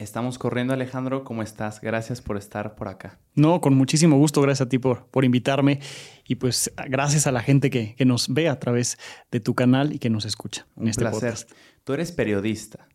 Estamos 0.00 0.38
corriendo, 0.38 0.72
Alejandro. 0.72 1.24
¿Cómo 1.24 1.42
estás? 1.42 1.80
Gracias 1.80 2.22
por 2.22 2.36
estar 2.36 2.76
por 2.76 2.86
acá. 2.86 3.18
No, 3.34 3.60
con 3.60 3.74
muchísimo 3.74 4.16
gusto. 4.16 4.40
Gracias 4.40 4.66
a 4.66 4.68
ti 4.68 4.78
por, 4.78 5.06
por 5.06 5.24
invitarme. 5.24 5.80
Y 6.24 6.36
pues 6.36 6.72
gracias 6.88 7.26
a 7.26 7.32
la 7.32 7.40
gente 7.40 7.68
que, 7.68 7.96
nos 8.06 8.32
ve 8.32 8.48
a 8.48 8.60
través 8.60 8.96
de 9.32 9.40
tu 9.40 9.56
canal 9.56 9.92
y 9.92 9.98
que 9.98 10.08
nos 10.08 10.24
escucha 10.24 10.68
en 10.76 10.84
Un 10.84 10.88
este 10.90 11.00
placer. 11.00 11.34
Tú 11.82 11.94
eres 11.94 12.12
periodista. 12.12 12.86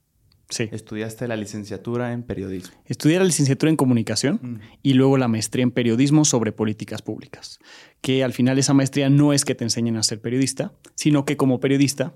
Sí. 0.47 0.69
Estudiaste 0.71 1.27
la 1.27 1.35
licenciatura 1.35 2.13
en 2.13 2.23
periodismo. 2.23 2.73
Estudié 2.85 3.19
la 3.19 3.25
licenciatura 3.25 3.69
en 3.69 3.75
comunicación 3.75 4.39
mm. 4.41 4.59
y 4.81 4.93
luego 4.93 5.17
la 5.17 5.27
maestría 5.27 5.63
en 5.63 5.71
periodismo 5.71 6.23
sobre 6.23 6.53
políticas 6.53 7.01
públicas. 7.01 7.59
Que 7.99 8.23
al 8.23 8.31
final 8.31 8.57
esa 8.59 8.73
maestría 8.73 9.09
no 9.09 9.33
es 9.33 9.43
que 9.43 9.55
te 9.55 9.65
enseñen 9.65 9.97
a 9.97 10.03
ser 10.03 10.21
periodista, 10.21 10.71
sino 10.95 11.25
que 11.25 11.35
como 11.35 11.59
periodista 11.59 12.13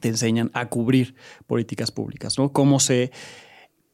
te 0.00 0.08
enseñan 0.08 0.50
a 0.54 0.70
cubrir 0.70 1.16
políticas 1.46 1.90
públicas, 1.90 2.38
¿no? 2.38 2.52
Cómo 2.52 2.80
se 2.80 3.12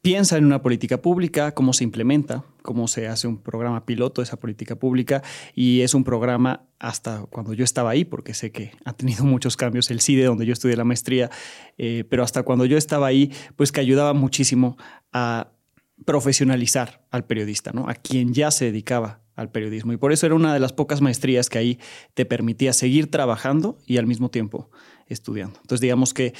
piensa 0.02 0.36
en 0.36 0.44
una 0.44 0.60
política 0.60 1.00
pública, 1.00 1.54
cómo 1.54 1.72
se 1.72 1.84
implementa, 1.84 2.44
cómo 2.62 2.88
se 2.88 3.06
hace 3.06 3.28
un 3.28 3.38
programa 3.38 3.86
piloto 3.86 4.20
de 4.20 4.24
esa 4.24 4.38
política 4.38 4.74
pública 4.74 5.22
y 5.54 5.80
es 5.82 5.94
un 5.94 6.02
programa 6.02 6.64
hasta 6.80 7.24
cuando 7.30 7.54
yo 7.54 7.62
estaba 7.62 7.90
ahí, 7.90 8.04
porque 8.04 8.34
sé 8.34 8.50
que 8.50 8.72
ha 8.84 8.92
tenido 8.92 9.24
muchos 9.24 9.56
cambios 9.56 9.90
el 9.92 10.00
CIDE 10.00 10.24
donde 10.24 10.44
yo 10.44 10.52
estudié 10.52 10.76
la 10.76 10.84
maestría, 10.84 11.30
eh, 11.78 12.04
pero 12.10 12.24
hasta 12.24 12.42
cuando 12.42 12.66
yo 12.66 12.76
estaba 12.76 13.06
ahí, 13.06 13.32
pues 13.56 13.70
que 13.70 13.80
ayudaba 13.80 14.12
muchísimo 14.12 14.76
a 15.12 15.52
profesionalizar 16.04 17.06
al 17.12 17.24
periodista, 17.24 17.70
¿no? 17.72 17.88
a 17.88 17.94
quien 17.94 18.34
ya 18.34 18.50
se 18.50 18.64
dedicaba 18.66 19.20
al 19.36 19.50
periodismo. 19.52 19.92
Y 19.92 19.98
por 19.98 20.12
eso 20.12 20.26
era 20.26 20.34
una 20.34 20.52
de 20.52 20.58
las 20.58 20.72
pocas 20.72 21.00
maestrías 21.00 21.48
que 21.48 21.58
ahí 21.58 21.78
te 22.14 22.24
permitía 22.24 22.72
seguir 22.72 23.08
trabajando 23.08 23.78
y 23.86 23.98
al 23.98 24.06
mismo 24.06 24.30
tiempo 24.30 24.68
estudiando. 25.06 25.60
Entonces 25.62 25.80
digamos 25.80 26.12
que 26.12 26.34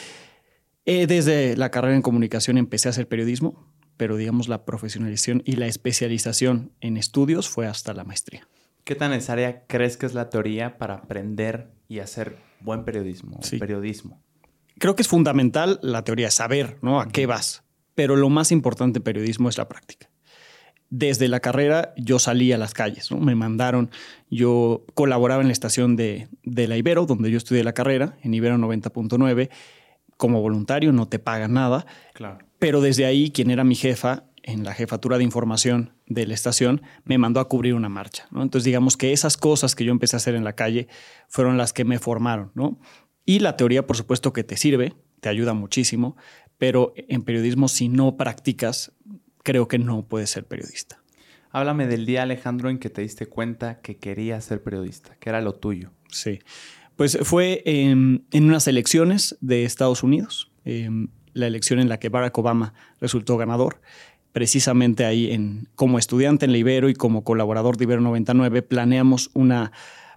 eh, 0.85 1.07
desde 1.07 1.57
la 1.57 1.71
carrera 1.71 1.95
en 1.95 2.03
comunicación 2.03 2.59
empecé 2.59 2.89
a 2.89 2.91
hacer 2.91 3.09
periodismo, 3.09 3.73
pero 3.97 4.17
digamos 4.17 4.49
la 4.49 4.65
profesionalización 4.65 5.43
y 5.45 5.53
la 5.53 5.67
especialización 5.67 6.73
en 6.81 6.97
estudios 6.97 7.49
fue 7.49 7.67
hasta 7.67 7.95
la 7.95 8.05
maestría. 8.05 8.49
¿Qué 8.85 8.97
tan 8.97 9.13
necesaria 9.13 9.65
crees 9.69 9.97
que 9.97 10.07
es 10.07 10.15
la 10.15 10.29
teoría 10.29 10.77
para 10.79 10.95
aprender 10.95 11.71
y 11.89 12.01
hacer 12.01 12.37
buen 12.61 12.85
periodismo? 12.85 13.39
Periodismo. 13.61 14.21
Creo 14.79 14.97
que 14.97 15.03
es 15.03 15.09
fundamental 15.09 15.79
la 15.83 16.03
teoría, 16.03 16.31
saber 16.33 16.79
¿no? 16.83 17.01
a 17.01 17.09
qué 17.09 17.27
vas, 17.27 17.63
pero 17.95 18.17
lo 18.17 18.29
más 18.29 18.51
importante 18.51 18.99
en 18.99 19.05
periodismo 19.05 19.49
es 19.49 19.59
la 19.59 19.69
práctica. 19.69 20.11
Desde 20.91 21.29
la 21.29 21.41
carrera 21.41 21.95
yo 21.97 22.19
salí 22.19 22.53
a 22.53 22.59
las 22.59 22.75
calles, 22.75 23.11
¿no? 23.13 23.19
me 23.19 23.37
mandaron, 23.37 23.91
yo 24.31 24.85
colaboraba 24.95 25.43
en 25.43 25.49
la 25.49 25.53
estación 25.53 25.95
de, 25.95 26.29
de 26.43 26.67
la 26.67 26.77
Ibero, 26.77 27.07
donde 27.07 27.31
yo 27.31 27.39
estudié 27.39 27.63
la 27.63 27.73
carrera, 27.73 28.19
en 28.23 28.35
Ibero 28.35 28.57
90.9, 28.59 29.49
como 30.23 30.41
voluntario, 30.41 30.93
no 30.93 31.09
te 31.09 31.19
pagan 31.19 31.55
nada. 31.55 31.85
Claro. 32.15 32.39
Pero 32.61 32.81
desde 32.81 33.07
ahí, 33.07 33.33
quien 33.33 33.51
era 33.51 33.65
mi 33.65 33.75
jefa 33.75 34.27
en 34.45 34.63
la 34.63 34.73
jefatura 34.73 35.19
de 35.19 35.25
información 35.25 35.97
de 36.07 36.29
la 36.29 36.35
estación, 36.35 36.81
me 37.03 37.19
mandó 37.19 37.41
a 37.41 37.49
cubrir 37.49 37.75
una 37.75 37.89
marcha. 37.89 38.29
¿no? 38.31 38.41
Entonces, 38.41 38.65
digamos 38.65 38.97
que 38.97 39.13
esas 39.13 39.37
cosas 39.37 39.75
que 39.75 39.85
yo 39.85 39.91
empecé 39.91 40.15
a 40.15 40.19
hacer 40.19 40.37
en 40.37 40.45
la 40.45 40.53
calle 40.53 40.87
fueron 41.27 41.59
las 41.59 41.73
que 41.73 41.85
me 41.85 41.99
formaron. 41.99 42.53
¿no? 42.55 42.79
Y 43.27 43.41
la 43.41 43.57
teoría, 43.57 43.85
por 43.85 43.97
supuesto, 43.97 44.33
que 44.33 44.45
te 44.45 44.57
sirve, 44.57 44.95
te 45.19 45.29
ayuda 45.29 45.55
muchísimo, 45.55 46.17
pero 46.57 46.95
en 46.97 47.23
periodismo, 47.23 47.67
si 47.67 47.89
no 47.89 48.17
practicas, 48.17 48.93
creo 49.43 49.67
que 49.67 49.81
no 49.81 50.07
puedes 50.07 50.31
ser 50.31 50.47
periodista. 50.47 51.03
Háblame 51.51 51.89
del 51.89 52.07
día, 52.07 52.23
Alejandro, 52.23 52.71
en 52.71 52.79
que 52.79 52.91
te 52.91 53.03
diste 53.03 53.27
cuenta 53.27 53.81
que 53.81 53.97
querías 53.97 54.45
ser 54.45 54.63
periodista, 54.63 55.17
que 55.19 55.31
era 55.31 55.41
lo 55.41 55.57
tuyo. 55.57 55.91
Sí. 56.13 56.39
Pues 56.97 57.19
fue 57.23 57.63
en 57.65 58.25
unas 58.33 58.67
elecciones 58.69 59.37
de 59.41 59.65
Estados 59.65 60.03
Unidos, 60.03 60.51
em, 60.65 61.09
la 61.33 61.47
elección 61.47 61.81
en 61.81 61.89
la 61.89 61.99
que 61.99 62.09
Barack 62.09 62.37
Obama 62.39 62.75
resultó 63.01 63.37
ganador. 63.37 63.81
Precisamente 64.33 65.05
ahí, 65.05 65.31
en, 65.33 65.69
como 65.75 65.99
estudiante 65.99 66.45
en 66.45 66.53
la 66.53 66.59
Ibero 66.59 66.89
y 66.89 66.95
como 66.95 67.25
colaborador 67.25 67.77
de 67.77 67.85
Ibero 67.85 68.01
99, 68.01 68.63
planeamos 68.63 69.31
una 69.35 69.73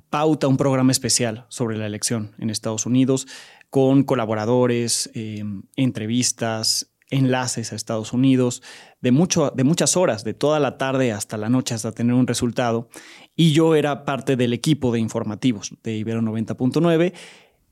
pauta, 0.09 0.47
un 0.47 0.57
programa 0.57 0.91
especial 0.91 1.45
sobre 1.49 1.77
la 1.77 1.85
elección 1.85 2.31
en 2.37 2.49
Estados 2.49 2.85
Unidos, 2.85 3.27
con 3.69 4.03
colaboradores, 4.03 5.09
em, 5.13 5.63
entrevistas, 5.75 6.91
enlaces 7.09 7.71
a 7.71 7.75
Estados 7.75 8.13
Unidos, 8.13 8.61
de, 9.01 9.11
mucho, 9.11 9.51
de 9.55 9.63
muchas 9.63 9.95
horas, 9.97 10.23
de 10.23 10.33
toda 10.33 10.59
la 10.59 10.77
tarde 10.77 11.11
hasta 11.11 11.37
la 11.37 11.49
noche 11.49 11.75
hasta 11.75 11.91
tener 11.91 12.13
un 12.13 12.27
resultado. 12.27 12.89
Y 13.35 13.51
yo 13.51 13.75
era 13.75 14.05
parte 14.05 14.35
del 14.35 14.53
equipo 14.53 14.91
de 14.91 14.99
informativos 14.99 15.73
de 15.83 15.97
Ibero 15.97 16.21
90.9. 16.21 17.13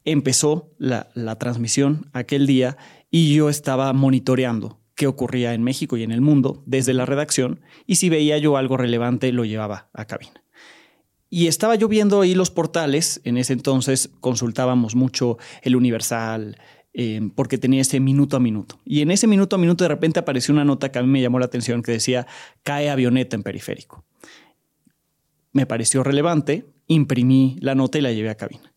Empezó 0.06 0.72
la, 0.78 1.12
transmisión 1.40 2.10
aquel 2.12 2.46
día 2.48 2.78
y 3.10 3.34
yo 3.34 3.50
estaba 3.50 3.94
monitoreando 3.94 4.80
qué 4.96 5.08
ocurría 5.08 5.54
en 5.54 5.64
México 5.64 5.98
y 5.98 6.04
en 6.04 6.12
el 6.12 6.22
mundo 6.22 6.64
desde 6.66 6.94
la 6.94 7.06
redacción 7.06 7.62
y 7.88 7.96
si 7.96 8.10
veía 8.10 8.38
yo 8.38 8.58
algo 8.58 8.78
relevante 8.78 9.32
lo 9.32 9.46
llevaba 9.46 9.90
a 9.94 10.06
cabina. 10.06 10.44
Y 11.30 11.48
estaba 11.48 11.76
yo 11.76 11.88
viendo 11.88 12.22
ahí 12.22 12.36
los 12.36 12.52
portales, 12.52 13.20
en 13.24 13.38
ese 13.38 13.54
entonces 13.54 14.12
consultábamos 14.20 14.94
mucho 14.94 15.38
el 15.64 15.76
Universal, 15.76 16.58
Em, 16.96 17.32
porque 17.32 17.58
tenía 17.58 17.82
ese 17.82 18.00
minuto 18.00 18.38
a 18.38 18.40
minuto. 18.40 18.80
Y 18.86 19.02
en 19.02 19.10
ese 19.10 19.26
minuto 19.26 19.56
a 19.56 19.60
minuto 19.60 19.84
de 19.84 19.88
repente 19.88 20.20
apareció 20.20 20.54
una 20.54 20.64
nota 20.64 20.92
que 20.92 21.00
a 21.00 21.02
mí 21.02 21.08
me 21.08 21.22
llamó 21.22 21.40
la 21.40 21.46
atención 21.46 21.82
que 21.82 21.92
decía, 21.92 22.28
cae 22.62 22.92
avioneta 22.92 23.36
en 23.36 23.42
periférico. 23.42 24.06
Me 25.54 25.66
pareció 25.66 26.04
relevante, 26.04 26.66
imprimí 26.88 27.58
la 27.62 27.76
nota 27.76 27.98
y 27.98 28.02
la 28.02 28.12
llevé 28.12 28.30
a 28.30 28.36
cabina. 28.36 28.74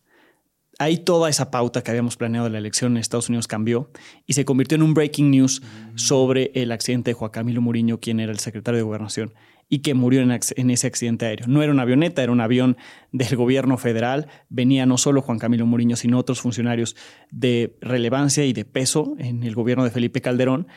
Ahí 0.79 0.97
toda 0.97 1.29
esa 1.29 1.49
pauta 1.49 1.81
que 1.81 1.89
habíamos 1.89 2.17
planeado 2.17 2.45
de 2.45 2.51
la 2.51 2.59
elección 2.59 2.93
en 2.93 2.97
Estados 2.97 3.29
Unidos 3.29 3.47
cambió 3.47 3.89
y 4.27 4.33
se 4.33 4.45
convirtió 4.45 4.75
en 4.75 4.83
un 4.83 4.93
breaking 4.93 5.31
news 5.31 5.61
mm. 5.61 5.97
sobre 5.97 6.51
el 6.53 6.71
accidente 6.71 7.09
de 7.09 7.15
Juan 7.15 7.31
Camilo 7.31 7.61
Muriño, 7.61 7.99
quien 7.99 8.19
era 8.19 8.31
el 8.31 8.39
secretario 8.39 8.77
de 8.77 8.83
Gobernación 8.83 9.33
y 9.69 9.79
que 9.79 9.93
murió 9.93 10.21
en, 10.21 10.69
ese 10.69 10.87
accidente 10.87 11.25
aéreo. 11.25 11.47
No 11.47 11.61
era 11.61 11.71
una 11.71 11.81
avioneta, 11.81 12.23
era 12.23 12.31
un 12.31 12.39
avión 12.39 12.77
del 13.11 13.35
gobierno 13.35 13.77
federal. 13.77 14.27
Venía 14.49 14.85
no 14.85 14.97
solo 14.97 15.21
Juan 15.21 15.39
Camilo 15.39 15.65
Muriño, 15.65 15.95
sino 15.95 16.17
otros 16.17 16.39
funcionarios 16.39 16.95
de 17.31 17.77
relevancia 17.81 18.45
y 18.45 18.53
de 18.53 18.63
peso 18.63 19.15
en 19.17 19.43
el 19.43 19.55
gobierno 19.55 19.83
de 19.83 19.91
Felipe 19.91 20.21
Calderón. 20.21 20.67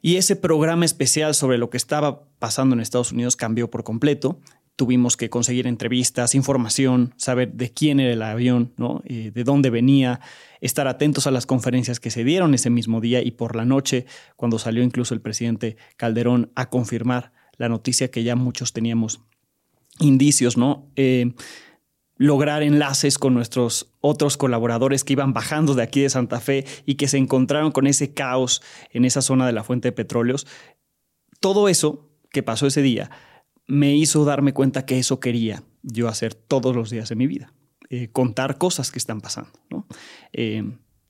Y 0.00 0.16
ese 0.16 0.36
programa 0.36 0.84
especial 0.84 1.34
sobre 1.34 1.58
lo 1.58 1.70
que 1.70 1.76
estaba 1.76 2.28
pasando 2.38 2.74
en 2.74 2.80
Estados 2.80 3.12
Unidos 3.12 3.36
cambió 3.36 3.70
por 3.70 3.84
completo. 3.84 4.40
Tuvimos 4.76 5.16
que 5.16 5.30
conseguir 5.30 5.66
entrevistas, 5.66 6.34
información, 6.34 7.14
saber 7.16 7.52
de 7.52 7.72
quién 7.72 8.00
era 8.00 8.12
el 8.12 8.22
avión, 8.22 8.72
¿no? 8.76 9.02
Eh, 9.04 9.30
de 9.32 9.44
dónde 9.44 9.70
venía, 9.70 10.20
estar 10.60 10.88
atentos 10.88 11.26
a 11.26 11.30
las 11.30 11.46
conferencias 11.46 12.00
que 12.00 12.10
se 12.10 12.24
dieron 12.24 12.54
ese 12.54 12.70
mismo 12.70 13.00
día 13.00 13.22
y 13.22 13.30
por 13.30 13.54
la 13.54 13.64
noche, 13.64 14.06
cuando 14.36 14.58
salió 14.58 14.82
incluso 14.82 15.14
el 15.14 15.20
presidente 15.20 15.76
Calderón 15.96 16.50
a 16.56 16.70
confirmar 16.70 17.32
la 17.56 17.68
noticia 17.68 18.10
que 18.10 18.24
ya 18.24 18.34
muchos 18.34 18.72
teníamos 18.72 19.20
indicios, 20.00 20.56
¿no? 20.56 20.90
Eh, 20.96 21.34
lograr 22.16 22.62
enlaces 22.62 23.18
con 23.18 23.34
nuestros 23.34 23.92
otros 24.00 24.36
colaboradores 24.36 25.04
que 25.04 25.14
iban 25.14 25.32
bajando 25.32 25.74
de 25.74 25.82
aquí 25.82 26.00
de 26.00 26.10
Santa 26.10 26.40
Fe 26.40 26.64
y 26.86 26.94
que 26.94 27.08
se 27.08 27.18
encontraron 27.18 27.72
con 27.72 27.86
ese 27.86 28.14
caos 28.14 28.62
en 28.90 29.04
esa 29.04 29.22
zona 29.22 29.46
de 29.46 29.52
la 29.52 29.64
fuente 29.64 29.88
de 29.88 29.92
petróleos. 29.92 30.46
Todo 31.40 31.68
eso 31.68 32.10
que 32.30 32.42
pasó 32.42 32.66
ese 32.66 32.82
día 32.82 33.10
me 33.66 33.94
hizo 33.94 34.24
darme 34.24 34.52
cuenta 34.52 34.86
que 34.86 34.98
eso 34.98 35.20
quería 35.20 35.62
yo 35.82 36.08
hacer 36.08 36.34
todos 36.34 36.74
los 36.74 36.90
días 36.90 37.08
de 37.08 37.16
mi 37.16 37.26
vida. 37.26 37.52
Eh, 37.90 38.08
contar 38.12 38.58
cosas 38.58 38.90
que 38.90 38.98
están 38.98 39.20
pasando. 39.20 39.52
¿no? 39.70 39.86
Eh, 40.32 40.64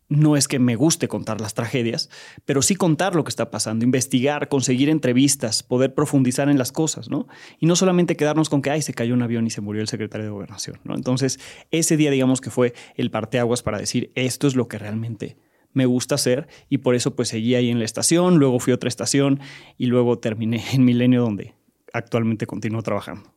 no 0.08 0.36
es 0.36 0.48
que 0.48 0.58
me 0.58 0.76
guste 0.76 1.08
contar 1.08 1.40
las 1.40 1.54
tragedias, 1.54 2.10
pero 2.44 2.62
sí 2.62 2.74
contar 2.76 3.14
lo 3.14 3.24
que 3.24 3.30
está 3.30 3.50
pasando, 3.50 3.84
investigar, 3.84 4.48
conseguir 4.48 4.88
entrevistas, 4.88 5.62
poder 5.62 5.94
profundizar 5.94 6.48
en 6.48 6.58
las 6.58 6.72
cosas, 6.72 7.08
¿no? 7.08 7.26
Y 7.58 7.66
no 7.66 7.74
solamente 7.74 8.16
quedarnos 8.16 8.50
con 8.50 8.60
que, 8.62 8.70
ay, 8.70 8.82
se 8.82 8.92
cayó 8.92 9.14
un 9.14 9.22
avión 9.22 9.46
y 9.46 9.50
se 9.50 9.60
murió 9.60 9.80
el 9.80 9.88
secretario 9.88 10.26
de 10.26 10.30
gobernación, 10.30 10.78
¿no? 10.84 10.94
Entonces, 10.94 11.40
ese 11.70 11.96
día, 11.96 12.10
digamos 12.10 12.40
que 12.40 12.50
fue 12.50 12.74
el 12.96 13.10
parteaguas 13.10 13.62
para 13.62 13.78
decir, 13.78 14.12
esto 14.14 14.46
es 14.46 14.56
lo 14.56 14.68
que 14.68 14.78
realmente 14.78 15.38
me 15.72 15.86
gusta 15.86 16.14
hacer 16.14 16.48
y 16.68 16.78
por 16.78 16.94
eso 16.94 17.16
pues 17.16 17.28
seguí 17.28 17.54
ahí 17.54 17.70
en 17.70 17.78
la 17.78 17.84
estación, 17.84 18.38
luego 18.38 18.60
fui 18.60 18.72
a 18.72 18.76
otra 18.76 18.88
estación 18.88 19.40
y 19.76 19.86
luego 19.86 20.18
terminé 20.18 20.62
en 20.72 20.84
Milenio 20.84 21.22
donde 21.22 21.54
actualmente 21.94 22.46
continúo 22.46 22.82
trabajando. 22.82 23.32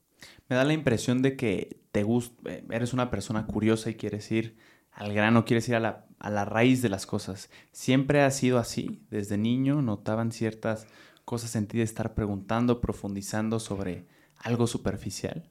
Me 0.49 0.55
da 0.55 0.65
la 0.65 0.73
impresión 0.73 1.21
de 1.21 1.37
que 1.37 1.79
te 1.91 2.03
gusta, 2.03 2.51
eres 2.71 2.91
una 2.91 3.09
persona 3.09 3.45
curiosa 3.45 3.89
y 3.89 3.95
quieres 3.95 4.29
ir 4.31 4.57
al 4.91 5.13
grano, 5.13 5.45
quieres 5.45 5.69
ir 5.69 5.75
a 5.75 5.79
la, 5.79 6.05
a 6.19 6.29
la 6.29 6.43
raíz 6.43 6.81
de 6.81 6.89
las 6.89 7.05
cosas. 7.05 7.49
¿Siempre 7.71 8.23
ha 8.23 8.31
sido 8.31 8.57
así? 8.57 9.05
¿Desde 9.11 9.37
niño 9.37 9.81
notaban 9.81 10.31
ciertas 10.31 10.87
cosas 11.23 11.55
en 11.55 11.67
ti 11.67 11.77
de 11.77 11.83
estar 11.83 12.15
preguntando, 12.15 12.81
profundizando 12.81 13.59
sobre 13.59 14.07
algo 14.37 14.65
superficial? 14.65 15.49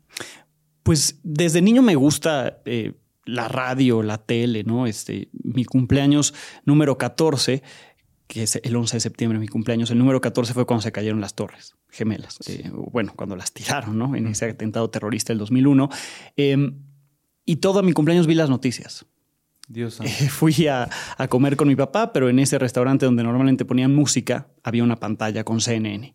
Pues 0.82 1.20
desde 1.23 1.62
niño 1.62 1.82
me 1.82 1.94
gusta 1.94 2.61
eh, 2.64 2.94
la 3.25 3.47
radio, 3.49 4.03
la 4.03 4.19
tele, 4.19 4.64
¿no? 4.64 4.87
Este, 4.87 5.29
mi 5.32 5.64
cumpleaños 5.64 6.35
número 6.64 6.99
14, 6.99 7.62
que 8.26 8.43
es 8.43 8.56
el 8.62 8.75
11 8.75 8.96
de 8.96 9.00
septiembre, 9.00 9.38
mi 9.38 9.49
cumpleaños, 9.49 9.90
el 9.90 9.99
número 9.99 10.20
14 10.20 10.52
fue 10.52 10.67
cuando 10.67 10.82
se 10.82 10.93
cayeron 10.93 11.20
las 11.20 11.34
torres 11.34 11.76
gemelas. 11.90 12.38
Eh, 12.49 12.70
bueno, 12.73 13.12
cuando 13.17 13.37
las 13.37 13.52
tiraron, 13.52 13.99
¿no? 13.99 14.17
En 14.17 14.26
ese 14.26 14.50
atentado 14.50 14.90
terrorista 14.90 15.32
del 15.32 15.38
2001. 15.38 15.88
Em, 16.37 16.82
y 17.44 17.56
todo 17.56 17.82
mi 17.82 17.93
cumpleaños 17.93 18.26
vi 18.26 18.34
las 18.34 18.50
noticias 18.50 19.06
Dios 19.69 19.99
fui 20.31 20.69
a, 20.69 20.89
a, 21.19 21.29
comer 21.29 21.57
con 21.57 21.69
mi 21.69 21.77
papá, 21.77 22.13
pero 22.13 22.29
en 22.29 22.39
ese 22.39 22.59
restaurante 22.59 23.05
donde 23.05 23.25
normalmente 23.25 23.65
ponían 23.65 23.95
música, 23.95 24.49
había 24.63 24.85
una 24.85 24.97
pantalla 24.97 25.45
con 25.45 25.61
CNN. 25.61 26.15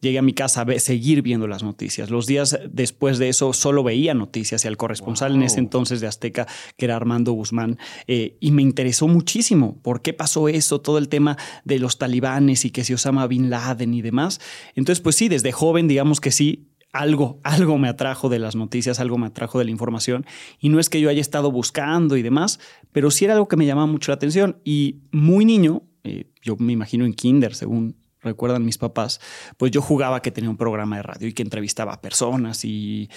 Llegué 0.00 0.18
a 0.18 0.22
mi 0.22 0.32
casa 0.32 0.62
a 0.62 0.78
seguir 0.80 1.22
viendo 1.22 1.46
las 1.46 1.62
noticias. 1.62 2.10
Los 2.10 2.26
días 2.26 2.58
después 2.68 3.18
de 3.18 3.28
eso 3.28 3.52
solo 3.52 3.84
veía 3.84 4.14
noticias 4.14 4.64
y 4.64 4.68
al 4.68 4.76
corresponsal 4.76 5.36
en 5.36 5.44
ese 5.44 5.60
entonces 5.60 6.00
de 6.00 6.08
Azteca, 6.08 6.48
que 6.76 6.86
era 6.86 6.96
Armando 6.96 7.30
Guzmán, 7.30 7.78
eh, 8.08 8.36
y 8.40 8.50
me 8.50 8.62
interesó 8.62 9.06
muchísimo 9.06 9.78
por 9.80 10.02
qué 10.02 10.12
pasó 10.12 10.48
eso, 10.48 10.80
todo 10.80 10.98
el 10.98 11.08
tema 11.08 11.36
de 11.64 11.78
los 11.78 11.98
talibanes 11.98 12.64
y 12.64 12.70
que 12.70 12.82
si 12.82 12.94
Osama 12.94 13.28
Bin 13.28 13.48
Laden 13.48 13.94
y 13.94 14.02
demás. 14.02 14.40
Entonces, 14.74 15.00
pues 15.00 15.14
sí, 15.14 15.28
desde 15.28 15.52
joven, 15.52 15.86
digamos 15.86 16.20
que 16.20 16.32
sí, 16.32 16.71
algo, 16.92 17.40
algo 17.42 17.78
me 17.78 17.88
atrajo 17.88 18.28
de 18.28 18.38
las 18.38 18.54
noticias, 18.54 19.00
algo 19.00 19.18
me 19.18 19.26
atrajo 19.26 19.58
de 19.58 19.64
la 19.64 19.70
información. 19.70 20.26
Y 20.60 20.68
no 20.68 20.78
es 20.78 20.88
que 20.88 21.00
yo 21.00 21.08
haya 21.08 21.20
estado 21.20 21.50
buscando 21.50 22.16
y 22.16 22.22
demás, 22.22 22.60
pero 22.92 23.10
sí 23.10 23.24
era 23.24 23.34
algo 23.34 23.48
que 23.48 23.56
me 23.56 23.66
llamaba 23.66 23.86
mucho 23.86 24.12
la 24.12 24.16
atención. 24.16 24.60
Y 24.64 25.00
muy 25.10 25.44
niño, 25.44 25.82
eh, 26.04 26.30
yo 26.42 26.56
me 26.56 26.72
imagino 26.72 27.04
en 27.04 27.14
kinder, 27.14 27.54
según 27.54 27.96
recuerdan 28.22 28.64
mis 28.64 28.78
papás, 28.78 29.20
pues 29.56 29.72
yo 29.72 29.82
jugaba 29.82 30.22
que 30.22 30.30
tenía 30.30 30.50
un 30.50 30.56
programa 30.56 30.96
de 30.96 31.02
radio 31.02 31.28
y 31.28 31.32
que 31.32 31.42
entrevistaba 31.42 31.94
a 31.94 32.00
personas 32.00 32.64
y, 32.64 33.10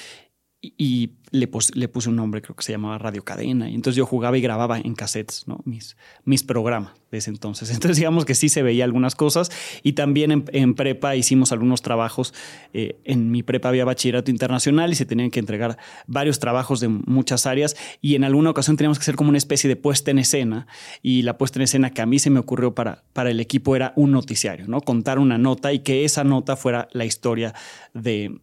y 0.77 1.12
le, 1.31 1.50
le, 1.73 1.88
puse 1.88 2.09
un 2.09 2.15
nombre, 2.15 2.41
creo 2.41 2.56
que 2.56 2.63
se 2.63 2.71
llamaba 2.71 2.97
Radio 2.97 3.23
Cadena. 3.23 3.69
Y 3.69 3.75
entonces 3.75 3.97
yo 3.97 4.06
jugaba 4.06 4.38
y 4.38 4.41
grababa 4.41 4.79
en 4.79 4.95
cassettes, 4.95 5.47
¿no? 5.47 5.59
Mis, 5.65 5.97
mis 6.23 6.44
programas 6.44 6.94
de 7.12 7.17
ese 7.17 7.29
entonces. 7.29 7.69
Entonces 7.73 7.97
digamos 7.97 8.25
que 8.25 8.35
sí 8.35 8.50
se 8.50 8.63
veía 8.63 8.83
algunas 8.83 9.15
cosas. 9.15 9.51
Y 9.83 9.94
también 9.94 10.45
en, 10.51 10.73
prepa 10.75 11.15
hicimos 11.15 11.51
algunos 11.51 11.81
trabajos. 11.81 12.33
Eh, 12.73 13.00
en 13.03 13.31
mi 13.31 13.44
prepa 13.44 13.69
había 13.69 13.85
bachillerato 13.85 14.31
internacional 14.31 14.91
y 14.91 14.95
se 14.95 15.06
tenían 15.06 15.31
que 15.31 15.39
entregar 15.39 15.77
varios 16.07 16.39
trabajos 16.39 16.79
de 16.79 16.88
muchas 16.88 17.45
áreas. 17.45 17.75
Y 18.01 18.15
en 18.15 18.23
alguna 18.23 18.50
ocasión 18.50 18.77
teníamos 18.77 18.97
que 18.97 19.03
hacer 19.03 19.15
como 19.15 19.29
una 19.29 19.38
especie 19.38 19.67
de 19.67 19.75
puesta 19.75 20.12
en 20.12 20.19
escena. 20.19 20.67
Y 21.01 21.23
la 21.23 21.38
puesta 21.38 21.59
en 21.59 21.63
escena 21.63 21.91
que 21.91 22.01
a 22.01 22.06
mí 22.06 22.19
se 22.19 22.29
me 22.29 22.39
ocurrió 22.39 22.73
para, 22.73 23.03
para 23.13 23.31
el 23.31 23.39
equipo 23.39 23.75
era 23.75 23.94
un 23.95 24.12
noticiario, 24.12 24.67
¿no? 24.67 24.81
Contar 24.81 25.19
una 25.19 25.38
nota 25.38 25.73
y 25.73 25.79
que 25.79 26.06
esa 26.06 26.23
nota 26.23 26.56
fuera 26.56 26.88
la 26.91 27.06
historia 27.06 27.53
de 27.94 28.39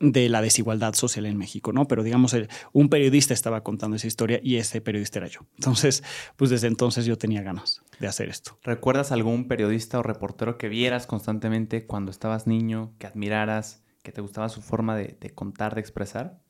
de 0.00 0.28
la 0.28 0.42
desigualdad 0.42 0.94
social 0.94 1.26
en 1.26 1.36
México, 1.36 1.72
¿no? 1.72 1.86
Pero 1.86 2.02
digamos, 2.02 2.36
un 2.72 2.88
periodista 2.88 3.32
estaba 3.34 3.62
contando 3.62 3.96
esa 3.96 4.06
historia 4.06 4.40
y 4.42 4.56
ese 4.56 4.80
periodista 4.80 5.20
era 5.20 5.28
yo. 5.28 5.40
Entonces, 5.56 6.02
pues 6.36 6.50
desde 6.50 6.66
entonces 6.66 7.06
yo 7.06 7.16
tenía 7.16 7.42
ganas 7.42 7.82
de 8.00 8.06
hacer 8.06 8.28
esto. 8.28 8.58
¿Recuerdas 8.62 9.12
algún 9.12 9.48
periodista 9.48 9.98
o 9.98 10.02
reportero 10.02 10.58
que 10.58 10.68
vieras 10.68 11.06
constantemente 11.06 11.86
cuando 11.86 12.10
estabas 12.10 12.46
niño, 12.46 12.94
que 12.98 13.06
admiraras, 13.06 13.82
que 14.02 14.12
te 14.12 14.20
gustaba 14.20 14.48
su 14.48 14.62
forma 14.62 14.96
de, 14.96 15.16
de 15.20 15.30
contar, 15.30 15.74
de 15.74 15.80
expresar? 15.80 16.43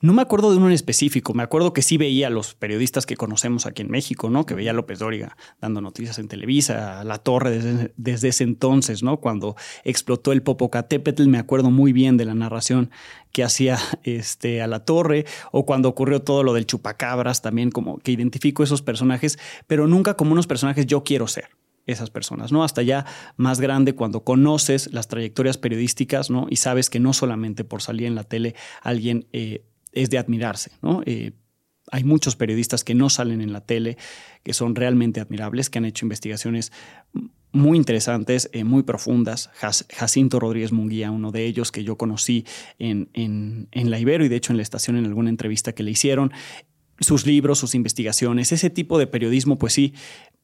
No 0.00 0.12
me 0.12 0.22
acuerdo 0.22 0.50
de 0.50 0.58
uno 0.58 0.68
en 0.68 0.72
específico, 0.72 1.34
me 1.34 1.42
acuerdo 1.42 1.72
que 1.72 1.82
sí 1.82 1.96
veía 1.96 2.28
a 2.28 2.30
los 2.30 2.54
periodistas 2.54 3.04
que 3.04 3.16
conocemos 3.16 3.66
aquí 3.66 3.82
en 3.82 3.90
México, 3.90 4.30
¿no? 4.30 4.46
Que 4.46 4.54
veía 4.54 4.70
a 4.70 4.74
López 4.74 5.00
Dóriga 5.00 5.36
dando 5.60 5.80
noticias 5.80 6.18
en 6.18 6.28
Televisa, 6.28 7.00
a 7.00 7.04
La 7.04 7.18
Torre 7.18 7.50
desde, 7.50 7.92
desde, 7.96 8.28
ese 8.28 8.44
entonces, 8.44 9.02
¿no? 9.02 9.18
Cuando 9.18 9.56
explotó 9.84 10.32
el 10.32 10.42
Popocatépetl, 10.42 11.26
me 11.26 11.38
acuerdo 11.38 11.70
muy 11.70 11.92
bien 11.92 12.16
de 12.16 12.24
la 12.24 12.34
narración 12.34 12.90
que 13.32 13.42
hacía 13.42 13.78
este, 14.04 14.62
a 14.62 14.68
La 14.68 14.84
Torre, 14.84 15.26
o 15.52 15.66
cuando 15.66 15.88
ocurrió 15.88 16.22
todo 16.22 16.44
lo 16.44 16.54
del 16.54 16.66
Chupacabras, 16.66 17.42
también 17.42 17.70
como 17.70 17.98
que 17.98 18.12
identifico 18.12 18.62
esos 18.62 18.82
personajes, 18.82 19.38
pero 19.66 19.88
nunca 19.88 20.14
como 20.14 20.32
unos 20.32 20.46
personajes 20.46 20.86
yo 20.86 21.02
quiero 21.02 21.26
ser 21.26 21.57
esas 21.88 22.10
personas, 22.10 22.52
¿no? 22.52 22.62
Hasta 22.62 22.82
ya 22.82 23.04
más 23.36 23.60
grande 23.60 23.94
cuando 23.94 24.22
conoces 24.22 24.92
las 24.92 25.08
trayectorias 25.08 25.58
periodísticas, 25.58 26.30
¿no? 26.30 26.46
Y 26.48 26.56
sabes 26.56 26.90
que 26.90 27.00
no 27.00 27.12
solamente 27.12 27.64
por 27.64 27.82
salir 27.82 28.06
en 28.06 28.14
la 28.14 28.24
tele 28.24 28.54
alguien 28.82 29.26
eh, 29.32 29.64
es 29.92 30.10
de 30.10 30.18
admirarse, 30.18 30.70
¿no? 30.82 31.02
Eh, 31.06 31.32
hay 31.90 32.04
muchos 32.04 32.36
periodistas 32.36 32.84
que 32.84 32.94
no 32.94 33.08
salen 33.08 33.40
en 33.40 33.52
la 33.52 33.62
tele, 33.62 33.96
que 34.42 34.52
son 34.52 34.74
realmente 34.74 35.20
admirables, 35.20 35.70
que 35.70 35.78
han 35.78 35.86
hecho 35.86 36.04
investigaciones 36.04 36.70
muy 37.50 37.78
interesantes, 37.78 38.50
eh, 38.52 38.64
muy 38.64 38.82
profundas. 38.82 39.48
Jacinto 39.54 40.38
Rodríguez 40.38 40.70
Munguía, 40.70 41.10
uno 41.10 41.32
de 41.32 41.46
ellos 41.46 41.72
que 41.72 41.84
yo 41.84 41.96
conocí 41.96 42.44
en, 42.78 43.08
en, 43.14 43.68
en 43.72 43.90
la 43.90 43.98
Ibero 43.98 44.22
y 44.22 44.28
de 44.28 44.36
hecho 44.36 44.52
en 44.52 44.58
la 44.58 44.62
estación 44.62 44.98
en 44.98 45.06
alguna 45.06 45.30
entrevista 45.30 45.72
que 45.72 45.82
le 45.82 45.92
hicieron 45.92 46.30
sus 47.00 47.26
libros, 47.26 47.58
sus 47.58 47.74
investigaciones, 47.74 48.52
ese 48.52 48.70
tipo 48.70 48.98
de 48.98 49.06
periodismo, 49.06 49.58
pues 49.58 49.72
sí, 49.72 49.94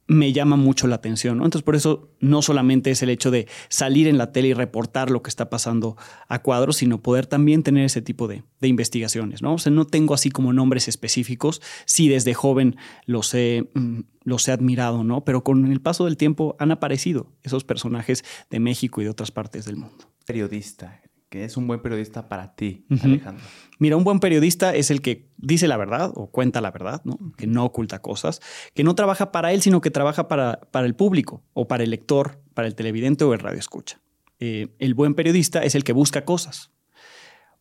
me 0.06 0.32
llama 0.32 0.56
mucho 0.56 0.86
la 0.86 0.96
atención. 0.96 1.36
Entonces, 1.36 1.62
por 1.62 1.76
eso 1.76 2.10
no 2.20 2.42
solamente 2.42 2.90
es 2.90 3.02
el 3.02 3.10
hecho 3.10 3.30
de 3.30 3.48
salir 3.68 4.06
en 4.06 4.18
la 4.18 4.32
tele 4.32 4.48
y 4.48 4.54
reportar 4.54 5.10
lo 5.10 5.22
que 5.22 5.30
está 5.30 5.48
pasando 5.48 5.96
a 6.28 6.42
cuadros, 6.42 6.76
sino 6.76 7.02
poder 7.02 7.26
también 7.26 7.62
tener 7.62 7.84
ese 7.84 8.02
tipo 8.02 8.28
de, 8.28 8.42
investigaciones. 8.60 9.42
¿no? 9.42 9.54
O 9.54 9.58
sea, 9.58 9.72
no 9.72 9.86
tengo 9.86 10.14
así 10.14 10.30
como 10.30 10.52
nombres 10.52 10.88
específicos. 10.88 11.62
Sí, 11.84 12.08
desde 12.08 12.34
joven 12.34 12.76
los 13.06 13.34
he, 13.34 13.70
mm, 13.74 14.00
los 14.22 14.48
he 14.48 14.52
admirado, 14.52 15.04
¿no? 15.04 15.24
Pero 15.24 15.44
con 15.44 15.70
el 15.70 15.80
paso 15.80 16.06
del 16.06 16.16
tiempo 16.16 16.56
han 16.58 16.70
aparecido 16.70 17.32
esos 17.42 17.64
personajes 17.64 18.24
de 18.50 18.60
México 18.60 19.00
y 19.00 19.04
de 19.04 19.10
otras 19.10 19.30
partes 19.30 19.64
del 19.64 19.76
mundo. 19.76 20.10
Periodista, 20.26 21.02
que 21.34 21.44
es 21.44 21.56
un 21.56 21.66
buen 21.66 21.82
periodista 21.82 22.28
para 22.28 22.54
ti, 22.54 22.86
Alejandro? 23.02 23.44
Mira, 23.80 23.96
un 23.96 24.04
buen 24.04 24.20
periodista 24.20 24.72
es 24.72 24.92
el 24.92 25.02
que 25.02 25.26
dice 25.36 25.66
la 25.66 25.76
verdad 25.76 26.12
o 26.14 26.28
cuenta 26.28 26.60
la 26.60 26.70
verdad, 26.70 27.02
¿no? 27.02 27.18
que 27.36 27.48
no 27.48 27.64
oculta 27.64 28.00
cosas, 28.00 28.40
que 28.72 28.84
no 28.84 28.94
trabaja 28.94 29.32
para 29.32 29.52
él, 29.52 29.60
sino 29.60 29.80
que 29.80 29.90
trabaja 29.90 30.28
para, 30.28 30.60
para 30.70 30.86
el 30.86 30.94
público 30.94 31.42
o 31.52 31.66
para 31.66 31.82
el 31.82 31.90
lector, 31.90 32.38
para 32.54 32.68
el 32.68 32.76
televidente 32.76 33.24
o 33.24 33.34
el 33.34 33.40
radio 33.40 33.58
escucha. 33.58 34.00
Eh, 34.38 34.68
el 34.78 34.94
buen 34.94 35.14
periodista 35.14 35.64
es 35.64 35.74
el 35.74 35.82
que 35.82 35.92
busca 35.92 36.24
cosas, 36.24 36.70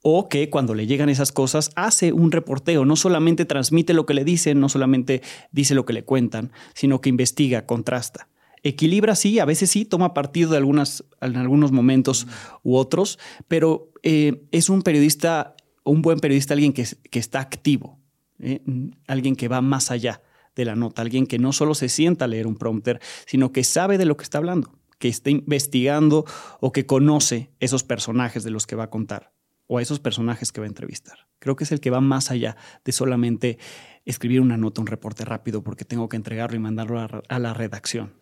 o 0.04 0.30
que 0.30 0.52
cuando 0.52 0.76
le 0.76 0.86
llegan 0.86 1.10
esas 1.10 1.32
cosas 1.32 1.72
hace 1.76 2.14
un 2.14 2.32
reporteo, 2.32 2.86
no 2.86 2.96
solamente 2.96 3.46
transmite 3.46 3.96
lo 3.96 4.06
que 4.06 4.14
le 4.14 4.24
dicen, 4.24 4.60
no 4.60 4.70
solamente 4.70 5.24
dice 5.52 5.74
lo 5.74 5.84
que 5.84 5.94
le 5.94 6.04
cuentan, 6.04 6.52
sino 6.76 7.02
que 7.02 7.10
investiga, 7.10 7.66
contrasta. 7.66 8.28
Equilibra, 8.64 9.16
sí, 9.16 9.40
a 9.40 9.46
veces 9.46 9.70
sí, 9.70 9.86
toma 9.86 10.14
partido 10.14 10.52
de 10.52 10.58
algunas, 10.58 11.04
en 11.22 11.36
algunos 11.36 11.72
momentos 11.72 12.28
u 12.64 12.76
otros, 12.76 13.20
pero 13.48 13.92
eh, 14.04 14.46
es 14.52 14.70
un 14.70 14.82
periodista, 14.82 15.56
un 15.84 16.02
buen 16.02 16.20
periodista, 16.20 16.54
alguien 16.54 16.72
que, 16.72 16.88
que 17.12 17.20
está 17.20 17.42
activo, 17.42 18.00
¿eh? 18.40 18.62
alguien 19.08 19.36
que 19.36 19.50
va 19.50 19.62
más 19.62 19.92
allá 19.92 20.22
de 20.56 20.66
la 20.66 20.76
nota, 20.76 21.02
alguien 21.02 21.28
que 21.28 21.40
no 21.40 21.52
solo 21.52 21.76
se 21.76 21.90
sienta 21.90 22.26
a 22.26 22.28
leer 22.30 22.48
un 22.48 22.56
prompter, 22.56 23.02
sino 23.26 23.52
que 23.52 23.64
sabe 23.64 23.98
de 23.98 24.06
lo 24.06 24.16
que 24.16 24.24
está 24.24 24.38
hablando, 24.38 24.72
que 24.98 25.10
está 25.10 25.30
investigando 25.30 26.26
o 26.62 26.72
que 26.72 26.86
conoce 26.86 27.52
esos 27.60 27.84
personajes 27.84 28.44
de 28.44 28.52
los 28.52 28.66
que 28.66 28.76
va 28.76 28.86
a 28.86 28.90
contar 28.90 29.34
o 29.74 29.80
a 29.80 29.82
esos 29.82 30.00
personajes 30.00 30.52
que 30.52 30.62
va 30.62 30.66
a 30.66 30.68
entrevistar. 30.68 31.18
Creo 31.40 31.56
que 31.56 31.64
es 31.64 31.72
el 31.72 31.80
que 31.80 31.90
va 31.90 32.00
más 32.00 32.30
allá 32.30 32.56
de 32.86 32.92
solamente 32.92 33.58
escribir 34.06 34.40
una 34.40 34.56
nota, 34.56 34.82
un 34.82 34.88
reporte 34.88 35.26
rápido 35.26 35.64
porque 35.64 35.84
tengo 35.84 36.10
que 36.10 36.16
entregarlo 36.16 36.56
y 36.56 36.60
mandarlo 36.60 37.00
a, 37.00 37.40
la 37.40 37.54
redacción. 37.56 38.14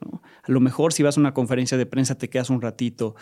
A 0.44 0.50
lo 0.50 0.62
mejor 0.62 0.94
si 0.94 1.04
vas 1.04 1.18
a 1.18 1.20
una 1.20 1.34
conferencia 1.34 1.78
de 1.78 1.86
prensa 1.86 2.18
te 2.18 2.30
quedas 2.30 2.50
un 2.50 2.62
ratito, 2.62 3.16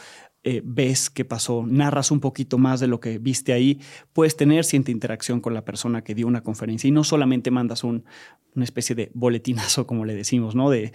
eh, 0.44 0.62
ves 0.64 1.10
qué 1.10 1.26
pasó, 1.26 1.66
narras 1.66 2.12
un 2.12 2.19
poquito 2.19 2.59
más 2.59 2.80
de 2.80 2.86
lo 2.86 3.00
que 3.00 3.18
viste 3.18 3.52
ahí, 3.52 3.81
puedes 4.14 4.38
tener 4.38 4.64
cierta 4.64 4.92
interacción 4.92 5.42
con 5.42 5.56
la 5.56 5.66
persona 5.66 6.04
que 6.04 6.14
dio 6.14 6.28
una 6.28 6.44
conferencia 6.44 6.88
y 6.88 6.92
no 6.92 7.04
solamente 7.04 7.50
mandas 7.50 7.83
un, 7.83 8.06
una 8.54 8.64
especie 8.64 8.95
de 8.95 9.09
boletinazo, 9.16 9.88
como 9.88 10.06
le 10.06 10.14
decimos, 10.14 10.54
¿no? 10.54 10.69
De 10.69 10.92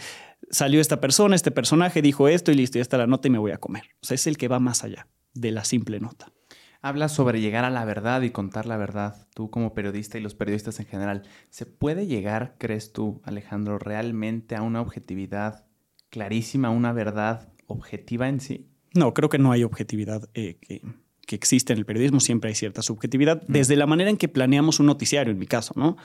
salió 0.50 0.80
esta 0.80 1.00
persona, 1.00 1.34
este 1.34 1.50
personaje 1.50 2.00
dijo 2.00 2.28
esto 2.28 2.52
y 2.52 2.54
listo, 2.54 2.78
ya 2.78 2.82
está 2.82 2.96
la 2.96 3.08
nota 3.08 3.26
y 3.26 3.32
me 3.32 3.38
voy 3.38 3.50
a 3.50 3.58
comer. 3.58 3.82
O 4.02 4.06
sea, 4.06 4.14
es 4.14 4.28
el 4.28 4.36
que 4.36 4.46
va 4.46 4.60
más 4.60 4.84
allá 4.84 5.08
de 5.32 5.50
la 5.50 5.64
simple 5.64 5.98
nota. 5.98 6.33
Hablas 6.84 7.12
sobre 7.12 7.40
llegar 7.40 7.64
a 7.64 7.70
la 7.70 7.86
verdad 7.86 8.20
y 8.20 8.28
contar 8.28 8.66
la 8.66 8.76
verdad, 8.76 9.26
tú 9.32 9.48
como 9.48 9.72
periodista 9.72 10.18
y 10.18 10.20
los 10.20 10.34
periodistas 10.34 10.80
en 10.80 10.84
general. 10.84 11.22
¿Se 11.48 11.64
puede 11.64 12.06
llegar, 12.06 12.56
crees 12.58 12.92
tú, 12.92 13.22
Alejandro, 13.24 13.78
realmente 13.78 14.54
a 14.54 14.60
una 14.60 14.82
objetividad 14.82 15.64
clarísima, 16.10 16.68
una 16.68 16.92
verdad 16.92 17.48
objetiva 17.68 18.28
en 18.28 18.38
sí? 18.38 18.68
No, 18.92 19.14
creo 19.14 19.30
que 19.30 19.38
no 19.38 19.50
hay 19.50 19.64
objetividad 19.64 20.28
eh, 20.34 20.58
que, 20.60 20.82
que 21.26 21.36
existe 21.36 21.72
en 21.72 21.78
el 21.78 21.86
periodismo, 21.86 22.20
siempre 22.20 22.48
hay 22.48 22.54
cierta 22.54 22.82
subjetividad, 22.82 23.42
mm. 23.48 23.52
desde 23.52 23.76
la 23.76 23.86
manera 23.86 24.10
en 24.10 24.18
que 24.18 24.28
planeamos 24.28 24.78
un 24.78 24.84
noticiario, 24.84 25.32
en 25.32 25.38
mi 25.38 25.46
caso, 25.46 25.72
¿no? 25.76 25.96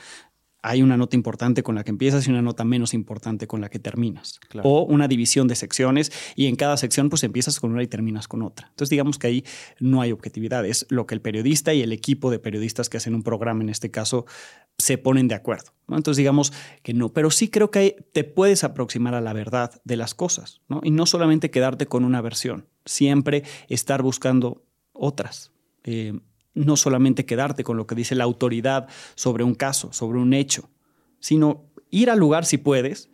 Hay 0.62 0.82
una 0.82 0.96
nota 0.96 1.16
importante 1.16 1.62
con 1.62 1.74
la 1.74 1.84
que 1.84 1.90
empiezas 1.90 2.26
y 2.26 2.30
una 2.30 2.42
nota 2.42 2.64
menos 2.64 2.94
importante 2.94 3.46
con 3.46 3.60
la 3.60 3.68
que 3.70 3.78
terminas. 3.78 4.40
O 4.62 4.82
una 4.82 5.08
división 5.08 5.48
de 5.48 5.54
secciones 5.54 6.12
y 6.36 6.46
en 6.46 6.56
cada 6.56 6.76
sección 6.76 7.08
pues 7.08 7.24
empiezas 7.24 7.60
con 7.60 7.72
una 7.72 7.82
y 7.82 7.86
terminas 7.86 8.28
con 8.28 8.42
otra. 8.42 8.68
Entonces 8.68 8.90
digamos 8.90 9.18
que 9.18 9.26
ahí 9.26 9.44
no 9.78 10.02
hay 10.02 10.12
objetividad, 10.12 10.66
es 10.66 10.86
lo 10.90 11.06
que 11.06 11.14
el 11.14 11.20
periodista 11.20 11.72
y 11.72 11.82
el 11.82 11.92
equipo 11.92 12.30
de 12.30 12.38
periodistas 12.38 12.88
que 12.88 12.98
hacen 12.98 13.14
un 13.14 13.22
programa 13.22 13.62
en 13.62 13.70
este 13.70 13.90
caso 13.90 14.26
se 14.78 14.98
ponen 14.98 15.28
de 15.28 15.34
acuerdo. 15.34 15.72
Entonces 15.88 16.18
digamos 16.18 16.52
que 16.82 16.94
no, 16.94 17.12
pero 17.12 17.30
sí 17.30 17.48
creo 17.48 17.70
que 17.70 18.06
te 18.12 18.24
puedes 18.24 18.64
aproximar 18.64 19.14
a 19.14 19.20
la 19.20 19.32
verdad 19.32 19.80
de 19.84 19.96
las 19.96 20.14
cosas 20.14 20.60
¿no? 20.68 20.80
y 20.82 20.90
no 20.90 21.06
solamente 21.06 21.50
quedarte 21.50 21.86
con 21.86 22.04
una 22.04 22.20
versión, 22.20 22.66
siempre 22.84 23.44
estar 23.68 24.02
buscando 24.02 24.62
otras. 24.92 25.52
Eh, 25.84 26.20
no 26.54 26.76
solamente 26.76 27.26
quedarte 27.26 27.64
con 27.64 27.76
lo 27.76 27.86
que 27.86 27.94
dice 27.94 28.14
la 28.14 28.24
autoridad 28.24 28.88
sobre 29.14 29.44
un 29.44 29.54
caso, 29.54 29.92
sobre 29.92 30.18
un 30.18 30.34
hecho, 30.34 30.70
sino 31.20 31.64
ir 31.90 32.10
al 32.10 32.18
lugar 32.18 32.44
si 32.44 32.58
puedes, 32.58 33.10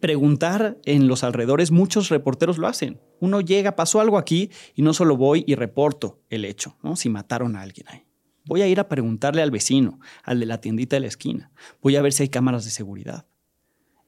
preguntar 0.00 0.78
en 0.84 1.08
los 1.08 1.24
alrededores, 1.24 1.70
muchos 1.70 2.08
reporteros 2.08 2.58
lo 2.58 2.68
hacen. 2.68 3.00
Uno 3.20 3.40
llega, 3.40 3.76
pasó 3.76 4.00
algo 4.00 4.18
aquí 4.18 4.50
y 4.74 4.82
no 4.82 4.94
solo 4.94 5.16
voy 5.16 5.44
y 5.46 5.54
reporto 5.54 6.20
el 6.30 6.44
hecho, 6.44 6.76
¿no? 6.82 6.96
si 6.96 7.08
mataron 7.08 7.56
a 7.56 7.62
alguien 7.62 7.88
ahí. 7.88 8.04
Voy 8.44 8.62
a 8.62 8.68
ir 8.68 8.80
a 8.80 8.88
preguntarle 8.88 9.42
al 9.42 9.50
vecino, 9.50 10.00
al 10.22 10.40
de 10.40 10.46
la 10.46 10.60
tiendita 10.60 10.96
de 10.96 11.00
la 11.00 11.08
esquina. 11.08 11.50
Voy 11.82 11.96
a 11.96 12.02
ver 12.02 12.12
si 12.12 12.22
hay 12.22 12.28
cámaras 12.28 12.64
de 12.64 12.70
seguridad. 12.70 13.26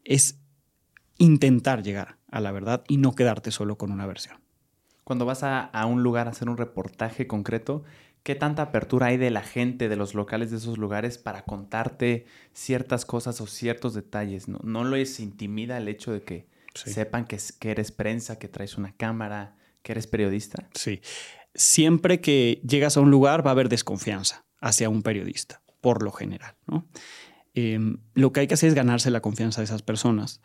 es 0.04 0.38
intentar 1.18 1.82
llegar 1.82 2.18
a 2.30 2.40
la 2.40 2.50
verdad 2.50 2.82
y 2.88 2.96
no 2.96 3.14
quedarte 3.14 3.50
solo 3.50 3.76
con 3.76 3.92
una 3.92 4.06
versión. 4.06 4.40
Cuando 5.04 5.26
vas 5.26 5.42
a, 5.42 5.64
a 5.64 5.84
un 5.84 6.02
lugar 6.02 6.26
a 6.26 6.30
hacer 6.30 6.48
un 6.48 6.56
reportaje 6.56 7.26
concreto, 7.26 7.84
¿qué 8.22 8.34
tanta 8.34 8.62
apertura 8.62 9.06
hay 9.06 9.16
de 9.16 9.30
la 9.30 9.42
gente, 9.42 9.88
de 9.88 9.96
los 9.96 10.14
locales 10.14 10.50
de 10.50 10.58
esos 10.58 10.78
lugares 10.78 11.18
para 11.18 11.44
contarte 11.44 12.26
ciertas 12.52 13.04
cosas 13.04 13.40
o 13.40 13.46
ciertos 13.46 13.94
detalles? 13.94 14.48
¿No, 14.48 14.58
no 14.62 14.84
les 14.84 15.20
intimida 15.20 15.78
el 15.78 15.88
hecho 15.88 16.12
de 16.12 16.22
que 16.22 16.46
sí. 16.74 16.92
sepan 16.92 17.26
que, 17.26 17.38
que, 17.58 17.70
eres 17.70 17.92
prensa, 17.92 18.38
que 18.38 18.48
traes 18.48 18.76
una 18.76 18.92
cámara, 18.92 19.56
que 19.82 19.92
eres 19.92 20.06
periodista? 20.06 20.68
Sí. 20.74 21.00
Siempre 21.54 22.20
que 22.20 22.60
llegas 22.66 22.96
a 22.96 23.00
un 23.00 23.10
lugar 23.10 23.44
va 23.44 23.50
a 23.50 23.52
haber 23.52 23.68
desconfianza 23.68 24.44
hacia 24.60 24.88
un 24.88 25.02
periodista, 25.02 25.62
por 25.80 26.02
lo 26.02 26.12
general. 26.12 26.54
¿no? 26.66 26.86
Eh, 27.54 27.78
lo 28.14 28.32
que 28.32 28.40
hay 28.40 28.46
que 28.46 28.54
hacer 28.54 28.68
es 28.68 28.74
ganarse 28.74 29.10
la 29.10 29.20
confianza 29.20 29.60
de 29.60 29.64
esas 29.64 29.82
personas. 29.82 30.40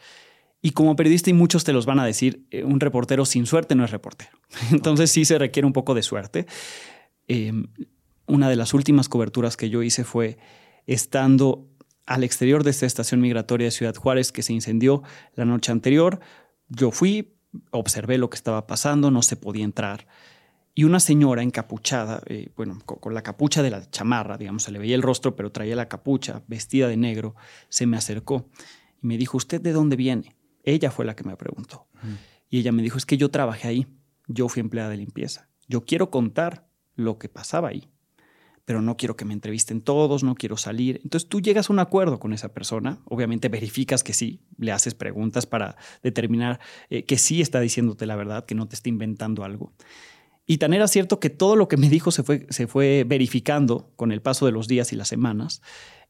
Y 0.62 0.72
como 0.72 0.96
periodista, 0.96 1.30
y 1.30 1.34
muchos 1.34 1.64
te 1.64 1.74
los 1.74 1.86
van 1.86 2.00
a 2.00 2.06
decir, 2.06 2.48
eh, 2.50 2.64
un 2.64 2.80
reportero 2.80 3.26
sin 3.26 3.46
suerte 3.46 3.76
no 3.76 3.86
es 3.86 3.92
reportero. 3.92 4.32
Entonces 4.72 5.12
sí 5.12 5.26
se 5.26 5.38
requiere 5.38 5.68
un 5.68 5.74
poco 5.74 5.94
de 5.94 6.02
suerte. 6.02 6.48
Eh, 7.28 7.52
una 8.28 8.50
de 8.50 8.56
las 8.56 8.74
últimas 8.74 9.10
coberturas 9.10 9.58
que 9.58 9.70
yo 9.70 9.84
hice 9.84 10.04
fue 10.04 10.38
estando 10.88 11.68
al 12.06 12.24
exterior 12.24 12.64
de 12.64 12.72
esta 12.72 12.86
estación 12.86 13.22
migratoria 13.22 13.66
de 13.66 13.72
Ciudad 13.72 13.96
Juárez 13.96 14.32
que 14.32 14.44
se 14.44 14.54
incendió 14.54 15.04
la 15.36 15.46
noche 15.46 15.72
anterior. 15.72 16.20
Yo 16.70 16.92
fui, 16.92 17.36
observé 17.72 18.18
lo 18.18 18.30
que 18.30 18.36
estaba 18.36 18.68
pasando, 18.68 19.12
no 19.12 19.22
se 19.22 19.36
podía 19.36 19.64
entrar. 19.64 20.08
Y 20.74 20.84
una 20.84 21.00
señora 21.00 21.42
encapuchada, 21.42 22.22
eh, 22.26 22.50
bueno, 22.58 22.80
con, 22.86 23.00
con, 23.00 23.14
la 23.14 23.24
capucha 23.24 23.64
de 23.64 23.70
la 23.70 23.90
chamarra, 23.90 24.38
digamos, 24.38 24.64
se 24.64 24.72
le 24.72 24.80
veía 24.80 24.96
el 24.96 25.02
rostro, 25.02 25.36
pero 25.36 25.52
traía 25.52 25.76
la 25.76 25.88
capucha, 25.88 26.44
vestida 26.48 26.88
de 26.88 26.98
negro, 26.98 27.36
se 27.70 27.86
me 27.86 27.96
acercó 27.96 28.50
y 29.02 29.08
me 29.08 29.18
dijo, 29.18 29.38
¿usted 29.38 29.62
de 29.62 29.72
dónde 29.72 29.96
viene? 29.96 30.36
Ella 30.64 30.92
fue 30.92 31.06
la 31.06 31.16
que 31.16 31.24
me 31.24 31.38
preguntó. 31.38 31.88
Uh 31.94 32.08
-huh. 32.08 32.18
Y 32.50 32.60
ella 32.60 32.72
me 32.74 32.84
dijo, 32.84 32.98
es 32.98 33.06
que 33.06 33.18
yo 33.18 33.30
trabajé 33.32 33.70
ahí, 33.70 33.88
yo 34.28 34.50
fui 34.50 34.60
empleada 34.60 34.90
de 34.90 34.98
limpieza, 34.98 35.50
yo 35.68 35.86
quiero 35.86 36.10
contar 36.12 36.68
lo 36.96 37.18
que 37.18 37.30
pasaba 37.30 37.70
ahí, 37.70 37.90
pero 38.66 38.82
no 38.82 38.98
quiero 38.98 39.16
que 39.16 39.26
me 39.26 39.34
entrevisten 39.34 39.82
todos, 39.82 40.24
no 40.24 40.36
quiero 40.36 40.58
salir. 40.58 41.00
Entonces 41.04 41.30
tú 41.30 41.42
llegas 41.42 41.70
a 41.70 41.74
un 41.74 41.80
acuerdo 41.80 42.20
con 42.20 42.34
esa 42.34 42.54
persona, 42.54 43.00
obviamente 43.06 43.50
verificas 43.50 44.04
que 44.04 44.14
sí, 44.14 44.42
le 44.58 44.72
haces 44.72 44.96
preguntas 44.96 45.46
para 45.46 45.78
determinar 46.02 46.60
eh, 46.90 47.06
que 47.06 47.18
sí 47.18 47.42
está 47.42 47.60
diciéndote 47.60 48.06
la 48.06 48.16
verdad, 48.16 48.46
que 48.46 48.56
no 48.56 48.68
te 48.68 48.76
está 48.76 48.90
inventando 48.90 49.44
algo. 49.44 49.74
Y 50.48 50.58
tan 50.58 50.74
era 50.74 50.88
cierto 50.88 51.20
que 51.20 51.30
todo 51.30 51.56
lo 51.56 51.68
que 51.68 51.78
me 51.78 51.90
dijo 51.90 52.12
se 52.12 52.24
fue, 52.24 52.48
se 52.50 52.68
fue 52.68 53.04
verificando 53.08 53.92
con 53.96 54.12
el 54.12 54.22
paso 54.22 54.46
de 54.46 54.52
los 54.52 54.68
días 54.68 54.94
y 54.94 54.96
las 54.96 55.08
semanas, 55.08 55.62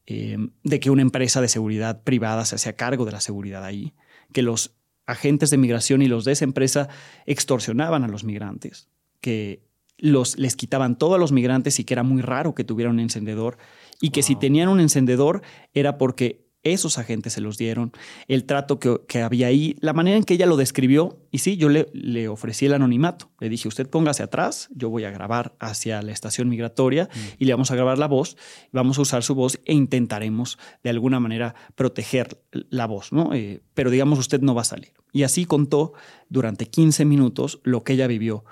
eh, 0.06 0.36
de 0.62 0.80
que 0.80 0.90
una 0.90 1.02
empresa 1.02 1.40
de 1.40 1.48
seguridad 1.48 2.02
privada 2.04 2.44
se 2.44 2.54
hacía 2.54 2.76
cargo 2.76 3.04
de 3.04 3.12
la 3.12 3.20
seguridad 3.20 3.64
ahí, 3.64 3.94
que 4.32 4.42
los 4.42 4.76
agentes 5.06 5.50
de 5.50 5.58
migración 5.58 6.02
y 6.02 6.06
los 6.06 6.24
de 6.24 6.32
esa 6.32 6.44
empresa 6.44 6.88
extorsionaban 7.26 8.04
a 8.04 8.08
los 8.08 8.24
migrantes, 8.24 8.88
que 9.20 9.65
los, 9.98 10.38
les 10.38 10.56
quitaban 10.56 10.98
todo 10.98 11.14
a 11.14 11.18
los 11.18 11.32
migrantes 11.32 11.78
y 11.80 11.84
que 11.84 11.94
era 11.94 12.02
muy 12.02 12.22
raro 12.22 12.54
que 12.54 12.64
tuvieran 12.64 12.94
un 12.94 13.00
encendedor 13.00 13.58
y 14.00 14.10
que 14.10 14.20
wow. 14.20 14.26
si 14.26 14.36
tenían 14.36 14.68
un 14.68 14.80
encendedor 14.80 15.42
era 15.72 15.98
porque 15.98 16.46
esos 16.72 16.98
agentes 16.98 17.34
se 17.34 17.40
los 17.40 17.58
dieron, 17.58 17.92
el 18.28 18.44
trato 18.44 18.78
que, 18.78 19.00
que, 19.06 19.22
había 19.22 19.46
ahí, 19.46 19.76
la 19.80 19.92
manera 19.92 20.16
en 20.16 20.24
que 20.24 20.34
ella 20.34 20.46
lo 20.46 20.56
describió. 20.56 21.20
Y 21.30 21.38
sí, 21.38 21.56
yo 21.56 21.68
le, 21.68 21.88
le, 21.92 22.28
ofrecí 22.28 22.66
el 22.66 22.74
anonimato. 22.74 23.30
Le 23.40 23.48
dije, 23.48 23.68
usted 23.68 23.88
póngase 23.88 24.22
atrás, 24.22 24.68
yo 24.74 24.90
voy 24.90 25.04
a 25.04 25.10
grabar 25.10 25.54
hacia 25.60 26.02
la 26.02 26.12
estación 26.12 26.48
migratoria 26.48 27.04
mm. 27.04 27.18
y 27.38 27.44
le 27.44 27.52
vamos 27.52 27.70
a 27.70 27.76
grabar 27.76 27.98
la 27.98 28.08
voz, 28.08 28.36
vamos 28.72 28.98
a 28.98 29.02
usar 29.02 29.22
su 29.22 29.34
voz 29.34 29.60
e 29.64 29.74
intentaremos 29.74 30.58
de 30.82 30.90
alguna 30.90 31.20
manera 31.20 31.54
proteger 31.74 32.42
la 32.50 32.86
voz, 32.86 33.12
¿no? 33.12 33.32
Eh, 33.32 33.62
pero 33.74 33.90
digamos, 33.90 34.18
usted 34.18 34.40
no 34.40 34.54
va 34.54 34.62
a 34.62 34.64
salir. 34.64 34.92
Y 35.12 35.22
así 35.22 35.44
contó 35.44 35.92
durante 36.28 36.66
15 36.66 37.04
minutos 37.04 37.60
lo 37.62 37.84
que 37.84 37.92
ella 37.92 38.06
vivió 38.06 38.44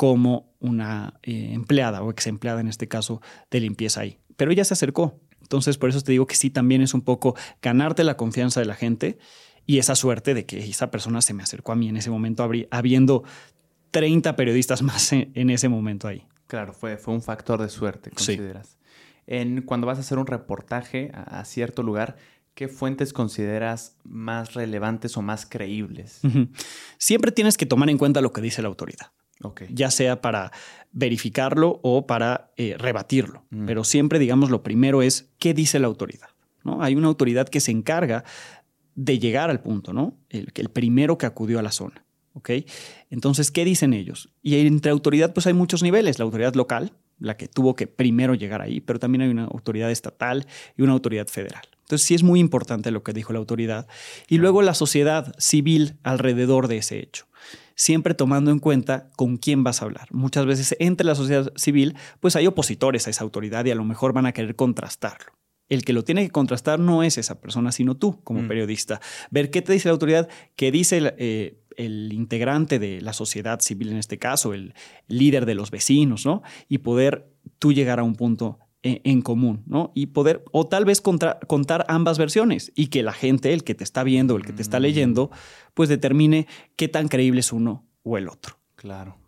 como 0.00 0.54
una 0.60 1.20
eh, 1.22 1.50
empleada 1.52 2.02
o 2.02 2.10
ex 2.10 2.26
empleada 2.26 2.62
en 2.62 2.68
este 2.68 2.88
caso 2.88 3.20
de 3.50 3.60
limpieza 3.60 4.00
ahí. 4.00 4.18
Pero 4.38 4.50
ella 4.50 4.64
se 4.64 4.72
acercó, 4.72 5.20
entonces, 5.42 5.76
por 5.76 5.90
eso 5.90 6.00
te 6.00 6.10
digo 6.12 6.26
que 6.26 6.36
sí, 6.36 6.48
también 6.48 6.80
es 6.80 6.94
un 6.94 7.02
poco 7.02 7.36
ganarte 7.60 8.02
la 8.02 8.16
confianza 8.16 8.60
de 8.60 8.66
la 8.66 8.74
gente 8.74 9.18
y 9.66 9.76
esa 9.76 9.94
suerte 9.94 10.32
de 10.32 10.46
que 10.46 10.58
esa 10.58 10.90
persona 10.90 11.20
se 11.20 11.34
me 11.34 11.42
acercó 11.42 11.72
a 11.72 11.76
mí 11.76 11.90
en 11.90 11.98
ese 11.98 12.08
momento, 12.08 12.48
habiendo 12.70 13.24
30 13.90 14.36
periodistas 14.36 14.80
más 14.90 15.12
en, 15.12 15.50
ese 15.50 15.68
momento 15.68 16.08
ahí. 16.08 16.26
Claro, 16.46 16.72
fue, 16.72 16.96
fue 16.96 17.12
un 17.12 17.20
factor 17.20 17.60
de 17.60 17.68
suerte, 17.68 18.08
consideras. 18.08 18.68
Sí. 18.68 18.76
En, 19.26 19.60
cuando 19.60 19.86
vas 19.86 19.98
a 19.98 20.00
hacer 20.00 20.16
un 20.16 20.26
reportaje 20.26 21.10
a, 21.12 21.40
a, 21.40 21.44
cierto 21.44 21.82
lugar, 21.82 22.16
¿qué 22.54 22.68
fuentes 22.68 23.12
consideras 23.12 23.98
más 24.04 24.54
relevantes 24.54 25.14
o 25.18 25.20
más 25.20 25.44
creíbles? 25.44 26.20
Uh 26.22 26.28
-huh. 26.28 26.48
Siempre 26.96 27.32
tienes 27.32 27.58
que 27.58 27.66
tomar 27.66 27.90
en 27.90 27.98
cuenta 27.98 28.22
lo 28.22 28.32
que 28.32 28.40
dice 28.40 28.62
la 28.62 28.68
autoridad. 28.68 29.12
Okay. 29.42 29.68
Ya 29.72 29.90
sea 29.90 30.20
para 30.20 30.52
verificarlo 30.92 31.80
o 31.82 32.06
para 32.06 32.52
eh, 32.56 32.76
rebatirlo. 32.78 33.44
Mm. 33.50 33.66
Pero 33.66 33.84
siempre, 33.84 34.18
digamos, 34.18 34.50
lo 34.50 34.62
primero 34.62 35.02
es 35.02 35.30
qué 35.38 35.54
dice 35.54 35.78
la 35.78 35.86
autoridad. 35.86 36.28
¿no? 36.64 36.82
Hay 36.82 36.94
una 36.94 37.08
autoridad 37.08 37.48
que 37.48 37.60
se 37.60 37.70
encarga 37.70 38.24
de 38.94 39.18
llegar 39.18 39.50
al 39.50 39.60
punto, 39.60 39.92
¿no? 39.92 40.18
El, 40.28 40.52
el 40.54 40.68
primero 40.68 41.16
que 41.16 41.26
acudió 41.26 41.58
a 41.58 41.62
la 41.62 41.72
zona. 41.72 42.04
¿ok? 42.34 42.50
Entonces, 43.08 43.50
¿qué 43.50 43.64
dicen 43.64 43.94
ellos? 43.94 44.30
Y 44.42 44.56
entre 44.66 44.90
autoridad, 44.90 45.32
pues 45.32 45.46
hay 45.46 45.54
muchos 45.54 45.82
niveles. 45.82 46.18
La 46.18 46.24
autoridad 46.24 46.54
local, 46.54 46.92
la 47.18 47.36
que 47.36 47.48
tuvo 47.48 47.74
que 47.74 47.86
primero 47.86 48.34
llegar 48.34 48.60
ahí, 48.60 48.80
pero 48.80 48.98
también 48.98 49.22
hay 49.22 49.28
una 49.30 49.44
autoridad 49.44 49.90
estatal 49.90 50.46
y 50.76 50.82
una 50.82 50.92
autoridad 50.92 51.28
federal. 51.28 51.62
Entonces, 51.80 52.06
sí 52.06 52.14
es 52.14 52.22
muy 52.22 52.40
importante 52.40 52.90
lo 52.90 53.02
que 53.02 53.12
dijo 53.12 53.32
la 53.32 53.38
autoridad. 53.38 53.88
Y 54.28 54.38
luego 54.38 54.62
la 54.62 54.74
sociedad 54.74 55.34
civil 55.38 55.96
alrededor 56.02 56.68
de 56.68 56.78
ese 56.78 57.00
hecho 57.00 57.26
siempre 57.80 58.12
tomando 58.12 58.50
en 58.50 58.58
cuenta 58.58 59.08
con 59.16 59.38
quién 59.38 59.64
vas 59.64 59.80
a 59.80 59.86
hablar. 59.86 60.06
Muchas 60.12 60.44
veces 60.44 60.76
entre 60.80 61.06
la 61.06 61.14
sociedad 61.14 61.50
civil, 61.56 61.96
pues 62.20 62.36
hay 62.36 62.46
opositores 62.46 63.06
a 63.06 63.10
esa 63.10 63.24
autoridad 63.24 63.64
y 63.64 63.70
a 63.70 63.74
lo 63.74 63.84
mejor 63.84 64.12
van 64.12 64.26
a 64.26 64.32
querer 64.32 64.54
contrastarlo. 64.54 65.32
El 65.70 65.82
que 65.82 65.94
lo 65.94 66.04
tiene 66.04 66.22
que 66.22 66.30
contrastar 66.30 66.78
no 66.78 67.02
es 67.02 67.16
esa 67.16 67.40
persona, 67.40 67.72
sino 67.72 67.96
tú 67.96 68.22
como 68.22 68.42
mm. 68.42 68.48
periodista. 68.48 69.00
Ver 69.30 69.50
qué 69.50 69.62
te 69.62 69.72
dice 69.72 69.88
la 69.88 69.92
autoridad, 69.92 70.28
qué 70.56 70.70
dice 70.70 70.98
el, 70.98 71.14
eh, 71.16 71.62
el, 71.78 72.12
integrante 72.12 72.78
de 72.78 73.00
la 73.00 73.14
sociedad 73.14 73.60
civil 73.60 73.92
en 73.92 73.96
este 73.96 74.18
caso, 74.18 74.52
el 74.52 74.74
líder 75.08 75.46
de 75.46 75.54
los 75.54 75.70
vecinos, 75.70 76.26
¿no? 76.26 76.42
Y 76.68 76.78
poder 76.78 77.32
tú 77.58 77.72
llegar 77.72 77.98
a 77.98 78.02
un 78.02 78.14
punto 78.14 78.58
en, 78.82 79.22
común, 79.22 79.62
¿no? 79.66 79.92
Y 79.94 80.06
poder, 80.06 80.44
o 80.52 80.66
tal 80.66 80.84
vez 80.84 81.00
contra, 81.00 81.38
contar 81.40 81.84
ambas 81.88 82.18
versiones 82.18 82.72
y 82.74 82.86
que 82.86 83.02
la 83.02 83.12
gente, 83.12 83.52
el 83.52 83.64
que 83.64 83.74
te 83.74 83.84
está 83.84 84.02
viendo, 84.04 84.36
el 84.36 84.44
que 84.44 84.52
te 84.52 84.62
está 84.62 84.80
leyendo, 84.80 85.30
pues 85.74 85.88
determine 85.88 86.46
qué 86.76 86.88
tan 86.88 87.08
creíble 87.08 87.40
es 87.40 87.52
uno 87.52 87.86
o 88.02 88.16
el 88.16 88.28
otro. 88.28 88.58
Claro. 88.76 89.18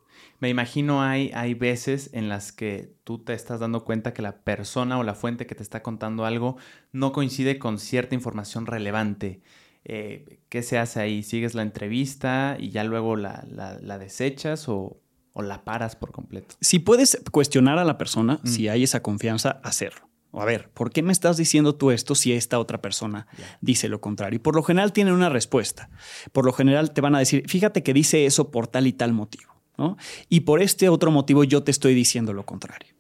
Me 0.40 0.48
imagino 0.48 1.02
hay, 1.02 1.30
hay 1.34 1.54
veces 1.54 2.10
en 2.14 2.28
las 2.28 2.50
que 2.50 2.94
tú 3.04 3.18
te 3.18 3.32
estás 3.34 3.60
dando 3.60 3.84
cuenta 3.84 4.12
que 4.12 4.22
la 4.22 4.42
persona 4.42 4.98
o 4.98 5.04
la 5.04 5.14
fuente 5.14 5.46
que 5.46 5.54
te 5.54 5.62
está 5.62 5.82
contando 5.82 6.24
algo 6.24 6.56
no 6.90 7.12
coincide 7.12 7.58
con 7.58 7.78
cierta 7.78 8.14
información 8.14 8.66
relevante. 8.66 9.42
Eh, 9.84 10.40
¿Qué 10.48 10.62
se 10.62 10.78
hace 10.78 11.00
ahí? 11.00 11.22
¿Sigues 11.22 11.54
la 11.54 11.62
entrevista 11.62 12.56
y 12.58 12.70
ya 12.70 12.82
luego 12.84 13.16
la, 13.16 13.44
la, 13.48 13.78
la 13.80 13.98
desechas 13.98 14.68
o, 14.68 15.01
o, 15.32 15.42
la 15.42 15.64
paras 15.64 15.96
por 15.96 16.12
completo? 16.12 16.54
Si 16.60 16.78
puedes 16.78 17.20
cuestionar 17.30 17.78
a 17.78 17.84
la 17.84 17.98
persona, 17.98 18.40
mm. 18.42 18.46
si 18.46 18.68
hay 18.68 18.84
esa 18.84 19.02
confianza, 19.02 19.60
hacerlo. 19.62 20.08
A 20.34 20.44
ver, 20.46 20.70
¿por 20.70 20.90
qué 20.90 21.02
me 21.02 21.12
estás 21.12 21.36
diciendo 21.36 21.74
tú 21.74 21.90
esto 21.90 22.14
si 22.14 22.32
esta 22.32 22.58
otra 22.58 22.80
persona 22.80 23.26
yeah. 23.36 23.58
dice 23.60 23.88
lo 23.88 24.00
contrario? 24.00 24.36
Y 24.36 24.38
por 24.38 24.56
lo 24.56 24.62
general 24.62 24.92
tienen 24.92 25.12
una 25.12 25.28
respuesta. 25.28 25.90
Por 26.32 26.46
lo 26.46 26.52
general 26.52 26.92
te 26.92 27.02
van 27.02 27.14
a 27.14 27.18
decir, 27.18 27.44
fíjate 27.48 27.82
que 27.82 27.92
dice 27.92 28.24
eso 28.24 28.50
por 28.50 28.66
tal 28.66 28.86
y 28.86 28.94
tal 28.94 29.12
motivo. 29.12 29.52
¿no? 29.76 29.98
Y 30.28 30.40
por 30.40 30.62
este 30.62 30.88
otro 30.88 31.10
motivo 31.10 31.44
yo 31.44 31.62
te 31.62 31.70
estoy 31.70 31.94
diciendo 31.94 32.32
lo 32.32 32.46
contrario. 32.46 32.94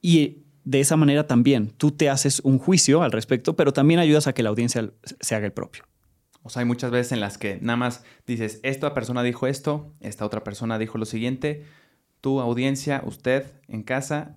Y 0.00 0.44
de 0.64 0.80
esa 0.80 0.96
manera 0.96 1.26
también 1.26 1.70
tú 1.76 1.90
te 1.90 2.08
haces 2.08 2.40
un 2.40 2.58
juicio 2.58 3.02
al 3.02 3.12
respecto, 3.12 3.54
pero 3.54 3.72
también 3.72 4.00
ayudas 4.00 4.26
a 4.26 4.32
que 4.32 4.42
la 4.42 4.48
audiencia 4.48 4.92
se 5.20 5.34
haga 5.34 5.46
el 5.46 5.52
propio. 5.52 5.84
O 6.46 6.48
sea, 6.48 6.60
hay 6.60 6.66
muchas 6.66 6.92
veces 6.92 7.10
en 7.10 7.18
las 7.18 7.38
que 7.38 7.58
nada 7.60 7.76
más 7.76 8.04
dices, 8.24 8.60
esta 8.62 8.94
persona 8.94 9.24
dijo 9.24 9.48
esto, 9.48 9.92
esta 9.98 10.24
otra 10.24 10.44
persona 10.44 10.78
dijo 10.78 10.96
lo 10.96 11.04
siguiente, 11.04 11.64
tu 12.20 12.40
audiencia, 12.40 13.02
usted 13.04 13.46
en 13.66 13.82
casa, 13.82 14.36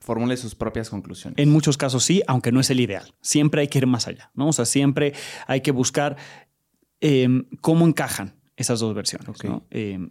formule 0.00 0.36
sus 0.36 0.56
propias 0.56 0.90
conclusiones. 0.90 1.38
En 1.38 1.48
muchos 1.48 1.76
casos 1.76 2.02
sí, 2.02 2.24
aunque 2.26 2.50
no 2.50 2.58
es 2.58 2.70
el 2.70 2.80
ideal. 2.80 3.14
Siempre 3.20 3.60
hay 3.60 3.68
que 3.68 3.78
ir 3.78 3.86
más 3.86 4.08
allá, 4.08 4.32
¿no? 4.34 4.48
O 4.48 4.52
sea, 4.52 4.64
siempre 4.64 5.14
hay 5.46 5.60
que 5.60 5.70
buscar 5.70 6.16
eh, 7.00 7.28
cómo 7.60 7.86
encajan 7.86 8.34
esas 8.56 8.80
dos 8.80 8.92
versiones, 8.92 9.28
okay. 9.28 9.48
¿no? 9.48 9.66
Eh, 9.70 10.10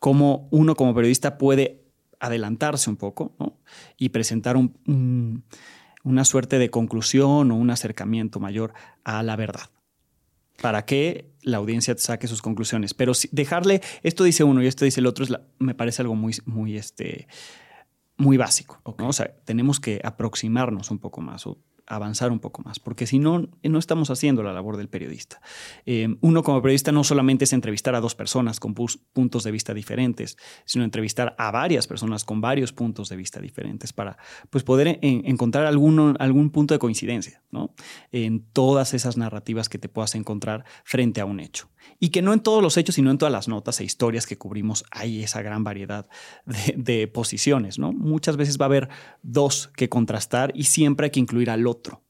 cómo 0.00 0.48
uno 0.50 0.74
como 0.74 0.94
periodista 0.94 1.38
puede 1.38 1.82
adelantarse 2.20 2.90
un 2.90 2.96
poco 2.96 3.34
¿no? 3.38 3.56
y 3.96 4.10
presentar 4.10 4.58
un, 4.58 4.76
un, 4.86 5.44
una 6.02 6.26
suerte 6.26 6.58
de 6.58 6.68
conclusión 6.68 7.50
o 7.50 7.56
un 7.56 7.70
acercamiento 7.70 8.38
mayor 8.38 8.74
a 9.02 9.22
la 9.22 9.36
verdad 9.36 9.70
para 10.60 10.84
que 10.84 11.30
la 11.42 11.58
audiencia 11.58 11.94
saque 11.98 12.26
sus 12.26 12.42
conclusiones. 12.42 12.94
Pero 12.94 13.14
si 13.14 13.28
dejarle, 13.32 13.80
esto 14.02 14.24
dice 14.24 14.44
uno 14.44 14.62
y 14.62 14.66
esto 14.66 14.84
dice 14.84 15.00
el 15.00 15.06
otro, 15.06 15.24
es 15.24 15.30
la, 15.30 15.42
me 15.58 15.74
parece 15.74 16.02
algo 16.02 16.14
muy, 16.14 16.34
muy, 16.46 16.76
este, 16.76 17.28
muy 18.16 18.36
básico. 18.36 18.80
Okay. 18.82 19.04
¿no? 19.04 19.10
O 19.10 19.12
sea, 19.12 19.34
tenemos 19.44 19.80
que 19.80 20.00
aproximarnos 20.02 20.90
un 20.90 20.98
poco 20.98 21.20
más. 21.20 21.46
O 21.46 21.58
avanzar 21.86 22.32
un 22.32 22.40
poco 22.40 22.62
más, 22.62 22.78
porque 22.78 23.06
si 23.06 23.18
no, 23.18 23.48
no 23.62 23.78
estamos 23.78 24.10
haciendo 24.10 24.42
la 24.42 24.52
labor 24.52 24.76
del 24.76 24.88
periodista. 24.88 25.40
Eh, 25.84 26.16
uno 26.20 26.42
como 26.42 26.62
periodista 26.62 26.92
no 26.92 27.04
solamente 27.04 27.44
es 27.44 27.52
entrevistar 27.52 27.94
a 27.94 28.00
dos 28.00 28.14
personas 28.14 28.60
con 28.60 28.74
puntos 28.74 29.44
de 29.44 29.50
vista 29.50 29.74
diferentes, 29.74 30.36
sino 30.64 30.84
entrevistar 30.84 31.34
a 31.38 31.50
varias 31.50 31.86
personas 31.86 32.24
con 32.24 32.40
varios 32.40 32.72
puntos 32.72 33.08
de 33.08 33.16
vista 33.16 33.40
diferentes 33.40 33.92
para 33.92 34.16
pues, 34.50 34.64
poder 34.64 34.98
encontrar 35.02 35.66
alguno, 35.66 36.14
algún 36.18 36.50
punto 36.50 36.74
de 36.74 36.78
coincidencia 36.78 37.42
¿no? 37.54 37.74
en 38.12 38.44
todas 38.52 38.92
esas 38.92 39.16
narrativas 39.16 39.70
que 39.70 39.78
te 39.78 39.88
puedas 39.88 40.14
encontrar 40.14 40.66
frente 40.84 41.22
a 41.22 41.24
un 41.24 41.40
hecho. 41.40 41.70
Y 41.98 42.10
que 42.10 42.20
no 42.20 42.34
en 42.34 42.40
todos 42.40 42.62
los 42.62 42.76
hechos, 42.76 42.96
sino 42.96 43.10
en 43.10 43.16
todas 43.16 43.32
las 43.32 43.48
notas 43.48 43.80
e 43.80 43.84
historias 43.84 44.26
que 44.26 44.36
cubrimos 44.36 44.84
hay 44.90 45.22
esa 45.22 45.40
gran 45.40 45.64
variedad 45.64 46.06
de, 46.44 46.74
de 46.76 47.08
posiciones. 47.08 47.78
¿no? 47.78 47.92
Muchas 47.92 48.36
veces 48.36 48.58
va 48.58 48.66
a 48.66 48.66
haber 48.66 48.88
dos 49.22 49.70
que 49.76 49.88
contrastar 49.88 50.52
y 50.54 50.64
siempre 50.64 51.06
hay 51.06 51.10
que 51.10 51.20
incluir 51.20 51.48
al 51.48 51.66
otro. 51.66 52.02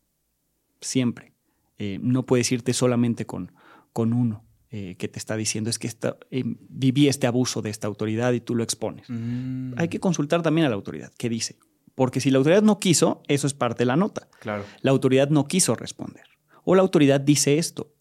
Siempre. 0.81 1.35
Eh, 1.79 1.99
no 2.03 2.27
puedes 2.27 2.51
irte 2.51 2.73
solamente 2.73 3.27
con, 3.27 3.53
con 3.93 4.13
uno 4.13 4.45
eh, 4.77 4.97
que 4.97 5.07
te 5.07 5.21
está 5.21 5.37
diciendo 5.37 5.71
es 5.71 5.79
que 5.79 5.89
eh, 6.33 6.43
viví 6.69 7.07
este 7.07 7.29
abuso 7.29 7.63
de 7.63 7.71
esta 7.71 7.87
autoridad 7.87 8.33
y 8.33 8.41
tú 8.41 8.57
lo 8.57 8.65
expones. 8.65 9.07
Mm. 9.09 9.75
Hay 9.77 9.87
que 9.87 10.01
consultar 10.01 10.43
también 10.43 10.67
a 10.67 10.69
la 10.69 10.75
autoridad. 10.75 11.13
¿Qué 11.17 11.29
dice? 11.29 11.59
Porque 11.95 12.21
si 12.21 12.31
la 12.31 12.39
autoridad 12.39 12.63
no 12.63 12.81
quiso, 12.81 13.23
eso 13.29 13.47
es 13.47 13.55
parte 13.55 13.81
de 13.81 13.87
la 13.87 13.97
nota. 13.97 14.29
Claro. 14.41 14.65
La 14.81 14.91
autoridad 14.91 15.29
no 15.29 15.47
quiso 15.47 15.75
responder. 15.75 16.25
O 16.65 16.75
la 16.75 16.83
autoridad 16.83 17.21
dice 17.21 17.59
esto. 17.59 17.93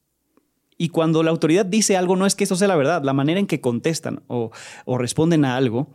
Y 0.78 0.90
cuando 0.90 1.22
la 1.22 1.32
autoridad 1.32 1.66
dice 1.66 1.98
algo, 1.98 2.16
no 2.16 2.26
es 2.26 2.36
que 2.36 2.46
eso 2.46 2.56
sea 2.56 2.68
la 2.68 2.76
verdad. 2.76 3.04
La 3.04 3.14
manera 3.14 3.40
en 3.40 3.48
que 3.48 3.62
contestan 3.62 4.24
o, 4.28 4.52
o 4.86 4.98
responden 4.98 5.46
a 5.46 5.56
algo 5.56 5.90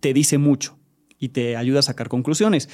te 0.00 0.12
dice 0.12 0.38
mucho 0.38 0.76
y 1.18 1.28
te 1.28 1.56
ayuda 1.56 1.78
a 1.78 1.82
sacar 1.82 2.08
conclusiones. 2.08 2.68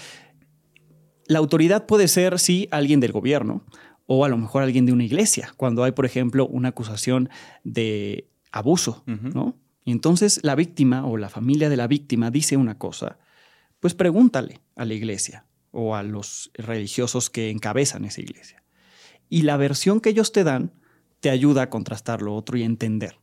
La 1.27 1.39
autoridad 1.39 1.87
puede 1.87 2.09
ser, 2.09 2.39
sí, 2.39 2.69
alguien 2.71 3.01
del 3.01 3.13
gobierno 3.13 3.65
o 4.13 4.25
a 4.25 4.29
lo 4.29 4.37
mejor 4.37 4.65
alguien 4.65 4.87
de 4.87 4.93
una 4.93 5.05
iglesia, 5.05 5.55
cuando 5.57 5.85
hay, 5.85 5.93
por 5.93 6.05
ejemplo, 6.05 6.49
una 6.49 6.71
acusación 6.71 7.29
de 7.63 8.29
abuso, 8.51 9.05
¿no? 9.07 9.55
Y 9.85 9.93
entonces 9.93 10.41
la 10.43 10.57
víctima 10.57 11.07
o 11.07 11.17
la 11.17 11.29
familia 11.29 11.69
de 11.69 11.77
la 11.77 11.87
víctima 11.87 12.33
dice 12.33 12.57
una 12.57 12.77
cosa, 12.77 13.19
pues 13.81 13.95
pregúntale 13.95 14.61
a 14.77 14.85
la 14.85 14.95
iglesia 14.95 15.47
o 15.73 15.97
a 15.97 16.03
los 16.03 16.51
religiosos 16.55 17.31
que 17.31 17.51
encabezan 17.51 18.05
esa 18.05 18.21
iglesia. 18.21 18.63
Y 19.29 19.43
la 19.43 19.57
versión 19.57 20.01
que 20.01 20.11
ellos 20.11 20.33
te 20.33 20.45
dan 20.45 20.73
te 21.21 21.31
ayuda 21.31 21.63
a 21.63 21.71
contrastar 21.71 22.23
lo 22.23 22.35
otro 22.35 22.57
y 22.57 22.63
entender. 22.63 23.19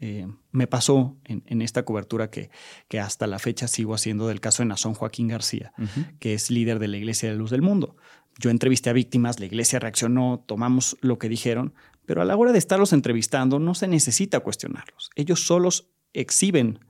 Eh, 0.00 0.26
me 0.50 0.66
pasó 0.66 1.16
en, 1.24 1.62
esta 1.62 1.84
cobertura 1.84 2.28
que, 2.28 2.50
que, 2.88 3.00
hasta 3.00 3.26
la 3.26 3.38
fecha 3.38 3.68
sigo 3.68 3.94
haciendo 3.94 4.28
del 4.28 4.40
caso 4.40 4.62
de 4.62 4.66
Nazón 4.66 4.92
Joaquín 4.92 5.28
García, 5.28 5.72
que 6.18 6.34
es 6.34 6.50
líder 6.50 6.78
de 6.78 6.88
la 6.88 6.98
Iglesia 6.98 7.28
de 7.28 7.34
la 7.34 7.38
Luz 7.38 7.50
del 7.50 7.62
Mundo. 7.62 7.96
Yo 8.38 8.50
entrevisté 8.50 8.90
a 8.90 8.92
víctimas, 8.92 9.40
la 9.40 9.46
iglesia 9.46 9.78
reaccionó, 9.78 10.44
tomamos 10.46 10.96
lo 11.00 11.18
que 11.18 11.28
dijeron, 11.28 11.74
pero 12.06 12.22
a 12.22 12.24
la 12.24 12.36
hora 12.36 12.52
de 12.52 12.58
estarlos 12.58 12.92
entrevistando 12.92 13.58
no 13.58 13.74
se 13.74 13.88
necesita 13.88 14.40
cuestionarlos. 14.40 15.10
Ellos 15.14 15.46
solos 15.46 15.90
exhiben 16.12 16.80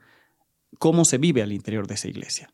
cómo 0.79 1.05
se 1.05 1.19
vive 1.19 1.43
al 1.43 1.53
interior 1.53 1.87
de 1.87 1.95
esa 1.95 2.09
iglesia. 2.09 2.53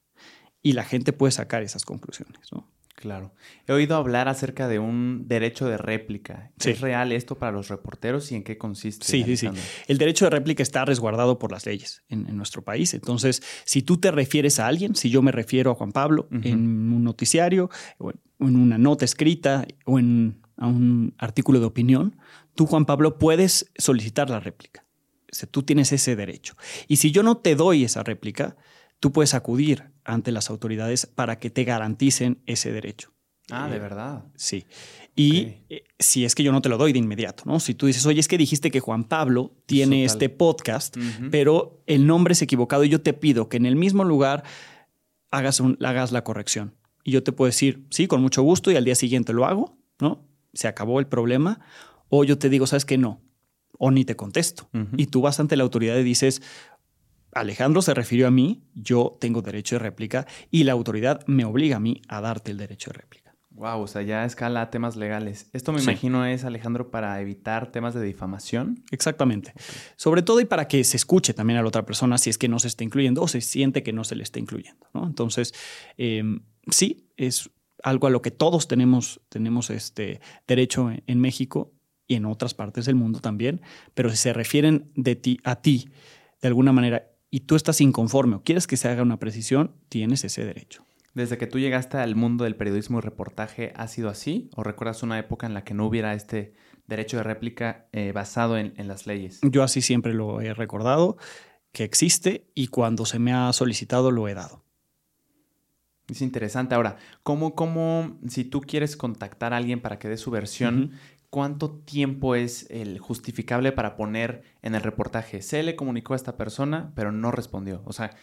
Y 0.63 0.73
la 0.73 0.85
gente 0.85 1.13
puede 1.13 1.33
sacar 1.33 1.63
esas 1.63 1.85
conclusiones. 1.85 2.53
¿no? 2.53 2.69
Claro. 2.95 3.33
He 3.67 3.73
oído 3.73 3.95
hablar 3.97 4.29
acerca 4.29 4.67
de 4.67 4.81
un 4.81 5.29
derecho 5.29 5.67
de 5.67 5.79
réplica. 5.79 6.51
¿Es 6.59 6.81
real 6.81 7.13
esto 7.13 7.39
para 7.39 7.53
los 7.53 7.69
reporteros 7.69 8.33
y 8.33 8.35
en 8.35 8.43
qué 8.43 8.59
consiste? 8.59 9.07
Sí, 9.07 9.23
sí, 9.25 9.37
sí. 9.37 9.49
El 9.87 9.99
derecho 9.99 10.25
de 10.25 10.31
réplica 10.31 10.63
está 10.63 10.85
resguardado 10.85 11.39
por 11.39 11.53
las 11.53 11.65
leyes 11.65 12.03
en, 12.09 12.37
nuestro 12.37 12.63
país. 12.63 12.95
Entonces, 12.95 13.43
si 13.65 13.83
tú 13.83 13.99
te 13.99 14.11
refieres 14.11 14.59
a 14.59 14.67
alguien, 14.67 14.97
si 14.97 15.11
yo 15.11 15.23
me 15.23 15.31
refiero 15.31 15.71
a 15.71 15.75
Juan 15.77 15.93
Pablo 15.93 16.29
en 16.43 16.93
un 16.93 17.05
noticiario, 17.05 17.71
o 17.99 18.11
en 18.11 18.57
una 18.57 18.79
nota 18.79 19.05
escrita 19.05 19.67
o 19.85 19.99
en 19.99 20.41
a 20.59 20.67
un 20.67 21.15
artículo 21.19 21.61
de 21.61 21.67
opinión, 21.67 22.17
tú, 22.55 22.67
Juan 22.67 22.85
Pablo, 22.85 23.19
puedes 23.19 23.71
solicitar 23.79 24.29
la 24.29 24.41
réplica. 24.41 24.85
O 25.31 25.47
tú 25.47 25.63
tienes 25.63 25.93
ese 25.93 26.17
derecho. 26.17 26.57
Y 26.89 26.97
si 26.97 27.13
yo 27.13 27.23
no 27.23 27.37
te 27.37 27.55
doy 27.55 27.85
esa 27.85 28.03
réplica, 28.03 28.57
tú 29.01 29.13
puedes 29.13 29.35
acudir 29.35 29.91
ante 30.05 30.33
las 30.33 30.51
autoridades 30.51 31.07
para 31.07 31.39
que 31.39 31.51
te 31.51 31.65
garanticen 31.65 32.43
ese 32.47 32.73
derecho. 32.73 33.13
Ah, 33.51 33.69
de 33.69 33.77
eh, 33.77 33.81
verdad. 33.81 34.25
Sí. 34.37 34.67
Y 35.17 35.55
eh, 35.69 35.85
si 35.99 36.25
es 36.25 36.35
que 36.35 36.43
yo 36.43 36.53
no 36.53 36.61
te 36.61 36.69
lo 36.69 36.77
doy 36.77 36.93
de 36.93 36.99
inmediato, 36.99 37.45
¿no? 37.47 37.61
Si 37.61 37.75
tú 37.75 37.87
dices, 37.87 38.05
oye, 38.07 38.21
es 38.21 38.29
que 38.29 38.39
dijiste 38.39 38.71
que 38.71 38.81
Juan 38.81 39.05
Pablo 39.05 39.55
tiene 39.67 40.05
este 40.05 40.29
podcast, 40.29 40.97
pero 41.31 41.83
el 41.87 42.07
nombre 42.07 42.33
es 42.33 42.43
equivocado 42.43 42.85
y 42.85 42.89
yo 42.89 43.01
te 43.01 43.15
pido 43.15 43.49
que 43.49 43.57
en 43.57 43.67
el 43.67 43.77
mismo 43.77 44.05
lugar 44.05 44.45
hagas, 45.31 45.63
hagas 45.83 46.13
la 46.13 46.25
corrección. 46.25 46.75
Y 47.05 47.13
yo 47.13 47.23
te 47.23 47.33
puedo 47.33 47.47
decir, 47.47 47.87
sí, 47.91 48.07
con 48.07 48.21
mucho 48.21 48.43
gusto 48.43 48.71
y 48.71 48.77
al 48.77 48.85
día 48.85 48.95
siguiente 48.95 49.33
lo 49.33 49.47
hago, 49.47 49.79
¿no? 49.99 50.27
Se 50.53 50.69
acabó 50.69 51.01
el 51.01 51.07
problema. 51.07 51.61
O 52.11 52.25
yo 52.25 52.39
te 52.39 52.51
digo, 52.51 52.67
¿sabes 52.67 52.85
qué? 52.85 52.99
No. 52.99 53.21
O 53.79 53.91
ni 53.91 54.05
te 54.05 54.15
contesto. 54.15 54.69
Y 54.97 55.07
tú 55.07 55.23
vas 55.23 55.41
ante 55.41 55.57
la 55.57 55.63
autoridad 55.63 55.97
y 55.97 56.03
dices, 56.03 56.43
Alejandro 57.33 57.83
se 57.83 57.95
refirió 57.95 58.27
a 58.27 58.31
mí, 58.31 58.65
yo 58.75 59.17
tengo 59.21 59.43
derecho 59.43 59.77
de 59.77 59.81
réplica 59.81 60.27
y 60.51 60.65
la 60.65 60.73
autoridad 60.73 61.21
me 61.27 61.45
obliga 61.45 61.77
a 61.77 61.81
mí 61.81 62.03
a 62.09 62.21
darte 62.21 62.51
el 62.51 62.59
derecho 62.59 62.91
de 62.91 62.99
réplica. 62.99 63.29
Wow, 63.59 63.81
o 63.81 63.87
sea, 63.89 64.03
ya 64.03 64.25
escala 64.25 64.63
a 64.63 64.71
temas 64.71 64.95
legales. 64.95 65.51
Esto 65.53 65.73
me 65.73 65.83
imagino 65.83 66.25
es, 66.25 66.45
Alejandro, 66.45 66.93
para 66.93 67.21
evitar 67.21 67.73
temas 67.73 67.93
de 67.93 68.01
difamación. 68.03 68.85
Exactamente. 68.93 69.53
Sobre 69.97 70.23
todo 70.23 70.39
y 70.41 70.45
para 70.45 70.69
que 70.69 70.85
se 70.85 70.97
escuche 70.97 71.35
también 71.35 71.59
a 71.59 71.63
la 71.63 71.69
otra 71.69 71.85
persona 71.85 72.19
si 72.19 72.31
es 72.31 72.39
que 72.39 72.47
no 72.47 72.61
se 72.61 72.69
está 72.69 72.85
incluyendo 72.85 73.21
o 73.21 73.27
se 73.27 73.41
siente 73.41 73.83
que 73.83 73.93
no 73.93 74.05
se 74.05 74.15
le 74.15 74.23
está 74.23 74.39
incluyendo. 74.39 74.87
¿no? 74.95 75.05
Entonces, 75.05 75.55
em, 75.97 76.45
sí, 76.71 77.11
es 77.17 77.51
algo 77.83 78.07
a 78.07 78.11
lo 78.11 78.23
que 78.23 78.31
todos 78.31 78.69
tenemos, 78.69 79.21
tenemos 79.29 79.71
este 79.71 80.21
derecho 80.47 80.93
en 81.05 81.21
México 81.21 81.73
y 82.07 82.15
en 82.15 82.27
otras 82.27 82.55
partes 82.55 82.87
del 82.87 82.95
mundo 82.95 83.19
también, 83.19 83.61
pero 83.95 84.09
si 84.11 84.17
se 84.17 84.33
refieren 84.33 84.93
de 84.95 85.17
ti 85.17 85.41
a 85.43 85.57
ti 85.57 85.91
de 86.41 86.49
alguna 86.49 86.73
manera 86.73 87.11
y 87.31 87.41
tú 87.41 87.57
estás 87.57 87.81
inconforme 87.81 88.37
o 88.37 88.43
quieres 88.43 88.67
que 88.67 88.77
se 88.77 88.89
haga 88.89 89.03
una 89.03 89.19
precisión, 89.19 89.75
tienes 89.89 90.25
ese 90.25 90.45
derecho. 90.45 90.85
Desde 91.15 91.39
que 91.39 91.47
tú 91.47 91.59
llegaste 91.59 91.97
al 91.97 92.15
mundo 92.15 92.45
del 92.45 92.55
periodismo 92.55 92.99
y 92.99 93.01
reportaje, 93.01 93.73
¿ha 93.77 93.89
sido 93.89 94.09
así? 94.09 94.51
¿O 94.55 94.63
recuerdas 94.63 95.03
una 95.03 95.19
época 95.19 95.47
en 95.47 95.55
la 95.55 95.65
que 95.65 95.75
no 95.75 95.87
hubiera 95.87 96.15
este 96.15 96.55
derecho 96.87 97.17
de 97.17 97.25
réplica 97.25 97.89
eh, 97.93 98.13
basado 98.13 98.57
en, 98.57 98.75
las 98.87 99.07
leyes? 99.07 99.41
Yo 99.43 99.63
así 99.63 99.83
siempre 99.83 100.15
lo 100.15 100.41
he 100.41 100.55
recordado, 100.55 101.17
que 101.73 101.85
existe 101.85 102.47
y 102.55 102.69
cuando 102.69 103.05
se 103.05 103.19
me 103.19 103.33
ha 103.33 103.53
solicitado 103.53 104.11
lo 104.11 104.29
he 104.29 104.35
dado. 104.35 104.65
Es 106.09 106.23
interesante. 106.23 106.75
Ahora, 106.75 106.97
¿cómo, 107.23 107.55
cómo 107.55 108.19
si 108.29 108.45
tú 108.45 108.61
quieres 108.61 108.97
contactar 108.97 109.53
a 109.53 109.57
alguien 109.57 109.81
para 109.81 109.99
que 109.99 110.09
dé 110.09 110.17
su 110.17 110.31
versión, 110.31 110.93
cuánto 111.31 111.71
tiempo 111.71 112.35
es 112.35 112.67
el 112.71 112.99
justificable 112.99 113.73
para 113.73 113.97
poner 113.97 114.43
en 114.63 114.75
el 114.75 114.83
reportaje? 114.83 115.43
Se 115.43 115.63
le 115.63 115.77
comunicó 115.77 116.13
a 116.13 116.17
esta 116.17 116.37
persona, 116.37 116.93
pero 116.95 117.13
no 117.13 117.31
respondió. 117.31 117.83
O 117.85 117.93
sea, 117.93 118.15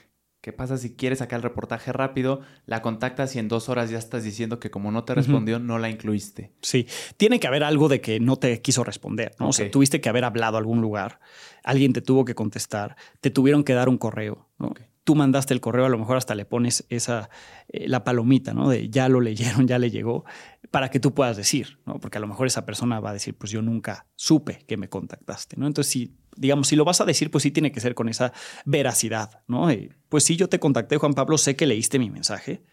¿qué 0.41 0.53
pasa 0.53 0.77
si 0.77 0.95
quieres 0.95 1.19
sacar 1.19 1.37
el 1.37 1.43
reportaje 1.43 1.91
rápido, 1.91 2.41
la 2.65 2.81
contactas 2.81 3.35
y 3.35 3.39
en 3.39 3.47
dos 3.47 3.69
horas 3.69 3.89
ya 3.89 3.97
estás 3.97 4.23
diciendo 4.23 4.59
que 4.59 4.69
como 4.69 4.91
no 4.91 5.03
te 5.03 5.15
respondió, 5.15 5.59
no 5.59 5.79
la 5.79 5.89
incluiste? 5.89 6.51
Sí, 6.61 6.87
tiene 7.17 7.39
que 7.39 7.47
haber 7.47 7.63
algo 7.63 7.89
de 7.89 8.01
que 8.01 8.19
no 8.19 8.37
te 8.37 8.61
quiso 8.61 8.83
responder, 8.83 9.35
¿no? 9.39 9.49
O 9.49 9.53
sea, 9.53 9.69
tuviste 9.71 10.01
que 10.01 10.09
haber 10.09 10.23
hablado 10.23 10.57
a 10.57 10.59
algún 10.59 10.81
lugar, 10.81 11.19
alguien 11.63 11.93
te 11.93 12.01
tuvo 12.01 12.25
que 12.25 12.35
contestar, 12.35 12.95
te 13.21 13.31
tuvieron 13.31 13.63
que 13.63 13.73
dar 13.73 13.89
un 13.89 13.97
correo, 13.97 14.47
¿no? 14.59 14.73
Tú 15.05 15.15
mandaste 15.15 15.53
el 15.53 15.61
correo, 15.61 15.85
a 15.85 15.89
lo 15.89 15.97
mejor 15.97 16.17
hasta 16.17 16.35
le 16.35 16.43
pones 16.43 16.85
esa, 16.89 17.29
eh, 17.69 17.87
la 17.87 18.03
palomita, 18.03 18.53
¿no? 18.53 18.67
De 18.69 18.89
ya 18.89 19.07
lo 19.07 19.21
leyeron, 19.21 19.67
ya 19.67 19.79
le 19.79 19.89
llegó 19.89 20.25
para 20.71 20.89
que 20.89 20.99
tú 20.99 21.13
puedas 21.13 21.37
decir, 21.37 21.79
¿no? 21.85 21.99
Porque 22.01 22.17
a 22.17 22.21
lo 22.21 22.27
mejor 22.27 22.47
esa 22.47 22.65
persona 22.65 22.99
va 22.99 23.11
a 23.11 23.13
decir, 23.13 23.33
pues 23.35 23.49
yo 23.49 23.61
nunca 23.61 24.07
supe 24.15 24.65
que 24.67 24.75
me 24.75 24.89
contactaste, 24.89 25.55
¿no? 25.57 25.67
Entonces, 25.67 25.89
si, 25.89 26.17
digamos, 26.35 26.67
si 26.67 26.75
lo 26.75 26.83
vas 26.83 26.99
a 26.99 27.05
decir, 27.05 27.31
pues 27.31 27.43
sí 27.43 27.51
tiene 27.51 27.71
que 27.71 27.79
ser 27.79 27.95
con 27.95 28.09
esa 28.09 28.33
veracidad, 28.65 29.41
¿no? 29.47 29.69
pues 30.09 30.25
sí, 30.25 30.35
yo 30.35 30.49
te 30.49 30.59
contacté, 30.59 30.97
Juan 30.97 31.13
Pablo, 31.13 31.37
sé 31.37 31.55
que 31.55 31.65
leíste 31.65 31.97
mi 31.97 32.09
mensaje 32.09 32.63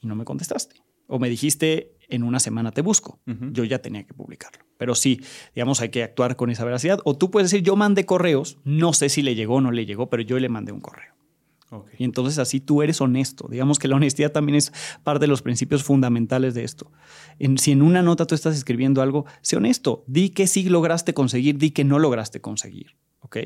y 0.00 0.08
no 0.08 0.16
me 0.16 0.24
contestaste. 0.24 0.82
O 1.06 1.18
me 1.18 1.28
dijiste, 1.28 1.96
en 2.08 2.22
una 2.22 2.40
semana 2.40 2.72
te 2.72 2.80
busco. 2.80 3.20
Yo 3.26 3.64
ya 3.64 3.80
tenía 3.80 4.04
que 4.04 4.14
publicarlo. 4.14 4.64
Pero 4.78 4.94
sí, 4.94 5.20
digamos, 5.54 5.80
hay 5.80 5.90
que 5.90 6.02
actuar 6.02 6.36
con 6.36 6.50
esa 6.50 6.64
veracidad. 6.64 7.00
O 7.04 7.16
tú 7.16 7.30
puedes 7.30 7.50
decir, 7.50 7.64
yo 7.64 7.76
mandé 7.76 8.06
correos, 8.06 8.58
no 8.64 8.92
sé 8.92 9.08
si 9.08 9.22
le 9.22 9.34
llegó 9.34 9.56
o 9.56 9.60
no 9.60 9.72
le 9.72 9.84
llegó, 9.84 10.08
pero 10.08 10.22
yo 10.22 10.38
le 10.38 10.48
mandé 10.48 10.72
un 10.72 10.80
correo. 10.80 11.14
Y 11.98 12.04
entonces 12.04 12.38
así 12.38 12.60
tú 12.60 12.82
eres 12.82 13.00
honesto. 13.00 13.48
Digamos 13.50 13.78
que 13.78 13.88
la 13.88 13.96
honestidad 13.96 14.32
también 14.32 14.56
es 14.56 14.72
parte 15.02 15.20
de 15.20 15.26
los 15.28 15.42
principios 15.42 15.82
fundamentales 15.82 16.54
de 16.54 16.64
esto. 16.64 16.90
si 17.56 17.72
en 17.72 17.82
una 17.82 18.02
nota 18.02 18.26
tú 18.26 18.34
estás 18.34 18.56
escribiendo 18.56 19.02
algo, 19.02 19.24
sé 19.40 19.56
honesto. 19.56 20.04
Di 20.06 20.30
que 20.30 20.46
sí 20.46 20.68
lograste 20.68 21.14
conseguir, 21.14 21.58
di 21.58 21.70
que 21.70 21.84
no 21.84 21.98
lograste 21.98 22.40
conseguir. 22.40 22.96
¿Ok? 23.20 23.38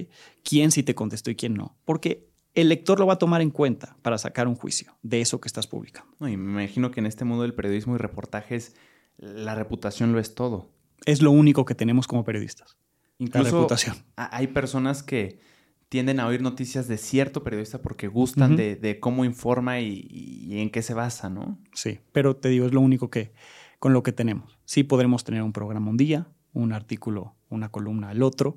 ¿Quién 0.43 0.73
sí 0.73 0.83
te 0.83 0.95
contestó 0.95 1.31
y 1.31 1.37
quién 1.37 1.55
no? 1.55 1.77
Porque 1.85 2.29
el 2.55 2.71
lector 2.71 2.99
lo 2.99 3.07
va 3.07 3.15
a 3.15 3.19
tomar 3.19 3.43
en 3.43 3.51
cuenta 3.51 3.97
para 4.03 4.17
sacar 4.17 4.49
un 4.49 4.55
juicio 4.55 4.97
de 5.03 5.21
eso 5.21 5.41
que 5.41 5.47
estás 5.47 5.67
publicando. 5.67 6.11
y 6.21 6.37
me 6.37 6.63
imagino 6.63 6.91
que 6.91 7.01
en 7.01 7.07
este 7.07 7.25
mundo 7.25 7.43
del 7.43 7.55
periodismo 7.55 7.95
y 7.95 7.99
reportajes, 7.99 8.75
la 9.19 9.55
reputación 9.55 10.13
lo 10.13 10.19
es 10.19 10.35
todo. 10.35 10.71
Es 11.05 11.21
lo 11.21 11.31
único 11.31 11.67
que 11.67 11.75
tenemos 11.75 12.07
como 12.07 12.25
periodistas. 12.25 12.77
Incluso 13.19 13.45
la 13.45 13.51
reputación. 13.51 13.97
Hay 14.17 14.49
personas 14.49 15.03
que 15.03 15.39
tienden 15.89 16.21
a 16.21 16.27
oír 16.27 16.43
noticias 16.43 16.89
de 16.89 16.99
cierto 16.99 17.43
periodista 17.43 17.81
porque 17.81 18.09
gustan 18.09 18.57
de, 18.57 18.99
cómo 19.01 19.25
informa 19.25 19.81
y, 19.81 20.49
en 20.61 20.71
qué 20.71 20.83
se 20.83 20.95
basa, 20.95 21.31
¿no? 21.31 21.59
Sí, 21.73 22.01
pero 22.13 22.37
te 22.37 22.49
digo, 22.49 22.67
es 22.67 22.73
lo 22.73 22.81
único 22.81 23.11
que, 23.11 23.33
con 23.79 23.93
lo 23.93 24.03
que 24.03 24.13
tenemos. 24.13 24.59
Sí 24.65 24.83
podremos 24.83 25.25
tener 25.25 25.43
un 25.43 25.53
programa 25.53 25.91
un 25.91 25.97
día, 25.97 26.27
un 26.53 26.73
artículo, 26.73 27.35
una 27.49 27.71
columna 27.71 28.11
al 28.11 28.23
otro, 28.23 28.57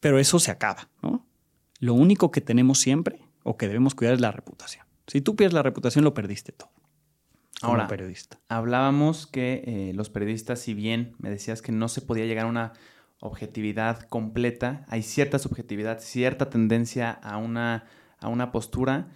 pero 0.00 0.18
eso 0.18 0.38
se 0.38 0.50
acaba, 0.50 0.88
¿no? 1.02 1.26
Lo 1.78 1.94
único 1.94 2.30
que 2.30 2.40
tenemos 2.40 2.78
siempre 2.78 3.20
o 3.42 3.56
que 3.56 3.66
debemos 3.66 3.94
cuidar 3.94 4.14
es 4.14 4.20
la 4.20 4.30
reputación. 4.30 4.86
Si 5.08 5.20
tú 5.20 5.34
pierdes 5.34 5.54
la 5.54 5.62
reputación, 5.62 6.04
lo 6.04 6.14
perdiste 6.14 6.52
todo. 6.52 6.70
Ahora, 7.60 7.86
periodista. 7.86 8.40
hablábamos 8.48 9.26
que 9.28 9.62
eh, 9.66 9.92
los 9.94 10.10
periodistas, 10.10 10.58
si 10.58 10.74
bien 10.74 11.14
me 11.18 11.30
decías 11.30 11.62
que 11.62 11.70
no 11.70 11.88
se 11.88 12.00
podía 12.00 12.26
llegar 12.26 12.46
a 12.46 12.48
una 12.48 12.72
objetividad 13.22 14.02
completa, 14.08 14.84
hay 14.88 15.02
cierta 15.02 15.38
subjetividad, 15.38 16.00
cierta 16.00 16.50
tendencia 16.50 17.10
a 17.10 17.38
una, 17.38 17.84
a 18.18 18.28
una 18.28 18.52
postura 18.52 19.08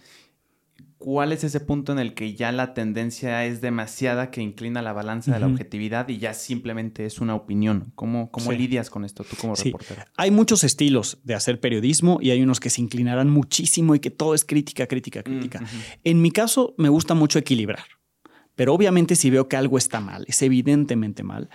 ¿cuál 0.97 1.31
es 1.31 1.43
ese 1.43 1.59
punto 1.59 1.91
en 1.91 1.99
el 1.99 2.13
que 2.13 2.33
ya 2.33 2.51
la 2.51 2.73
tendencia 2.73 3.45
es 3.45 3.61
demasiada 3.61 4.31
que 4.31 4.41
inclina 4.41 4.81
la 4.81 4.93
balanza 4.93 5.33
de 5.33 5.39
la 5.39 5.47
objetividad 5.47 6.09
y 6.09 6.17
ya 6.17 6.33
simplemente 6.33 7.05
es 7.05 7.19
una 7.19 7.35
opinión? 7.35 7.91
¿Cómo, 7.95 8.31
cómo 8.31 8.51
lidias 8.51 8.89
con 8.89 9.05
esto 9.05 9.23
tú 9.23 9.35
como 9.39 9.55
reportero? 9.55 10.03
Hay 10.15 10.31
muchos 10.31 10.63
estilos 10.63 11.19
de 11.23 11.35
hacer 11.35 11.59
periodismo 11.59 12.19
y 12.21 12.31
hay 12.31 12.41
unos 12.41 12.59
que 12.59 12.69
se 12.69 12.81
inclinarán 12.81 13.29
muchísimo 13.29 13.95
y 13.95 13.99
que 13.99 14.09
todo 14.09 14.33
es 14.33 14.43
crítica, 14.43 14.87
crítica, 14.87 15.23
crítica. 15.23 15.61
En 16.03 16.21
mi 16.21 16.31
caso, 16.31 16.73
me 16.77 16.89
gusta 16.89 17.13
mucho 17.13 17.39
equilibrar. 17.39 17.85
Pero 18.55 18.73
obviamente 18.73 19.15
si 19.15 19.29
veo 19.29 19.47
que 19.47 19.55
algo 19.55 19.77
está 19.77 19.99
mal, 19.99 20.25
es 20.27 20.41
evidentemente 20.41 21.23
mal, 21.23 21.49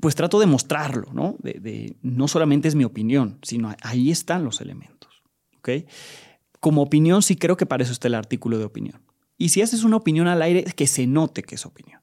pues 0.00 0.14
trato 0.14 0.38
de 0.38 0.46
mostrarlo, 0.46 1.12
¿no? 1.12 1.36
De, 1.40 1.96
no 2.02 2.28
solamente 2.28 2.68
es 2.68 2.74
mi 2.74 2.84
opinión, 2.84 3.38
sino 3.42 3.74
ahí 3.82 4.10
están 4.10 4.44
los 4.44 4.60
elementos, 4.60 5.22
¿ok? 5.58 5.68
como 6.66 6.82
opinión 6.82 7.22
sí 7.22 7.36
creo 7.36 7.56
que 7.56 7.64
para 7.64 7.84
eso 7.84 7.92
está 7.92 8.08
el 8.08 8.14
artículo 8.14 8.58
de 8.58 8.64
opinión. 8.64 9.00
Y 9.38 9.50
si 9.50 9.62
haces 9.62 9.84
una 9.84 9.96
opinión 9.96 10.26
al 10.26 10.42
aire, 10.42 10.64
que 10.64 10.88
se 10.88 11.06
note 11.06 11.44
que 11.44 11.54
es 11.54 11.66
opinión. 11.66 12.00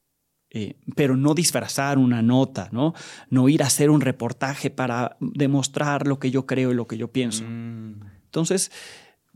Eh, 0.51 0.77
pero 0.95 1.17
no 1.17 1.33
disfrazar 1.33 1.97
una 1.97 2.21
nota, 2.21 2.69
¿no? 2.71 2.93
No 3.29 3.49
ir 3.49 3.61
a 3.63 3.65
hacer 3.67 3.89
un 3.89 3.99
reportaje 3.99 4.69
para 4.69 5.17
demostrar 5.19 6.07
lo 6.07 6.17
que 6.17 6.31
yo 6.31 6.45
creo 6.45 6.71
y 6.71 6.75
lo 6.75 6.87
que 6.87 6.97
yo 6.97 7.11
pienso. 7.11 7.43
Mm. 7.43 8.03
Entonces, 8.23 8.71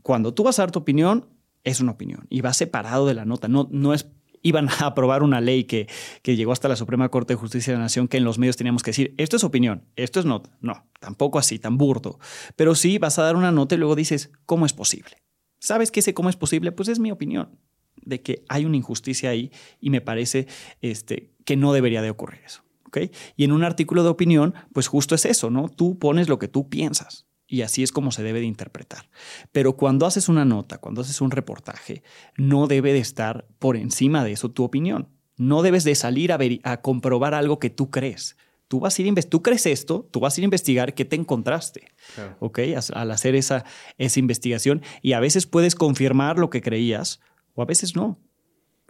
cuando 0.02 0.32
tú 0.32 0.44
vas 0.44 0.58
a 0.58 0.62
dar 0.62 0.70
tu 0.70 0.78
opinión, 0.78 1.26
es 1.62 1.80
una 1.80 1.92
opinión 1.92 2.26
y 2.30 2.40
va 2.40 2.54
separado 2.54 3.06
de 3.06 3.12
la 3.12 3.24
nota. 3.24 3.48
No, 3.48 3.68
no 3.70 3.92
es 3.92 4.06
iban 4.42 4.68
a 4.68 4.86
aprobar 4.86 5.22
una 5.22 5.40
ley 5.40 5.64
que, 5.64 5.88
que, 6.22 6.36
llegó 6.36 6.52
hasta 6.52 6.68
la 6.68 6.76
Suprema 6.76 7.08
Corte 7.08 7.34
de 7.34 7.38
Justicia 7.38 7.72
de 7.72 7.78
la 7.78 7.84
Nación 7.84 8.08
que 8.08 8.16
en 8.16 8.24
los 8.24 8.38
medios 8.38 8.56
teníamos 8.56 8.82
que 8.82 8.90
decir, 8.90 9.14
esto 9.18 9.36
es 9.36 9.44
opinión, 9.44 9.84
esto 9.96 10.20
es 10.20 10.26
nota. 10.26 10.56
No, 10.60 10.86
tampoco 11.00 11.38
así, 11.38 11.58
tan 11.58 11.78
burdo. 11.78 12.18
Pero 12.56 12.74
sí 12.74 12.98
vas 12.98 13.18
a 13.18 13.22
dar 13.22 13.36
una 13.36 13.52
nota 13.52 13.74
y 13.74 13.78
luego 13.78 13.94
dices, 13.94 14.30
¿cómo 14.46 14.66
es 14.66 14.72
posible? 14.72 15.22
¿Sabes 15.58 15.90
que 15.90 16.00
ese 16.00 16.14
cómo 16.14 16.28
es 16.28 16.36
posible? 16.36 16.72
Pues 16.72 16.88
es 16.88 16.98
mi 16.98 17.10
opinión 17.10 17.58
de 18.02 18.22
que 18.22 18.44
hay 18.48 18.64
una 18.64 18.76
injusticia 18.76 19.30
ahí 19.30 19.50
y 19.80 19.90
me 19.90 20.00
parece 20.00 20.46
este, 20.80 21.34
que 21.44 21.56
no 21.56 21.72
debería 21.72 22.02
de 22.02 22.10
ocurrir 22.10 22.40
eso. 22.44 22.62
¿okay? 22.86 23.10
Y 23.36 23.44
en 23.44 23.52
un 23.52 23.64
artículo 23.64 24.02
de 24.02 24.08
opinión, 24.08 24.54
pues 24.72 24.86
justo 24.86 25.14
es 25.14 25.24
eso, 25.24 25.50
¿no? 25.50 25.68
Tú 25.68 25.98
pones 25.98 26.28
lo 26.28 26.38
que 26.38 26.48
tú 26.48 26.68
piensas 26.68 27.27
y 27.48 27.62
así 27.62 27.82
es 27.82 27.90
como 27.90 28.12
se 28.12 28.22
debe 28.22 28.40
de 28.40 28.46
interpretar. 28.46 29.08
Pero 29.50 29.76
cuando 29.76 30.06
haces 30.06 30.28
una 30.28 30.44
nota, 30.44 30.78
cuando 30.78 31.00
haces 31.00 31.20
un 31.22 31.30
reportaje, 31.30 32.02
no 32.36 32.66
debe 32.66 32.92
de 32.92 32.98
estar 32.98 33.46
por 33.58 33.76
encima 33.76 34.22
de 34.22 34.32
eso 34.32 34.50
tu 34.50 34.62
opinión. 34.62 35.08
No 35.38 35.62
debes 35.62 35.84
de 35.84 35.94
salir 35.94 36.30
a, 36.30 36.36
ver, 36.36 36.60
a 36.62 36.82
comprobar 36.82 37.34
algo 37.34 37.58
que 37.58 37.70
tú 37.70 37.90
crees. 37.90 38.36
Tú 38.68 38.80
vas 38.80 38.98
a 38.98 39.02
ir 39.02 39.24
tú 39.24 39.42
crees 39.42 39.64
esto, 39.64 40.06
tú 40.10 40.20
vas 40.20 40.36
a 40.36 40.40
ir 40.40 40.44
a 40.44 40.44
investigar 40.44 40.92
qué 40.94 41.06
te 41.06 41.16
encontraste, 41.16 41.90
¿ok? 42.38 42.58
Al 42.92 43.10
hacer 43.10 43.34
esa, 43.34 43.64
esa 43.96 44.20
investigación 44.20 44.82
y 45.00 45.14
a 45.14 45.20
veces 45.20 45.46
puedes 45.46 45.74
confirmar 45.74 46.38
lo 46.38 46.50
que 46.50 46.60
creías 46.60 47.20
o 47.54 47.62
a 47.62 47.64
veces 47.64 47.96
no. 47.96 48.18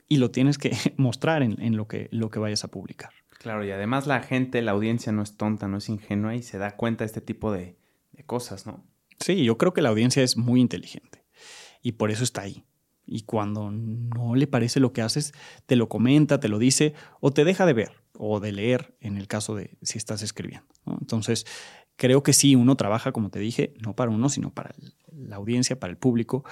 Y 0.09 0.17
lo 0.17 0.33
tienes 0.33 0.59
que 0.59 0.73
mostrar 0.97 1.45
en, 1.45 1.77
lo, 1.77 1.87
que, 1.87 2.09
lo 2.11 2.29
que 2.29 2.41
vayas 2.41 2.65
a 2.65 2.69
publicar. 2.69 3.11
Claro, 3.39 3.65
y 3.65 3.71
además 3.71 4.09
la 4.09 4.21
gente, 4.21 4.63
la 4.63 4.73
audiencia 4.73 5.13
no 5.13 5.23
es 5.23 5.37
tonta, 5.37 5.69
no 5.69 5.77
es 5.77 5.89
ingenua 5.89 6.35
y 6.35 6.43
se 6.43 6.59
da 6.59 6.73
cuenta 6.73 7.05
de 7.05 7.07
este 7.07 7.21
tipo 7.21 7.53
de, 7.53 7.77
cosas, 8.25 8.67
¿no? 8.67 8.85
Sí, 9.21 9.45
yo 9.45 9.59
creo 9.59 9.73
que 9.73 9.83
la 9.83 9.89
audiencia 9.89 10.23
es 10.23 10.37
muy 10.37 10.61
inteligente 10.61 11.25
y 11.83 11.93
por 11.93 12.11
eso 12.11 12.25
está 12.25 12.43
ahí. 12.43 12.65
Y 13.05 13.23
cuando 13.23 13.71
no 13.71 14.35
le 14.35 14.47
parece 14.47 14.81
lo 14.81 14.93
que 14.93 15.01
haces, 15.01 15.33
te 15.67 15.77
lo 15.77 15.89
comenta, 15.89 16.41
te 16.41 16.49
lo 16.49 16.59
dice 16.59 16.95
o 17.21 17.31
te 17.31 17.45
deja 17.45 17.65
de 17.65 17.73
ver 17.73 17.93
o 18.19 18.39
de 18.39 18.53
leer 18.53 18.97
en 19.01 19.17
el 19.17 19.27
caso 19.27 19.55
de 19.55 19.79
si 19.83 19.97
estás 19.97 20.23
escribiendo. 20.23 20.69
Entonces, 21.01 21.47
creo 21.97 22.23
que 22.23 22.33
sí, 22.33 22.55
uno 22.55 22.77
trabaja, 22.77 23.13
como 23.13 23.31
te 23.31 23.39
dije, 23.39 23.73
no 23.81 23.97
para 23.97 24.11
uno, 24.11 24.29
sino 24.29 24.53
para 24.53 24.75
la 25.11 25.37
audiencia, 25.37 25.81
para 25.81 25.91
el 25.91 25.97
público. 25.97 26.45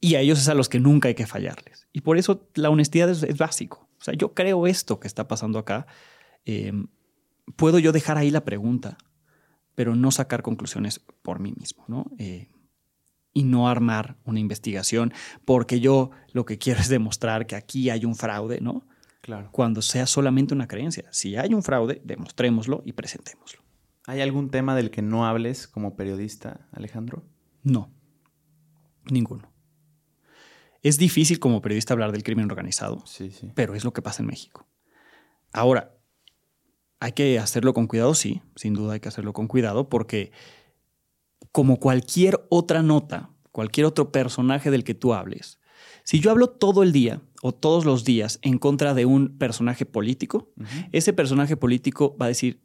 Y 0.00 0.16
a 0.16 0.20
ellos 0.20 0.40
es 0.40 0.48
a 0.48 0.54
los 0.54 0.68
que 0.68 0.80
nunca 0.80 1.08
hay 1.08 1.14
que 1.14 1.26
fallarles. 1.26 1.86
Y 1.92 2.00
por 2.00 2.18
eso 2.18 2.48
la 2.54 2.70
honestidad 2.70 3.08
es, 3.08 3.38
básico. 3.38 3.88
O 4.00 4.04
sea, 4.04 4.14
yo 4.14 4.34
creo 4.34 4.66
esto 4.66 4.98
que 4.98 5.06
está 5.06 5.28
pasando 5.28 5.58
acá. 5.58 5.86
Em, 6.44 6.88
puedo 7.56 7.78
yo 7.78 7.92
dejar 7.92 8.18
ahí 8.18 8.30
la 8.30 8.44
pregunta 8.44 8.98
pero 9.74 9.94
no 9.94 10.10
sacar 10.10 10.42
conclusiones 10.42 11.00
por 11.22 11.40
mí 11.40 11.52
mismo, 11.56 11.84
¿no? 11.88 12.10
Eh, 12.18 12.48
y 13.32 13.44
no 13.44 13.68
armar 13.68 14.16
una 14.24 14.40
investigación 14.40 15.12
porque 15.44 15.80
yo 15.80 16.10
lo 16.32 16.44
que 16.44 16.58
quiero 16.58 16.80
es 16.80 16.88
demostrar 16.88 17.46
que 17.46 17.56
aquí 17.56 17.90
hay 17.90 18.04
un 18.04 18.16
fraude, 18.16 18.60
¿no? 18.60 18.86
Claro. 19.20 19.50
Cuando 19.52 19.82
sea 19.82 20.06
solamente 20.06 20.54
una 20.54 20.66
creencia. 20.66 21.04
Si 21.10 21.36
hay 21.36 21.54
un 21.54 21.62
fraude, 21.62 22.00
demostrémoslo 22.04 22.82
y 22.84 22.92
presentémoslo. 22.92 23.60
¿Hay 24.06 24.20
algún 24.20 24.50
tema 24.50 24.74
del 24.74 24.90
que 24.90 25.02
no 25.02 25.26
hables 25.26 25.68
como 25.68 25.94
periodista, 25.94 26.66
Alejandro? 26.72 27.22
No, 27.62 27.92
ninguno. 29.10 29.52
Es 30.82 30.96
difícil 30.96 31.38
como 31.38 31.60
periodista 31.60 31.92
hablar 31.92 32.10
del 32.10 32.22
crimen 32.22 32.50
organizado, 32.50 33.04
sí, 33.06 33.30
sí. 33.30 33.52
pero 33.54 33.74
es 33.74 33.84
lo 33.84 33.92
que 33.92 34.00
pasa 34.00 34.22
en 34.22 34.28
México. 34.28 34.66
Ahora, 35.52 35.94
hay 37.00 37.12
que 37.12 37.38
hacerlo 37.38 37.72
con 37.74 37.86
cuidado, 37.86 38.14
sí, 38.14 38.42
sin 38.56 38.74
duda 38.74 38.92
hay 38.92 39.00
que 39.00 39.08
hacerlo 39.08 39.32
con 39.32 39.48
cuidado, 39.48 39.88
porque 39.88 40.32
como 41.50 41.78
cualquier 41.80 42.46
otra 42.50 42.82
nota, 42.82 43.30
cualquier 43.50 43.86
otro 43.86 44.12
personaje 44.12 44.70
del 44.70 44.84
que 44.84 44.94
tú 44.94 45.14
hables, 45.14 45.58
si 46.04 46.20
yo 46.20 46.30
hablo 46.30 46.48
todo 46.48 46.82
el 46.82 46.92
día 46.92 47.22
o 47.42 47.52
todos 47.52 47.84
los 47.86 48.04
días 48.04 48.38
en 48.42 48.58
contra 48.58 48.94
de 48.94 49.06
un 49.06 49.38
personaje 49.38 49.86
político, 49.86 50.52
ese 50.92 51.12
personaje 51.12 51.56
político 51.56 52.16
va 52.20 52.26
a 52.26 52.28
decir, 52.28 52.62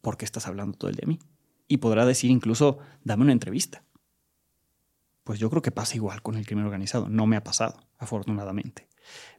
¿por 0.00 0.16
qué 0.16 0.24
estás 0.24 0.46
hablando 0.46 0.78
todo 0.78 0.90
el 0.90 0.96
día 0.96 1.06
de 1.06 1.12
mí? 1.12 1.18
Y 1.66 1.78
podrá 1.78 2.06
decir 2.06 2.30
incluso, 2.30 2.78
dame 3.02 3.24
una 3.24 3.32
entrevista. 3.32 3.84
Pues 5.24 5.38
yo 5.38 5.50
creo 5.50 5.62
que 5.62 5.70
pasa 5.70 5.96
igual 5.96 6.22
con 6.22 6.36
el 6.36 6.46
crimen 6.46 6.64
organizado. 6.64 7.08
No 7.08 7.26
me 7.26 7.36
ha 7.36 7.44
pasado, 7.44 7.80
afortunadamente. 7.98 8.88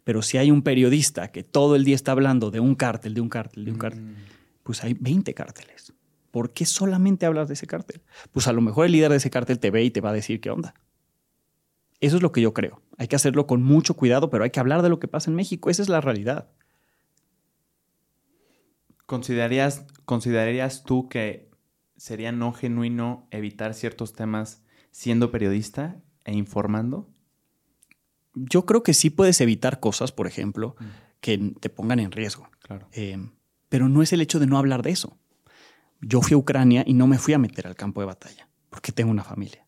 Pero 0.03 0.21
si 0.21 0.37
hay 0.37 0.51
un 0.51 0.61
periodista 0.61 1.29
que 1.29 1.43
todo 1.43 1.75
el 1.75 1.85
día 1.85 1.95
está 1.95 2.11
hablando 2.11 2.51
de 2.51 2.59
un 2.59 2.75
cártel, 2.75 3.13
de 3.13 3.21
un 3.21 3.29
cártel, 3.29 3.65
de 3.65 3.71
un 3.71 3.77
cártel, 3.77 4.03
mm. 4.03 4.15
pues 4.63 4.83
hay 4.83 4.93
20 4.93 5.33
cárteles. 5.33 5.93
¿Por 6.31 6.51
qué 6.51 6.65
solamente 6.65 7.25
hablas 7.25 7.47
de 7.47 7.53
ese 7.53 7.67
cártel? 7.67 8.01
Pues 8.31 8.47
a 8.47 8.53
lo 8.53 8.61
mejor 8.61 8.87
el 8.87 8.91
líder 8.91 9.11
de 9.11 9.17
ese 9.17 9.29
cártel 9.29 9.59
te 9.59 9.69
ve 9.69 9.83
y 9.83 9.91
te 9.91 10.01
va 10.01 10.09
a 10.09 10.13
decir 10.13 10.41
qué 10.41 10.49
onda. 10.49 10.73
Eso 11.99 12.17
es 12.17 12.21
lo 12.21 12.31
que 12.31 12.41
yo 12.41 12.53
creo. 12.53 12.81
Hay 12.97 13.07
que 13.07 13.15
hacerlo 13.15 13.47
con 13.47 13.63
mucho 13.63 13.93
cuidado, 13.95 14.29
pero 14.29 14.43
hay 14.43 14.49
que 14.49 14.59
hablar 14.59 14.81
de 14.81 14.89
lo 14.89 14.99
que 14.99 15.07
pasa 15.07 15.29
en 15.29 15.35
México. 15.35 15.69
Esa 15.69 15.83
es 15.83 15.89
la 15.89 16.01
realidad. 16.01 16.49
¿Considerarías, 19.05 19.85
¿Considerarías 20.05 20.83
tú 20.83 21.07
que 21.07 21.49
sería 21.95 22.31
no 22.31 22.51
genuino 22.51 23.27
evitar 23.31 23.73
ciertos 23.73 24.13
temas 24.13 24.63
siendo 24.91 25.31
periodista 25.31 26.01
e 26.25 26.33
informando? 26.33 27.12
Yo 28.35 28.65
creo 28.65 28.83
que 28.83 28.93
sí 28.93 29.09
puedes 29.09 29.39
evitar 29.41 29.79
cosas, 29.79 30.11
por 30.11 30.27
ejemplo, 30.27 30.75
mm. 30.79 30.85
que 31.21 31.53
te 31.59 31.69
pongan 31.69 31.99
en 31.99 32.11
riesgo. 32.11 32.49
Claro. 32.61 32.87
Eh, 32.91 33.17
pero 33.69 33.89
no 33.89 34.01
es 34.01 34.13
el 34.13 34.21
hecho 34.21 34.39
de 34.39 34.47
no 34.47 34.57
hablar 34.57 34.81
de 34.83 34.91
eso. 34.91 35.17
Yo 36.01 36.21
fui 36.21 36.33
a 36.35 36.37
Ucrania 36.37 36.83
y 36.85 36.93
no 36.93 37.07
me 37.07 37.17
fui 37.17 37.33
a 37.33 37.39
meter 37.39 37.67
al 37.67 37.75
campo 37.75 38.01
de 38.01 38.07
batalla, 38.07 38.47
porque 38.69 38.91
tengo 38.91 39.11
una 39.11 39.23
familia. 39.23 39.65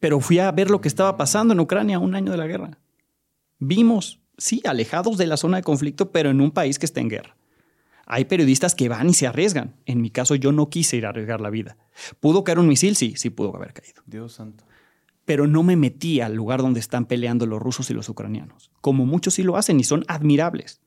Pero 0.00 0.20
fui 0.20 0.38
a 0.38 0.50
ver 0.52 0.70
lo 0.70 0.80
que 0.80 0.88
estaba 0.88 1.16
pasando 1.16 1.52
en 1.52 1.60
Ucrania 1.60 1.98
un 1.98 2.14
año 2.14 2.30
de 2.30 2.38
la 2.38 2.46
guerra. 2.46 2.78
Vimos, 3.58 4.20
sí, 4.38 4.62
alejados 4.64 5.18
de 5.18 5.26
la 5.26 5.36
zona 5.36 5.58
de 5.58 5.64
conflicto, 5.64 6.12
pero 6.12 6.30
en 6.30 6.40
un 6.40 6.50
país 6.50 6.78
que 6.78 6.86
está 6.86 7.00
en 7.00 7.08
guerra. 7.08 7.36
Hay 8.06 8.24
periodistas 8.24 8.74
que 8.74 8.88
van 8.88 9.10
y 9.10 9.14
se 9.14 9.26
arriesgan. 9.26 9.76
En 9.84 10.00
mi 10.00 10.10
caso, 10.10 10.34
yo 10.34 10.50
no 10.50 10.70
quise 10.70 10.96
ir 10.96 11.04
a 11.04 11.10
arriesgar 11.10 11.42
la 11.42 11.50
vida. 11.50 11.76
¿Pudo 12.20 12.42
caer 12.42 12.58
un 12.58 12.68
misil? 12.68 12.96
Sí, 12.96 13.14
sí 13.16 13.28
pudo 13.28 13.54
haber 13.54 13.74
caído. 13.74 14.02
Dios 14.06 14.32
santo 14.32 14.64
pero 15.28 15.46
no 15.46 15.62
me 15.62 15.76
metí 15.76 16.22
al 16.22 16.32
lugar 16.32 16.62
donde 16.62 16.80
están 16.80 17.04
peleando 17.04 17.44
los 17.44 17.60
rusos 17.60 17.90
y 17.90 17.92
los 17.92 18.08
ucranianos, 18.08 18.70
como 18.80 19.04
muchos 19.04 19.34
sí 19.34 19.42
lo 19.42 19.58
hacen 19.58 19.78
y 19.78 19.84
son 19.84 20.06
admirables. 20.08 20.80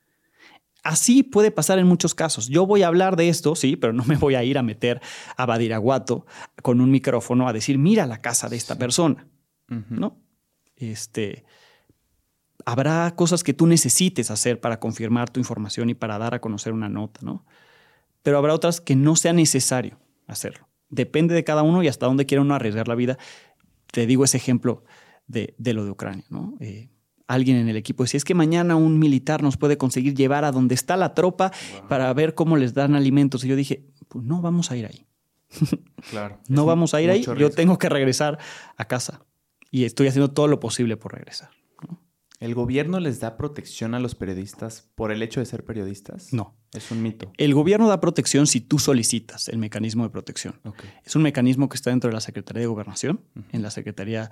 Así 0.82 1.22
puede 1.22 1.52
pasar 1.52 1.78
en 1.78 1.86
muchos 1.86 2.16
casos. 2.16 2.48
Yo 2.48 2.66
voy 2.66 2.82
a 2.82 2.88
hablar 2.88 3.18
de 3.18 3.30
esto, 3.30 3.54
sí, 3.56 3.76
pero 3.76 3.94
no 3.94 4.04
me 4.04 4.18
voy 4.18 4.34
a 4.34 4.44
ir 4.44 4.58
a 4.58 4.64
meter 4.64 5.00
a 5.38 5.46
Badiraguato 5.46 6.26
con 6.64 6.82
un 6.82 6.90
micrófono 6.90 7.48
a 7.48 7.54
decir, 7.54 7.78
mira 7.78 8.08
la 8.08 8.20
casa 8.20 8.50
de 8.50 8.56
esta 8.56 8.80
persona. 8.80 9.28
¿No? 9.68 10.18
Este, 10.76 11.46
habrá 12.66 13.14
cosas 13.16 13.44
que 13.44 13.54
tú 13.54 13.68
necesites 13.68 14.32
hacer 14.32 14.60
para 14.60 14.80
confirmar 14.80 15.30
tu 15.30 15.40
información 15.40 15.92
y 15.92 15.94
para 15.94 16.18
dar 16.18 16.34
a 16.34 16.42
conocer 16.42 16.74
una 16.74 16.90
nota, 16.90 17.20
¿no? 17.22 17.46
Pero 18.24 18.40
habrá 18.40 18.56
otras 18.56 18.82
que 18.82 18.96
no 18.96 19.16
sea 19.16 19.34
necesario 19.34 20.00
hacerlo. 20.26 20.68
Depende 20.90 21.36
de 21.36 21.44
cada 21.44 21.62
uno 21.62 21.84
y 21.84 21.88
hasta 21.88 22.08
dónde 22.08 22.26
quiera 22.26 22.42
uno 22.42 22.56
arriesgar 22.56 22.88
la 22.88 22.96
vida 22.96 23.20
te 23.92 24.06
digo 24.06 24.24
ese 24.24 24.38
ejemplo 24.38 24.84
de, 25.28 25.56
lo 25.74 25.86
de 25.86 25.92
Ucrania. 25.92 26.26
¿no? 26.30 26.56
Eh, 26.60 26.90
alguien 27.28 27.58
en 27.58 27.70
el 27.70 27.78
equipo 27.78 28.04
decía, 28.04 28.18
es 28.18 28.26
que 28.26 28.34
mañana 28.34 28.76
un 28.76 29.00
militar 29.00 29.42
nos 29.44 29.58
puede 29.58 29.78
conseguir 29.78 30.16
llevar 30.16 30.44
a 30.46 30.52
donde 30.52 30.76
está 30.76 30.98
la 30.98 31.14
tropa 31.14 31.52
para 31.88 32.12
ver 32.14 32.36
cómo 32.36 32.58
les 32.58 32.74
dan 32.74 32.96
alimentos. 32.96 33.44
Y 33.44 33.48
yo 33.48 33.56
dije, 33.56 33.86
pues 34.08 34.26
no 34.26 34.42
vamos 34.42 34.72
a 34.72 34.78
ir 34.78 34.86
ahí. 34.86 35.08
Claro. 36.10 36.40
no 36.48 36.66
vamos 36.66 36.96
a 36.96 37.02
ir 37.02 37.12
ahí, 37.12 37.24
yo 37.24 37.52
tengo 37.52 37.78
que 37.78 37.88
regresar 37.88 38.40
a 38.76 38.86
casa. 38.86 39.24
Y 39.70 39.86
estoy 39.86 40.08
haciendo 40.08 40.32
todo 40.32 40.48
lo 40.48 40.60
posible 40.60 40.98
por 40.98 41.14
regresar. 41.14 41.52
¿El 42.42 42.56
gobierno 42.56 43.00
les 43.00 43.20
da 43.20 43.38
protección 43.38 43.94
a 43.94 44.00
los 44.00 44.16
periodistas 44.16 44.90
por 44.96 45.12
el 45.12 45.22
hecho 45.22 45.40
de 45.40 45.46
ser 45.46 45.64
periodistas? 45.64 46.34
No. 46.34 46.58
Es 46.74 46.90
un 46.90 47.04
mito. 47.04 47.32
El 47.38 47.54
gobierno 47.54 47.88
da 47.88 48.02
protección 48.02 48.48
si 48.48 48.62
tú 48.62 48.80
solicitas 48.80 49.48
el 49.48 49.60
mecanismo 49.60 50.04
de 50.04 50.10
protección. 50.10 50.60
Ok. 50.64 50.84
Es 51.06 51.16
un 51.16 51.22
mecanismo 51.22 51.70
que 51.70 51.76
está 51.76 51.92
dentro 51.92 52.10
de 52.10 52.16
la 52.16 52.22
Secretaría 52.22 52.62
de 52.62 52.68
Gobernación, 52.68 53.22
en 53.52 53.62
la 53.62 53.70
Secretaría 53.70 54.32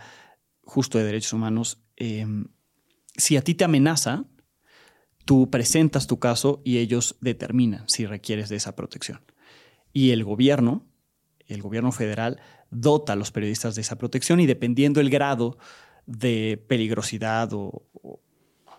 justo 0.64 0.98
de 0.98 1.04
Derechos 1.04 1.34
Humanos. 1.34 1.84
Eh, 1.98 2.26
si 3.16 3.38
a 3.38 3.44
ti 3.44 3.54
te 3.54 3.66
amenaza, 3.66 4.26
tú 5.26 5.52
presentas 5.52 6.08
tu 6.08 6.18
caso 6.18 6.64
y 6.66 6.80
ellos 6.80 7.18
determinan 7.22 7.88
si 7.88 8.08
requieres 8.08 8.50
de 8.50 8.56
esa 8.56 8.76
protección. 8.76 9.22
Y 9.94 10.10
el 10.10 10.24
gobierno, 10.24 10.88
el 11.46 11.62
gobierno 11.62 11.92
federal, 11.92 12.42
dota 12.72 13.14
a 13.14 13.16
los 13.16 13.32
periodistas 13.32 13.76
de 13.76 13.82
esa 13.82 14.00
protección 14.00 14.40
y 14.40 14.48
dependiendo 14.48 15.00
el 15.00 15.12
grado 15.12 15.60
de 16.10 16.64
peligrosidad 16.68 17.54
o, 17.54 17.84
o- 17.94 18.20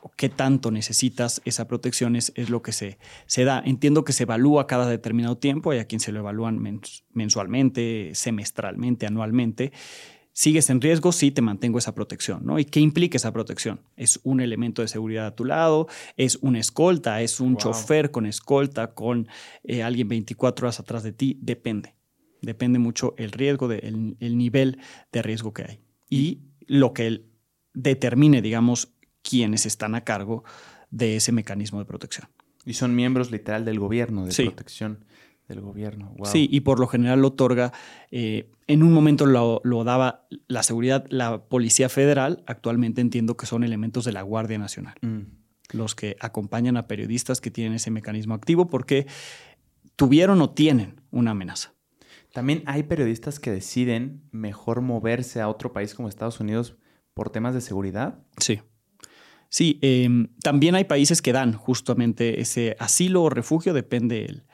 o 0.02 0.10
qué 0.16 0.30
tanto 0.30 0.70
necesitas 0.70 1.42
esa 1.44 1.68
protección 1.68 2.16
es, 2.16 2.32
es 2.34 2.48
lo 2.48 2.62
que 2.62 2.72
se, 2.72 2.98
se 3.26 3.44
da. 3.44 3.62
Entiendo 3.64 4.02
que 4.02 4.14
se 4.14 4.22
evalúa 4.22 4.66
cada 4.66 4.88
determinado 4.88 5.36
tiempo, 5.36 5.70
hay 5.72 5.78
a 5.78 5.84
quien 5.84 6.00
se 6.00 6.10
lo 6.10 6.20
evalúan 6.20 6.58
mens- 6.58 7.04
mensualmente, 7.12 8.10
semestralmente, 8.14 9.06
anualmente. 9.06 9.72
¿Sigues 10.32 10.70
en 10.70 10.80
riesgo? 10.80 11.12
Sí, 11.12 11.32
te 11.32 11.42
mantengo 11.42 11.78
esa 11.78 11.94
protección, 11.94 12.46
¿no? 12.46 12.58
¿Y 12.58 12.64
qué 12.64 12.80
implica 12.80 13.16
esa 13.18 13.32
protección? 13.32 13.80
¿Es 13.96 14.20
un 14.22 14.40
elemento 14.40 14.80
de 14.80 14.88
seguridad 14.88 15.26
a 15.26 15.34
tu 15.36 15.44
lado? 15.44 15.86
¿Es 16.16 16.36
una 16.40 16.60
escolta? 16.60 17.20
¿Es 17.20 17.40
un 17.40 17.54
Wow. 17.54 17.62
chofer 17.62 18.10
con 18.10 18.24
escolta? 18.26 18.94
¿Con 18.94 19.28
eh, 19.64 19.82
alguien 19.82 20.08
24 20.08 20.66
horas 20.66 20.80
atrás 20.80 21.02
de 21.02 21.12
ti? 21.12 21.38
Depende. 21.42 21.94
Depende 22.40 22.78
mucho 22.78 23.12
el 23.18 23.32
riesgo, 23.32 23.68
de- 23.68 23.80
el, 23.80 24.16
el 24.20 24.38
nivel 24.38 24.78
de 25.12 25.20
riesgo 25.20 25.52
que 25.52 25.64
hay. 25.64 25.80
Y 26.08 26.38
lo 26.70 26.92
que 26.94 27.06
él 27.09 27.26
determine, 27.74 28.42
digamos, 28.42 28.92
quiénes 29.22 29.66
están 29.66 29.96
a 29.96 30.04
cargo 30.04 30.44
de 30.90 31.16
ese 31.16 31.33
mecanismo 31.33 31.80
de 31.80 31.85
protección. 31.85 32.28
Y 32.64 32.74
son 32.74 32.94
miembros 32.94 33.33
literal 33.33 33.64
del 33.64 33.80
gobierno, 33.80 34.24
de 34.24 34.30
Sí. 34.33 34.44
protección 34.44 35.04
del 35.48 35.61
gobierno. 35.62 36.14
Wow. 36.16 36.26
Sí, 36.26 36.48
y 36.50 36.61
por 36.61 36.78
lo 36.78 36.87
general 36.87 37.22
lo 37.22 37.28
otorga, 37.28 37.72
eh, 38.12 38.52
en 38.68 38.85
un 38.85 38.92
momento 38.92 39.26
lo, 39.26 39.61
lo 39.64 39.83
daba 39.83 40.28
la 40.46 40.62
seguridad, 40.62 41.06
la 41.09 41.42
Policía 41.48 41.88
Federal, 41.88 42.44
actualmente 42.46 43.00
entiendo 43.00 43.37
que 43.37 43.46
son 43.46 43.64
elementos 43.64 44.04
de 44.04 44.12
la 44.12 44.22
Guardia 44.22 44.59
Nacional, 44.59 44.94
Mm. 45.02 45.22
los 45.72 45.96
que 45.96 46.16
acompañan 46.20 46.76
a 46.76 46.87
periodistas 46.87 47.40
que 47.40 47.50
tienen 47.50 47.72
ese 47.74 47.90
mecanismo 47.90 48.35
activo 48.35 48.68
porque 48.68 49.06
tuvieron 49.96 50.40
o 50.40 50.50
tienen 50.50 51.00
una 51.11 51.33
amenaza. 51.33 51.74
También 52.32 52.62
hay 52.66 52.84
periodistas 52.84 53.40
que 53.40 53.50
deciden 53.50 54.22
mejor 54.30 54.80
moverse 54.80 55.40
a 55.40 55.48
otro 55.48 55.72
país 55.72 55.94
como 55.94 56.08
Estados 56.08 56.40
Unidos 56.40 56.76
por 57.14 57.30
temas 57.30 57.54
de 57.54 57.60
seguridad. 57.60 58.22
Sí. 58.38 58.60
Sí, 59.48 59.80
eh, 59.82 60.08
también 60.42 60.76
hay 60.76 60.84
países 60.84 61.22
que 61.22 61.32
dan 61.32 61.54
justamente 61.54 62.40
ese 62.40 62.76
asilo 62.78 63.24
o 63.24 63.30
refugio, 63.30 63.74
depende 63.74 64.24
el, 64.24 64.44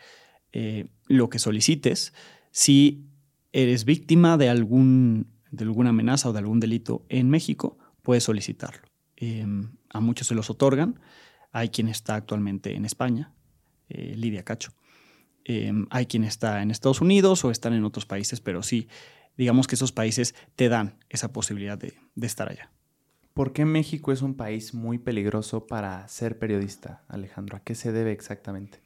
eh, 0.52 0.88
lo 1.06 1.28
que 1.28 1.38
solicites. 1.38 2.14
Si 2.50 3.10
eres 3.52 3.84
víctima 3.84 4.38
de, 4.38 4.48
algún, 4.48 5.26
de 5.50 5.64
alguna 5.64 5.90
amenaza 5.90 6.30
o 6.30 6.32
de 6.32 6.38
algún 6.38 6.60
delito 6.60 7.04
en 7.10 7.28
México, 7.28 7.76
puedes 8.00 8.24
solicitarlo. 8.24 8.82
Eh, 9.16 9.46
a 9.90 10.00
muchos 10.00 10.28
se 10.28 10.34
los 10.34 10.48
otorgan. 10.48 11.00
Hay 11.52 11.68
quien 11.68 11.88
está 11.88 12.14
actualmente 12.14 12.74
en 12.74 12.84
España, 12.84 13.34
eh, 13.88 14.14
Lidia 14.16 14.44
Cacho. 14.44 14.72
Eh, 15.48 15.72
hay 15.90 16.06
quien 16.06 16.24
está 16.24 16.60
en 16.60 16.70
Estados 16.70 17.00
Unidos 17.00 17.44
o 17.44 17.50
están 17.50 17.72
en 17.72 17.84
otros 17.84 18.04
países, 18.04 18.40
pero 18.40 18.62
sí, 18.62 18.88
digamos 19.36 19.68
que 19.68 19.76
esos 19.76 19.92
países 19.92 20.34
te 20.56 20.68
dan 20.68 20.98
esa 21.08 21.32
posibilidad 21.32 21.78
de, 21.78 21.94
de 22.16 22.26
estar 22.26 22.50
allá. 22.50 22.72
¿Por 23.32 23.52
qué 23.52 23.64
México 23.64 24.12
es 24.12 24.22
un 24.22 24.34
país 24.34 24.74
muy 24.74 24.98
peligroso 24.98 25.66
para 25.66 26.08
ser 26.08 26.38
periodista, 26.38 27.04
Alejandro? 27.06 27.56
¿A 27.56 27.60
qué 27.60 27.74
se 27.74 27.92
debe 27.92 28.12
exactamente? 28.12 28.80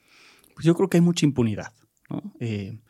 Pues 0.54 0.66
yo 0.66 0.74
creo 0.74 0.90
que 0.90 0.98
hay 0.98 1.02
mucha 1.02 1.24
impunidad, 1.24 1.72
¿no? 2.08 2.34
Eh, 2.40 2.80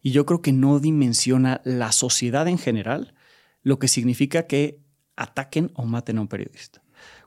y 0.00 0.10
yo 0.10 0.26
creo 0.26 0.42
que 0.42 0.52
no 0.52 0.80
dimensiona 0.80 1.60
la 1.64 1.92
sociedad 1.92 2.48
en 2.48 2.58
general 2.58 3.14
lo 3.62 3.78
que 3.78 3.88
significa 3.88 4.46
que 4.46 4.80
ataquen 5.16 5.70
o 5.74 5.84
maten 5.86 6.18
a 6.18 6.20
un 6.20 6.28
periodista. 6.28 6.83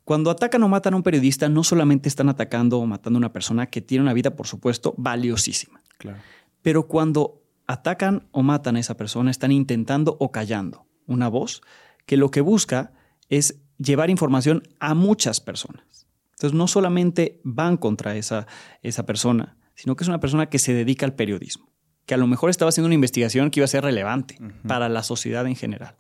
Cuando 0.08 0.32
atacan 0.32 0.64
o 0.64 0.70
matan 0.70 0.94
a 0.94 0.98
un 0.98 1.04
periodista, 1.04 1.50
no 1.50 1.66
solamente 1.66 2.08
están 2.08 2.30
atacando 2.30 2.80
o 2.80 2.86
matando 2.86 3.18
a 3.18 3.20
una 3.20 3.34
persona 3.34 3.66
que 3.66 3.82
tiene 3.82 4.04
una 4.04 4.14
vida, 4.14 4.38
por 4.38 4.48
supuesto, 4.48 4.94
valiosísima, 4.98 5.82
Claro. 5.98 6.20
pero 6.62 6.88
cuando 6.88 7.44
atacan 7.68 8.26
o 8.32 8.42
matan 8.42 8.78
a 8.78 8.80
esa 8.80 8.96
persona, 8.96 9.32
están 9.32 9.52
intentando 9.52 10.16
o 10.22 10.32
callando 10.32 10.86
una 11.08 11.28
voz 11.28 11.62
que 12.06 12.16
lo 12.16 12.32
que 12.32 12.40
busca 12.40 12.94
es 13.28 13.60
llevar 13.80 14.10
información 14.10 14.64
a 14.80 14.94
muchas 14.94 15.42
personas. 15.42 16.08
Entonces, 16.36 16.58
no 16.58 16.68
solamente 16.70 17.42
van 17.44 17.76
contra 17.76 18.16
esa, 18.16 18.48
esa 18.84 19.06
persona, 19.06 19.58
sino 19.76 19.98
que 19.98 20.06
es 20.06 20.08
una 20.08 20.22
persona 20.22 20.46
que 20.46 20.58
se 20.58 20.74
dedica 20.74 21.06
al 21.06 21.16
periodismo, 21.16 21.70
que 22.06 22.14
a 22.14 22.18
lo 22.18 22.28
mejor 22.28 22.50
estaba 22.50 22.70
haciendo 22.70 22.86
una 22.86 22.96
investigación 22.96 23.52
que 23.52 23.60
iba 23.60 23.66
a 23.66 23.68
ser 23.68 23.84
relevante 23.84 24.40
para 24.66 24.88
la 24.88 25.04
sociedad 25.04 25.46
en 25.48 25.58
general, 25.58 25.98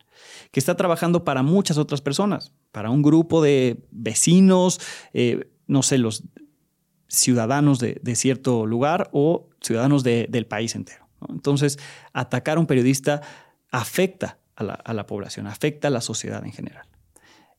que 0.52 0.62
está 0.62 0.78
trabajando 0.78 1.26
para 1.26 1.43
muchas 1.43 1.78
otras 1.78 2.00
personas, 2.00 2.54
para 2.71 2.89
un 2.89 3.01
grupo 3.01 3.41
de 3.41 3.86
vecinos, 3.91 4.80
eh, 5.13 5.49
no 5.67 5.84
sé, 5.84 5.97
los 5.97 6.23
ciudadanos 7.08 7.80
de, 7.80 7.99
cierto 8.15 8.65
lugar 8.65 9.10
o 9.13 9.49
ciudadanos 9.62 10.03
de- 10.03 10.27
del 10.30 10.45
país 10.45 10.75
entero. 10.75 11.08
Entonces, 11.30 11.80
atacar 12.13 12.58
a 12.58 12.60
un 12.60 12.67
periodista 12.67 13.21
afecta 13.71 14.39
a 14.56 14.93
la, 14.93 15.06
población, 15.06 15.47
afecta 15.47 15.88
a 15.88 15.91
la 15.91 16.01
sociedad 16.01 16.43
en 16.45 16.51
general. 16.51 16.88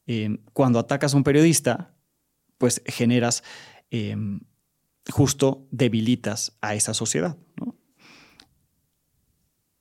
Eh, 0.07 0.39
cuando 0.53 0.79
atacas 0.79 1.15
a 1.15 1.17
un 1.17 1.23
periodista, 1.23 1.95
pues 2.59 2.83
generas, 2.87 3.45
eh, 3.91 4.17
justo 5.11 5.67
debilitas 5.71 6.57
a 6.61 6.75
esa 6.75 6.95
sociedad. 6.95 7.37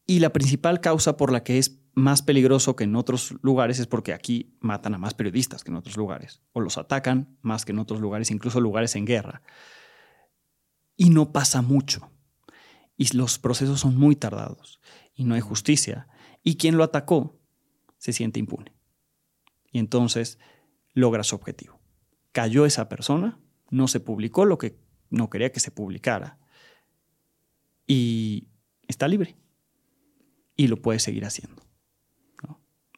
Y 0.05 0.19
la 0.19 0.31
principal 0.31 0.79
causa 0.79 1.17
por 1.17 1.31
la 1.31 1.43
que 1.43 1.57
es 1.57 1.79
más 1.97 2.21
peligroso 2.21 2.75
que 2.75 2.83
en 2.83 2.95
otros 2.95 3.33
lugares 3.41 3.79
es 3.79 3.87
porque 3.87 4.13
aquí 4.13 4.55
matan 4.59 4.93
a 4.93 4.99
más 4.99 5.15
periodistas 5.15 5.63
que 5.63 5.71
en 5.71 5.77
otros 5.77 5.97
lugares, 5.97 6.43
o 6.53 6.61
los 6.61 6.77
atacan 6.77 7.39
más 7.41 7.65
que 7.65 7.71
en 7.71 7.79
otros 7.79 8.01
lugares, 8.01 8.29
incluso 8.29 8.61
lugares 8.61 8.95
en 8.95 9.05
guerra. 9.05 9.41
Y 10.95 11.09
no 11.09 11.31
pasa 11.31 11.63
mucho. 11.63 12.11
Y 12.97 13.17
los 13.17 13.39
procesos 13.39 13.79
son 13.79 13.97
muy 13.97 14.15
tardados, 14.15 14.79
y 15.15 15.23
no 15.23 15.33
hay 15.33 15.41
justicia. 15.41 16.07
Y 16.43 16.57
quien 16.57 16.77
lo 16.77 16.83
atacó 16.83 17.41
se 17.97 18.13
siente 18.13 18.39
impune. 18.39 18.75
Y 19.71 19.79
entonces 19.79 20.37
logra 20.93 21.23
su 21.23 21.35
objetivo. 21.35 21.79
Cayó 22.31 22.67
esa 22.67 22.89
persona, 22.89 23.39
no 23.71 23.87
se 23.87 23.99
publicó 23.99 24.45
lo 24.45 24.59
que 24.59 24.79
no 25.09 25.31
quería 25.31 25.51
que 25.51 25.59
se 25.59 25.71
publicara, 25.71 26.37
y 27.87 28.49
está 28.87 29.07
libre 29.07 29.35
y 30.55 30.67
lo 30.67 30.79
puede 30.79 30.99
seguir 30.99 31.25
haciendo. 31.25 31.66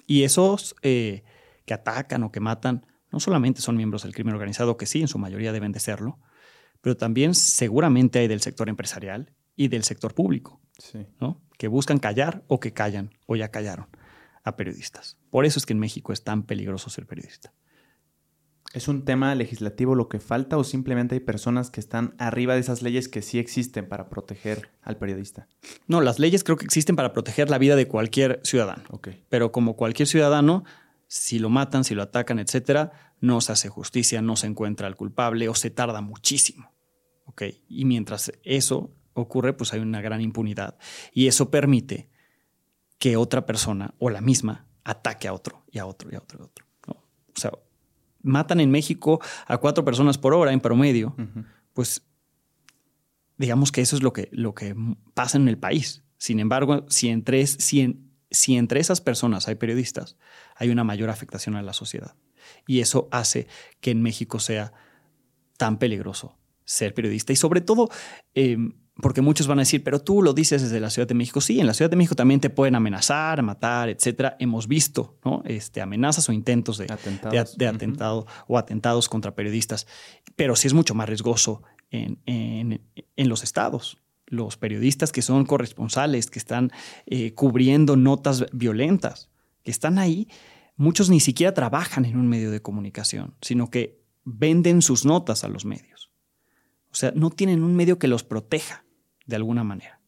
Y 0.09 0.23
esos 0.23 0.75
eh, 0.81 1.23
que 1.65 1.75
atacan 1.75 2.23
o 2.23 2.31
que 2.31 2.39
matan 2.39 2.83
no 3.11 3.19
solamente 3.19 3.61
son 3.61 3.77
miembros 3.77 4.01
del 4.01 4.13
crimen 4.15 4.33
organizado, 4.33 4.75
que 4.75 4.87
sí, 4.87 5.01
en 5.01 5.07
su 5.07 5.19
mayoría 5.19 5.53
deben 5.53 5.71
de 5.71 5.79
serlo, 5.79 6.17
pero 6.81 6.97
también 6.97 7.35
seguramente 7.35 8.17
hay 8.17 8.27
del 8.27 8.41
sector 8.41 8.69
empresarial 8.69 9.35
y 9.55 9.67
del 9.67 9.83
sector 9.83 10.15
público, 10.15 10.59
Sí. 10.79 11.05
¿no? 11.21 11.41
que 11.59 11.67
buscan 11.67 11.99
callar 11.99 12.43
o 12.47 12.59
que 12.59 12.73
callan 12.73 13.11
o 13.27 13.35
ya 13.35 13.51
callaron 13.51 13.87
a 14.43 14.55
periodistas. 14.55 15.17
Por 15.29 15.45
eso 15.45 15.59
es 15.59 15.67
que 15.67 15.73
en 15.73 15.79
México 15.79 16.11
es 16.11 16.23
tan 16.23 16.41
peligroso 16.43 16.89
ser 16.89 17.05
periodista. 17.05 17.53
¿Es 18.73 18.87
un 18.87 19.03
tema 19.03 19.33
legislativo 19.33 19.95
lo 19.95 20.09
que 20.09 20.19
falta 20.19 20.57
o 20.57 20.63
simplemente 20.63 21.15
hay 21.15 21.21
personas 21.21 21.71
que 21.71 21.79
están 21.79 22.13
arriba 22.19 22.53
de 22.53 22.59
esas 22.59 22.83
leyes 22.83 23.07
que 23.07 23.23
sí 23.23 23.39
existen 23.39 23.87
para 23.87 24.09
proteger 24.09 24.69
al 24.83 24.97
periodista? 24.97 25.47
No, 25.87 26.01
las 26.01 26.19
leyes 26.19 26.43
creo 26.43 26.55
que 26.55 26.65
existen 26.65 26.95
para 26.95 27.11
proteger 27.11 27.49
la 27.49 27.57
vida 27.57 27.75
de 27.75 27.87
cualquier 27.87 28.39
ciudadano. 28.43 28.83
Ok. 28.91 29.09
Pero 29.27 29.51
como 29.51 29.75
cualquier 29.75 30.07
ciudadano, 30.07 30.65
si 31.07 31.39
lo 31.39 31.49
matan, 31.49 31.83
si 31.83 31.95
lo 31.95 32.03
atacan, 32.03 32.37
etcétera, 32.37 32.91
no 33.21 33.41
se 33.41 33.53
hace 33.53 33.69
justicia, 33.69 34.21
no 34.21 34.35
se 34.35 34.45
encuentra 34.45 34.85
al 34.85 34.95
culpable 34.95 35.49
o 35.49 35.55
se 35.55 35.71
tarda 35.71 36.01
muchísimo. 36.01 36.71
¿ok? 37.25 37.43
Y 37.67 37.85
mientras 37.85 38.31
eso 38.43 38.91
ocurre, 39.13 39.53
pues 39.53 39.73
hay 39.73 39.79
una 39.79 40.01
gran 40.01 40.21
impunidad. 40.21 40.77
Y 41.11 41.25
eso 41.25 41.49
permite 41.49 42.09
que 42.99 43.17
otra 43.17 43.47
persona 43.47 43.95
o 43.97 44.11
la 44.11 44.21
misma 44.21 44.67
ataque 44.83 45.27
a 45.27 45.33
otro 45.33 45.63
y 45.71 45.79
a 45.79 45.87
otro 45.87 46.11
y 46.11 46.15
a 46.15 46.19
otro 46.19 46.37
y 46.39 46.41
a 46.41 46.45
otro. 46.45 46.65
¿no? 46.87 46.93
O 46.93 47.39
sea, 47.39 47.51
matan 48.21 48.59
en 48.59 48.71
México 48.71 49.19
a 49.47 49.57
cuatro 49.57 49.83
personas 49.85 50.17
por 50.17 50.33
hora 50.33 50.51
en 50.53 50.59
promedio, 50.59 51.15
pues 51.73 52.03
digamos 53.37 53.71
que 53.71 53.81
eso 53.81 53.95
es 53.95 54.03
lo 54.03 54.13
que, 54.13 54.29
lo 54.31 54.53
que 54.53 54.75
pasa 55.13 55.37
en 55.37 55.47
el 55.47 55.57
país. 55.57 56.03
Sin 56.17 56.39
embargo, 56.39 56.85
si 56.89 57.09
entre, 57.09 57.45
si, 57.47 57.81
en- 57.81 58.11
si 58.29 58.57
entre 58.57 58.79
esas 58.79 58.99
personas 59.01 59.47
hay 59.47 59.55
periodistas, 59.55 60.17
hay 60.55 60.69
una 60.69 60.83
mayor 60.83 61.09
afectación 61.09 61.55
a 61.55 61.61
la 61.61 61.73
sociedad. 61.73 62.15
Y 62.67 62.81
eso 62.81 63.07
hace 63.11 63.47
que 63.79 63.91
en 63.91 64.01
México 64.01 64.39
sea 64.39 64.73
tan 65.57 65.77
peligroso 65.79 66.37
ser 66.65 66.93
periodista. 66.93 67.31
Y 67.33 67.35
sobre 67.37 67.61
todo, 67.61 67.89
em, 68.33 68.73
porque 69.01 69.21
muchos 69.21 69.47
van 69.47 69.59
a 69.59 69.61
decir, 69.61 69.83
pero 69.83 70.01
tú 70.01 70.21
lo 70.21 70.33
dices 70.33 70.61
desde 70.61 70.79
la 70.79 70.89
Ciudad 70.89 71.07
de 71.07 71.13
México. 71.13 71.41
Sí, 71.41 71.59
en 71.59 71.67
la 71.67 71.73
Ciudad 71.73 71.89
de 71.89 71.95
México 71.95 72.15
también 72.15 72.39
te 72.39 72.49
pueden 72.49 72.75
amenazar, 72.75 73.41
matar, 73.43 73.89
etcétera. 73.89 74.35
Hemos 74.39 74.67
visto 74.67 75.17
¿no? 75.23 75.41
este, 75.45 75.81
amenazas 75.81 76.27
o 76.29 76.33
intentos 76.33 76.77
de, 76.77 76.87
de, 77.57 77.67
atentado 77.67 78.27
o 78.47 78.57
atentados 78.57 79.07
contra 79.07 79.35
periodistas, 79.35 79.87
pero 80.35 80.55
sí 80.55 80.67
es 80.67 80.73
mucho 80.73 80.95
más 80.95 81.07
riesgoso 81.07 81.63
en, 81.91 82.19
en, 82.25 83.29
los 83.29 83.43
estados. 83.43 83.97
Los 84.25 84.57
periodistas 84.57 85.11
que 85.11 85.21
son 85.21 85.45
corresponsales, 85.45 86.29
que 86.29 86.39
están 86.39 86.71
eh, 87.05 87.33
cubriendo 87.33 87.95
notas 87.95 88.45
violentas, 88.51 89.29
que 89.63 89.71
están 89.71 89.97
ahí, 89.97 90.27
muchos 90.75 91.09
ni 91.09 91.19
siquiera 91.19 91.53
trabajan 91.53 92.05
en 92.05 92.17
un 92.17 92.27
medio 92.27 92.51
de 92.51 92.61
comunicación, 92.61 93.35
sino 93.41 93.69
que 93.69 94.03
venden 94.23 94.81
sus 94.81 95.05
notas 95.05 95.43
a 95.43 95.47
los 95.47 95.65
medios. 95.65 96.11
O 96.91 96.95
sea, 96.95 97.11
no 97.15 97.29
tienen 97.29 97.63
un 97.63 97.75
medio 97.75 97.97
que 97.97 98.07
los 98.07 98.23
proteja 98.23 98.83
de 99.29 99.35
alguna 99.35 99.63
manera. 99.63 100.01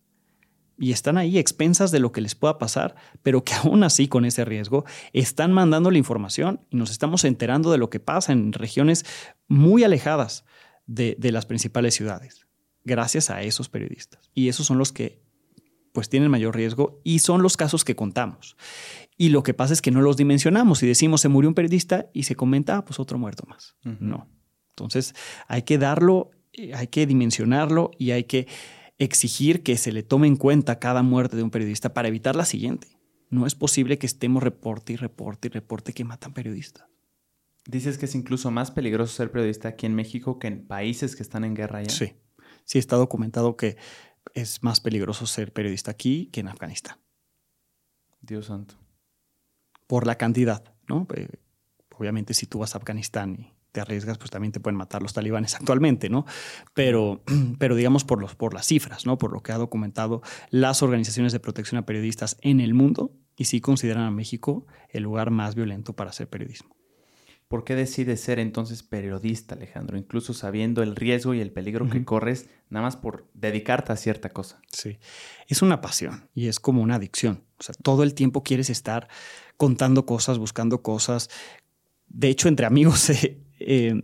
Y 0.78 0.92
están 0.92 1.20
ahí 1.20 1.38
expensas 1.38 1.92
de 1.92 2.00
lo 2.00 2.12
que 2.12 2.22
les 2.22 2.34
pueda 2.34 2.58
pasar, 2.58 2.96
pero 3.22 3.44
que 3.44 3.54
aún 3.64 3.84
así 3.84 4.08
con 4.08 4.26
ese 4.26 4.44
riesgo 4.44 4.84
están 5.14 5.54
mandando 5.54 5.92
la 5.92 6.00
información 6.00 6.62
y 6.72 6.78
nos 6.78 6.92
estamos 6.92 7.24
enterando 7.24 7.72
de 7.72 7.78
lo 7.78 7.90
que 7.90 8.00
pasa 8.00 8.34
en 8.34 8.52
regiones 8.52 9.06
muy 9.48 9.84
alejadas 9.84 10.44
de, 10.88 11.16
las 11.32 11.46
principales 11.46 11.94
ciudades, 11.94 12.48
gracias 12.84 13.30
a 13.30 13.44
esos 13.44 13.70
periodistas. 13.70 14.32
Y 14.34 14.50
esos 14.50 14.66
son 14.66 14.78
los 14.78 14.92
que 14.92 15.22
pues 15.94 16.10
tienen 16.10 16.32
mayor 16.32 16.56
riesgo 16.56 17.00
y 17.04 17.20
son 17.20 17.44
los 17.44 17.58
casos 17.58 17.86
que 17.86 17.96
contamos. 17.96 18.58
Y 19.18 19.30
lo 19.30 19.44
que 19.44 19.54
pasa 19.54 19.74
es 19.74 19.82
que 19.82 19.92
no 19.92 20.02
los 20.02 20.18
dimensionamos 20.18 20.82
y 20.82 20.88
decimos 20.88 21.22
se 21.22 21.30
murió 21.30 21.50
un 21.50 21.54
periodista 21.54 22.10
y 22.14 22.24
se 22.24 22.36
comenta, 22.36 22.78
ah, 22.78 22.86
pues 22.86 23.00
otro 23.00 23.20
muerto 23.20 23.44
más. 23.48 23.76
No. 23.84 24.28
Entonces 24.70 25.14
hay 25.48 25.62
que 25.62 25.78
darlo, 25.78 26.32
eh, 26.54 26.74
hay 26.74 26.88
que 26.88 27.06
dimensionarlo 27.06 27.92
y 28.00 28.12
hay 28.12 28.24
que 28.24 28.48
exigir 29.04 29.64
que 29.64 29.78
se 29.78 29.92
le 29.92 30.04
tome 30.04 30.28
en 30.28 30.38
cuenta 30.38 30.78
cada 30.78 31.02
muerte 31.02 31.36
de 31.36 31.42
un 31.42 31.50
periodista 31.50 31.94
para 31.94 32.08
evitar 32.08 32.36
la 32.36 32.46
siguiente. 32.46 32.88
No 33.32 33.48
es 33.48 33.56
posible 33.56 33.98
que 33.98 34.06
estemos 34.06 34.44
reporte 34.44 34.94
y 34.94 34.96
reporte 34.96 35.48
y 35.48 35.52
reporte 35.52 35.94
que 35.94 36.04
matan 36.04 36.34
periodistas. 36.34 36.86
Dices 37.66 37.98
que 37.98 38.06
es 38.06 38.14
incluso 38.14 38.52
más 38.52 38.70
peligroso 38.70 39.14
ser 39.14 39.32
periodista 39.32 39.70
aquí 39.70 39.88
en 39.88 39.96
México 39.96 40.38
que 40.38 40.48
en 40.48 40.68
países 40.68 41.16
que 41.16 41.24
están 41.24 41.44
en 41.44 41.56
guerra 41.56 41.82
ya. 41.82 41.90
Sí, 41.90 42.14
sí 42.64 42.78
está 42.78 42.96
documentado 42.96 43.58
que 43.58 43.78
es 44.36 44.62
más 44.62 44.80
peligroso 44.80 45.26
ser 45.26 45.52
periodista 45.52 45.90
aquí 45.90 46.28
que 46.28 46.42
en 46.42 46.50
Afganistán. 46.50 46.98
Dios 48.22 48.48
santo. 48.48 48.76
Por 49.88 50.06
la 50.06 50.16
cantidad, 50.16 50.76
¿no? 50.88 51.08
Eh, 51.16 51.28
obviamente 51.98 52.36
si 52.36 52.46
tú 52.46 52.60
vas 52.60 52.76
a 52.76 52.78
Afganistán 52.78 53.36
y 53.40 53.54
te 53.72 53.82
arriesgas, 53.82 54.18
pues 54.18 54.32
también 54.32 54.52
te 54.52 54.60
pueden 54.60 54.78
matar 54.78 55.02
los 55.02 55.14
talibanes 55.14 55.56
actualmente, 55.56 56.10
¿no? 56.10 56.26
Pero, 56.74 57.24
pero 57.60 57.76
digamos 57.76 58.04
por, 58.04 58.22
los, 58.22 58.36
por 58.36 58.54
las 58.54 58.66
cifras, 58.66 59.06
¿no? 59.06 59.18
Por 59.18 59.32
lo 59.32 59.42
que 59.42 59.52
ha 59.52 59.58
documentado 59.58 60.22
las 60.50 60.84
organizaciones 60.84 61.32
de 61.32 61.40
protección 61.40 61.80
a 61.80 61.86
periodistas 61.86 62.38
en 62.42 62.60
el 62.60 62.74
mundo 62.74 63.14
y 63.38 63.46
sí 63.46 63.62
consideran 63.62 64.04
a 64.04 64.12
México 64.12 64.68
el 64.90 65.04
lugar 65.04 65.32
más 65.32 65.56
violento 65.56 65.94
para 65.94 66.10
hacer 66.10 66.30
periodismo. 66.30 66.76
¿Por 67.52 67.66
qué 67.66 67.76
decides 67.76 68.22
ser 68.22 68.40
entonces 68.40 68.82
periodista, 68.82 69.56
Alejandro? 69.56 69.98
Incluso 69.98 70.34
sabiendo 70.34 70.84
el 70.84 70.96
riesgo 70.96 71.34
y 71.34 71.42
el 71.42 71.52
peligro 71.52 71.90
que 71.90 72.06
corres, 72.06 72.48
nada 72.70 72.86
más 72.86 72.96
por 72.96 73.30
dedicarte 73.34 73.92
a 73.92 73.98
cierta 73.98 74.30
cosa. 74.30 74.62
Sí, 74.72 75.00
es 75.48 75.62
una 75.62 75.82
pasión 75.82 76.30
y 76.34 76.48
es 76.48 76.62
como 76.62 76.82
una 76.82 76.96
adicción. 76.96 77.44
O 77.60 77.64
sea, 77.64 77.76
todo 77.84 78.04
el 78.04 78.14
tiempo 78.14 78.42
quieres 78.42 78.70
estar 78.70 79.10
contando 79.58 80.06
cosas, 80.06 80.38
buscando 80.38 80.82
cosas. 80.82 81.30
De 82.08 82.30
hecho, 82.30 82.48
entre 82.48 82.66
amigos 82.66 83.10
eh, 83.10 83.44
eh, 83.68 84.02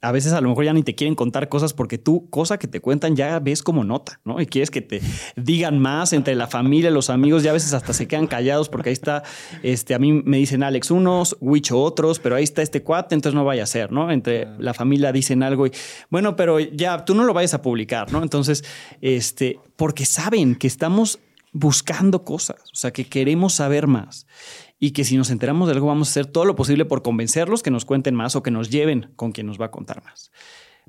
a 0.00 0.12
veces 0.12 0.32
a 0.32 0.40
lo 0.40 0.48
mejor 0.48 0.64
ya 0.64 0.72
ni 0.72 0.82
te 0.82 0.94
quieren 0.94 1.14
contar 1.14 1.48
cosas 1.48 1.72
porque 1.72 1.98
tú, 1.98 2.28
cosa 2.30 2.58
que 2.58 2.68
te 2.68 2.80
cuentan, 2.80 3.16
ya 3.16 3.38
ves 3.40 3.62
como 3.62 3.84
nota, 3.84 4.20
¿no? 4.24 4.40
Y 4.40 4.46
quieres 4.46 4.70
que 4.70 4.80
te 4.80 5.00
digan 5.36 5.78
más 5.78 6.12
entre 6.12 6.34
la 6.34 6.46
familia, 6.46 6.90
los 6.90 7.10
amigos, 7.10 7.42
ya 7.42 7.50
a 7.50 7.54
veces 7.54 7.72
hasta 7.72 7.92
se 7.92 8.06
quedan 8.06 8.26
callados 8.26 8.68
porque 8.68 8.90
ahí 8.90 8.94
está, 8.94 9.22
este, 9.62 9.94
a 9.94 9.98
mí 9.98 10.12
me 10.12 10.36
dicen 10.36 10.62
Alex 10.62 10.90
unos, 10.90 11.36
Wicho 11.40 11.80
otros, 11.80 12.18
pero 12.18 12.36
ahí 12.36 12.44
está 12.44 12.62
este 12.62 12.82
cuate, 12.82 13.14
entonces 13.14 13.34
no 13.34 13.44
vaya 13.44 13.64
a 13.64 13.66
ser, 13.66 13.90
¿no? 13.92 14.10
Entre 14.10 14.46
la 14.58 14.74
familia 14.74 15.12
dicen 15.12 15.42
algo 15.42 15.66
y, 15.66 15.72
bueno, 16.10 16.36
pero 16.36 16.60
ya, 16.60 17.04
tú 17.04 17.14
no 17.14 17.24
lo 17.24 17.34
vayas 17.34 17.54
a 17.54 17.62
publicar, 17.62 18.12
¿no? 18.12 18.22
Entonces, 18.22 18.64
este, 19.00 19.58
porque 19.76 20.06
saben 20.06 20.54
que 20.54 20.66
estamos 20.66 21.18
buscando 21.52 22.24
cosas, 22.24 22.60
o 22.72 22.76
sea, 22.76 22.92
que 22.92 23.06
queremos 23.06 23.54
saber 23.54 23.86
más 23.86 24.26
y 24.78 24.92
que 24.92 25.04
si 25.04 25.16
nos 25.16 25.30
enteramos 25.30 25.68
de 25.68 25.74
algo 25.74 25.88
vamos 25.88 26.08
a 26.08 26.10
hacer 26.12 26.26
todo 26.26 26.44
lo 26.44 26.54
posible 26.54 26.84
por 26.84 27.02
convencerlos 27.02 27.62
que 27.62 27.70
nos 27.70 27.84
cuenten 27.84 28.14
más 28.14 28.36
o 28.36 28.42
que 28.42 28.50
nos 28.50 28.70
lleven 28.70 29.12
con 29.16 29.32
quien 29.32 29.46
nos 29.46 29.60
va 29.60 29.66
a 29.66 29.70
contar 29.70 30.04
más. 30.04 30.30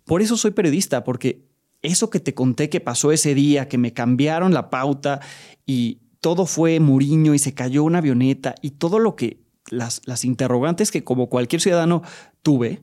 Por 0.05 0.21
eso 0.21 0.37
soy 0.37 0.51
periodista, 0.51 1.03
porque 1.03 1.45
eso 1.81 2.09
que 2.09 2.19
te 2.19 2.33
conté 2.33 2.69
que 2.69 2.81
pasó 2.81 3.11
ese 3.11 3.33
día, 3.33 3.67
que 3.67 3.77
me 3.77 3.93
cambiaron 3.93 4.53
la 4.53 4.69
pauta 4.69 5.21
y 5.65 6.01
todo 6.19 6.45
fue 6.45 6.79
muriño 6.79 7.33
y 7.33 7.39
se 7.39 7.53
cayó 7.53 7.83
una 7.83 7.99
avioneta 7.99 8.55
y 8.61 8.71
todo 8.71 8.99
lo 8.99 9.15
que 9.15 9.41
las, 9.69 10.01
las 10.05 10.25
interrogantes 10.25 10.91
que 10.91 11.03
como 11.03 11.29
cualquier 11.29 11.61
ciudadano 11.61 12.01
tuve, 12.41 12.81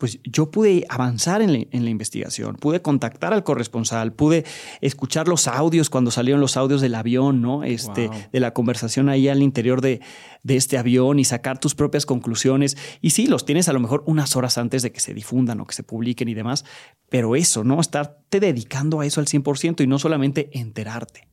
pues 0.00 0.18
yo 0.24 0.50
pude 0.50 0.86
avanzar 0.88 1.42
en 1.42 1.52
la, 1.52 1.90
investigación, 1.90 2.56
pude 2.56 2.80
contactar 2.80 3.34
al 3.34 3.44
corresponsal, 3.44 4.14
pude 4.14 4.46
escuchar 4.80 5.28
los 5.28 5.46
audios 5.46 5.90
cuando 5.90 6.10
salieron 6.10 6.40
los 6.40 6.56
audios 6.56 6.80
del 6.80 6.94
avión, 6.94 7.42
¿no? 7.42 7.64
Este, 7.64 8.08
De 8.32 8.40
la 8.40 8.54
conversación 8.54 9.10
ahí 9.10 9.28
al 9.28 9.42
interior 9.42 9.82
de, 9.82 10.00
de, 10.42 10.56
este 10.56 10.78
avión 10.78 11.18
y 11.18 11.24
sacar 11.24 11.60
tus 11.60 11.74
propias 11.74 12.06
conclusiones. 12.06 12.78
Y 13.02 13.10
sí, 13.10 13.26
los 13.26 13.44
tienes 13.44 13.68
a 13.68 13.74
lo 13.74 13.80
mejor 13.80 14.02
unas 14.06 14.36
horas 14.36 14.56
antes 14.56 14.80
de 14.80 14.90
que 14.90 15.00
se 15.00 15.12
difundan 15.12 15.60
o 15.60 15.66
que 15.66 15.74
se 15.74 15.82
publiquen 15.82 16.28
y 16.28 16.34
demás, 16.34 16.64
pero 17.10 17.36
eso, 17.36 17.62
¿no? 17.62 17.78
Estarte 17.78 18.40
dedicando 18.40 19.00
a 19.00 19.06
eso 19.06 19.20
al 19.20 19.26
100% 19.26 19.82
y 19.82 19.86
no 19.86 19.98
solamente 19.98 20.48
enterarte. 20.58 21.28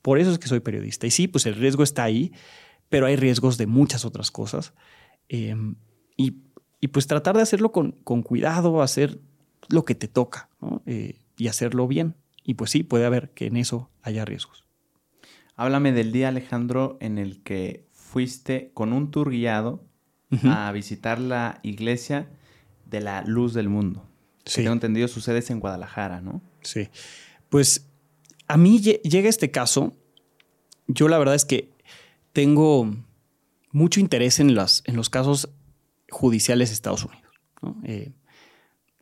Por 0.00 0.18
eso 0.18 0.32
es 0.32 0.38
que 0.38 0.48
soy 0.48 0.60
periodista. 0.60 1.06
Y 1.06 1.10
sí, 1.10 1.28
pues 1.28 1.44
el 1.44 1.56
riesgo 1.56 1.82
está 1.82 2.04
ahí, 2.04 2.32
pero 2.88 3.04
hay 3.04 3.16
riesgos 3.16 3.58
de 3.58 3.66
muchas 3.66 4.06
otras 4.06 4.30
cosas. 4.30 4.72
Em, 5.28 5.76
y 6.16 6.30
y 6.80 6.88
pues 6.88 7.06
tratar 7.06 7.36
de 7.36 7.42
hacerlo 7.42 7.72
con, 7.72 7.92
cuidado, 8.22 8.82
hacer 8.82 9.18
lo 9.68 9.84
que 9.84 9.94
te 9.94 10.08
toca 10.08 10.48
eh, 10.86 11.16
y 11.36 11.48
hacerlo 11.48 11.86
bien. 11.88 12.14
Y 12.44 12.54
pues 12.54 12.70
sí, 12.70 12.82
puede 12.82 13.04
haber 13.04 13.30
que 13.30 13.46
en 13.46 13.56
eso 13.56 13.90
haya 14.02 14.24
riesgos. 14.24 14.64
Háblame 15.56 15.92
del 15.92 16.12
día, 16.12 16.28
Alejandro, 16.28 16.96
en 17.00 17.18
el 17.18 17.42
que 17.42 17.86
fuiste 17.92 18.70
con 18.74 18.92
un 18.92 19.10
tour 19.10 19.30
guiado 19.30 19.84
a 20.44 20.70
visitar 20.72 21.18
la 21.18 21.58
iglesia 21.62 22.30
de 22.86 23.00
la 23.00 23.22
luz 23.22 23.54
del 23.54 23.68
mundo. 23.68 24.06
Sí. 24.44 24.62
tengo 24.62 24.72
entendido, 24.72 25.08
sucede 25.08 25.42
en 25.48 25.60
Guadalajara, 25.60 26.20
¿no? 26.22 26.40
Sí. 26.62 26.88
Pues 27.50 27.86
a 28.46 28.56
mí 28.56 28.80
llega 28.80 29.28
este 29.28 29.50
caso. 29.50 29.94
Yo 30.86 31.08
la 31.08 31.18
verdad 31.18 31.34
es 31.34 31.44
que 31.44 31.70
tengo 32.32 32.94
mucho 33.72 34.00
interés 34.00 34.40
en, 34.40 34.54
las, 34.54 34.82
en 34.86 34.96
los 34.96 35.10
casos 35.10 35.50
judiciales 36.10 36.70
de 36.70 36.74
Estados 36.74 37.04
Unidos. 37.04 37.32
Eh, 37.84 38.12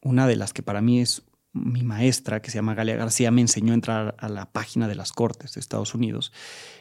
una 0.03 0.27
de 0.27 0.37
las 0.37 0.53
que 0.53 0.63
para 0.63 0.81
mí 0.81 1.01
es 1.01 1.23
mi 1.53 1.83
maestra, 1.83 2.43
que 2.43 2.51
se 2.51 2.59
llama 2.59 2.75
Galia 2.75 2.97
García, 2.97 3.31
me 3.31 3.41
enseñó 3.41 3.73
a 3.73 3.75
entrar 3.75 4.15
a 4.19 4.29
la 4.29 4.53
página 4.53 4.89
de 4.89 4.95
las 4.95 5.13
Cortes 5.13 5.55
de 5.55 5.61
Estados 5.61 5.95
Unidos. 5.95 6.33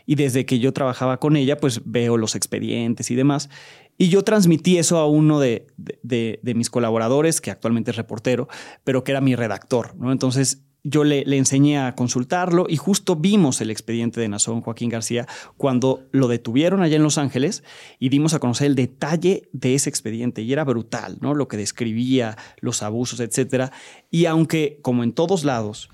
Y 0.06 0.16
desde 0.16 0.46
que 0.46 0.60
yo 0.60 0.74
trabajaba 0.74 1.20
con 1.20 1.38
ella, 1.38 1.58
pues 1.58 1.82
veo 1.86 2.18
los 2.18 2.36
expedientes 2.36 3.10
y 3.10 3.16
demás. 3.16 3.50
Y 3.98 4.10
yo 4.10 4.24
transmití 4.24 4.78
eso 4.78 4.98
a 4.98 5.08
uno 5.08 5.40
de, 5.40 5.68
de 5.78 6.54
mis 6.56 6.70
colaboradores, 6.70 7.40
que 7.40 7.52
actualmente 7.52 7.92
es 7.92 7.98
reportero, 7.98 8.50
pero 8.84 9.04
que 9.04 9.12
era 9.12 9.22
mi 9.22 9.36
redactor. 9.36 9.96
¿no? 9.96 10.12
Entonces 10.12 10.66
yo 10.88 11.04
le, 11.04 11.24
enseñé 11.36 11.80
a 11.80 11.96
consultarlo 11.96 12.68
y 12.70 12.78
justo 12.78 13.16
vimos 13.16 13.60
el 13.60 13.72
expediente 13.72 14.22
de 14.22 14.30
Nazón 14.30 14.62
Joaquín 14.62 14.90
García 14.90 15.28
cuando 15.58 16.04
lo 16.12 16.28
detuvieron 16.28 16.84
allá 16.84 16.96
en 16.96 17.02
Los 17.02 17.18
Ángeles 17.18 17.64
y 17.98 18.10
dimos 18.10 18.36
a 18.36 18.40
conocer 18.40 18.68
el 18.68 18.76
detalle 18.76 19.50
de 19.52 19.74
ese 19.74 19.90
expediente 19.90 20.44
y 20.44 20.54
era 20.54 20.64
brutal, 20.64 21.18
¿no? 21.22 21.34
Lo 21.34 21.48
que 21.48 21.58
describía, 21.58 22.38
los 22.60 22.84
abusos, 22.84 23.20
etcétera. 23.20 23.72
Y 24.12 24.28
aunque, 24.28 24.80
como 24.84 25.04
en 25.04 25.14
todos 25.14 25.44
lados, 25.44 25.90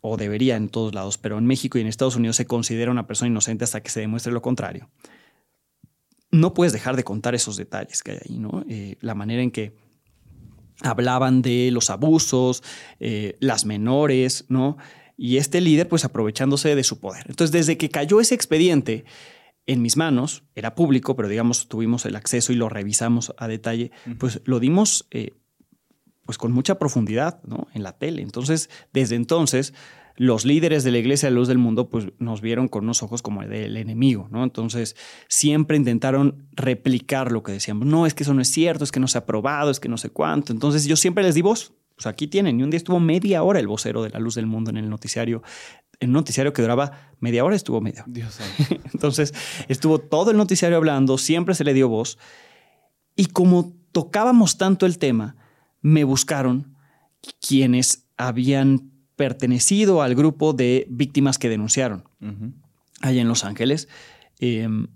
o 0.00 0.16
debería 0.16 0.56
en 0.56 0.68
todos 0.68 0.94
lados, 0.94 1.16
pero 1.16 1.38
en 1.38 1.46
México 1.46 1.78
y 1.78 1.82
en 1.82 1.86
Estados 1.86 2.16
Unidos 2.16 2.34
se 2.34 2.46
considera 2.46 2.90
una 2.90 3.06
persona 3.06 3.30
inocente 3.30 3.62
hasta 3.62 3.84
que 3.84 3.90
se 3.90 4.00
demuestre 4.00 4.32
lo 4.32 4.42
contrario, 4.42 4.90
no 6.32 6.54
puedes 6.54 6.72
dejar 6.72 6.96
de 6.96 7.04
contar 7.04 7.36
esos 7.36 7.56
detalles 7.56 8.02
que 8.02 8.10
hay 8.10 8.18
ahí, 8.28 8.38
¿no? 8.38 8.64
Eh, 8.68 8.96
la 9.00 9.14
manera 9.14 9.42
en 9.42 9.52
que 9.52 9.76
hablaban 10.84 11.42
de 11.42 11.70
los 11.72 11.90
abusos, 11.90 12.62
eh, 13.00 13.36
las 13.40 13.64
menores, 13.64 14.44
¿no? 14.48 14.76
Y 15.16 15.36
este 15.36 15.60
líder, 15.60 15.88
pues 15.88 16.04
aprovechándose 16.04 16.74
de 16.74 16.84
su 16.84 17.00
poder. 17.00 17.24
Entonces, 17.28 17.52
desde 17.52 17.78
que 17.78 17.90
cayó 17.90 18.20
ese 18.20 18.34
expediente 18.34 19.04
en 19.66 19.80
mis 19.80 19.96
manos, 19.96 20.44
era 20.54 20.74
público, 20.74 21.16
pero 21.16 21.28
digamos, 21.28 21.68
tuvimos 21.68 22.04
el 22.04 22.16
acceso 22.16 22.52
y 22.52 22.56
lo 22.56 22.68
revisamos 22.68 23.32
a 23.38 23.48
detalle, 23.48 23.92
pues 24.18 24.40
lo 24.44 24.60
dimos 24.60 25.06
eh, 25.10 25.32
pues 26.26 26.38
con 26.38 26.52
mucha 26.52 26.78
profundidad, 26.78 27.42
¿no? 27.44 27.68
En 27.74 27.82
la 27.82 27.96
tele. 27.96 28.22
Entonces, 28.22 28.70
desde 28.92 29.14
entonces, 29.14 29.74
los 30.16 30.44
líderes 30.44 30.84
de 30.84 30.92
la 30.92 30.98
Iglesia 30.98 31.28
de 31.28 31.34
Luz 31.34 31.48
del 31.48 31.58
Mundo 31.58 31.88
pues 31.88 32.06
nos 32.18 32.40
vieron 32.40 32.68
con 32.68 32.84
unos 32.84 33.02
ojos 33.02 33.22
como 33.22 33.42
el 33.42 33.50
del 33.50 33.76
enemigo, 33.76 34.28
¿no? 34.30 34.44
Entonces 34.44 34.96
siempre 35.28 35.76
intentaron 35.76 36.48
replicar 36.52 37.32
lo 37.32 37.42
que 37.42 37.52
decíamos. 37.52 37.86
No, 37.86 38.06
es 38.06 38.14
que 38.14 38.22
eso 38.22 38.34
no 38.34 38.40
es 38.40 38.48
cierto, 38.48 38.84
es 38.84 38.92
que 38.92 39.00
no 39.00 39.08
se 39.08 39.18
ha 39.18 39.26
probado, 39.26 39.70
es 39.70 39.80
que 39.80 39.88
no 39.88 39.98
sé 39.98 40.10
cuánto. 40.10 40.52
Entonces 40.52 40.84
yo 40.86 40.96
siempre 40.96 41.24
les 41.24 41.34
di 41.34 41.42
voz. 41.42 41.72
Pues 41.96 42.06
aquí 42.06 42.26
tienen. 42.26 42.58
Y 42.58 42.62
un 42.62 42.70
día 42.70 42.78
estuvo 42.78 42.98
media 42.98 43.42
hora 43.42 43.60
el 43.60 43.68
vocero 43.68 44.02
de 44.02 44.10
la 44.10 44.18
Luz 44.18 44.34
del 44.34 44.46
Mundo 44.46 44.70
en 44.70 44.76
el 44.76 44.90
noticiario. 44.90 45.42
En 46.00 46.10
un 46.10 46.14
noticiario 46.14 46.52
que 46.52 46.62
duraba 46.62 47.12
media 47.20 47.44
hora 47.44 47.54
estuvo 47.54 47.80
media. 47.80 48.04
Dios 48.06 48.38
Entonces 48.92 49.32
estuvo 49.68 49.98
todo 49.98 50.30
el 50.30 50.36
noticiario 50.36 50.76
hablando, 50.76 51.18
siempre 51.18 51.54
se 51.54 51.64
le 51.64 51.72
dio 51.72 51.88
voz. 51.88 52.18
Y 53.14 53.26
como 53.26 53.76
tocábamos 53.92 54.58
tanto 54.58 54.86
el 54.86 54.98
tema, 54.98 55.36
me 55.82 56.02
buscaron 56.02 56.76
quienes 57.40 58.08
habían 58.16 58.93
pertenecido 59.16 60.02
al 60.02 60.14
grupo 60.14 60.52
de 60.52 60.86
víctimas 60.90 61.38
que 61.38 61.48
denunciaron 61.48 62.04
allá 63.00 63.20
en 63.20 63.28
Los 63.28 63.44
Ángeles. 63.44 63.88
Em, 64.38 64.88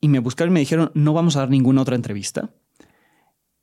y 0.00 0.08
me 0.08 0.18
buscaron 0.18 0.52
y 0.52 0.54
me 0.54 0.60
dijeron, 0.60 0.90
no 0.94 1.12
vamos 1.12 1.36
a 1.36 1.40
dar 1.40 1.50
ninguna 1.50 1.82
otra 1.82 1.96
entrevista. 1.96 2.50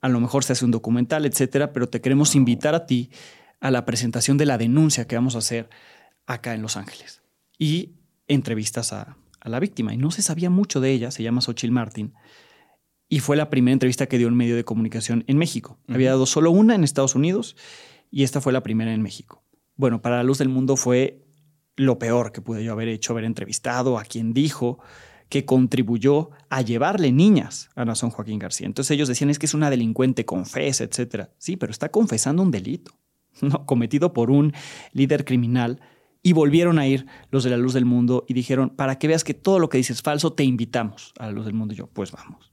A 0.00 0.08
lo 0.08 0.20
mejor 0.20 0.44
se 0.44 0.54
hace 0.54 0.64
un 0.64 0.70
documental, 0.70 1.26
etcétera, 1.26 1.72
pero 1.72 1.88
te 1.88 2.00
queremos 2.00 2.34
invitar 2.34 2.74
a 2.74 2.86
ti 2.86 3.10
a 3.60 3.70
la 3.70 3.84
presentación 3.84 4.38
de 4.38 4.46
la 4.46 4.58
denuncia 4.58 5.06
que 5.06 5.16
vamos 5.16 5.34
a 5.34 5.38
hacer 5.38 5.68
acá 6.26 6.54
en 6.54 6.62
Los 6.62 6.76
Ángeles. 6.76 7.22
Y 7.58 7.90
entrevistas 8.26 8.92
a, 8.92 9.16
la 9.42 9.58
víctima. 9.58 9.94
Y 9.94 9.96
no 9.96 10.10
se 10.10 10.20
sabía 10.20 10.50
mucho 10.50 10.80
de 10.80 10.90
ella, 10.90 11.10
se 11.10 11.22
llama 11.22 11.40
Xochitl 11.40 11.72
Martin. 11.72 12.12
Y 13.08 13.20
fue 13.20 13.36
la 13.36 13.48
primera 13.48 13.72
entrevista 13.72 14.06
que 14.06 14.18
dio 14.18 14.28
en 14.28 14.36
medio 14.36 14.54
de 14.54 14.64
comunicación 14.64 15.24
en 15.26 15.38
México. 15.38 15.78
Había 15.88 16.10
dado 16.10 16.26
solo 16.26 16.50
una 16.50 16.74
en 16.74 16.84
Estados 16.84 17.14
Unidos 17.14 17.56
y 18.10 18.22
esta 18.22 18.40
fue 18.40 18.52
la 18.52 18.62
primera 18.62 18.92
en 18.92 19.02
México. 19.02 19.39
Bueno, 19.80 20.02
para 20.02 20.18
la 20.18 20.24
luz 20.24 20.36
del 20.36 20.50
mundo 20.50 20.76
fue 20.76 21.24
lo 21.74 21.98
peor 21.98 22.32
que 22.32 22.42
pude 22.42 22.62
yo 22.62 22.72
haber 22.72 22.88
hecho, 22.88 23.14
haber 23.14 23.24
entrevistado 23.24 23.98
a 23.98 24.04
quien 24.04 24.34
dijo 24.34 24.78
que 25.30 25.46
contribuyó 25.46 26.28
a 26.50 26.60
llevarle 26.60 27.12
niñas 27.12 27.70
a 27.76 27.86
Nazón 27.86 28.10
Joaquín 28.10 28.38
García. 28.38 28.66
Entonces 28.66 28.90
ellos 28.90 29.08
decían, 29.08 29.30
es 29.30 29.38
que 29.38 29.46
es 29.46 29.54
una 29.54 29.70
delincuente, 29.70 30.26
confesa, 30.26 30.84
etc. 30.84 31.30
Sí, 31.38 31.56
pero 31.56 31.72
está 31.72 31.88
confesando 31.88 32.42
un 32.42 32.50
delito 32.50 32.92
cometido 33.64 34.12
por 34.12 34.30
un 34.30 34.52
líder 34.92 35.24
criminal. 35.24 35.80
Y 36.22 36.34
volvieron 36.34 36.78
a 36.78 36.86
ir 36.86 37.06
los 37.30 37.44
de 37.44 37.48
la 37.48 37.56
luz 37.56 37.72
del 37.72 37.86
mundo 37.86 38.26
y 38.28 38.34
dijeron, 38.34 38.68
para 38.68 38.98
que 38.98 39.08
veas 39.08 39.24
que 39.24 39.32
todo 39.32 39.58
lo 39.58 39.70
que 39.70 39.78
dices 39.78 39.96
es 39.96 40.02
falso, 40.02 40.34
te 40.34 40.44
invitamos 40.44 41.14
a 41.18 41.24
la 41.24 41.32
luz 41.32 41.46
del 41.46 41.54
mundo. 41.54 41.72
Y 41.72 41.78
yo, 41.78 41.86
pues 41.86 42.12
vamos. 42.12 42.49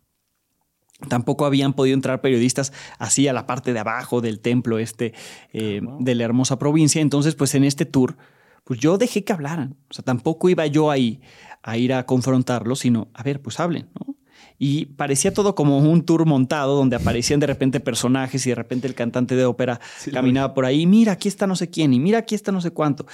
Tampoco 1.09 1.45
habían 1.45 1.73
podido 1.73 1.93
entrar 1.93 2.21
periodistas 2.21 2.73
así 2.97 3.27
a 3.27 3.33
la 3.33 3.45
parte 3.45 3.71
de 3.71 3.79
abajo 3.79 4.19
del 4.19 4.39
templo 4.39 4.79
este 4.79 5.13
eh, 5.53 5.81
de 5.99 6.15
la 6.15 6.23
hermosa 6.23 6.57
provincia. 6.57 7.01
Entonces, 7.01 7.35
pues 7.35 7.53
en 7.53 7.63
este 7.63 7.85
tour, 7.85 8.17
pues 8.63 8.79
yo 8.79 8.97
dejé 8.97 9.23
que 9.23 9.33
hablaran. 9.33 9.75
O 9.89 9.93
sea, 9.93 10.03
tampoco 10.03 10.49
iba 10.49 10.65
yo 10.65 10.89
ahí 10.89 11.21
a 11.61 11.77
ir 11.77 11.93
a 11.93 12.05
confrontarlos, 12.05 12.79
sino, 12.79 13.09
a 13.13 13.21
ver, 13.21 13.41
pues 13.41 13.59
hablen, 13.59 13.89
¿no? 13.93 14.15
Y 14.59 14.85
parecía 14.85 15.33
todo 15.33 15.53
como 15.53 15.77
un 15.77 16.03
tour 16.03 16.25
montado 16.25 16.75
donde 16.75 16.95
aparecían 16.95 17.39
de 17.39 17.47
repente 17.47 17.79
personajes 17.79 18.45
y 18.45 18.49
de 18.49 18.55
repente 18.55 18.87
el 18.87 18.95
cantante 18.95 19.35
de 19.35 19.45
ópera 19.45 19.79
caminaba 20.11 20.55
por 20.55 20.65
ahí. 20.65 20.87
Mira, 20.87 21.11
aquí 21.11 21.27
está 21.27 21.45
no 21.45 21.55
sé 21.55 21.69
quién 21.69 21.93
y 21.93 21.99
mira, 21.99 22.19
aquí 22.19 22.33
está 22.33 22.51
no 22.51 22.61
sé 22.61 22.71
cuánto. 22.71 23.05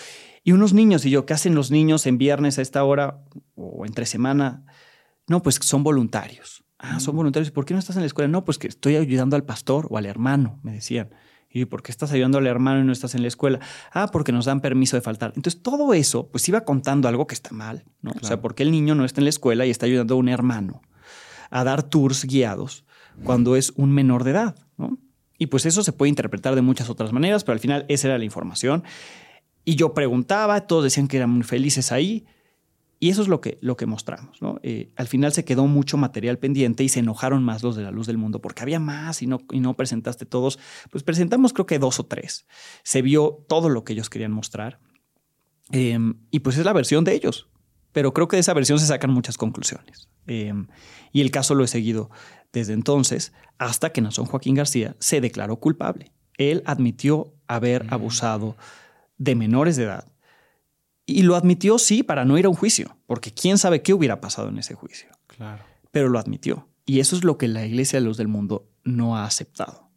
Y 0.44 0.54
unos 0.54 0.74
niños, 0.74 1.06
y 1.06 1.10
yo, 1.10 1.26
¿qué 1.26 1.34
hacen 1.34 1.54
los 1.54 1.70
niños 1.70 2.06
en 2.06 2.18
viernes 2.18 2.60
a 2.60 2.62
esta 2.62 2.84
hora 2.84 3.20
o 3.56 3.86
entre 3.86 4.06
semana? 4.06 4.66
No, 5.28 5.42
pues 5.42 5.56
son 5.62 5.84
voluntarios. 5.84 6.63
Ah, 6.86 7.00
son 7.00 7.16
voluntarios. 7.16 7.50
¿Por 7.50 7.64
qué 7.64 7.74
no 7.74 7.80
estás 7.80 7.96
en 7.96 8.02
la 8.02 8.08
escuela? 8.08 8.28
No, 8.28 8.44
pues 8.44 8.58
que 8.58 8.68
estoy 8.68 8.98
ayudando 8.98 9.38
al 9.38 9.46
pastor 9.46 9.88
o 9.90 9.98
al 9.98 10.06
hermano, 10.06 10.60
me 10.64 10.74
decían. 10.74 11.12
¿Y 11.50 11.64
por 11.64 11.82
qué 11.82 11.94
estás 11.94 12.12
ayudando 12.12 12.40
al 12.40 12.48
hermano 12.48 12.82
y 12.82 12.84
no 12.84 12.92
estás 12.92 13.16
en 13.16 13.22
la 13.22 13.30
escuela? 13.30 13.60
Ah, 13.94 14.10
porque 14.12 14.34
nos 14.34 14.46
dan 14.46 14.60
permiso 14.60 14.98
de 14.98 15.02
faltar. 15.02 15.32
Entonces, 15.38 15.62
todo 15.62 15.94
eso, 15.94 16.28
pues 16.28 16.48
iba 16.50 16.66
contando 16.66 17.08
algo 17.08 17.26
que 17.26 17.36
está 17.36 17.52
mal, 17.54 17.86
¿no? 18.02 18.12
O 18.22 18.26
sea, 18.26 18.42
¿por 18.42 18.54
qué 18.54 18.64
el 18.64 18.72
niño 18.72 18.96
no 18.96 19.06
está 19.06 19.22
en 19.22 19.26
la 19.26 19.30
escuela 19.30 19.66
y 19.66 19.70
está 19.70 19.86
ayudando 19.86 20.16
a 20.16 20.18
un 20.18 20.28
hermano 20.28 20.82
a 21.52 21.64
dar 21.64 21.84
tours 21.84 22.26
guiados 22.26 22.84
cuando 23.24 23.56
es 23.56 23.72
un 23.78 23.92
menor 23.92 24.26
de 24.26 24.32
edad, 24.32 24.56
¿no? 24.78 24.98
Y 25.38 25.48
pues 25.48 25.66
eso 25.66 25.84
se 25.84 25.94
puede 25.94 26.10
interpretar 26.10 26.56
de 26.56 26.62
muchas 26.62 26.90
otras 26.90 27.14
maneras, 27.14 27.46
pero 27.46 27.54
al 27.54 27.60
final 27.60 27.86
esa 27.88 28.10
era 28.10 28.18
la 28.18 28.26
información. 28.26 28.84
Y 29.64 29.76
yo 29.76 29.94
preguntaba, 29.94 30.68
todos 30.68 30.84
decían 30.84 31.08
que 31.08 31.18
eran 31.18 31.30
muy 31.30 31.44
felices 31.44 31.94
ahí. 31.94 32.26
Y 33.00 33.10
eso 33.10 33.22
es 33.22 33.28
lo 33.28 33.42
que, 33.42 33.58
lo 33.62 33.76
que 33.76 33.86
mostramos. 33.86 34.42
¿no? 34.42 34.60
Eh, 34.64 34.92
al 34.96 35.08
final 35.08 35.34
se 35.34 35.44
quedó 35.44 35.68
mucho 35.68 35.98
material 35.98 36.40
pendiente 36.40 36.84
y 36.84 36.90
se 36.90 37.00
enojaron 37.00 37.44
más 37.44 37.62
los 37.62 37.76
de 37.76 37.84
la 37.84 37.92
luz 37.92 38.08
del 38.08 38.18
mundo 38.18 38.40
porque 38.40 38.62
había 38.62 38.80
más 38.80 39.22
y 39.22 39.28
no, 39.28 39.42
y 39.52 39.60
no 39.60 39.76
presentaste 39.76 40.26
todos. 40.26 40.58
Pues 40.90 41.04
presentamos 41.04 41.52
creo 41.52 41.66
que 41.66 41.80
dos 41.80 42.00
o 42.00 42.06
tres. 42.06 42.46
Se 42.84 43.02
vio 43.02 43.46
todo 43.50 43.70
lo 43.70 43.84
que 43.84 43.94
ellos 43.94 44.10
querían 44.10 44.32
mostrar. 44.32 44.80
Em, 45.72 46.16
y 46.32 46.40
pues 46.40 46.58
es 46.58 46.66
la 46.66 46.74
versión 46.74 47.04
de 47.04 47.14
ellos. 47.14 47.50
Pero 47.92 48.14
creo 48.14 48.28
que 48.28 48.38
de 48.38 48.42
esa 48.42 48.54
versión 48.54 48.80
se 48.80 48.88
sacan 48.88 49.12
muchas 49.12 49.38
conclusiones. 49.38 50.10
Em, 50.26 50.68
y 51.12 51.22
el 51.22 51.30
caso 51.30 51.56
lo 51.56 51.64
he 51.64 51.68
seguido 51.68 52.10
desde 52.54 52.74
entonces 52.74 53.34
hasta 53.58 53.92
que 53.92 54.02
Nazón 54.02 54.26
Joaquín 54.26 54.56
García 54.56 54.96
se 55.00 55.20
declaró 55.20 55.58
culpable. 55.58 56.14
Él 56.38 56.64
admitió 56.66 57.34
haber 57.48 57.86
mm. 57.86 57.94
abusado 57.94 58.56
de 59.18 59.36
menores 59.36 59.76
de 59.76 59.84
edad 59.84 60.13
y 61.06 61.24
lo 61.24 61.36
admitió, 61.36 61.78
sí, 61.80 62.04
para 62.04 62.26
no 62.26 62.38
ir 62.38 62.46
a 62.46 62.50
un 62.50 62.56
juicio, 62.56 62.98
porque 63.06 63.34
quién 63.34 63.58
sabe 63.58 63.82
qué 63.82 63.94
hubiera 63.94 64.22
pasado 64.22 64.50
en 64.50 64.58
ese 64.58 64.74
juicio. 64.74 65.10
Claro. 65.28 65.64
Pero 65.92 66.10
lo 66.10 66.20
admitió. 66.20 66.70
Y 66.86 67.00
eso 67.00 67.16
es 67.16 67.24
lo 67.24 67.38
que 67.38 67.48
la 67.48 67.66
Iglesia 67.66 68.00
de 68.00 68.06
los 68.06 68.18
del 68.18 68.28
Mundo 68.28 68.70
no 68.84 69.18
ha 69.18 69.26
aceptado. 69.26 69.90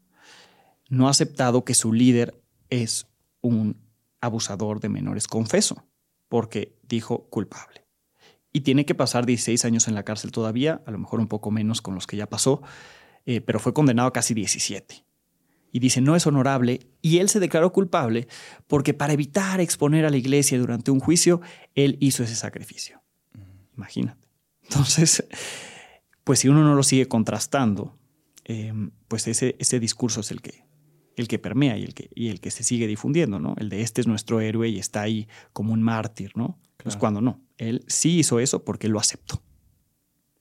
No 0.89 1.07
ha 1.07 1.11
aceptado 1.11 1.65
que 1.65 1.75
su 1.75 1.93
líder 1.93 2.41
es 2.71 3.07
un 3.41 3.77
abusador 4.21 4.81
de 4.81 4.89
menores, 4.89 5.27
confeso, 5.27 5.87
porque 6.29 6.77
dijo 6.83 7.29
culpable. 7.29 7.87
Y 8.53 8.63
tiene 8.63 8.85
que 8.87 8.95
pasar 8.95 9.27
16 9.27 9.65
años 9.65 9.89
en 9.89 9.95
la 9.95 10.05
cárcel 10.05 10.33
todavía, 10.33 10.83
a 10.87 10.91
lo 10.91 10.99
mejor 10.99 11.21
un 11.21 11.29
poco 11.29 11.51
menos 11.51 11.83
con 11.83 11.95
los 11.95 12.07
que 12.07 12.17
ya 12.17 12.29
pasó, 12.29 12.63
eh, 13.27 13.41
pero 13.41 13.61
fue 13.61 13.75
condenado 13.75 14.09
a 14.09 14.13
casi 14.13 14.35
17 14.35 15.06
y 15.77 15.79
dice 15.79 16.01
no 16.01 16.17
es 16.17 16.27
honorable 16.27 16.89
y 17.03 17.19
él 17.19 17.29
se 17.29 17.39
declaró 17.39 17.71
culpable 17.71 18.29
porque 18.67 18.95
para 18.95 19.13
evitar 19.13 19.61
exponer 19.61 20.07
a 20.07 20.11
la 20.11 20.17
iglesia 20.17 20.59
durante 20.59 20.91
un 20.91 21.01
juicio, 21.01 21.43
él 21.75 21.99
hizo 22.01 22.23
ese 22.23 22.35
sacrificio. 22.35 23.03
Imagínate. 23.77 24.27
Entonces, 24.63 25.23
pues 26.25 26.39
si 26.39 26.49
uno 26.49 26.65
no 26.65 26.75
lo 26.75 26.83
sigue 26.83 27.09
contrastando, 27.09 27.99
em, 28.45 28.91
pues 29.07 29.29
ese, 29.29 29.55
ese 29.59 29.79
discurso 29.79 30.21
es 30.21 30.31
el 30.31 30.41
que, 30.41 30.65
el 31.15 31.29
que 31.29 31.39
permea 31.39 31.77
y 31.77 31.85
el 31.85 31.93
que, 31.93 32.09
y 32.15 32.29
el 32.29 32.41
que 32.41 32.51
se 32.51 32.65
sigue 32.65 32.87
difundiendo, 32.87 33.39
¿no? 33.39 33.55
El 33.59 33.69
de 33.69 33.83
este 33.83 34.01
es 34.01 34.07
nuestro 34.07 34.41
héroe 34.41 34.71
y 34.71 34.79
está 34.79 35.03
ahí 35.03 35.29
como 35.53 35.75
un 35.75 35.83
mártir, 35.83 36.33
¿no? 36.37 36.59
Pues 36.79 36.97
cuando 36.97 37.21
no, 37.21 37.43
él 37.59 37.85
sí 37.87 38.21
hizo 38.21 38.41
eso 38.41 38.65
porque 38.65 38.89
lo 38.89 38.99
aceptó. 38.99 39.43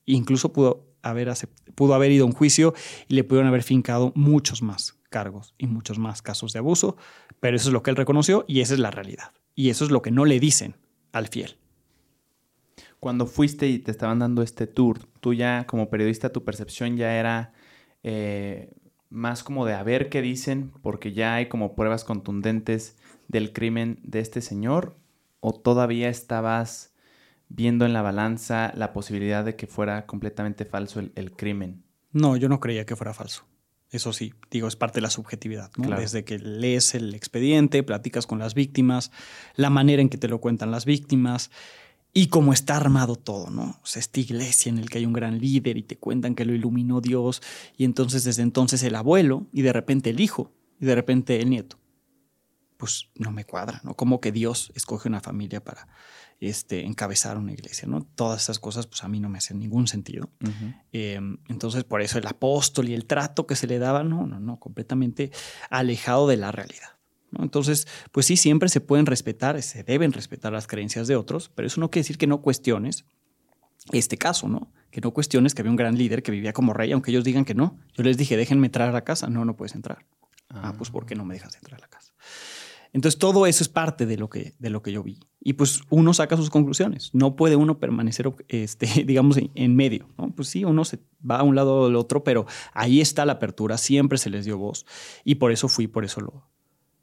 Incluso 0.05 0.53
pudo 0.53 0.95
haber, 1.01 1.33
pudo 1.75 1.93
haber 1.93 2.13
ido 2.13 2.23
a 2.23 2.27
un 2.27 2.33
juicio 2.33 2.73
y 3.09 3.15
le 3.15 3.25
pudieron 3.25 3.49
haber 3.49 3.63
fincado 3.63 4.13
muchos 4.15 4.61
más 4.61 4.94
cargos 5.09 5.53
y 5.57 5.67
muchos 5.67 5.99
más 5.99 6.21
casos 6.21 6.53
de 6.53 6.59
abuso, 6.59 6.97
pero 7.39 7.55
eso 7.55 7.69
es 7.69 7.73
lo 7.73 7.83
que 7.83 7.91
él 7.91 7.95
reconoció 7.95 8.45
y 8.47 8.61
esa 8.61 8.73
es 8.73 8.79
la 8.79 8.91
realidad. 8.91 9.31
Y 9.55 9.69
eso 9.69 9.85
es 9.85 9.91
lo 9.91 10.01
que 10.01 10.11
no 10.11 10.25
le 10.25 10.39
dicen 10.39 10.75
al 11.11 11.27
fiel. 11.27 11.57
Cuando 12.99 13.25
fuiste 13.25 13.67
y 13.67 13.79
te 13.79 13.91
estaban 13.91 14.19
dando 14.19 14.41
este 14.41 14.67
tour, 14.67 14.99
tú 15.19 15.33
ya 15.33 15.65
como 15.67 15.89
periodista, 15.89 16.31
tu 16.31 16.43
percepción 16.43 16.97
ya 16.97 17.15
era 17.15 17.53
eh, 18.03 18.73
más 19.09 19.43
como 19.43 19.65
de 19.65 19.73
a 19.73 19.83
ver 19.83 20.09
qué 20.09 20.21
dicen, 20.21 20.71
porque 20.81 21.13
ya 21.13 21.35
hay 21.35 21.47
como 21.47 21.75
pruebas 21.75 22.03
contundentes 22.03 22.97
del 23.27 23.53
crimen 23.53 23.99
de 24.03 24.19
este 24.19 24.41
señor, 24.41 24.97
o 25.39 25.53
todavía 25.53 26.09
estabas 26.09 26.93
viendo 27.47 27.85
en 27.85 27.93
la 27.93 28.01
balanza 28.01 28.71
la 28.75 28.91
posibilidad 28.91 29.45
de 29.45 29.55
que 29.55 29.67
fuera 29.67 30.05
completamente 30.05 30.65
falso 30.65 30.99
el 30.99 31.31
crimen. 31.31 31.83
No, 32.11 32.37
yo 32.37 32.49
no 32.49 32.59
creía 32.59 32.85
que 32.85 32.95
fuera 32.95 33.13
falso. 33.13 33.45
Eso 33.91 34.13
sí, 34.13 34.33
digo, 34.51 34.67
es 34.67 34.75
parte 34.75 34.95
de 34.95 35.03
la 35.03 35.09
subjetividad. 35.09 35.71
Desde 35.77 36.25
que 36.25 36.39
lees 36.39 36.95
el 36.95 37.13
expediente, 37.13 37.83
platicas 37.83 38.27
con 38.27 38.39
las 38.39 38.53
víctimas, 38.53 39.11
la 39.55 39.69
manera 39.69 40.01
en 40.01 40.09
que 40.09 40.17
te 40.17 40.27
lo 40.27 40.41
cuentan 40.41 40.71
las 40.71 40.85
víctimas 40.85 41.51
y 42.17 42.27
cómo 42.27 42.53
está 42.53 42.77
armado 42.77 43.15
todo, 43.15 43.49
¿no? 43.49 43.79
O 43.83 43.85
sea, 43.85 43.99
esta 43.99 44.19
iglesia 44.19 44.69
en 44.69 44.79
el 44.79 44.89
que 44.89 44.99
hay 44.99 45.05
un 45.05 45.13
gran 45.13 45.37
líder 45.37 45.77
y 45.77 45.83
te 45.83 45.97
cuentan 45.97 46.33
que 46.33 46.45
lo 46.45 46.53
iluminó 46.53 47.01
Dios 47.01 47.41
y 47.77 47.83
entonces 47.83 48.23
desde 48.23 48.41
entonces 48.41 48.83
el 48.83 48.95
abuelo 48.95 49.47
y 49.51 49.61
de 49.61 49.73
repente 49.73 50.09
el 50.09 50.19
hijo 50.19 50.51
y 50.79 50.85
de 50.85 50.95
repente 50.95 51.41
el 51.41 51.49
nieto. 51.49 51.77
Pues 52.77 53.09
no 53.15 53.31
me 53.31 53.45
cuadra, 53.45 53.81
¿no? 53.83 53.95
Como 53.95 54.19
que 54.19 54.31
Dios 54.31 54.71
escoge 54.75 55.09
una 55.09 55.21
familia 55.21 55.63
para 55.63 55.87
este, 56.39 56.85
encabezar 56.85 57.37
una 57.37 57.53
iglesia, 57.53 57.87
¿no? 57.87 58.03
Todas 58.15 58.43
esas 58.43 58.59
cosas, 58.59 58.87
pues 58.87 59.03
a 59.03 59.07
mí 59.07 59.19
no 59.19 59.29
me 59.29 59.37
hacen 59.37 59.59
ningún 59.59 59.87
sentido. 59.87 60.29
Em, 60.91 61.37
entonces, 61.47 61.83
por 61.83 62.01
eso 62.01 62.17
el 62.17 62.27
apóstol 62.27 62.89
y 62.89 62.93
el 62.93 63.05
trato 63.05 63.47
que 63.47 63.55
se 63.55 63.67
le 63.67 63.79
daba, 63.79 64.03
no, 64.03 64.27
no, 64.27 64.39
no, 64.39 64.59
completamente 64.59 65.31
alejado 65.69 66.27
de 66.27 66.37
la 66.37 66.51
realidad. 66.51 66.89
Entonces, 67.37 67.87
pues 68.11 68.25
sí, 68.25 68.37
siempre 68.37 68.69
se 68.69 68.81
pueden 68.81 69.05
respetar, 69.05 69.61
se 69.61 69.83
deben 69.83 70.13
respetar 70.13 70.53
las 70.53 70.67
creencias 70.67 71.07
de 71.07 71.15
otros, 71.15 71.49
pero 71.53 71.67
eso 71.67 71.81
no 71.81 71.89
quiere 71.89 72.03
decir 72.03 72.17
que 72.17 72.27
no 72.27 72.41
cuestiones 72.41 73.05
este 73.91 74.17
caso, 74.17 74.47
¿no? 74.47 74.71
Que 74.89 75.01
no 75.01 75.11
cuestiones 75.11 75.53
que 75.53 75.61
había 75.61 75.71
un 75.71 75.75
gran 75.75 75.97
líder 75.97 76.23
que 76.23 76.31
vivía 76.31 76.53
como 76.53 76.73
rey, 76.73 76.91
aunque 76.91 77.11
ellos 77.11 77.23
digan 77.23 77.45
que 77.45 77.53
no. 77.53 77.77
Yo 77.93 78.03
les 78.03 78.17
dije, 78.17 78.37
déjenme 78.37 78.67
entrar 78.67 78.89
a 78.89 78.91
la 78.91 79.03
casa. 79.03 79.27
No, 79.27 79.45
no 79.45 79.55
puedes 79.55 79.75
entrar. 79.75 80.05
Ah, 80.49 80.73
pues 80.77 80.89
¿por 80.89 81.05
qué 81.05 81.15
no 81.15 81.25
me 81.25 81.33
dejas 81.33 81.55
entrar 81.55 81.79
a 81.79 81.81
la 81.81 81.87
casa? 81.87 82.13
Entonces 82.95 83.19
todo 83.19 83.45
eso 83.45 83.61
es 83.61 83.67
parte 83.67 84.05
de 84.05 84.15
lo 84.15 84.29
que, 84.29 84.53
de 84.57 84.69
lo 84.69 84.81
que 84.81 84.93
yo 84.93 85.03
vi. 85.03 85.19
Y 85.41 85.53
pues 85.53 85.81
uno 85.89 86.13
saca 86.13 86.37
sus 86.37 86.49
conclusiones. 86.49 87.09
No 87.11 87.35
puede 87.35 87.57
uno 87.57 87.77
permanecer, 87.77 88.33
este, 88.47 88.87
digamos, 89.05 89.37
en 89.53 89.75
medio. 89.75 90.07
¿no? 90.17 90.33
Pues 90.33 90.47
sí, 90.47 90.63
uno 90.63 90.85
se 90.85 90.99
va 91.29 91.39
a 91.39 91.43
un 91.43 91.55
lado 91.55 91.75
o 91.75 91.85
al 91.87 91.97
otro, 91.97 92.23
pero 92.23 92.45
ahí 92.71 93.01
está 93.01 93.25
la 93.25 93.33
apertura, 93.33 93.77
siempre 93.77 94.17
se 94.17 94.29
les 94.29 94.45
dio 94.45 94.57
voz. 94.57 94.85
Y 95.25 95.35
por 95.35 95.51
eso 95.51 95.67
fui, 95.67 95.87
por 95.87 96.05
eso 96.05 96.21
lo, 96.21 96.47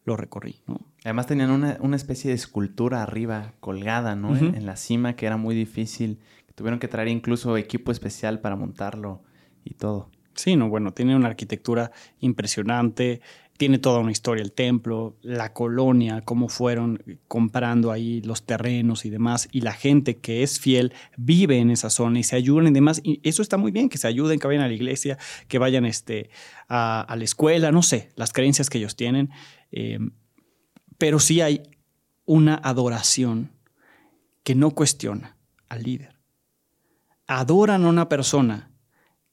lo 0.07 0.16
recorrí. 0.16 0.62
¿no? 0.66 0.80
Además 1.05 1.26
tenían 1.26 1.51
una, 1.51 1.76
una, 1.80 1.97
especie 1.97 2.30
de 2.30 2.36
escultura 2.36 3.03
arriba, 3.03 3.53
colgada, 3.61 4.16
¿no? 4.16 4.34
en, 4.34 4.55
en, 4.55 4.64
la 4.64 4.76
cima, 4.76 5.14
que 5.14 5.26
era 5.26 5.36
muy 5.36 5.55
difícil. 5.55 6.20
Tuvieron 6.55 6.80
que 6.80 6.88
traer 6.88 7.09
incluso 7.09 7.59
equipo 7.59 7.93
especial 7.93 8.40
para 8.40 8.57
montarlo 8.57 9.24
y 9.62 9.74
todo. 9.74 10.09
Sí, 10.34 10.57
no, 10.57 10.70
bueno, 10.70 10.95
tiene 10.95 11.14
una 11.14 11.28
arquitectura 11.28 11.93
impresionante 12.18 13.20
tiene 13.57 13.79
toda 13.79 14.01
una 14.01 14.13
historia 14.13 14.43
el 14.43 14.53
templo, 14.53 15.17
la 15.23 15.53
colonia, 15.53 16.23
cómo 16.23 16.49
fueron 16.49 17.03
comprando 17.29 17.93
ahí 17.93 18.21
los 18.23 18.45
terrenos 18.45 19.05
y 19.05 19.11
demás, 19.11 19.49
y 19.53 19.61
la 19.61 19.73
gente 19.73 20.19
que 20.19 20.43
es 20.43 20.59
fiel 20.59 20.93
vive 21.17 21.59
en 21.59 21.71
esa 21.71 21.91
zona 21.91 22.19
y 22.19 22.23
se 22.23 22.37
ayudan 22.37 22.69
y 22.69 22.73
demás, 22.73 23.01
y 23.05 23.21
eso 23.23 23.43
está 23.43 23.57
muy 23.57 23.71
bien, 23.71 23.89
que 23.89 23.99
se 23.99 24.09
ayuden, 24.09 24.39
que 24.39 24.47
vayan 24.47 24.63
a 24.63 24.69
la 24.69 24.75
iglesia, 24.75 25.19
que 25.49 25.59
vayan 25.59 25.85
este, 25.85 26.31
a, 26.69 27.15
la 27.17 27.25
escuela, 27.25 27.71
no 27.73 27.83
sé, 27.83 28.11
las 28.17 28.33
creencias 28.33 28.71
que 28.71 28.79
ellos 28.79 28.97
tienen, 28.97 29.31
eh, 29.71 29.99
pero 30.99 31.21
sí 31.21 31.41
hay 31.41 31.63
una 32.25 32.55
adoración 32.55 33.53
que 34.43 34.55
no 34.55 34.71
cuestiona 34.71 35.37
al 35.69 35.83
líder. 35.83 36.19
Adoran 37.27 37.85
a 37.85 37.89
una 37.89 38.09
persona 38.09 38.71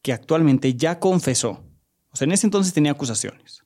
que 0.02 0.14
actualmente 0.14 0.76
ya 0.76 1.00
confesó, 1.00 1.64
o 2.12 2.16
sea, 2.16 2.26
en 2.26 2.32
ese 2.32 2.48
entonces 2.48 2.74
tenía 2.74 2.92
acusaciones 2.92 3.59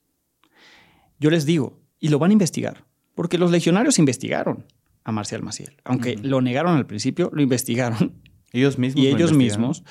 yo 1.18 1.30
les 1.30 1.46
digo, 1.46 1.80
y 2.00 2.08
lo 2.08 2.18
van 2.18 2.30
a 2.30 2.32
investigar, 2.32 2.84
porque 3.14 3.38
los 3.38 3.50
legionarios 3.50 3.98
investigaron 3.98 4.66
a 5.04 5.12
Marcial 5.12 5.42
Maciel, 5.42 5.76
aunque 5.84 6.16
lo 6.16 6.40
negaron 6.40 6.76
al 6.76 6.86
principio, 6.86 7.30
lo 7.32 7.42
investigaron. 7.42 8.22
Ellos 8.52 8.78
mismos. 8.78 9.02
Y 9.02 9.08
ellos 9.08 9.32
mismos, 9.32 9.82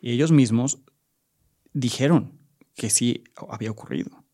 y 0.00 0.12
ellos 0.12 0.30
mismos 0.30 0.78
dijeron 1.72 2.38
que 2.76 2.88
sí 2.88 3.24
había 3.48 3.72
ocurrido. 3.72 4.24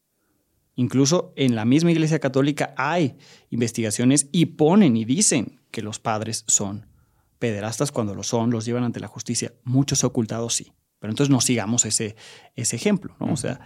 Incluso 0.75 1.33
en 1.35 1.55
la 1.55 1.65
misma 1.65 1.91
Iglesia 1.91 2.19
Católica 2.19 2.75
hay 2.77 3.17
investigaciones 3.49 4.29
y 4.33 4.47
ponen 4.47 4.99
y 4.99 5.07
dicen 5.07 5.61
que 5.71 5.81
los 5.81 5.99
padres 5.99 6.45
son 6.47 6.87
pederastas 7.39 7.91
cuando 7.91 8.15
lo 8.15 8.23
son, 8.23 8.51
los 8.51 8.67
llevan 8.67 8.85
ante 8.85 9.01
la 9.01 9.09
justicia. 9.09 9.55
Muchos 9.65 10.05
ocultados 10.05 10.55
sí. 10.55 10.73
Pero 10.99 11.13
entonces 11.13 11.31
no 11.31 11.41
sigamos 11.41 11.87
ese, 11.87 12.17
ese 12.55 12.77
ejemplo, 12.77 13.17
¿no? 13.19 13.33
O 13.33 13.37
sea, 13.37 13.61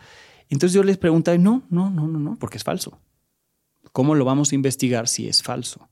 entonces 0.55 0.73
yo 0.73 0.85
les 0.85 0.99
pregunté, 0.99 1.37
no, 1.37 1.65
no, 1.69 1.91
no, 1.91 2.07
no, 2.07 2.21
no, 2.21 2.37
porque 2.37 2.59
es 2.59 2.63
falso. 2.63 3.01
¿Cómo 3.91 4.15
lo 4.15 4.25
vamos 4.25 4.53
a 4.53 4.55
investigar 4.55 5.09
si 5.09 5.27
es 5.27 5.43
falso? 5.43 5.89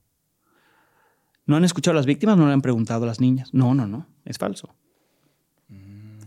¿No 1.46 1.56
han 1.56 1.64
escuchado 1.64 1.94
a 1.94 1.96
las 1.96 2.06
víctimas? 2.06 2.38
¿No 2.38 2.46
le 2.46 2.52
han 2.52 2.62
preguntado 2.62 3.02
a 3.02 3.08
las 3.08 3.18
niñas? 3.18 3.52
No, 3.52 3.74
no, 3.74 3.88
no, 3.88 4.06
es 4.24 4.38
falso. 4.38 4.72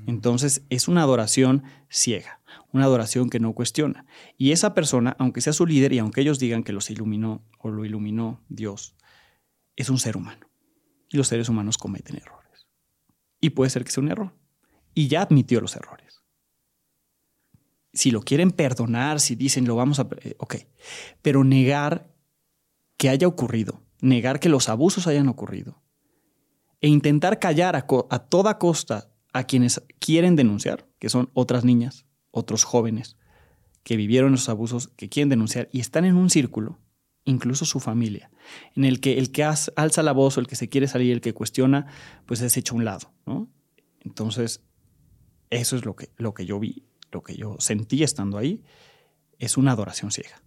Entonces 0.06 0.66
es 0.70 0.90
una 0.90 1.04
adoración 1.04 1.64
ciega, 1.90 2.42
una 2.74 2.84
adoración 2.84 3.30
que 3.30 3.40
no 3.40 3.54
cuestiona. 3.54 4.06
Y 4.38 4.52
esa 4.52 4.74
persona, 4.74 5.16
aunque 5.18 5.40
sea 5.40 5.54
su 5.54 5.66
líder 5.66 5.94
y 5.94 6.00
aunque 6.00 6.20
ellos 6.20 6.38
digan 6.38 6.64
que 6.64 6.74
los 6.74 6.90
iluminó 6.90 7.42
o 7.60 7.70
lo 7.70 7.86
iluminó 7.86 8.42
Dios, 8.50 8.98
es 9.78 9.90
un 9.90 9.98
ser 9.98 10.18
humano. 10.18 10.46
Y 11.10 11.16
los 11.16 11.30
seres 11.30 11.48
humanos 11.48 11.78
cometen 11.78 12.18
errores. 12.18 12.68
Y 13.40 13.52
puede 13.52 13.70
ser 13.70 13.86
que 13.86 13.92
sea 13.92 14.04
un 14.04 14.12
error. 14.12 14.34
Y 14.94 15.08
ya 15.08 15.22
admitió 15.22 15.62
los 15.62 15.78
errores 15.78 16.05
si 17.96 18.12
lo 18.12 18.22
quieren 18.22 18.52
perdonar, 18.52 19.20
si 19.20 19.36
dicen 19.36 19.66
lo 19.66 19.76
vamos 19.76 20.00
a... 20.00 20.08
Eh, 20.22 20.36
ok, 20.38 20.56
pero 21.22 21.44
negar 21.44 22.14
que 22.98 23.10
haya 23.10 23.28
ocurrido, 23.28 23.82
negar 24.02 24.40
que 24.40 24.50
los 24.50 24.70
abusos 24.70 25.08
hayan 25.08 25.28
ocurrido 25.28 25.82
e 26.82 26.88
intentar 26.88 27.40
callar 27.40 27.76
a, 27.76 27.88
a 28.10 28.20
toda 28.20 28.60
costa 28.60 29.10
a 29.34 29.46
quienes 29.46 29.82
quieren 30.00 30.36
denunciar, 30.36 30.88
que 31.00 31.10
son 31.10 31.30
otras 31.34 31.66
niñas, 31.66 32.06
otros 32.32 32.64
jóvenes 32.64 33.18
que 33.84 33.98
vivieron 33.98 34.34
esos 34.34 34.50
abusos, 34.50 34.90
que 34.90 35.10
quieren 35.10 35.30
denunciar 35.30 35.70
y 35.72 35.80
están 35.80 36.06
en 36.06 36.16
un 36.16 36.30
círculo, 36.30 36.80
incluso 37.24 37.66
su 37.66 37.80
familia, 37.80 38.32
en 38.76 38.84
el 38.84 39.00
que 39.00 39.18
el 39.18 39.32
que 39.32 39.44
alza 39.44 40.04
la 40.04 40.12
voz 40.12 40.38
o 40.38 40.42
el 40.42 40.48
que 40.48 40.56
se 40.56 40.70
quiere 40.70 40.88
salir, 40.88 41.14
el 41.14 41.22
que 41.22 41.34
cuestiona, 41.34 41.88
pues 42.26 42.42
es 42.42 42.58
hecho 42.58 42.74
a 42.74 42.78
un 42.78 42.86
lado, 42.86 43.14
¿no? 43.26 43.50
Entonces, 44.02 44.64
eso 45.50 45.76
es 45.76 45.86
lo 45.86 45.96
que, 45.96 46.10
lo 46.18 46.34
que 46.34 46.46
yo 46.46 46.60
vi 46.60 46.84
lo 47.16 47.24
que 47.24 47.36
yo 47.36 47.56
sentí 47.60 48.04
estando 48.04 48.38
ahí, 48.38 48.62
es 49.40 49.56
una 49.56 49.72
adoración 49.72 50.12
ciega. 50.12 50.42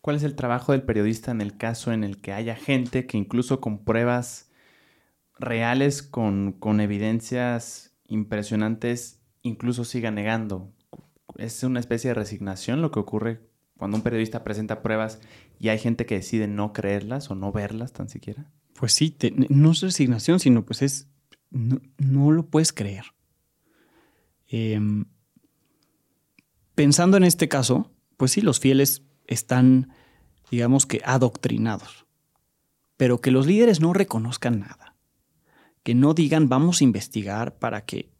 ¿Cuál 0.00 0.16
es 0.16 0.24
el 0.24 0.34
trabajo 0.34 0.72
del 0.72 0.82
periodista 0.82 1.30
en 1.30 1.40
el 1.40 1.56
caso 1.56 1.92
en 1.92 2.02
el 2.02 2.20
que 2.20 2.32
haya 2.32 2.56
gente 2.56 3.06
que 3.06 3.16
incluso 3.16 3.60
con 3.60 3.84
pruebas 3.84 4.50
reales, 5.38 6.02
con, 6.02 6.52
con 6.52 6.80
evidencias 6.80 7.94
impresionantes, 8.08 9.20
incluso 9.42 9.84
siga 9.84 10.10
negando? 10.10 10.72
¿Es 11.36 11.62
una 11.62 11.78
especie 11.78 12.08
de 12.08 12.14
resignación 12.14 12.82
lo 12.82 12.90
que 12.90 12.98
ocurre 12.98 13.48
cuando 13.78 13.96
un 13.96 14.02
periodista 14.02 14.42
presenta 14.42 14.82
pruebas 14.82 15.20
y 15.60 15.68
hay 15.68 15.78
gente 15.78 16.04
que 16.04 16.16
decide 16.16 16.48
no 16.48 16.72
creerlas 16.72 17.30
o 17.30 17.36
no 17.36 17.52
verlas 17.52 17.92
tan 17.92 18.08
siquiera? 18.08 18.50
Pues 18.74 18.92
sí, 18.92 19.16
no 19.50 19.70
es 19.70 19.80
resignación, 19.82 20.40
sino 20.40 20.64
pues 20.64 20.82
es, 20.82 21.08
no, 21.50 22.32
lo 22.32 22.46
puedes 22.46 22.72
creer. 22.72 23.04
Eh, 24.48 24.80
pensando 26.82 27.16
en 27.16 27.22
este 27.22 27.48
caso, 27.48 27.92
pues 28.16 28.32
sí, 28.32 28.40
los 28.40 28.58
fieles 28.58 29.04
están, 29.28 29.94
digamos 30.50 30.84
que, 30.84 31.00
adoctrinados, 31.04 32.06
pero 32.96 33.20
que 33.20 33.30
los 33.30 33.46
líderes 33.46 33.80
no 33.80 33.92
reconozcan 33.92 34.58
nada, 34.58 34.96
que 35.84 35.94
no 35.94 36.12
digan 36.12 36.48
vamos 36.48 36.80
a 36.80 36.84
investigar 36.84 37.56
para 37.60 37.84
que 37.84 38.10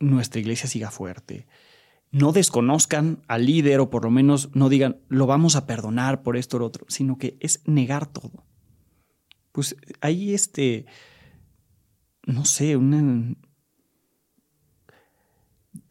nuestra 0.00 0.40
iglesia 0.40 0.68
siga 0.68 0.90
fuerte, 0.90 1.46
no 2.10 2.32
desconozcan 2.32 3.22
al 3.28 3.46
líder 3.46 3.78
o 3.78 3.88
por 3.88 4.02
lo 4.02 4.10
menos 4.10 4.50
no 4.52 4.68
digan 4.68 4.96
lo 5.06 5.26
vamos 5.26 5.54
a 5.54 5.68
perdonar 5.68 6.24
por 6.24 6.36
esto 6.36 6.56
o 6.56 6.58
lo 6.58 6.66
otro, 6.66 6.86
sino 6.88 7.18
que 7.18 7.36
es 7.38 7.62
negar 7.66 8.04
todo. 8.06 8.44
Pues 9.52 9.76
hay 10.00 10.34
este, 10.34 10.86
no 12.26 12.44
sé, 12.44 12.76
una, 12.76 13.36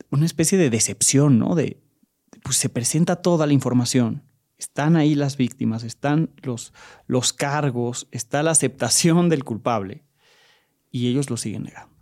una 0.10 0.26
especie 0.26 0.58
de 0.58 0.70
decepción, 0.70 1.40
¿no? 1.40 1.56
De, 1.56 1.87
pues 2.48 2.56
se 2.56 2.70
presenta 2.70 3.18
toda 3.18 3.46
la 3.46 3.52
información. 3.52 4.24
Están 4.58 4.96
ahí 4.96 5.16
las 5.16 5.36
víctimas, 5.36 5.84
están 5.84 6.30
los, 6.44 6.74
los 7.06 7.34
cargos, 7.34 8.08
está 8.12 8.42
la 8.42 8.52
aceptación 8.52 9.28
del 9.28 9.44
culpable 9.44 10.06
y 10.90 11.10
ellos 11.10 11.30
lo 11.30 11.36
siguen 11.36 11.64
negando. 11.64 11.94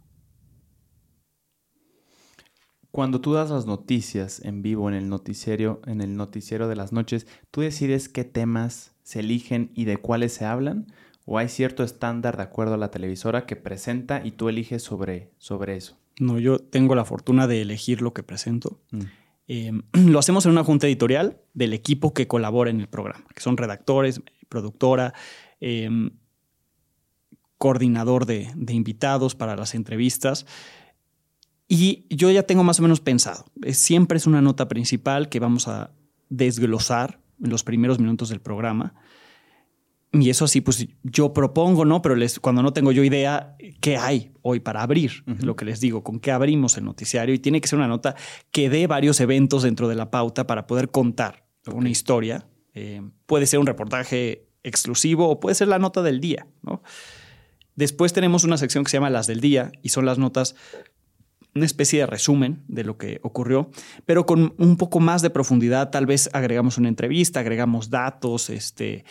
Cuando 2.92 3.22
tú 3.22 3.34
das 3.34 3.50
las 3.50 3.66
noticias 3.66 4.40
en 4.46 4.62
vivo 4.62 4.88
en 4.88 4.94
el 4.94 5.10
noticiero, 5.10 5.82
en 5.88 6.00
el 6.00 6.16
noticiero 6.16 6.68
de 6.68 6.76
las 6.76 6.94
noches, 6.94 7.26
¿tú 7.50 7.62
decides 7.62 8.08
qué 8.08 8.24
temas 8.24 8.94
se 9.02 9.22
eligen 9.22 9.72
y 9.74 9.86
de 9.86 9.98
cuáles 9.98 10.32
se 10.34 10.46
hablan? 10.46 10.94
¿O 11.26 11.40
hay 11.40 11.50
cierto 11.50 11.84
estándar 11.84 12.38
de 12.38 12.44
acuerdo 12.44 12.76
a 12.76 12.78
la 12.78 12.92
televisora 12.92 13.48
que 13.48 13.56
presenta 13.56 14.24
y 14.24 14.34
tú 14.34 14.48
eliges 14.48 14.84
sobre, 14.84 15.32
sobre 15.40 15.76
eso? 15.76 15.98
No, 16.20 16.38
yo 16.38 16.60
tengo 16.60 16.94
la 16.94 17.04
fortuna 17.04 17.48
de 17.48 17.64
elegir 17.64 18.04
lo 18.04 18.14
que 18.14 18.22
presento. 18.22 18.80
Mm. 18.92 19.06
Em, 19.48 19.84
lo 19.94 20.20
hacemos 20.20 20.46
en 20.46 20.52
una 20.52 20.64
junta 20.64 20.88
editorial 20.88 21.42
del 21.54 21.74
equipo 21.74 22.14
que 22.14 22.28
colabora 22.28 22.72
en 22.72 22.80
el 22.80 22.88
programa, 22.88 23.26
que 23.34 23.42
son 23.42 23.58
redactores, 23.58 24.22
productora, 24.50 25.14
em, 25.60 26.12
coordinador 27.58 28.26
de, 28.26 28.52
invitados 28.70 29.36
para 29.36 29.56
las 29.56 29.76
entrevistas. 29.76 30.46
Y 31.68 32.06
yo 32.16 32.30
ya 32.30 32.44
tengo 32.44 32.64
más 32.64 32.80
o 32.80 32.84
menos 32.84 33.00
pensado. 33.00 33.46
siempre 33.72 34.18
es 34.18 34.28
una 34.28 34.42
nota 34.42 34.68
principal 34.68 35.30
que 35.30 35.40
vamos 35.40 35.68
a 35.68 35.92
desglosar 36.30 37.20
en 37.44 37.50
los 37.50 37.64
primeros 37.64 38.00
minutos 38.00 38.30
del 38.30 38.40
programa. 38.40 38.94
Y 40.22 40.30
eso 40.30 40.48
sí, 40.48 40.62
pues 40.62 40.88
yo 41.04 41.34
propongo, 41.34 41.86
¿no? 41.86 42.02
Pero 42.02 42.16
les, 42.16 42.40
cuando 42.40 42.64
no 42.64 42.74
tengo 42.74 42.92
yo 42.92 43.04
idea, 43.04 43.56
¿qué 43.82 43.98
hay 43.98 44.32
hoy 44.42 44.60
para 44.60 44.82
abrir? 44.82 45.24
Lo 45.26 45.56
que 45.56 45.66
les 45.66 45.80
digo, 45.80 46.04
con 46.04 46.20
qué 46.20 46.32
abrimos 46.32 46.78
el 46.78 46.86
noticiario. 46.86 47.36
Y 47.36 47.40
tiene 47.40 47.62
que 47.62 47.68
ser 47.68 47.78
una 47.78 47.88
nota 47.88 48.16
que 48.52 48.70
dé 48.70 48.88
varios 48.88 49.20
eventos 49.20 49.64
dentro 49.64 49.88
de 49.88 49.96
la 49.96 50.12
pauta 50.12 50.48
para 50.48 50.68
poder 50.68 50.90
contar 50.90 51.48
una 51.74 51.90
historia. 51.90 52.48
Eh, 52.74 53.02
puede 53.26 53.46
ser 53.46 53.60
un 53.60 53.68
reportaje 53.68 54.48
exclusivo 54.64 55.30
o 55.30 55.40
puede 55.40 55.56
ser 55.56 55.68
la 55.68 55.80
nota 55.80 56.02
del 56.02 56.20
día, 56.20 56.48
¿no? 56.62 56.82
Después 57.76 58.14
tenemos 58.14 58.44
una 58.44 58.58
sección 58.58 58.84
que 58.84 58.92
se 58.92 58.98
llama 58.98 59.10
Las 59.10 59.28
del 59.28 59.42
Día 59.42 59.72
y 59.82 59.90
son 59.90 60.06
las 60.06 60.18
notas, 60.18 60.56
una 61.54 61.66
especie 61.66 62.00
de 62.00 62.06
resumen 62.06 62.64
de 62.68 62.84
lo 62.84 62.98
que 62.98 63.20
ocurrió, 63.22 63.70
pero 64.06 64.26
con 64.26 64.56
un 64.58 64.78
poco 64.78 65.00
más 65.00 65.22
de 65.22 65.30
profundidad. 65.30 65.90
Tal 65.90 66.06
vez 66.06 66.30
agregamos 66.34 66.78
una 66.78 66.88
entrevista, 66.88 67.42
agregamos 67.42 67.90
datos, 67.90 68.50
este 68.50 69.04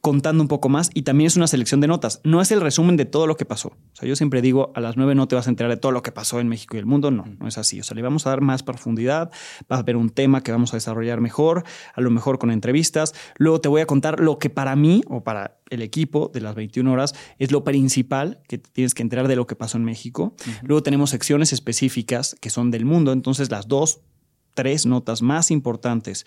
contando 0.00 0.42
un 0.42 0.48
poco 0.48 0.68
más 0.68 0.90
y 0.94 1.02
también 1.02 1.26
es 1.26 1.36
una 1.36 1.46
selección 1.46 1.80
de 1.80 1.88
notas. 1.88 2.20
No 2.22 2.40
es 2.40 2.50
el 2.52 2.60
resumen 2.60 2.96
de 2.96 3.04
todo 3.04 3.26
lo 3.26 3.36
que 3.36 3.44
pasó. 3.44 3.68
O 3.68 3.96
sea, 3.96 4.08
yo 4.08 4.14
siempre 4.14 4.40
digo, 4.40 4.72
a 4.74 4.80
las 4.80 4.96
nueve 4.96 5.14
no 5.14 5.26
te 5.26 5.34
vas 5.34 5.46
a 5.46 5.50
enterar 5.50 5.70
de 5.70 5.76
todo 5.76 5.92
lo 5.92 6.02
que 6.02 6.12
pasó 6.12 6.40
en 6.40 6.48
México 6.48 6.76
y 6.76 6.78
el 6.78 6.86
mundo. 6.86 7.10
No, 7.10 7.24
no 7.38 7.48
es 7.48 7.58
así. 7.58 7.80
O 7.80 7.82
sea, 7.82 7.94
le 7.94 8.02
vamos 8.02 8.26
a 8.26 8.30
dar 8.30 8.40
más 8.40 8.62
profundidad, 8.62 9.30
va 9.70 9.76
a 9.76 9.78
haber 9.80 9.96
un 9.96 10.10
tema 10.10 10.42
que 10.42 10.52
vamos 10.52 10.72
a 10.72 10.76
desarrollar 10.76 11.20
mejor, 11.20 11.64
a 11.94 12.00
lo 12.00 12.10
mejor 12.10 12.38
con 12.38 12.50
entrevistas. 12.50 13.14
Luego 13.36 13.60
te 13.60 13.68
voy 13.68 13.80
a 13.80 13.86
contar 13.86 14.20
lo 14.20 14.38
que 14.38 14.48
para 14.48 14.76
mí 14.76 15.02
o 15.08 15.24
para 15.24 15.58
el 15.70 15.82
equipo 15.82 16.30
de 16.32 16.40
las 16.40 16.54
21 16.54 16.90
horas 16.90 17.14
es 17.38 17.50
lo 17.52 17.64
principal 17.64 18.40
que 18.48 18.58
tienes 18.58 18.94
que 18.94 19.02
enterar 19.02 19.28
de 19.28 19.36
lo 19.36 19.46
que 19.46 19.56
pasó 19.56 19.76
en 19.76 19.84
México. 19.84 20.34
Luego 20.62 20.82
tenemos 20.82 21.10
secciones 21.10 21.52
específicas 21.52 22.36
que 22.40 22.50
son 22.50 22.70
del 22.70 22.84
mundo. 22.84 23.12
Entonces, 23.12 23.50
las 23.50 23.68
dos 23.68 24.00
tres 24.54 24.84
notas 24.84 25.22
más 25.22 25.50
importantes 25.50 26.26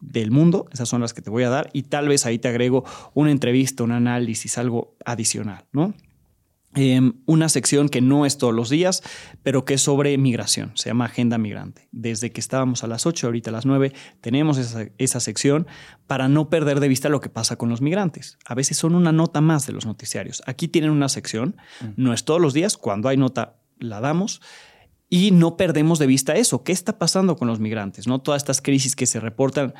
del 0.00 0.30
mundo, 0.30 0.66
esas 0.72 0.88
son 0.88 1.00
las 1.00 1.14
que 1.14 1.22
te 1.22 1.30
voy 1.30 1.44
a 1.44 1.50
dar 1.50 1.70
y 1.72 1.84
tal 1.84 2.08
vez 2.08 2.26
ahí 2.26 2.38
te 2.38 2.48
agrego 2.48 2.84
una 3.14 3.30
entrevista, 3.30 3.84
un 3.84 3.92
análisis, 3.92 4.58
algo 4.58 4.96
adicional, 5.04 5.64
¿no? 5.72 5.94
Em, 6.76 7.12
una 7.26 7.48
sección 7.48 7.88
que 7.88 8.00
no 8.00 8.26
es 8.26 8.36
todos 8.36 8.52
los 8.52 8.68
días, 8.68 9.02
pero 9.44 9.64
que 9.64 9.74
es 9.74 9.80
sobre 9.82 10.18
migración, 10.18 10.72
se 10.74 10.90
llama 10.90 11.04
Agenda 11.04 11.38
Migrante. 11.38 11.88
Desde 11.92 12.32
que 12.32 12.40
estábamos 12.40 12.82
a 12.82 12.88
las 12.88 13.06
8, 13.06 13.28
ahorita 13.28 13.50
a 13.50 13.52
las 13.52 13.64
9, 13.64 13.92
tenemos 14.20 14.58
esa, 14.58 14.88
esa, 14.98 15.20
sección 15.20 15.68
para 16.08 16.28
no 16.28 16.50
perder 16.50 16.80
de 16.80 16.88
vista 16.88 17.08
lo 17.08 17.20
que 17.20 17.28
pasa 17.28 17.54
con 17.54 17.68
los 17.68 17.80
migrantes. 17.80 18.38
A 18.44 18.56
veces 18.56 18.76
son 18.76 18.96
una 18.96 19.12
nota 19.12 19.40
más 19.40 19.68
de 19.68 19.72
los 19.72 19.86
noticiarios. 19.86 20.42
Aquí 20.46 20.66
tienen 20.66 20.90
una 20.90 21.08
sección, 21.08 21.56
mm. 21.80 21.86
no 21.96 22.12
es 22.12 22.24
todos 22.24 22.40
los 22.40 22.54
días, 22.54 22.76
cuando 22.76 23.08
hay 23.08 23.16
nota 23.16 23.54
la 23.78 24.00
damos 24.00 24.40
y 25.14 25.30
no 25.30 25.56
perdemos 25.56 26.00
de 26.00 26.08
vista 26.08 26.34
eso. 26.34 26.64
¿Qué 26.64 26.72
está 26.72 26.98
pasando 26.98 27.36
con 27.36 27.46
los 27.46 27.60
migrantes? 27.60 28.08
¿no? 28.08 28.20
Todas 28.20 28.42
estas 28.42 28.60
crisis 28.60 28.96
que 28.96 29.06
se 29.06 29.20
reportan 29.20 29.72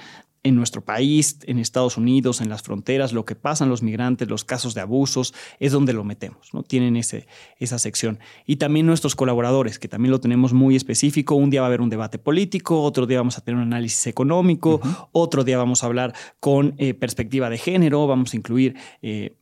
en 0.44 0.54
nuestro 0.54 0.84
país, 0.84 1.40
en 1.46 1.58
Estados 1.58 1.96
Unidos, 1.96 2.40
en 2.40 2.48
las 2.48 2.62
fronteras, 2.62 3.12
lo 3.12 3.24
que 3.24 3.34
pasan 3.34 3.68
los 3.68 3.82
migrantes, 3.82 4.28
los 4.28 4.44
casos 4.44 4.74
de 4.74 4.82
abusos, 4.82 5.34
es 5.58 5.72
donde 5.72 5.92
lo 5.92 6.04
metemos, 6.04 6.54
¿no? 6.54 6.62
Tienen 6.62 6.94
ese, 6.94 7.26
esa 7.58 7.80
sección. 7.80 8.20
Y 8.46 8.56
también 8.56 8.86
nuestros 8.86 9.16
colaboradores, 9.16 9.80
que 9.80 9.88
también 9.88 10.12
lo 10.12 10.20
tenemos 10.20 10.52
muy 10.52 10.76
específico. 10.76 11.34
Un 11.34 11.50
día 11.50 11.62
va 11.62 11.66
a 11.66 11.68
haber 11.68 11.80
un 11.80 11.90
debate 11.90 12.20
político, 12.20 12.80
otro 12.82 13.06
día 13.06 13.18
vamos 13.18 13.36
a 13.36 13.40
tener 13.40 13.56
un 13.56 13.66
análisis 13.66 14.06
económico, 14.06 14.80
otro 15.10 15.42
día 15.42 15.58
vamos 15.58 15.82
a 15.82 15.86
hablar 15.86 16.14
con 16.38 16.74
eh, 16.78 16.94
perspectiva 16.94 17.50
de 17.50 17.58
género, 17.58 18.06
vamos 18.06 18.34
a 18.34 18.36
incluir... 18.36 18.76
Eh, 19.02 19.36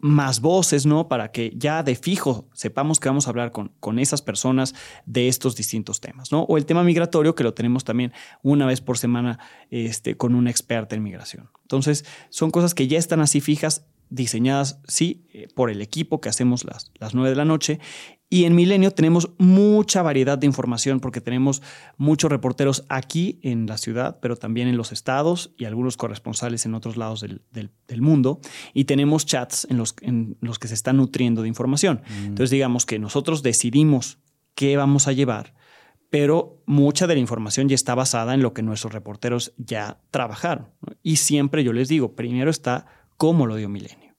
más 0.00 0.40
voces, 0.40 0.84
¿no? 0.86 1.08
Para 1.08 1.30
que 1.30 1.52
ya 1.56 1.84
de 1.84 1.94
fijo 1.94 2.48
sepamos 2.52 2.98
que 2.98 3.08
vamos 3.08 3.26
a 3.26 3.30
hablar 3.30 3.52
con, 3.52 3.68
con 3.78 4.00
esas 4.00 4.20
personas 4.20 4.74
de 5.06 5.28
estos 5.28 5.54
distintos 5.54 6.00
temas, 6.00 6.32
¿no? 6.32 6.42
O 6.42 6.56
el 6.56 6.66
tema 6.66 6.82
migratorio, 6.82 7.36
que 7.36 7.44
lo 7.44 7.54
tenemos 7.54 7.84
también 7.84 8.12
una 8.42 8.66
vez 8.66 8.80
por 8.80 8.98
semana 8.98 9.38
este, 9.70 10.16
con 10.16 10.34
una 10.34 10.50
experta 10.50 10.96
en 10.96 11.04
migración. 11.04 11.50
Entonces, 11.62 12.04
son 12.30 12.50
cosas 12.50 12.74
que 12.74 12.88
ya 12.88 12.98
están 12.98 13.20
así 13.20 13.40
fijas, 13.40 13.86
diseñadas, 14.10 14.80
sí, 14.88 15.24
eh, 15.32 15.46
por 15.54 15.70
el 15.70 15.80
equipo 15.80 16.20
que 16.20 16.28
hacemos 16.28 16.64
las, 16.64 16.90
las 16.98 17.14
9 17.14 17.30
de 17.30 17.36
la 17.36 17.44
noche 17.44 17.80
y 18.32 18.46
en 18.46 18.54
Milenio 18.54 18.92
tenemos 18.92 19.28
mucha 19.36 20.00
variedad 20.00 20.38
de 20.38 20.46
información 20.46 21.00
porque 21.00 21.20
tenemos 21.20 21.60
muchos 21.98 22.30
reporteros 22.30 22.86
aquí 22.88 23.38
en 23.42 23.66
la 23.66 23.76
ciudad, 23.76 24.20
pero 24.22 24.36
también 24.36 24.68
en 24.68 24.78
los 24.78 24.90
estados 24.90 25.52
y 25.58 25.66
algunos 25.66 25.98
corresponsales 25.98 26.64
en 26.64 26.72
otros 26.72 26.96
lados 26.96 27.20
del, 27.20 28.00
mundo. 28.00 28.40
Y 28.72 28.84
tenemos 28.84 29.26
chats 29.26 29.66
en 29.68 29.76
los, 29.76 29.94
en 30.00 30.38
los, 30.40 30.58
que 30.58 30.66
se 30.66 30.72
están 30.72 30.96
nutriendo 30.96 31.42
de 31.42 31.48
información. 31.48 32.00
Mm. 32.08 32.24
Entonces 32.28 32.48
digamos 32.48 32.86
que 32.86 32.98
nosotros 32.98 33.42
decidimos 33.42 34.16
qué 34.54 34.78
vamos 34.78 35.08
a 35.08 35.12
llevar, 35.12 35.52
pero 36.08 36.62
mucha 36.64 37.06
de 37.06 37.16
la 37.16 37.20
información 37.20 37.68
ya 37.68 37.74
está 37.74 37.94
basada 37.94 38.32
en 38.32 38.40
lo 38.40 38.54
que 38.54 38.62
nuestros 38.62 38.94
reporteros 38.94 39.52
ya 39.58 40.00
trabajaron. 40.10 40.68
Y 41.02 41.16
siempre 41.16 41.64
yo 41.64 41.74
les 41.74 41.88
digo, 41.88 42.16
primero 42.16 42.50
está 42.50 42.86
cómo 43.18 43.46
lo 43.46 43.56
dio 43.56 43.68
Milenio. 43.68 44.14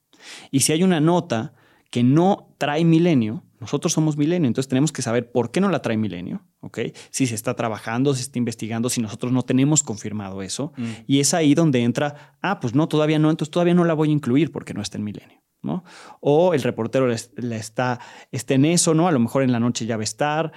Y 0.51 0.59
si 0.59 0.72
hay 0.72 0.84
una 0.84 0.99
nota 0.99 1.55
que 1.94 2.02
no 2.02 2.56
trae 2.58 2.84
Milenio, 2.86 3.44
nosotros 3.60 3.94
somos 3.94 4.18
Milenio, 4.18 4.48
entonces 4.48 4.68
tenemos 4.68 4.91
que 4.91 5.04
saber 5.04 5.32
por 5.32 5.52
qué 5.52 5.62
no 5.62 5.70
la 5.70 5.84
trae 5.84 5.96
Milenio, 5.96 6.41
¿ok? 6.60 6.80
Si 7.12 7.28
se 7.28 7.36
está 7.36 7.54
trabajando, 7.54 8.16
si 8.16 8.22
se 8.22 8.24
está 8.24 8.39
investigando, 8.39 8.89
si 8.89 9.00
nosotros 9.00 9.32
no 9.32 9.44
tenemos 9.44 9.84
confirmado 9.84 10.41
eso. 10.41 10.74
Mm. 10.76 10.84
Y 11.06 11.20
es 11.20 11.36
ahí 11.36 11.54
donde 11.54 11.84
entra, 11.84 12.36
ah, 12.41 12.60
pues 12.60 12.74
no, 12.74 12.88
todavía 12.88 13.20
no, 13.20 13.30
entonces 13.30 13.52
todavía 13.52 13.76
no 13.76 13.84
la 13.84 13.94
voy 13.94 14.10
a 14.10 14.12
incluir 14.12 14.52
porque 14.52 14.74
no 14.74 14.82
está 14.82 14.98
en 14.98 15.04
Milenio. 15.04 15.44
¿no? 15.62 15.84
O 16.20 16.56
el 16.56 16.64
reportero 16.64 17.08
le, 17.08 17.56
está, 17.56 18.00
está 18.32 18.54
en 18.56 18.66
eso, 18.66 18.96
¿no? 18.96 19.08
A 19.08 19.12
lo 19.12 19.20
mejor 19.20 19.44
en 19.44 19.52
la 19.52 19.60
noche 19.60 19.86
ya 19.86 19.96
va 19.96 20.02
a 20.02 20.04
estar, 20.04 20.52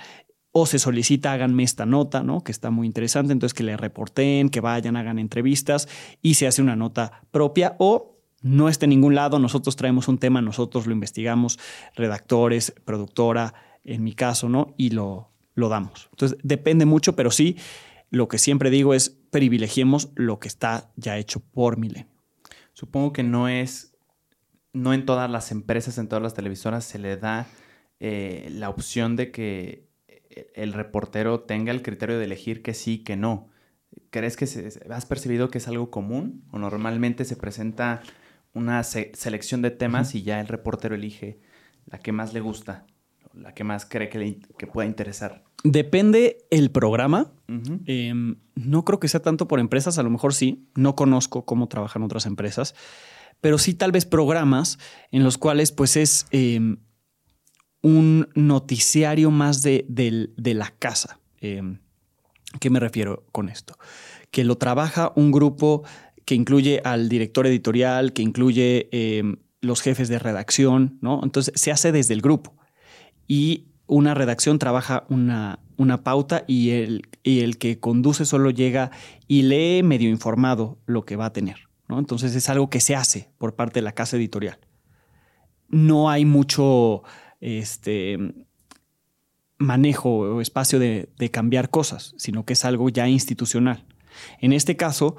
o 0.53 0.65
se 0.65 0.79
solicita 0.79 1.35
háganme 1.35 1.65
esta 1.65 1.85
nota, 1.85 2.23
¿no? 2.23 2.43
Que 2.43 2.51
está 2.51 2.71
muy 2.71 2.87
interesante, 2.87 3.35
entonces 3.35 3.53
que 3.53 3.63
le 3.63 3.77
reporten, 3.77 4.49
que 4.49 4.63
vayan, 4.63 4.97
hagan 4.97 5.19
entrevistas 5.19 5.87
y 6.23 6.35
se 6.35 6.47
hace 6.47 6.63
una 6.63 6.77
nota 6.77 7.21
propia 7.31 7.77
o 7.79 8.16
no 8.47 8.69
está 8.69 8.87
en 8.87 8.91
ningún 8.91 9.15
lado, 9.15 9.39
nosotros 9.39 9.75
traemos 9.75 10.07
un 10.09 10.19
tema, 10.19 10.41
nosotros 10.41 10.87
lo 10.87 10.93
investigamos, 10.93 11.59
redactores, 11.97 12.73
productora, 12.85 13.55
en 13.85 14.05
mi 14.05 14.15
caso, 14.15 14.49
¿no? 14.49 14.75
Y 14.77 14.91
lo, 14.91 15.33
lo 15.55 15.69
damos. 15.69 16.09
Entonces, 16.13 16.39
depende 16.43 16.87
mucho, 16.87 17.17
pero 17.17 17.31
sí, 17.31 17.57
lo 18.11 18.29
que 18.29 18.39
siempre 18.39 18.71
digo 18.71 18.95
es 18.95 19.11
privilegiemos 19.31 20.11
lo 20.15 20.39
que 20.39 20.49
está 20.49 20.93
ya 20.97 21.19
hecho 21.19 21.41
por 21.41 21.77
Milenio. 21.77 22.07
Supongo 22.73 23.13
que 23.13 23.25
no 23.25 23.49
es, 23.49 23.97
no 24.73 24.95
en 24.95 25.07
todas 25.07 25.29
las 25.31 25.51
empresas, 25.51 25.99
en 25.99 26.09
todas 26.09 26.23
las 26.23 26.35
televisoras 26.35 26.85
se 26.85 26.99
le 26.99 27.17
da 27.17 27.49
eh, 27.99 28.49
la 28.53 28.69
opción 28.69 29.17
de 29.17 29.31
que 29.33 29.89
el 30.55 30.73
reportero 30.73 31.41
tenga 31.41 31.73
el 31.73 31.83
criterio 31.83 32.19
de 32.19 32.25
elegir 32.25 32.63
que 32.63 32.75
sí, 32.75 32.99
que 32.99 33.17
no. 33.17 33.49
¿Crees 34.11 34.37
que 34.37 34.45
has 34.91 35.07
percibido 35.07 35.49
que 35.49 35.59
es 35.59 35.69
algo 35.69 35.91
común 35.91 36.45
o 36.53 36.59
normalmente 36.59 37.25
se 37.25 37.37
presenta 37.37 38.03
una 38.57 38.83
selección 38.83 39.61
de 39.61 39.71
temas 39.71 40.15
y 40.15 40.23
ya 40.23 40.41
el 40.41 40.49
reportero 40.49 40.95
elige 40.95 41.39
la 41.85 41.99
que 41.99 42.11
más 42.11 42.33
le 42.33 42.41
gusta, 42.41 42.87
la 43.35 43.53
que 43.53 43.65
más 43.65 43.85
cree 43.85 44.09
que, 44.09 44.19
le, 44.19 44.41
que 44.57 44.67
pueda 44.67 44.89
interesar. 44.89 45.45
Depende 45.63 46.39
el 46.51 46.71
programa. 46.71 47.35
Em, 47.85 48.37
no 48.55 48.85
creo 48.87 48.99
que 48.99 49.09
sea 49.09 49.21
tanto 49.21 49.47
por 49.47 49.61
empresas, 49.61 49.99
a 49.99 50.03
lo 50.03 50.09
mejor 50.09 50.33
sí. 50.33 50.71
No 50.75 50.97
conozco 50.97 51.45
cómo 51.45 51.69
trabajan 51.69 52.03
otras 52.03 52.25
empresas, 52.25 52.75
pero 53.43 53.59
sí 53.59 53.75
tal 53.75 53.93
vez 53.93 54.07
programas 54.07 54.79
en 55.11 55.23
los 55.23 55.37
cuales 55.37 55.71
pues 55.71 55.99
es 55.99 56.27
em, 56.31 56.79
un 57.83 58.31
noticiario 58.35 59.31
más 59.31 59.63
de, 59.63 59.85
de 59.87 60.55
la 60.55 60.71
casa. 60.79 61.21
Em, 61.43 61.81
¿Qué 62.59 62.71
me 62.71 62.81
refiero 62.81 63.27
con 63.33 63.51
esto? 63.51 63.77
Que 64.31 64.45
lo 64.45 64.57
trabaja 64.57 65.13
un 65.15 65.31
grupo 65.31 65.85
que 66.27 66.35
incluye 66.35 66.83
al 66.85 67.09
director 67.09 67.47
editorial, 67.47 68.13
que 68.13 68.21
incluye 68.21 68.89
em, 68.93 69.37
los 69.63 69.81
jefes 69.81 70.09
de 70.09 70.19
redacción, 70.19 70.99
¿no? 71.01 71.21
Entonces 71.23 71.55
se 71.57 71.73
hace 71.73 71.93
desde 71.93 72.13
el 72.13 72.21
grupo. 72.21 72.55
Y 73.27 73.69
una 73.87 74.13
redacción 74.13 74.59
trabaja 74.59 75.07
una, 75.09 75.61
una 75.77 76.03
pauta 76.03 76.45
y 76.47 76.71
el, 76.71 77.09
y 77.23 77.41
el 77.41 77.59
que 77.59 77.79
conduce 77.79 78.25
solo 78.25 78.51
llega 78.51 78.91
y 79.29 79.43
lee 79.43 79.83
medio 79.83 80.11
informado 80.11 80.79
lo 80.85 81.05
que 81.05 81.17
va 81.17 81.27
a 81.27 81.33
tener. 81.33 81.69
¿no? 81.89 81.99
Entonces 81.99 82.35
es 82.35 82.49
algo 82.49 82.69
que 82.69 82.81
se 82.81 82.97
hace 82.97 83.31
por 83.39 83.55
parte 83.55 83.79
de 83.79 83.85
la 83.85 83.93
casa 83.93 84.17
editorial. 84.17 84.59
No 85.69 86.11
hay 86.11 86.25
mucho 86.25 87.03
este, 87.41 88.19
manejo 89.59 90.11
o 90.11 90.41
espacio 90.41 90.81
de, 90.81 91.09
de 91.17 91.31
cambiar 91.31 91.71
cosas, 91.71 92.15
sino 92.19 92.45
que 92.45 92.55
es 92.55 92.65
algo 92.65 92.89
ya 92.89 93.09
institucional. 93.09 93.85
En 94.41 94.53
este 94.53 94.77
caso, 94.77 95.17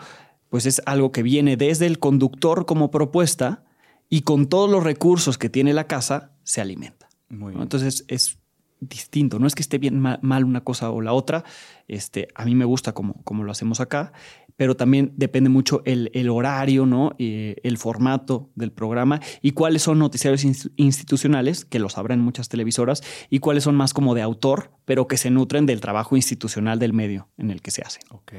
pues 0.49 0.65
es 0.65 0.81
algo 0.85 1.11
que 1.11 1.23
viene 1.23 1.57
desde 1.57 1.85
el 1.85 1.99
conductor 1.99 2.65
como 2.65 2.91
propuesta 2.91 3.63
y 4.09 4.21
con 4.21 4.47
todos 4.47 4.69
los 4.69 4.83
recursos 4.83 5.37
que 5.37 5.49
tiene 5.49 5.73
la 5.73 5.87
casa 5.87 6.31
se 6.43 6.61
alimenta. 6.61 7.09
Entonces 7.29 8.05
es 8.07 8.39
distinto, 8.79 9.39
no 9.39 9.47
es 9.47 9.55
que 9.55 9.61
esté 9.61 9.79
bien 9.79 9.99
mal 9.99 10.43
una 10.45 10.63
cosa 10.63 10.91
o 10.91 11.01
la 11.01 11.13
otra, 11.13 11.43
este, 11.87 12.27
a 12.35 12.45
mí 12.45 12.53
me 12.53 12.65
gusta 12.65 12.93
como, 12.93 13.23
como 13.23 13.43
lo 13.43 13.51
hacemos 13.51 13.79
acá, 13.79 14.13
pero 14.55 14.75
también 14.75 15.13
depende 15.15 15.49
mucho 15.49 15.81
el, 15.85 16.29
horario, 16.29 16.85
¿no? 16.85 17.15
el 17.17 17.77
formato 17.77 18.49
del 18.55 18.71
programa 18.71 19.19
y 19.41 19.51
cuáles 19.51 19.83
son 19.83 19.99
noticiarios 19.99 20.45
institucionales, 20.75 21.65
que 21.65 21.79
lo 21.79 21.89
sabrán 21.89 22.19
muchas 22.19 22.49
televisoras, 22.49 23.03
y 23.29 23.39
cuáles 23.39 23.63
son 23.63 23.75
más 23.75 23.93
como 23.93 24.15
de 24.15 24.21
autor, 24.21 24.71
pero 24.85 25.07
que 25.07 25.17
se 25.17 25.29
nutren 25.29 25.65
del 25.65 25.79
trabajo 25.81 26.15
institucional 26.15 26.79
del 26.79 26.93
medio 26.93 27.29
en 27.37 27.51
el 27.51 27.61
que 27.61 27.71
se 27.71 27.83
hace. 27.83 27.99
Ok. 28.09 28.33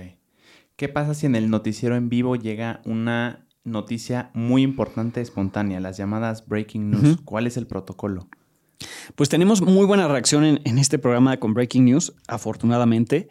¿Qué 0.79 0.89
pasa 0.89 1.13
si 1.13 1.27
en 1.27 1.35
el 1.35 1.51
noticiero 1.51 1.97
en 1.97 2.09
vivo 2.09 2.37
llega 2.37 2.83
una 2.85 3.49
noticia 3.65 4.31
muy 4.33 4.63
importante, 4.63 5.21
espontánea, 5.21 5.81
las 5.81 5.97
llamadas 5.97 6.47
breaking 6.47 6.91
news? 6.93 7.19
¿Cuál 7.25 7.49
es 7.49 7.57
el 7.57 7.67
protocolo? 7.67 8.29
Pues 9.17 9.29
tenemos 9.29 9.61
muy 9.61 9.87
buena 9.87 10.07
reacción 10.07 10.45
en, 10.45 10.79
este 10.79 11.01
programa 11.01 11.37
con 11.39 11.53
Breaking 11.53 11.87
News, 11.87 12.15
afortunadamente. 12.29 13.29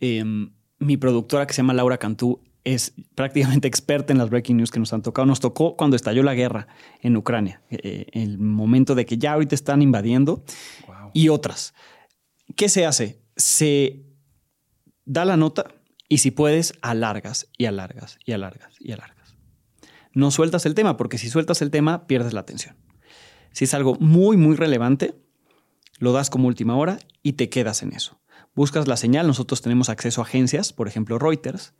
Em, 0.00 0.50
mi 0.80 0.96
productora, 0.96 1.46
que 1.46 1.54
se 1.54 1.58
llama 1.58 1.72
Laura 1.72 1.98
Cantú, 1.98 2.40
es 2.64 2.94
prácticamente 3.14 3.68
experta 3.68 4.12
en 4.12 4.18
las 4.18 4.28
breaking 4.28 4.56
news 4.56 4.72
que 4.72 4.80
nos 4.80 4.92
han 4.92 5.02
tocado. 5.02 5.24
Nos 5.24 5.38
tocó 5.38 5.76
cuando 5.76 5.94
estalló 5.94 6.24
la 6.24 6.34
guerra 6.34 6.66
en 7.00 7.16
Ucrania, 7.16 7.62
eh, 7.70 8.06
el 8.10 8.40
momento 8.40 8.96
de 8.96 9.06
que 9.06 9.18
ya 9.18 9.34
ahorita 9.34 9.54
están 9.54 9.82
invadiendo 9.82 10.42
y 11.14 11.28
otras. 11.28 11.74
¿Qué 12.56 12.68
se 12.68 12.86
hace? 12.86 13.22
Se 13.36 14.02
da 15.04 15.24
la 15.24 15.36
nota, 15.36 15.77
y 16.08 16.18
si 16.18 16.30
puedes, 16.30 16.72
alargas 16.80 17.48
y 17.56 17.66
alargas 17.66 18.18
y 18.24 18.32
alargas 18.32 18.74
y 18.80 18.92
alargas. 18.92 19.36
no 20.12 20.30
sueltas 20.30 20.66
el 20.66 20.74
tema, 20.74 20.96
porque 20.96 21.18
si 21.18 21.28
sueltas 21.28 21.62
el 21.62 21.70
tema, 21.70 22.06
pierdes 22.06 22.32
la 22.32 22.40
atención. 22.40 22.76
Si 23.52 23.64
es 23.64 23.74
algo 23.74 23.96
muy, 24.00 24.36
muy 24.36 24.56
relevante, 24.56 25.14
lo 25.98 26.12
das 26.12 26.30
como 26.30 26.48
última 26.48 26.76
hora 26.76 26.98
y 27.22 27.34
te 27.34 27.48
quedas 27.50 27.82
en 27.82 27.92
eso. 27.92 28.20
Buscas 28.54 28.88
la 28.88 28.96
señal, 28.96 29.26
nosotros 29.26 29.62
tenemos 29.62 29.88
acceso 29.88 30.20
a 30.20 30.24
agencias, 30.24 30.72
por 30.72 30.88
ejemplo 30.88 31.18
Reuters, 31.18 31.74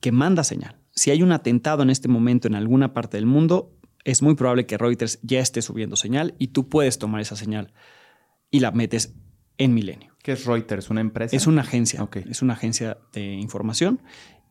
que 0.00 0.12
manda 0.12 0.44
señal. 0.44 0.76
Si 0.90 1.10
hay 1.10 1.22
un 1.22 1.32
atentado 1.32 1.82
en 1.82 1.90
este 1.90 2.08
momento 2.08 2.48
en 2.48 2.54
alguna 2.54 2.92
parte 2.92 3.16
del 3.16 3.26
mundo, 3.26 3.76
es 4.04 4.22
muy 4.22 4.34
probable 4.34 4.66
que 4.66 4.78
Reuters 4.78 5.18
ya 5.22 5.40
esté 5.40 5.62
subiendo 5.62 5.96
señal 5.96 6.34
y 6.38 6.48
tú 6.48 6.68
puedes 6.68 6.98
tomar 6.98 7.20
esa 7.20 7.36
señal 7.36 7.72
y 8.50 8.60
la 8.60 8.70
metes 8.70 9.14
en 9.58 9.74
Milenio. 9.74 10.07
¿Qué 10.22 10.32
es 10.32 10.44
Reuters? 10.44 10.90
¿Una 10.90 11.00
empresa? 11.00 11.34
Es 11.36 11.46
una 11.46 11.62
agencia. 11.62 12.08
Es 12.28 12.42
una 12.42 12.54
agencia 12.54 12.98
de 13.12 13.34
información 13.34 14.00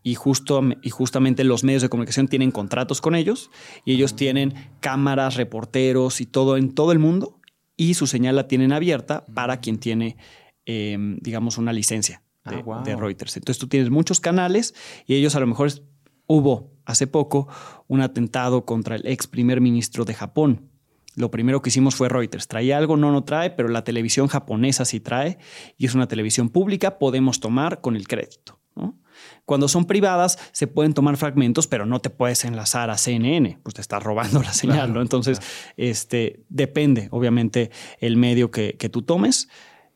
y, 0.04 0.16
justo, 0.16 0.62
y 0.82 0.90
justamente 0.90 1.44
los 1.44 1.64
medios 1.64 1.82
de 1.82 1.90
comunicación 1.90 2.28
tienen 2.28 2.52
contratos 2.52 3.02
con 3.02 3.14
ellos 3.16 3.52
y 3.84 3.94
ellos 3.94 4.16
tienen 4.16 4.54
cámaras, 4.80 5.36
reporteros 5.36 6.22
y 6.22 6.26
todo 6.26 6.56
en 6.56 6.74
todo 6.74 6.92
el 6.92 7.00
mundo 7.00 7.40
y 7.76 7.94
su 7.96 8.08
señal 8.08 8.36
la 8.38 8.48
tienen 8.48 8.72
abierta 8.72 9.26
para 9.34 9.60
quien 9.60 9.80
tiene, 9.80 10.18
em, 10.66 11.18
digamos, 11.20 11.58
una 11.58 11.74
licencia 11.74 12.24
de, 12.46 12.64
ah, 12.72 12.84
de, 12.86 12.96
Reuters. 12.96 13.36
Entonces 13.36 13.60
tú 13.60 13.68
tienes 13.68 13.90
muchos 13.90 14.22
canales 14.22 14.74
y 15.06 15.16
ellos 15.16 15.36
a 15.36 15.42
lo 15.42 15.48
mejor 15.48 15.72
hubo 16.26 16.72
hace 16.86 17.08
poco 17.08 17.50
un 17.88 18.00
atentado 18.02 18.66
contra 18.66 18.96
el 18.96 19.06
ex 19.06 19.28
primer 19.28 19.62
ministro 19.62 20.06
de 20.06 20.14
Japón 20.14 20.70
lo 21.18 21.32
primero 21.32 21.64
que 21.64 21.70
hicimos 21.70 21.96
fue 21.96 22.10
Reuters. 22.10 22.48
Traía 22.48 22.78
algo, 22.78 22.96
no, 22.96 23.12
no 23.12 23.24
trae, 23.24 23.50
pero 23.50 23.70
la 23.70 23.84
televisión 23.84 24.28
japonesa 24.28 24.86
sí 24.86 25.00
trae 25.00 25.40
y 25.76 25.88
es 25.88 25.96
una 25.96 26.08
televisión 26.08 26.50
pública, 26.50 27.00
podemos 27.00 27.40
tomar 27.40 27.82
con 27.82 27.96
el 27.96 28.08
crédito. 28.08 28.60
Cuando 29.46 29.68
son 29.68 29.86
privadas, 29.86 30.38
se 30.52 30.68
pueden 30.68 30.94
tomar 30.94 31.18
fragmentos, 31.18 31.66
pero 31.66 31.88
no 31.88 32.00
te 32.00 32.12
puedes 32.12 32.46
enlazar 32.46 32.92
a 32.92 33.00
CNN, 33.00 33.60
pues 33.64 33.74
te 33.74 33.82
estás 33.82 34.04
robando 34.04 34.44
la 34.44 34.54
señal, 34.54 34.94
¿no? 34.94 35.02
Entonces, 35.02 35.42
este, 35.76 36.44
depende, 36.50 37.08
obviamente, 37.10 37.72
el 38.00 38.16
medio 38.16 38.52
que, 38.52 38.74
tú 38.92 39.02
tomes. 39.02 39.50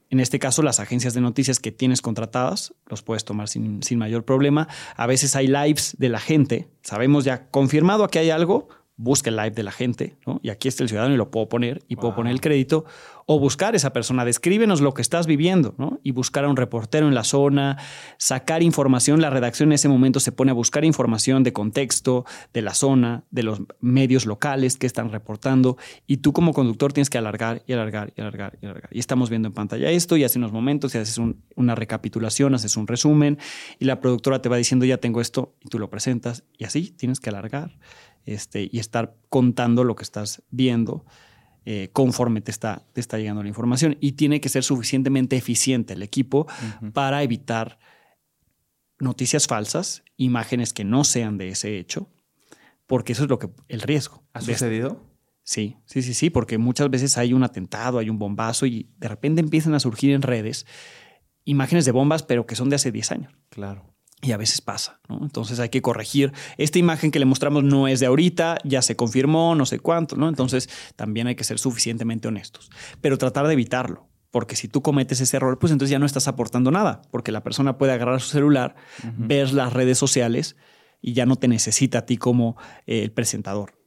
En 0.10 0.20
este 0.20 0.40
caso, 0.40 0.64
las 0.64 0.80
agencias 0.80 1.14
de 1.14 1.22
noticias 1.22 1.60
que 1.60 1.72
tienes 1.72 2.02
contratadas 2.02 2.74
los 2.88 3.04
puedes 3.04 3.24
tomar 3.24 3.48
sin, 3.48 3.84
sin, 3.84 4.00
mayor 4.00 4.26
problema. 4.26 4.68
A 4.96 5.06
veces 5.06 5.36
hay 5.36 5.46
lives 5.46 5.96
de 6.00 6.10
la 6.10 6.20
gente. 6.20 6.68
Sabemos 6.82 7.26
ya 7.26 7.48
confirmado 7.50 8.08
que 8.08 8.18
hay 8.18 8.32
algo, 8.32 8.70
busca 9.02 9.30
el 9.32 9.36
live 9.36 9.52
de 9.52 9.64
la 9.64 9.72
gente, 9.72 10.16
¿no? 10.28 10.40
Y 10.44 10.50
aquí 10.50 10.68
está 10.68 10.84
el 10.84 10.90
ciudadano 10.90 11.14
y 11.14 11.18
lo 11.18 11.32
puedo 11.32 11.50
poner 11.50 11.84
y 11.88 11.96
puedo 11.96 12.16
poner 12.16 12.32
el 12.32 12.42
crédito. 12.42 12.86
O 13.26 13.40
buscar 13.40 13.76
esa 13.76 13.94
persona, 13.94 14.26
descríbenos 14.26 14.82
lo 14.82 14.94
que 14.94 15.02
estás 15.02 15.26
viviendo, 15.26 15.74
¿no? 15.78 16.00
Y 16.04 16.12
buscar 16.12 16.44
a 16.44 16.50
un 16.50 16.58
reportero 16.58 17.08
en 17.08 17.16
la 17.16 17.24
zona, 17.24 17.78
sacar 18.18 18.62
información. 18.62 19.22
La 19.22 19.30
redacción 19.30 19.70
en 19.70 19.74
ese 19.74 19.88
momento 19.88 20.20
se 20.20 20.32
pone 20.32 20.52
a 20.52 20.54
buscar 20.54 20.84
información 20.86 21.44
de 21.44 21.54
contexto, 21.54 22.26
de 22.54 22.62
la 22.62 22.74
zona, 22.74 23.24
de 23.32 23.44
los 23.44 23.62
medios 23.80 24.26
locales 24.26 24.78
que 24.78 24.86
están 24.86 25.12
reportando. 25.12 25.78
Y 26.08 26.18
tú 26.18 26.34
como 26.34 26.54
conductor 26.54 26.94
tienes 26.94 27.10
que 27.10 27.18
alargar 27.18 27.64
y 27.66 27.74
alargar 27.74 28.14
y 28.16 28.22
alargar 28.22 28.58
y 28.62 28.66
alargar. 28.66 28.90
Y 28.92 29.00
estamos 29.00 29.30
viendo 29.30 29.48
en 29.48 29.54
pantalla 29.54 29.90
esto 29.90 30.18
y 30.18 30.24
hace 30.24 30.38
unos 30.38 30.52
momentos 30.52 30.94
y 30.94 30.98
haces 30.98 31.20
una 31.56 31.76
recapitulación, 31.76 32.54
haces 32.54 32.76
un 32.78 32.88
resumen 32.88 33.38
y 33.80 33.86
la 33.86 34.00
productora 34.00 34.42
te 34.42 34.50
va 34.50 34.58
diciendo 34.58 34.86
ya 34.86 34.98
tengo 34.98 35.22
esto 35.22 35.56
y 35.62 35.70
tú 35.70 35.80
lo 35.80 35.90
presentas 35.90 36.44
y 36.58 36.66
así 36.66 36.92
tienes 36.92 37.20
que 37.20 37.30
alargar 37.30 37.72
este, 38.26 38.70
y 38.72 38.80
estar 38.80 39.16
contando 39.30 39.84
lo 39.84 39.96
que 39.96 40.04
estás 40.04 40.44
viendo 40.52 41.06
eh, 41.64 41.90
conforme 41.94 42.42
te 42.42 42.50
está, 42.50 42.88
te 42.94 43.02
está 43.02 43.18
llegando 43.18 43.44
la 43.44 43.50
información. 43.50 43.98
Y 44.00 44.14
tiene 44.14 44.42
que 44.42 44.50
ser 44.50 44.64
suficientemente 44.64 45.36
eficiente 45.36 45.94
el 45.94 46.02
equipo 46.02 46.48
para 46.94 47.22
evitar 47.24 47.80
noticias 49.00 49.48
falsas, 49.48 50.04
imágenes 50.18 50.74
que 50.74 50.84
no 50.84 51.04
sean 51.04 51.38
de 51.38 51.50
ese 51.50 51.78
hecho, 51.78 52.10
porque 52.88 53.14
eso 53.14 53.24
es 53.24 53.30
lo 53.30 53.40
que 53.40 53.50
el 53.68 53.82
riesgo. 53.82 54.24
¿Ha 54.34 54.42
sucedido? 54.42 55.04
Sí, 55.44 55.78
sí, 55.86 56.02
sí, 56.02 56.14
sí, 56.14 56.30
porque 56.30 56.58
muchas 56.58 56.90
veces 56.90 57.18
hay 57.18 57.34
un 57.34 57.44
atentado, 57.44 58.00
hay 58.00 58.10
un 58.10 58.20
bombazo 58.20 58.66
y 58.66 58.90
de 58.98 59.08
repente 59.08 59.42
empiezan 59.42 59.74
a 59.74 59.80
surgir 59.80 60.12
en 60.12 60.22
redes 60.22 60.66
imágenes 61.44 61.86
de 61.86 61.92
bombas, 61.92 62.24
pero 62.24 62.46
que 62.46 62.56
son 62.56 62.70
de 62.70 62.76
hace 62.76 62.92
10 62.92 63.12
años. 63.12 63.34
Claro. 63.50 63.94
Y 64.22 64.34
a 64.34 64.38
veces 64.38 64.62
pasa, 64.62 65.00
¿no? 65.10 65.20
Entonces 65.24 65.60
hay 65.60 65.70
que 65.70 65.82
corregir. 65.82 66.32
Esta 66.58 66.78
imagen 66.78 67.10
que 67.10 67.20
le 67.20 67.26
mostramos 67.26 67.64
no 67.64 67.88
es 67.88 68.00
de 68.00 68.06
ahorita, 68.06 68.60
ya 68.64 68.82
se 68.82 68.96
confirmó, 68.96 69.56
no 69.56 69.66
sé 69.66 69.80
cuánto, 69.80 70.16
¿no? 70.16 70.30
Entonces 70.30 70.70
también 70.96 71.28
hay 71.28 71.36
que 71.36 71.44
ser 71.44 71.58
suficientemente 71.58 72.28
honestos, 72.28 72.70
pero 73.02 73.18
tratar 73.18 73.48
de 73.48 73.54
evitarlo. 73.54 74.08
Porque 74.30 74.56
si 74.56 74.70
tú 74.70 74.82
cometes 74.82 75.20
ese 75.20 75.38
error, 75.38 75.60
pues 75.60 75.74
entonces 75.74 75.92
ya 75.92 76.00
no 76.00 76.06
estás 76.06 76.28
aportando 76.30 76.72
nada, 76.72 77.02
porque 77.12 77.34
la 77.34 77.44
persona 77.44 77.78
puede 77.78 77.92
agarrar 77.92 78.22
su 78.22 78.30
celular, 78.30 78.76
ver 79.18 79.52
las 79.52 79.74
redes 79.74 79.98
sociales 79.98 80.56
y 81.02 81.14
ya 81.14 81.26
no 81.26 81.36
te 81.36 81.50
necesita 81.50 82.00
a 82.00 82.06
ti 82.06 82.18
como 82.18 82.56
eh, 82.86 83.04
el 83.04 83.12
presentador. 83.12 83.78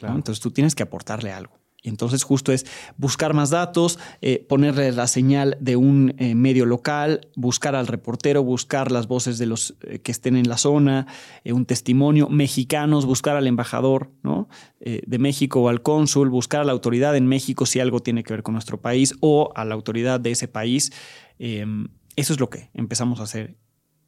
Entonces 0.00 0.40
tú 0.40 0.52
tienes 0.52 0.76
que 0.76 0.84
aportarle 0.84 1.32
algo. 1.32 1.57
Y 1.80 1.88
entonces 1.88 2.24
justo 2.24 2.52
es 2.52 2.66
buscar 2.96 3.34
más 3.34 3.50
datos, 3.50 4.00
eh, 4.20 4.44
ponerle 4.48 4.90
la 4.90 5.06
señal 5.06 5.56
de 5.60 5.76
un 5.76 6.14
eh, 6.18 6.34
medio 6.34 6.66
local, 6.66 7.28
buscar 7.36 7.76
al 7.76 7.86
reportero, 7.86 8.42
buscar 8.42 8.90
las 8.90 9.06
voces 9.06 9.38
de 9.38 9.46
los 9.46 9.76
eh, 9.82 10.00
que 10.00 10.10
estén 10.10 10.36
en 10.36 10.48
la 10.48 10.58
zona, 10.58 11.06
un 11.44 11.66
testimonio, 11.66 12.28
mexicanos, 12.28 13.06
buscar 13.06 13.36
al 13.36 13.46
embajador 13.46 14.10
¿no? 14.22 14.48
de 14.80 15.18
México 15.18 15.60
o 15.60 15.68
al 15.68 15.82
cónsul, 15.82 16.30
buscar 16.30 16.62
a 16.62 16.64
la 16.64 16.72
autoridad 16.72 17.16
en 17.16 17.26
México 17.26 17.64
si 17.64 17.80
algo 17.80 18.00
tiene 18.00 18.22
que 18.24 18.32
ver 18.32 18.42
con 18.42 18.54
nuestro 18.54 18.80
país 18.80 19.14
o 19.20 19.52
a 19.54 19.64
la 19.64 19.74
autoridad 19.74 20.20
de 20.20 20.32
ese 20.32 20.48
país. 20.48 20.92
Em, 21.38 21.88
eso 22.16 22.32
es 22.32 22.40
lo 22.40 22.50
que 22.50 22.70
empezamos 22.74 23.20
a 23.20 23.24
hacer. 23.24 23.56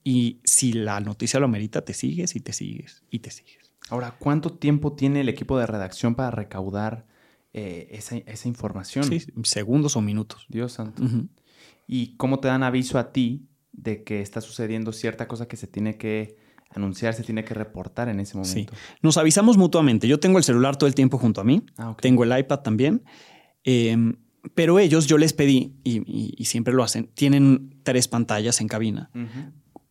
Y 0.03 0.41
si 0.45 0.73
la 0.73 1.01
noticia 1.01 1.39
lo 1.39 1.47
amerita, 1.47 1.85
te 1.85 1.95
sigues 1.95 2.35
y 2.35 2.41
te 2.41 2.53
sigues 2.53 3.05
y 3.11 3.21
te 3.21 3.31
sigues. 3.31 3.73
Ahora, 3.89 4.17
¿cuánto 4.19 4.51
tiempo 4.51 4.93
tiene 4.93 5.21
el 5.21 5.29
equipo 5.29 5.59
de 5.59 5.67
redacción 5.67 6.15
para 6.15 6.31
recaudar? 6.31 7.07
Eh, 7.53 7.89
esa, 7.91 8.49
información. 8.49 9.05
Sí, 9.05 9.21
segundos 9.43 9.97
o 9.97 10.01
minutos. 10.01 10.47
Dios 10.49 10.73
santo. 10.73 11.03
¿Y 11.87 12.17
cómo 12.17 12.39
te 12.39 12.49
dan 12.49 12.63
aviso 12.63 12.99
a 12.99 13.13
ti 13.13 13.49
de 13.73 14.05
que 14.05 14.21
está 14.21 14.41
sucediendo 14.41 14.93
cierta 14.93 15.27
cosa 15.27 15.49
que 15.49 15.57
se 15.57 15.67
tiene 15.67 15.97
que 15.97 16.37
anunciar, 16.71 17.15
se 17.15 17.25
tiene 17.25 17.45
que 17.45 17.55
reportar 17.55 18.09
en 18.09 18.21
ese 18.21 18.37
momento? 18.37 18.73
Sí. 18.75 18.79
Nos 19.03 19.17
avisamos 19.17 19.57
mutuamente. 19.57 20.07
Yo 20.07 20.21
tengo 20.21 20.39
el 20.39 20.45
celular 20.45 20.77
todo 20.77 20.87
el 20.87 20.95
tiempo 20.95 21.19
junto 21.19 21.41
a 21.41 21.45
mí. 21.45 21.65
Ah, 21.77 21.97
tengo 22.01 22.23
el 22.23 22.39
iPad 22.39 22.61
también. 22.61 23.03
Em, 23.65 24.15
pero 24.55 24.79
ellos, 24.79 25.07
yo 25.07 25.19
les 25.19 25.33
pedí, 25.33 25.75
y, 25.83 26.45
siempre 26.45 26.73
lo 26.73 26.85
hacen, 26.85 27.11
tienen 27.15 27.81
tres 27.83 28.07
pantallas 28.07 28.61
en 28.61 28.69
cabina. 28.69 29.11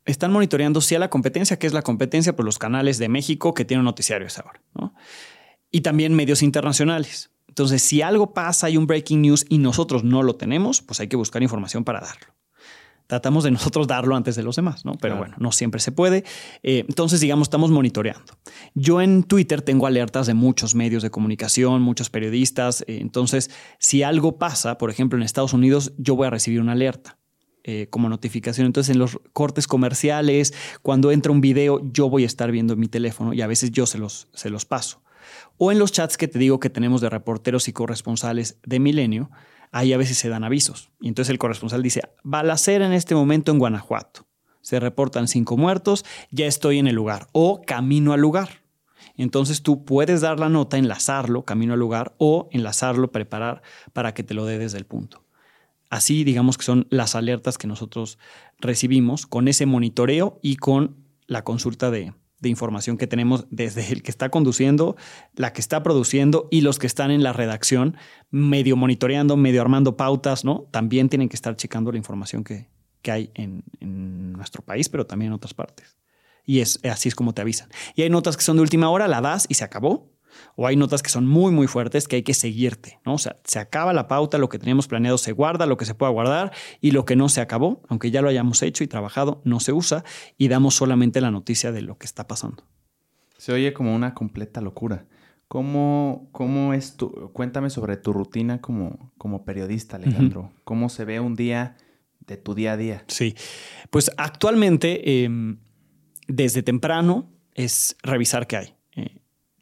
Están 0.05 0.31
monitoreando 0.31 0.81
si 0.81 0.95
a 0.95 0.99
la 0.99 1.09
competencia, 1.09 1.59
que 1.59 1.67
es 1.67 1.73
la 1.73 1.81
competencia 1.81 2.35
por 2.35 2.45
los 2.45 2.57
canales 2.57 2.97
de 2.97 3.09
México 3.09 3.53
que 3.53 3.65
tienen 3.65 3.83
noticiarios 3.83 4.39
ahora, 4.39 4.61
¿no? 4.73 4.95
Y 5.71 5.81
también 5.81 6.15
medios 6.15 6.41
internacionales. 6.41 7.31
Entonces, 7.59 7.81
si 7.81 8.01
algo 8.01 8.33
pasa, 8.33 8.67
hay 8.67 8.77
un 8.77 8.87
breaking 8.87 9.21
news 9.21 9.45
y 9.49 9.57
nosotros 9.57 10.05
no 10.05 10.23
lo 10.23 10.37
tenemos, 10.37 10.81
pues 10.81 11.01
hay 11.01 11.09
que 11.09 11.17
buscar 11.17 11.43
información 11.43 11.83
para 11.83 11.99
darlo. 11.99 12.27
Tratamos 13.05 13.43
de 13.43 13.51
nosotros 13.51 13.85
darlo 13.85 14.15
antes 14.15 14.37
de 14.37 14.43
los 14.43 14.55
demás, 14.55 14.85
¿no? 14.85 14.93
Pero 14.93 15.17
bueno, 15.17 15.35
no 15.39 15.51
siempre 15.51 15.81
se 15.81 15.91
puede. 15.91 16.23
Eh, 16.63 16.85
entonces, 16.87 17.19
digamos, 17.19 17.47
estamos 17.47 17.69
monitoreando. 17.69 18.37
Yo 18.75 19.01
en 19.01 19.23
Twitter 19.23 19.61
tengo 19.61 19.87
alertas 19.87 20.25
de 20.25 20.35
muchos 20.35 20.73
medios 20.73 21.03
de 21.03 21.09
comunicación, 21.09 21.81
muchos 21.81 22.09
periodistas. 22.09 22.85
Eh, 22.87 22.99
entonces, 23.01 23.51
si 23.77 24.03
algo 24.03 24.37
pasa, 24.37 24.77
por 24.77 24.89
ejemplo, 24.89 25.17
en 25.19 25.23
Estados 25.23 25.51
Unidos, 25.51 25.91
yo 25.97 26.15
voy 26.15 26.27
a 26.27 26.29
recibir 26.29 26.61
una 26.61 26.71
alerta. 26.71 27.17
Eh, 27.65 27.87
como 27.89 28.07
notificación. 28.07 28.67
Entonces, 28.67 28.93
en 28.93 28.99
los 28.99 29.19
cortes 29.33 29.67
comerciales, 29.67 30.53
cuando 30.81 31.11
entra 31.11 31.33
un 31.33 31.41
video, 31.41 31.81
yo 31.91 32.09
voy 32.09 32.23
a 32.23 32.25
estar 32.25 32.51
viendo 32.53 32.77
mi 32.77 32.87
teléfono 32.87 33.33
y 33.33 33.41
a 33.41 33.47
veces 33.47 33.71
yo 33.71 33.85
se 33.85 33.97
los, 33.97 34.29
se 34.33 34.49
los 34.49 34.63
paso. 34.63 35.01
O 35.61 35.73
en 35.73 35.77
los 35.77 35.91
chats 35.91 36.15
que 36.15 36.29
te 36.29 36.39
digo 36.39 36.61
que 36.61 36.69
tenemos 36.69 37.01
de 37.01 37.09
reporteros 37.09 37.67
y 37.67 37.73
corresponsales 37.73 38.59
de 38.63 38.79
Milenio, 38.79 39.29
ahí 39.73 39.91
a 39.91 39.97
veces 39.97 40.17
se 40.17 40.29
dan 40.29 40.45
avisos. 40.45 40.89
Y 41.01 41.09
entonces 41.09 41.31
el 41.31 41.37
corresponsal 41.37 41.83
dice, 41.83 42.01
balacera 42.23 42.85
en 42.85 42.93
este 42.93 43.13
momento 43.13 43.51
en 43.51 43.59
Guanajuato. 43.59 44.25
Se 44.61 44.79
reportan 44.79 45.27
cinco 45.27 45.57
muertos, 45.57 46.05
ya 46.31 46.45
estoy 46.45 46.79
en 46.79 46.87
el 46.87 46.95
lugar 46.95 47.27
o 47.33 47.59
camino 47.61 48.13
al 48.13 48.21
lugar. 48.21 48.63
Entonces 49.17 49.61
tú 49.61 49.83
puedes 49.83 50.21
dar 50.21 50.39
la 50.39 50.47
nota, 50.47 50.77
enlazarlo, 50.77 51.43
camino 51.43 51.73
al 51.73 51.79
lugar, 51.79 52.15
o 52.19 52.47
enlazarlo, 52.53 53.11
preparar 53.11 53.61
para 53.91 54.13
que 54.13 54.23
te 54.23 54.33
lo 54.33 54.45
dé 54.45 54.59
desde 54.59 54.77
el 54.77 54.85
punto. 54.85 55.25
Así 55.89 56.23
digamos 56.23 56.57
que 56.57 56.63
son 56.63 56.87
las 56.89 57.15
alertas 57.15 57.57
que 57.57 57.67
nosotros 57.67 58.17
recibimos 58.59 59.27
con 59.27 59.49
ese 59.49 59.65
monitoreo 59.65 60.39
y 60.41 60.55
con 60.55 60.95
la 61.27 61.43
consulta 61.43 61.91
de, 61.91 62.13
de 62.39 62.49
información 62.49 62.97
que 62.97 63.07
tenemos 63.07 63.45
desde 63.49 63.91
el 63.91 64.01
que 64.01 64.11
está 64.11 64.29
conduciendo, 64.29 64.95
la 65.35 65.53
que 65.53 65.61
está 65.61 65.83
produciendo 65.83 66.47
y 66.51 66.61
los 66.61 66.79
que 66.79 66.87
están 66.87 67.11
en 67.11 67.23
la 67.23 67.33
redacción, 67.33 67.97
medio 68.31 68.75
monitoreando, 68.75 69.37
medio 69.37 69.61
armando 69.61 69.97
pautas, 69.97 70.45
¿no? 70.45 70.67
También 70.71 71.09
tienen 71.09 71.29
que 71.29 71.35
estar 71.35 71.55
checando 71.55 71.91
la 71.91 71.97
información 71.97 72.43
que, 72.43 72.67
hay 73.09 73.31
en, 73.33 73.63
en, 73.79 74.33
nuestro 74.33 74.61
país, 74.61 74.87
pero 74.87 75.05
también 75.05 75.31
en 75.31 75.33
otras 75.33 75.53
partes. 75.53 75.97
Y 76.45 76.59
es, 76.59 76.79
así 76.85 77.09
es 77.09 77.15
como 77.15 77.33
te 77.33 77.41
avisan. 77.41 77.69
Y 77.95 78.03
hay 78.03 78.09
notas 78.09 78.37
que 78.37 78.43
son 78.43 78.57
de 78.57 78.61
última 78.61 78.89
hora, 78.89 79.07
la 79.07 79.21
das 79.21 79.45
y 79.49 79.55
se 79.55 79.63
acabó 79.63 80.11
o 80.55 80.67
hay 80.67 80.75
notas 80.75 81.03
que 81.03 81.09
son 81.09 81.27
muy, 81.27 81.51
muy 81.51 81.67
fuertes 81.67 82.07
que 82.07 82.17
hay 82.17 82.23
que 82.23 82.33
seguirte, 82.33 82.99
¿no? 83.05 83.13
O 83.13 83.17
sea, 83.17 83.37
se 83.43 83.59
acaba 83.59 83.93
la 83.93 84.07
pauta, 84.07 84.37
lo 84.37 84.49
que 84.49 84.59
teníamos 84.59 84.87
planeado 84.87 85.17
se 85.17 85.31
guarda, 85.31 85.65
lo 85.65 85.77
que 85.77 85.85
se 85.85 85.95
pueda 85.95 86.11
guardar 86.11 86.51
y 86.81 86.91
lo 86.91 87.05
que 87.05 87.15
no 87.15 87.29
se 87.29 87.41
acabó, 87.41 87.81
aunque 87.87 88.11
ya 88.11 88.21
lo 88.21 88.29
hayamos 88.29 88.61
hecho 88.61 88.83
y 88.83 88.87
trabajado, 88.87 89.41
no 89.43 89.59
se 89.59 89.71
usa 89.71 90.03
y 90.37 90.47
damos 90.47 90.75
solamente 90.75 91.21
la 91.21 91.31
noticia 91.31 91.71
de 91.71 91.81
lo 91.81 91.97
que 91.97 92.05
está 92.05 92.27
pasando. 92.27 92.63
Se 93.37 93.53
oye 93.53 93.73
como 93.73 93.95
una 93.95 94.13
completa 94.13 94.61
locura. 94.61 95.05
¿Cómo, 95.47 96.29
cómo 96.31 96.73
es 96.73 96.95
tu... 96.95 97.31
Cuéntame 97.33 97.69
sobre 97.69 97.97
tu 97.97 98.13
rutina 98.13 98.61
como, 98.61 99.11
como 99.17 99.45
periodista, 99.45 99.95
Alejandro. 99.95 100.51
¿Cómo 100.63 100.89
se 100.89 101.05
ve 101.05 101.19
un 101.19 101.35
día 101.35 101.75
de 102.19 102.37
tu 102.37 102.53
día 102.53 102.73
a 102.73 102.77
día? 102.77 103.03
Sí, 103.07 103.35
pues 103.89 104.11
actualmente, 104.17 105.23
em, 105.23 105.57
desde 106.27 106.61
temprano, 106.61 107.31
es 107.55 107.95
revisar 108.03 108.45
qué 108.45 108.57
hay 108.57 108.78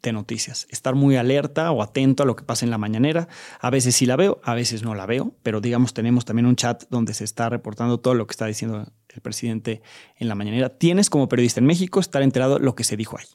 de 0.02 0.12
noticias. 0.12 0.66
Estar 0.70 0.94
muy 0.94 1.16
alerta 1.16 1.70
o 1.70 1.82
atento 1.82 2.22
a 2.22 2.26
lo 2.26 2.36
que 2.36 2.44
pasa 2.44 2.64
en 2.64 2.70
la 2.70 2.78
mañanera. 2.78 3.28
A 3.60 3.70
veces 3.70 3.96
sí 3.96 4.06
la 4.06 4.16
veo, 4.16 4.40
a 4.44 4.54
veces 4.54 4.82
no 4.82 4.94
la 4.94 5.06
veo, 5.06 5.34
pero 5.42 5.60
digamos 5.60 5.94
tenemos 5.94 6.24
también 6.24 6.46
un 6.46 6.56
chat 6.56 6.84
donde 6.90 7.14
se 7.14 7.24
está 7.24 7.48
reportando 7.48 7.98
todo 8.00 8.14
lo 8.14 8.26
que 8.26 8.32
está 8.32 8.46
diciendo 8.46 8.90
el 9.08 9.20
presidente 9.20 9.82
en 10.16 10.28
la 10.28 10.34
mañanera. 10.34 10.70
Tienes 10.70 11.10
como 11.10 11.28
periodista 11.28 11.60
en 11.60 11.66
México 11.66 12.00
estar 12.00 12.22
enterado 12.22 12.58
de 12.58 12.64
lo 12.64 12.74
que 12.74 12.84
se 12.84 12.96
dijo 12.96 13.18
ahí. 13.18 13.26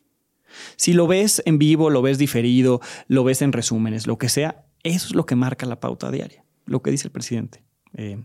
Si 0.75 0.93
lo 0.93 1.07
ves 1.07 1.41
en 1.45 1.57
vivo, 1.57 1.89
lo 1.89 2.01
ves 2.01 2.17
diferido, 2.17 2.79
lo 3.07 3.23
ves 3.23 3.41
en 3.41 3.51
resúmenes, 3.51 4.07
lo 4.07 4.17
que 4.17 4.29
sea, 4.29 4.65
eso 4.83 5.07
es 5.07 5.15
lo 5.15 5.25
que 5.25 5.35
marca 5.35 5.65
la 5.65 5.79
pauta 5.79 6.11
diaria, 6.11 6.45
lo 6.65 6.81
que 6.81 6.91
dice 6.91 7.07
el 7.07 7.11
presidente. 7.11 7.63
Eh, 7.95 8.23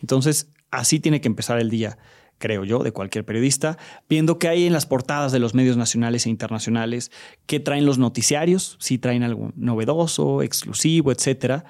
entonces, 0.00 0.50
así 0.70 1.00
tiene 1.00 1.20
que 1.20 1.28
empezar 1.28 1.58
el 1.58 1.70
día, 1.70 1.98
creo 2.40 2.64
yo, 2.64 2.80
de 2.80 2.90
cualquier 2.90 3.24
periodista, 3.24 3.78
viendo 4.08 4.38
qué 4.38 4.48
hay 4.48 4.66
en 4.66 4.72
las 4.72 4.86
portadas 4.86 5.30
de 5.30 5.38
los 5.38 5.54
medios 5.54 5.76
nacionales 5.76 6.26
e 6.26 6.30
internacionales, 6.30 7.12
qué 7.46 7.60
traen 7.60 7.86
los 7.86 7.98
noticiarios, 7.98 8.76
si 8.80 8.98
traen 8.98 9.22
algo 9.22 9.52
novedoso, 9.54 10.42
exclusivo, 10.42 11.12
etcétera, 11.12 11.66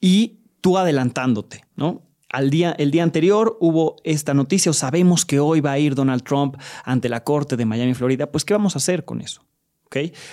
y 0.00 0.38
tú 0.62 0.78
adelantándote, 0.78 1.64
¿no? 1.76 2.02
Al 2.30 2.50
día, 2.50 2.74
el 2.78 2.90
día 2.90 3.02
anterior 3.02 3.56
hubo 3.60 3.96
esta 4.04 4.34
noticia, 4.34 4.70
o 4.70 4.72
sabemos 4.72 5.24
que 5.24 5.40
hoy 5.40 5.60
va 5.60 5.72
a 5.72 5.78
ir 5.78 5.94
Donald 5.94 6.22
Trump 6.22 6.56
ante 6.84 7.08
la 7.08 7.22
corte 7.22 7.56
de 7.56 7.66
Miami, 7.66 7.94
Florida, 7.94 8.30
pues 8.30 8.44
¿qué 8.44 8.54
vamos 8.54 8.74
a 8.74 8.78
hacer 8.78 9.04
con 9.04 9.20
eso? 9.20 9.44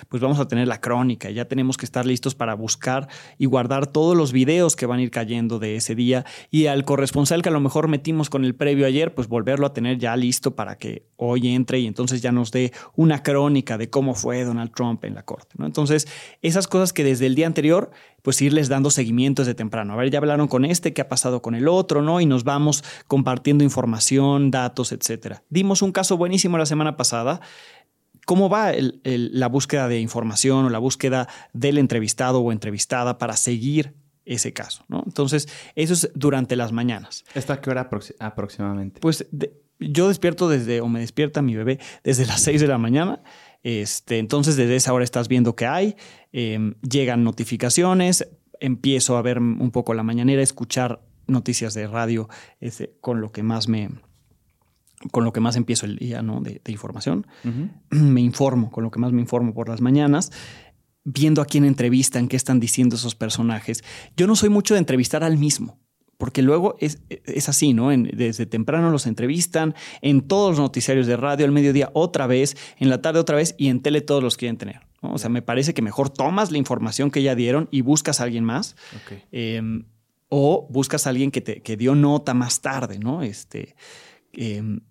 Pues 0.09 0.22
vamos 0.22 0.39
a 0.39 0.47
tener 0.47 0.68
la 0.68 0.82
crónica, 0.82 1.30
ya 1.30 1.45
tenemos 1.45 1.78
que 1.78 1.86
estar 1.86 2.05
listos 2.05 2.36
para 2.36 2.55
buscar 2.55 3.07
y 3.38 3.45
guardar 3.45 3.88
todos 3.88 4.18
los 4.18 4.32
videos 4.32 4.76
que 4.76 4.86
van 4.86 4.99
a 4.99 5.03
ir 5.03 5.12
cayendo 5.12 5.59
de 5.59 5.76
ese 5.76 5.95
día 5.95 6.26
y 6.49 6.66
al 6.66 6.84
corresponsal 6.84 7.41
que 7.41 7.49
a 7.49 7.51
lo 7.51 7.59
mejor 7.59 7.88
metimos 7.88 8.30
con 8.30 8.45
el 8.45 8.55
previo 8.55 8.86
ayer, 8.86 9.14
pues 9.14 9.28
volverlo 9.28 9.68
a 9.68 9.74
tener 9.74 9.97
ya 9.97 10.16
listo 10.16 10.55
para 10.55 10.78
que 10.78 11.05
hoy 11.18 11.53
entre 11.53 11.80
y 11.80 11.88
entonces 11.88 12.22
ya 12.22 12.32
nos 12.32 12.51
dé 12.51 12.72
una 12.95 13.24
crónica 13.24 13.78
de 13.78 13.89
cómo 13.89 14.16
fue 14.16 14.43
Donald 14.43 14.72
Trump 14.74 15.03
en 15.05 15.16
la 15.16 15.24
corte. 15.24 15.55
Entonces, 15.59 16.07
esas 16.41 16.68
cosas 16.68 16.93
que 16.93 17.03
desde 17.03 17.28
el 17.28 17.36
día 17.36 17.47
anterior 17.47 17.91
pues 18.22 18.41
irles 18.41 18.70
dando 18.70 18.89
seguimiento 18.91 19.41
desde 19.41 19.55
temprano. 19.55 19.93
A 19.93 19.95
ver, 19.95 20.12
ya 20.12 20.20
hablaron 20.20 20.47
con 20.47 20.66
este, 20.66 20.93
qué 20.93 21.01
ha 21.01 21.09
pasado 21.09 21.41
con 21.41 21.55
el 21.55 21.68
otro, 21.68 22.01
¿no? 22.01 22.22
Y 22.22 22.26
nos 22.26 22.43
vamos 22.43 22.84
compartiendo 23.07 23.64
información, 23.64 24.51
datos, 24.51 24.91
etcétera. 24.91 25.43
Dimos 25.49 25.82
un 25.82 25.91
caso 25.91 26.18
buenísimo 26.18 26.57
la 26.57 26.66
semana 26.66 26.97
pasada 26.97 27.41
¿Cómo 28.26 28.49
va 28.49 28.72
la 29.03 29.47
búsqueda 29.47 29.88
de 29.88 29.99
información 29.99 30.65
o 30.65 30.69
la 30.69 30.80
búsqueda 30.80 31.28
del 31.53 31.78
entrevistado 31.78 32.41
o 32.41 32.51
entrevistada 32.51 33.17
para 33.17 33.36
seguir 33.36 33.95
ese 34.26 34.53
caso? 34.53 34.86
¿no? 34.88 35.03
Entonces, 35.05 35.47
eso 35.76 35.93
es 35.93 36.11
durante 36.13 36.55
las 36.55 36.72
mañanas. 36.72 37.26
¿Esta 37.34 37.59
qué 37.61 37.69
hora 37.69 37.89
aproximadamente? 38.19 38.99
Pues 38.99 39.28
yo 39.80 40.07
despierto 40.07 40.47
desde, 40.49 40.82
o 40.82 40.88
me 40.88 40.99
despierta 40.99 41.41
mi 41.41 41.55
bebé 41.55 41.80
desde 42.03 42.26
las 42.26 42.41
6 42.43 42.61
de 42.61 42.67
la 42.67 42.78
mañana. 42.78 43.24
Este, 43.63 44.17
entonces, 44.19 44.55
desde 44.55 44.76
esa 44.76 44.93
hora 44.93 45.03
estás 45.03 45.28
viendo 45.28 45.55
qué 45.55 45.65
hay, 45.65 45.95
em, 46.32 46.76
llegan 46.82 47.24
notificaciones, 47.24 48.28
empiezo 48.59 49.17
a 49.17 49.22
ver 49.22 49.39
un 49.39 49.72
poco 49.72 49.93
la 49.93 50.03
mañanera, 50.03 50.41
escuchar 50.41 51.01
noticias 51.28 51.74
de 51.74 51.88
radio 51.88 52.30
con 52.99 53.22
lo 53.22 53.32
que 53.32 53.43
más 53.43 53.67
me, 53.67 53.89
con 55.12 55.26
lo 55.26 55.34
que 55.34 55.39
más 55.39 55.56
empiezo 55.56 55.86
el 55.86 55.97
día 55.97 56.22
¿no? 56.22 56.41
de, 56.41 56.62
información. 56.68 57.26
Me 57.89 58.22
informo, 58.22 58.72
con 58.72 58.84
lo 58.84 58.91
que 58.91 58.99
más 58.99 59.12
me 59.12 59.22
informo 59.22 59.54
por 59.54 59.70
las 59.70 59.82
mañanas, 59.82 60.32
viendo 61.04 61.41
a 61.41 61.45
quién 61.45 61.66
entrevistan, 61.66 62.28
qué 62.28 62.36
están 62.36 62.60
diciendo 62.60 62.95
esos 62.95 63.16
personajes. 63.16 63.84
Yo 64.16 64.28
no 64.28 64.36
soy 64.36 64.49
mucho 64.49 64.76
de 64.76 64.80
entrevistar 64.80 65.24
al 65.24 65.38
mismo, 65.38 65.80
porque 66.18 66.43
luego 66.43 66.76
es, 66.80 67.02
es 67.10 67.49
así, 67.49 67.74
¿no? 67.74 67.89
desde 67.89 68.45
temprano 68.45 68.91
los 68.91 69.08
entrevistan, 69.08 69.74
en 70.02 70.22
todos 70.22 70.52
los 70.52 70.60
noticiarios 70.60 71.08
de 71.08 71.18
radio, 71.18 71.45
al 71.45 71.52
mediodía 71.52 71.89
otra 71.93 72.28
vez, 72.28 72.56
en 72.78 72.89
la 72.89 73.02
tarde 73.02 73.20
otra 73.20 73.36
vez 73.36 73.56
y 73.58 73.70
en 73.70 73.82
tele 73.82 74.02
todos 74.02 74.22
los 74.22 74.38
quieren 74.38 74.58
tener. 74.58 74.82
O 75.02 75.18
sea, 75.18 75.30
me 75.30 75.41
parece 75.41 75.74
que 75.74 75.82
mejor 75.82 76.10
tomas 76.10 76.52
la 76.52 76.60
información 76.60 77.10
que 77.10 77.24
ya 77.24 77.34
dieron 77.34 77.68
y 77.72 77.82
buscas 77.82 78.22
a 78.22 78.26
alguien 78.26 78.43
más. 78.43 78.76
Em, 79.32 79.86
o 80.30 80.68
buscas 80.70 81.08
a 81.08 81.10
alguien 81.10 81.32
que, 81.32 81.41
te, 81.41 81.62
que 81.62 81.76
dio 81.76 81.95
nota 81.95 82.34
más 82.34 82.62
tarde, 82.62 82.99
¿no? 82.99 83.24
Este, 83.24 83.76
em, 84.32 84.82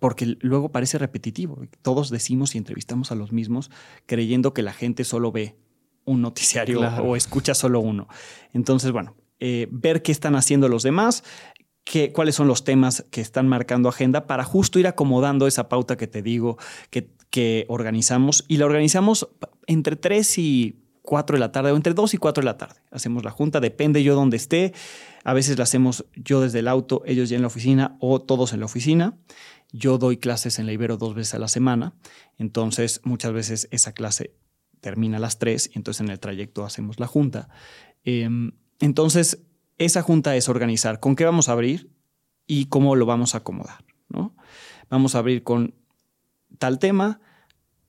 porque 0.00 0.36
luego 0.40 0.70
parece 0.70 0.98
repetitivo. 0.98 1.60
Todos 1.82 2.10
decimos 2.10 2.54
y 2.54 2.58
entrevistamos 2.58 3.12
a 3.12 3.14
los 3.14 3.32
mismos 3.32 3.70
creyendo 4.06 4.54
que 4.54 4.62
la 4.62 4.72
gente 4.72 5.04
solo 5.04 5.32
ve 5.32 5.56
un 6.04 6.22
noticiario 6.22 6.80
o 6.80 7.16
escucha 7.16 7.54
solo 7.54 7.80
uno. 7.80 8.08
Entonces, 8.52 8.92
bueno, 8.92 9.14
eh, 9.40 9.68
ver 9.70 10.02
qué 10.02 10.10
están 10.10 10.34
haciendo 10.36 10.68
los 10.68 10.82
demás, 10.82 11.22
qué, 11.84 12.12
cuáles 12.12 12.34
son 12.34 12.48
los 12.48 12.64
temas 12.64 13.04
que 13.10 13.20
están 13.20 13.46
marcando 13.46 13.88
agenda 13.88 14.26
para 14.26 14.44
justo 14.44 14.78
ir 14.78 14.86
acomodando 14.86 15.46
esa 15.46 15.68
pauta 15.68 15.96
que 15.96 16.06
te 16.06 16.22
digo 16.22 16.56
que, 16.90 17.10
que 17.30 17.66
organizamos. 17.68 18.44
Y 18.48 18.56
la 18.56 18.66
organizamos 18.66 19.28
entre 19.66 19.96
3 19.96 20.38
y 20.38 20.76
4 21.08 21.36
de 21.36 21.40
la 21.40 21.52
tarde 21.52 21.72
o 21.72 21.76
entre 21.76 21.94
2 21.94 22.12
y 22.12 22.18
4 22.18 22.42
de 22.42 22.44
la 22.44 22.58
tarde. 22.58 22.82
Hacemos 22.90 23.24
la 23.24 23.30
junta, 23.30 23.60
depende 23.60 24.02
yo 24.02 24.14
dónde 24.14 24.36
esté. 24.36 24.74
A 25.24 25.32
veces 25.32 25.56
la 25.56 25.62
hacemos 25.62 26.04
yo 26.14 26.42
desde 26.42 26.58
el 26.58 26.68
auto, 26.68 27.00
ellos 27.06 27.30
ya 27.30 27.36
en 27.36 27.40
la 27.40 27.46
oficina 27.46 27.96
o 27.98 28.20
todos 28.20 28.52
en 28.52 28.60
la 28.60 28.66
oficina. 28.66 29.16
Yo 29.72 29.96
doy 29.96 30.18
clases 30.18 30.58
en 30.58 30.66
la 30.66 30.72
Ibero 30.72 30.98
dos 30.98 31.14
veces 31.14 31.32
a 31.32 31.38
la 31.38 31.48
semana, 31.48 31.94
entonces 32.36 33.00
muchas 33.04 33.32
veces 33.32 33.68
esa 33.70 33.92
clase 33.92 34.34
termina 34.82 35.16
a 35.16 35.20
las 35.20 35.38
tres 35.38 35.70
y 35.72 35.78
entonces 35.78 36.02
en 36.02 36.10
el 36.10 36.20
trayecto 36.20 36.62
hacemos 36.62 37.00
la 37.00 37.06
junta. 37.06 37.48
Em, 38.04 38.52
entonces, 38.78 39.46
esa 39.78 40.02
junta 40.02 40.36
es 40.36 40.50
organizar 40.50 41.00
con 41.00 41.16
qué 41.16 41.24
vamos 41.24 41.48
a 41.48 41.52
abrir 41.52 41.90
y 42.46 42.66
cómo 42.66 42.96
lo 42.96 43.06
vamos 43.06 43.34
a 43.34 43.38
acomodar. 43.38 43.82
¿no? 44.10 44.36
Vamos 44.90 45.14
a 45.14 45.20
abrir 45.20 45.42
con 45.42 45.74
tal 46.58 46.78
tema, 46.78 47.22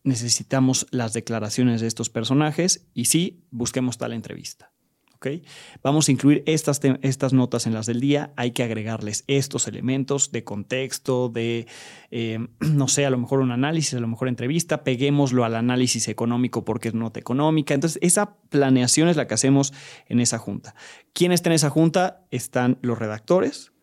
necesitamos 0.04 0.88
las 0.92 1.14
declaraciones 1.14 1.82
de 1.82 1.88
estos 1.88 2.10
personajes 2.10 2.88
y 2.94 3.06
sí, 3.06 3.44
busquemos 3.52 3.98
tal 3.98 4.14
entrevista. 4.14 4.72
Vamos 5.84 6.08
a 6.08 6.12
incluir 6.12 6.44
estas, 6.46 6.80
estas 7.02 7.34
notas 7.34 7.68
en 7.68 7.74
las 7.74 7.86
del 7.86 8.00
día, 8.00 8.32
hay 8.38 8.52
que 8.52 8.64
agregarles 8.64 9.26
estos 9.28 9.68
elementos 9.68 10.32
de 10.32 10.44
contexto, 10.44 11.30
de, 11.30 11.68
eh, 12.12 12.40
no 12.60 12.88
sé, 12.88 13.06
a 13.06 13.10
lo 13.10 13.18
mejor 13.18 13.40
un 13.40 13.52
análisis, 13.52 13.94
a 13.96 14.00
lo 14.00 14.08
mejor 14.08 14.30
entrevista, 14.30 14.84
peguémoslo 14.84 15.44
al 15.44 15.56
análisis 15.56 16.08
económico 16.08 16.64
porque 16.64 16.90
es 16.90 16.94
nota 16.94 17.20
económica. 17.20 17.74
Entonces, 17.74 18.00
esa 18.02 18.38
planeación 18.50 19.10
es 19.10 19.18
la 19.18 19.28
que 19.28 19.34
hacemos 19.34 19.74
en 20.08 20.22
esa 20.22 20.38
junta. 20.38 20.74
¿Quién 21.14 21.32
está 21.32 21.50
en 21.50 21.54
esa 21.54 21.70
junta? 21.70 22.26
Están 22.32 22.78
los 22.82 22.98
redactores, 22.98 23.74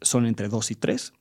son 0.00 0.26
entre 0.26 0.48
dos 0.48 0.70
y 0.70 0.74
tres. 0.74 1.12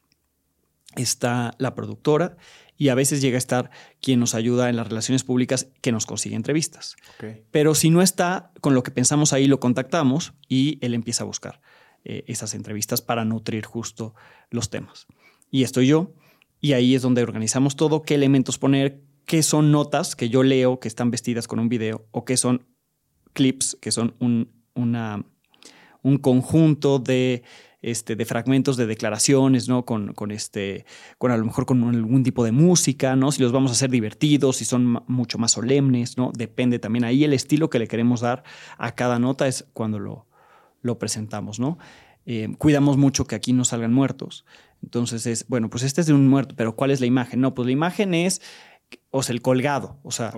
Está 0.95 1.53
la 1.59 1.75
productora 1.75 2.35
y 2.79 2.87
a 2.87 2.95
veces 2.95 3.21
llega 3.21 3.35
a 3.35 3.37
estar 3.37 3.69
quien 4.01 4.21
nos 4.21 4.33
ayuda 4.33 4.69
en 4.69 4.77
las 4.77 4.87
relaciones 4.87 5.23
públicas 5.25 5.67
que 5.81 5.91
nos 5.91 6.05
consigue 6.05 6.35
entrevistas. 6.37 6.95
Pero 7.51 7.75
si 7.75 7.89
no 7.89 8.01
está 8.01 8.51
con 8.61 8.73
lo 8.73 8.83
que 8.83 8.89
pensamos 8.89 9.33
ahí, 9.33 9.47
lo 9.47 9.59
contactamos 9.59 10.33
y 10.47 10.79
él 10.81 10.93
empieza 10.93 11.23
a 11.23 11.27
buscar 11.27 11.61
eh, 12.05 12.23
esas 12.27 12.53
entrevistas 12.55 13.01
para 13.01 13.25
nutrir 13.25 13.65
justo 13.65 14.15
los 14.49 14.69
temas. 14.69 15.07
Y 15.51 15.63
estoy 15.63 15.87
yo, 15.87 16.13
y 16.61 16.71
ahí 16.71 16.95
es 16.95 17.01
donde 17.01 17.21
organizamos 17.21 17.75
todo, 17.75 18.01
qué 18.01 18.15
elementos 18.15 18.57
poner, 18.57 19.01
qué 19.25 19.43
son 19.43 19.71
notas 19.71 20.15
que 20.15 20.29
yo 20.29 20.43
leo 20.43 20.79
que 20.79 20.87
están 20.87 21.11
vestidas 21.11 21.49
con 21.49 21.59
un 21.59 21.67
video 21.67 22.07
o 22.11 22.23
qué 22.23 22.37
son 22.37 22.65
clips, 23.33 23.77
que 23.81 23.91
son 23.91 24.15
un, 24.19 24.53
una, 24.73 25.25
un 26.01 26.17
conjunto 26.17 26.99
de 26.99 27.43
este, 27.81 28.15
de 28.15 28.25
fragmentos 28.25 28.77
de 28.77 28.85
declaraciones, 28.85 29.69
¿no? 29.69 29.85
Con, 29.85 30.13
con, 30.13 30.31
este, 30.31 30.85
con 31.17 31.31
a 31.31 31.37
lo 31.37 31.45
mejor 31.45 31.65
con 31.65 31.83
algún 31.83 32.23
tipo 32.23 32.43
de 32.43 32.51
música, 32.51 33.15
¿no? 33.15 33.31
Si 33.31 33.41
los 33.41 33.51
vamos 33.51 33.71
a 33.71 33.73
hacer 33.73 33.89
divertidos, 33.89 34.57
si 34.57 34.65
son 34.65 35.03
mucho 35.07 35.37
más 35.37 35.51
solemnes, 35.51 36.17
¿no? 36.17 36.31
Depende 36.35 36.79
también 36.79 37.05
ahí 37.05 37.23
el 37.23 37.33
estilo 37.33 37.69
que 37.69 37.79
le 37.79 37.87
queremos 37.87 38.21
dar 38.21 38.43
a 38.77 38.95
cada 38.95 39.19
nota 39.19 39.47
es 39.47 39.67
cuando 39.73 39.99
lo, 39.99 40.27
lo 40.81 40.99
presentamos, 40.99 41.59
¿no? 41.59 41.77
Eh, 42.25 42.49
cuidamos 42.57 42.97
mucho 42.97 43.25
que 43.25 43.35
aquí 43.35 43.53
no 43.53 43.63
salgan 43.63 43.93
muertos. 43.93 44.45
Entonces 44.83 45.25
es, 45.25 45.47
bueno, 45.47 45.69
pues 45.69 45.83
este 45.83 46.01
es 46.01 46.07
de 46.07 46.13
un 46.13 46.27
muerto, 46.27 46.55
pero 46.55 46.75
¿cuál 46.75 46.91
es 46.91 46.99
la 46.99 47.05
imagen? 47.05 47.41
No, 47.41 47.53
pues 47.53 47.65
la 47.65 47.71
imagen 47.71 48.13
es 48.13 48.41
o 49.09 49.23
sea, 49.23 49.33
el 49.33 49.41
colgado. 49.41 49.99
O 50.03 50.11
sea, 50.11 50.33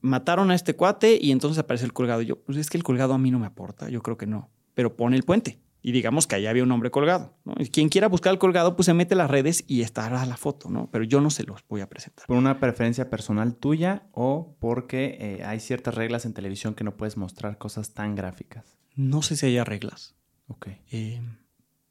mataron 0.00 0.50
a 0.50 0.54
este 0.54 0.74
cuate 0.74 1.18
y 1.20 1.32
entonces 1.32 1.58
aparece 1.58 1.84
el 1.84 1.92
colgado. 1.92 2.22
Yo, 2.22 2.40
pues 2.40 2.56
es 2.56 2.70
que 2.70 2.76
el 2.76 2.84
colgado 2.84 3.14
a 3.14 3.18
mí 3.18 3.30
no 3.30 3.38
me 3.38 3.46
aporta, 3.46 3.88
yo 3.88 4.02
creo 4.02 4.16
que 4.16 4.26
no. 4.26 4.50
Pero 4.74 4.96
pone 4.96 5.16
el 5.16 5.24
puente 5.24 5.58
y 5.88 5.92
digamos 5.92 6.26
que 6.26 6.36
allá 6.36 6.50
había 6.50 6.64
un 6.64 6.70
hombre 6.70 6.90
colgado. 6.90 7.32
quien 7.72 7.88
quiera 7.88 8.08
buscar 8.08 8.34
el 8.34 8.38
colgado, 8.38 8.76
pues 8.76 8.84
se 8.84 8.92
mete 8.92 9.14
a 9.14 9.16
las 9.16 9.30
redes 9.30 9.64
y 9.66 9.80
estará 9.80 10.26
la 10.26 10.36
foto, 10.36 10.68
¿no? 10.68 10.90
Pero 10.90 11.02
yo 11.02 11.22
no 11.22 11.30
se 11.30 11.44
los 11.44 11.66
voy 11.66 11.80
a 11.80 11.88
presentar. 11.88 12.26
¿Por 12.26 12.36
una 12.36 12.60
preferencia 12.60 13.08
personal 13.08 13.54
tuya 13.54 14.06
o 14.12 14.54
porque 14.60 15.16
eh, 15.18 15.44
hay 15.46 15.60
ciertas 15.60 15.94
reglas 15.94 16.26
en 16.26 16.34
televisión 16.34 16.74
que 16.74 16.84
no 16.84 16.98
puedes 16.98 17.16
mostrar 17.16 17.56
cosas 17.56 17.94
tan 17.94 18.14
gráficas? 18.14 18.76
No 18.96 19.22
sé 19.22 19.34
si 19.36 19.46
haya 19.46 19.64
reglas. 19.64 20.14
Ok. 20.48 20.66
Eh, 20.92 21.22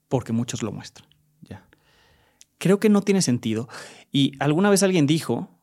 porque 0.10 0.32
muchos 0.32 0.62
lo 0.62 0.72
muestran. 0.72 1.10
Ya. 1.42 1.68
Creo 2.60 2.80
que 2.80 2.90
no 2.90 3.02
tiene 3.02 3.24
sentido. 3.24 3.68
Y 4.12 4.34
alguna 4.40 4.70
vez 4.70 4.84
alguien 4.84 5.08
dijo, 5.08 5.60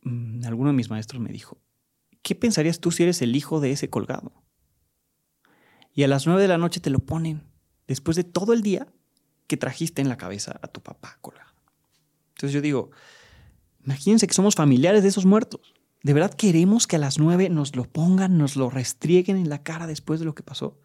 mm, 0.00 0.46
alguno 0.46 0.70
de 0.70 0.76
mis 0.76 0.88
maestros 0.88 1.20
me 1.20 1.28
dijo, 1.28 1.58
¿qué 2.22 2.34
pensarías 2.34 2.80
tú 2.80 2.90
si 2.90 3.02
eres 3.02 3.20
el 3.20 3.36
hijo 3.36 3.60
de 3.60 3.72
ese 3.72 3.90
colgado? 3.90 4.32
Y 5.98 6.04
a 6.04 6.06
las 6.06 6.28
nueve 6.28 6.42
de 6.42 6.46
la 6.46 6.58
noche 6.58 6.78
te 6.78 6.90
lo 6.90 7.00
ponen, 7.00 7.42
después 7.88 8.16
de 8.16 8.22
todo 8.22 8.52
el 8.52 8.62
día 8.62 8.86
que 9.48 9.56
trajiste 9.56 10.00
en 10.00 10.08
la 10.08 10.16
cabeza 10.16 10.60
a 10.62 10.68
tu 10.68 10.80
papá 10.80 11.18
colgado. 11.20 11.50
Entonces 12.28 12.52
yo 12.52 12.60
digo, 12.60 12.92
imagínense 13.84 14.28
que 14.28 14.32
somos 14.32 14.54
familiares 14.54 15.02
de 15.02 15.08
esos 15.08 15.26
muertos. 15.26 15.74
¿De 16.04 16.12
verdad 16.12 16.32
queremos 16.32 16.86
que 16.86 16.94
a 16.94 17.00
las 17.00 17.18
nueve 17.18 17.48
nos 17.48 17.74
lo 17.74 17.82
pongan, 17.82 18.38
nos 18.38 18.54
lo 18.54 18.70
restrieguen 18.70 19.38
en 19.38 19.48
la 19.48 19.64
cara 19.64 19.88
después 19.88 20.20
de 20.20 20.26
lo 20.26 20.36
que 20.36 20.44
pasó? 20.44 20.78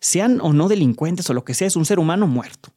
Sean 0.00 0.40
o 0.40 0.52
no 0.52 0.68
delincuentes 0.68 1.28
o 1.30 1.34
lo 1.34 1.44
que 1.44 1.54
sea, 1.54 1.66
es 1.66 1.74
un 1.74 1.84
ser 1.84 1.98
humano 1.98 2.28
muerto. 2.28 2.72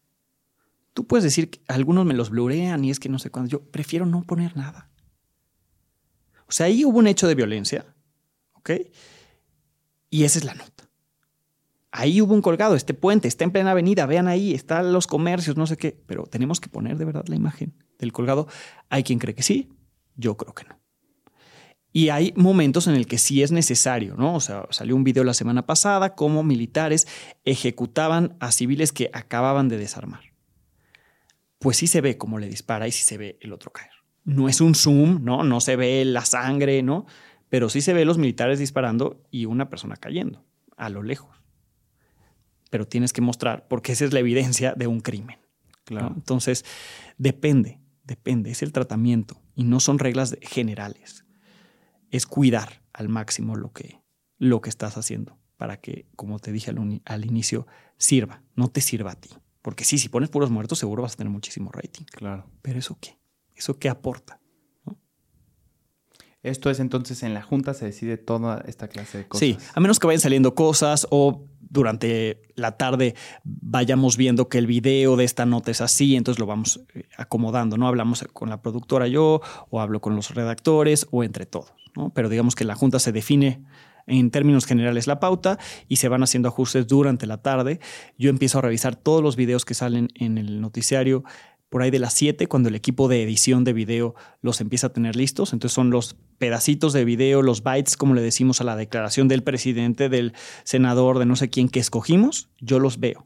Tú 0.96 1.06
puedes 1.06 1.24
decir 1.24 1.52
que 1.52 1.62
algunos 1.68 2.08
me 2.08 2.16
los 2.16 2.32
blurean 2.32 2.84
y 2.84 2.90
es 2.90 3.00
que 3.00 3.10
no 3.10 3.20
sé 3.20 3.30
cuándo. 3.30 3.52
Yo 3.52 3.70
prefiero 3.70 4.08
no 4.08 4.24
poner 4.24 4.58
nada. 4.58 4.90
O 6.48 6.52
sea, 6.52 6.66
ahí 6.66 6.86
hubo 6.86 6.98
un 6.98 7.06
hecho 7.06 7.28
de 7.28 7.36
violencia, 7.36 7.86
¿ok? 8.54 8.72
Y 10.10 10.24
esa 10.24 10.40
es 10.40 10.46
la 10.46 10.56
nota. 10.56 10.83
Ahí 11.96 12.22
hubo 12.22 12.34
un 12.34 12.42
colgado, 12.42 12.76
este 12.76 12.96
puente 12.96 13.28
está 13.28 13.44
en 13.44 13.52
plena 13.52 13.70
avenida, 13.70 14.08
vean 14.08 14.28
ahí, 14.28 14.56
están 14.56 14.92
los 14.94 15.06
comercios, 15.06 15.58
no 15.58 15.68
sé 15.68 15.78
qué, 15.78 15.96
pero 16.08 16.24
tenemos 16.24 16.60
que 16.60 16.68
poner 16.68 16.98
de 16.98 17.06
verdad 17.06 17.26
la 17.28 17.36
imagen 17.36 17.76
del 18.00 18.12
colgado. 18.12 18.48
Hay 18.90 19.04
quien 19.04 19.20
cree 19.20 19.36
que 19.36 19.44
sí, 19.44 19.70
yo 20.16 20.36
creo 20.36 20.56
que 20.56 20.64
no. 20.64 20.80
Y 21.92 22.10
hay 22.10 22.34
momentos 22.36 22.88
en 22.88 22.96
el 22.96 23.06
que 23.06 23.20
sí 23.20 23.44
es 23.44 23.52
necesario, 23.52 24.16
¿no? 24.18 24.34
O 24.34 24.40
sea, 24.40 24.66
salió 24.72 24.96
un 24.96 25.04
video 25.04 25.24
la 25.24 25.36
semana 25.36 25.68
pasada 25.68 26.16
cómo 26.16 26.42
militares 26.42 27.08
ejecutaban 27.46 28.38
a 28.40 28.52
civiles 28.52 28.92
que 28.92 29.12
acababan 29.14 29.70
de 29.70 29.78
desarmar. 29.78 30.34
Pues 31.60 31.78
sí 31.78 31.86
se 31.86 32.02
ve 32.02 32.18
cómo 32.18 32.40
le 32.40 32.48
dispara 32.48 32.88
y 32.88 32.92
sí 32.92 33.04
se 33.04 33.20
ve 33.20 33.38
el 33.40 33.54
otro 33.54 33.72
caer. 33.72 33.92
No 34.24 34.50
es 34.50 34.62
un 34.62 34.74
zoom, 34.74 35.24
¿no? 35.24 35.44
No 35.44 35.62
se 35.62 35.76
ve 35.76 36.04
la 36.06 36.26
sangre, 36.26 36.82
¿no? 36.82 37.06
Pero 37.50 37.70
sí 37.70 37.82
se 37.82 37.94
ve 37.94 38.04
los 38.04 38.18
militares 38.18 38.58
disparando 38.58 39.22
y 39.30 39.46
una 39.46 39.70
persona 39.70 39.96
cayendo 39.96 40.44
a 40.76 40.90
lo 40.90 41.04
lejos. 41.04 41.43
Pero 42.74 42.88
tienes 42.88 43.14
que 43.14 43.22
mostrar, 43.22 43.68
porque 43.68 43.92
esa 43.92 44.04
es 44.04 44.14
la 44.14 44.20
evidencia 44.20 44.74
de 44.74 44.88
un 44.88 45.00
crimen. 45.00 45.38
Claro. 45.86 46.12
Entonces, 46.16 46.66
depende, 47.20 47.80
depende, 48.04 48.50
es 48.50 48.64
el 48.64 48.72
tratamiento 48.72 49.40
y 49.54 49.64
no 49.64 49.80
son 49.80 50.00
reglas 50.00 50.36
generales 50.42 51.24
es 52.14 52.28
cuidar 52.28 52.84
al 52.94 53.10
máximo 53.10 53.56
lo 53.56 53.74
que, 53.74 54.00
lo 54.38 54.62
que 54.62 54.70
estás 54.70 54.98
haciendo 54.98 55.40
para 55.58 55.78
que, 55.78 56.06
como 56.16 56.38
te 56.38 56.52
dije 56.52 56.72
al, 57.06 57.26
inicio, 57.26 57.66
sirva, 57.98 58.44
no 58.56 58.68
te 58.68 58.82
sirva 58.82 59.12
a 59.12 59.16
ti. 59.16 59.32
Porque 59.64 59.84
sí, 59.84 59.98
si 59.98 60.10
pones 60.10 60.30
puros 60.30 60.52
muertos, 60.52 60.78
seguro 60.78 61.02
vas 61.02 61.14
a 61.14 61.18
tener 61.18 61.32
muchísimo 61.32 61.72
rating. 61.72 62.04
Claro. 62.06 62.46
Pero 62.62 62.78
¿eso 62.78 62.98
qué? 63.02 63.18
¿Eso 63.56 63.80
qué 63.80 63.90
aporta? 63.90 64.40
Esto 66.44 66.70
es 66.70 66.80
entonces 66.80 67.24
en 67.24 67.34
la 67.34 67.42
junta 67.42 67.74
se 67.74 67.86
decide 67.86 68.18
toda 68.18 68.64
esta 68.68 68.90
clase 68.90 69.20
de 69.20 69.28
cosas. 69.28 69.40
Sí, 69.40 69.58
a 69.74 69.80
menos 69.80 69.98
que 70.00 70.06
vayan 70.06 70.20
saliendo 70.22 70.54
cosas 70.54 71.08
o 71.10 71.48
durante 71.74 72.42
la 72.56 72.78
tarde 72.78 73.16
vayamos 73.44 74.16
viendo 74.16 74.48
que 74.48 74.60
el 74.60 74.68
video 74.68 75.18
de 75.18 75.26
esta 75.26 75.46
nota 75.46 75.72
es 75.72 75.82
así, 75.82 76.16
entonces 76.16 76.40
lo 76.40 76.46
vamos 76.46 76.82
eh, 76.94 77.04
acomodando, 77.18 77.78
¿no? 77.78 77.88
Hablamos 77.88 78.24
con 78.32 78.50
la 78.50 78.62
productora 78.62 79.08
yo 79.08 79.42
o 79.70 79.82
hablo 79.82 80.00
con 80.00 80.16
los 80.16 80.34
redactores 80.34 81.08
o 81.12 81.24
entre 81.24 81.46
todos 81.46 81.74
pero 82.14 82.30
digamos 82.30 82.56
que 82.56 82.66
la 82.66 82.76
Junta 82.76 83.00
se 83.00 83.12
define 83.12 83.64
en 84.06 84.32
términos 84.32 84.66
generales 84.66 85.08
la 85.08 85.20
pauta 85.20 85.58
y 85.88 85.98
se 85.98 86.10
van 86.10 86.24
haciendo 86.24 86.50
ajustes 86.50 86.88
durante 86.88 87.26
la 87.26 87.38
tarde. 87.38 87.80
Yo 88.18 88.30
empiezo 88.30 88.60
a 88.60 88.62
revisar 88.62 88.96
todos 88.96 89.24
los 89.24 89.36
videos 89.36 89.64
que 89.64 89.74
salen 89.74 90.10
en 90.16 90.38
el 90.38 90.60
noticiario 90.60 91.24
por 91.74 91.82
ahí 91.82 91.90
de 91.90 91.98
las 91.98 92.14
7, 92.14 92.46
cuando 92.46 92.70
el 92.70 92.76
equipo 92.76 93.08
de 93.08 93.24
edición 93.24 93.64
de 93.64 93.74
video 93.74 94.14
los 94.42 94.62
empieza 94.62 94.86
a 94.86 94.94
tener 94.94 95.16
listos. 95.16 95.54
Entonces 95.54 95.74
son 95.74 95.90
los 95.90 96.16
pedacitos 96.38 96.94
de 96.94 97.04
video, 97.04 97.42
los 97.42 97.64
bytes, 97.64 97.98
como 97.98 98.14
le 98.14 98.22
decimos 98.22 98.62
a 98.62 98.64
la 98.64 98.76
declaración 98.76 99.28
del 99.28 99.42
presidente, 99.42 100.08
del 100.08 100.34
senador, 100.66 101.18
de 101.18 101.26
no 101.26 101.36
sé 101.36 101.50
quién 101.50 101.70
que 101.70 101.80
escogimos, 101.80 102.52
yo 102.60 102.78
los 102.78 103.00
veo. 103.00 103.26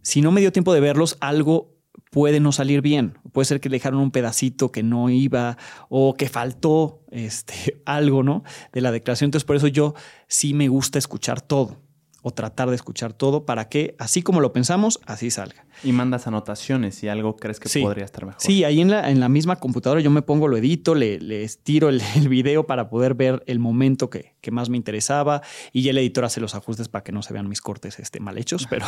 Si 0.00 0.22
no 0.22 0.32
me 0.32 0.40
dio 0.40 0.50
tiempo 0.50 0.72
de 0.72 0.80
verlos, 0.80 1.18
algo 1.20 1.76
puede 2.10 2.40
no 2.40 2.52
salir 2.52 2.80
bien. 2.80 3.18
Puede 3.32 3.44
ser 3.44 3.60
que 3.60 3.68
dejaron 3.68 4.00
un 4.00 4.12
pedacito 4.12 4.72
que 4.72 4.82
no 4.82 5.10
iba 5.10 5.58
o 5.90 6.14
que 6.14 6.30
faltó 6.30 7.02
este, 7.10 7.82
algo, 7.84 8.22
¿no? 8.22 8.44
De 8.72 8.80
la 8.80 8.92
declaración. 8.92 9.28
Entonces, 9.28 9.44
por 9.44 9.56
eso 9.56 9.66
yo 9.66 9.92
sí 10.26 10.54
me 10.54 10.68
gusta 10.68 10.98
escuchar 10.98 11.42
todo 11.42 11.85
o 12.26 12.32
tratar 12.32 12.70
de 12.70 12.74
escuchar 12.74 13.12
todo 13.12 13.46
para 13.46 13.68
que, 13.68 13.94
así 14.00 14.20
como 14.20 14.40
lo 14.40 14.52
pensamos, 14.52 14.98
así 15.06 15.30
salga. 15.30 15.64
Y 15.84 15.92
mandas 15.92 16.26
anotaciones 16.26 16.96
si 16.96 17.06
algo 17.06 17.36
crees 17.36 17.60
que 17.60 17.68
podría 17.80 18.04
estar 18.04 18.26
mejor. 18.26 18.42
Sí, 18.42 18.64
ahí 18.64 18.80
en 18.80 18.90
la, 18.90 19.08
en 19.12 19.20
la 19.20 19.28
misma 19.28 19.60
computadora 19.60 20.00
yo 20.00 20.10
me 20.10 20.22
pongo, 20.22 20.48
lo 20.48 20.56
edito, 20.56 20.96
le, 20.96 21.44
estiro 21.44 21.88
el, 21.88 22.02
video 22.28 22.66
para 22.66 22.88
poder 22.88 23.14
ver 23.14 23.44
el 23.46 23.60
momento 23.60 24.10
que, 24.10 24.34
que, 24.40 24.50
más 24.50 24.70
me 24.70 24.76
interesaba 24.76 25.40
y 25.72 25.82
ya 25.82 25.92
el 25.92 25.98
editor 25.98 26.24
hace 26.24 26.40
los 26.40 26.56
ajustes 26.56 26.88
para 26.88 27.04
que 27.04 27.12
no 27.12 27.22
se 27.22 27.32
vean 27.32 27.48
mis 27.48 27.60
cortes 27.60 28.00
este, 28.00 28.18
mal 28.18 28.36
hechos, 28.38 28.66
pero, 28.70 28.86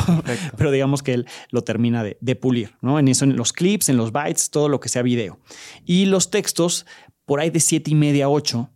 pero 0.57 0.69
digamos 0.69 1.01
que 1.01 1.13
él 1.13 1.25
lo 1.49 1.63
termina 1.63 2.03
de, 2.03 2.17
de 2.19 2.35
pulir, 2.35 2.75
¿no? 2.81 2.99
En 2.99 3.07
eso, 3.07 3.23
en 3.23 3.37
los 3.37 3.53
clips, 3.53 3.87
en 3.87 3.95
los 3.95 4.11
bytes, 4.11 4.49
todo 4.49 4.67
lo 4.67 4.81
que 4.81 4.89
sea 4.89 5.01
video. 5.01 5.39
Y 5.85 6.07
los 6.07 6.29
textos, 6.29 6.85
por 7.23 7.39
ahí 7.39 7.51
de 7.51 7.61
siete 7.61 7.91
y 7.91 7.95
media 7.95 8.25
a 8.25 8.29
8, 8.29 8.69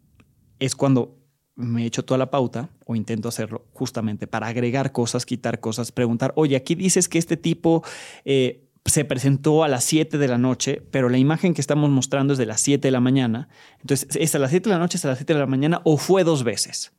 es 0.60 0.74
cuando 0.74 1.23
me 1.56 1.86
echo 1.86 2.04
toda 2.04 2.18
la 2.18 2.32
pauta 2.32 2.70
o 2.86 2.96
intento 2.96 3.30
hacerlo 3.30 3.66
justamente 3.74 4.28
para 4.28 4.48
agregar 4.48 4.92
cosas, 4.92 5.26
quitar 5.26 5.60
cosas, 5.60 5.92
preguntar, 5.92 6.34
oye, 6.36 6.56
aquí 6.56 6.76
dices 6.76 7.08
que 7.08 7.20
este 7.20 7.38
tipo 7.38 7.84
eh, 8.26 8.64
se 8.86 9.06
presentó 9.06 9.64
a 9.64 9.68
las 9.68 9.84
7 9.84 10.18
de 10.18 10.28
la 10.28 10.38
noche, 10.38 10.82
pero 10.92 11.10
la 11.10 11.18
imagen 11.18 11.54
que 11.54 11.62
estamos 11.62 11.90
mostrando 11.90 12.34
es 12.34 12.40
de 12.40 12.46
las 12.46 12.62
7 12.62 12.88
de 12.88 12.92
la 12.92 13.00
mañana. 13.00 13.48
Entonces, 13.82 14.16
¿es 14.16 14.36
a 14.36 14.40
las 14.40 14.50
7 14.50 14.70
de 14.70 14.76
la 14.76 14.80
noche, 14.80 14.98
es 14.98 15.06
a 15.06 15.10
las 15.10 15.18
7 15.20 15.34
de 15.34 15.40
la 15.40 15.46
mañana 15.46 15.82
o 15.84 15.98
fue 15.98 16.24
dos 16.24 16.44
veces? 16.44 16.94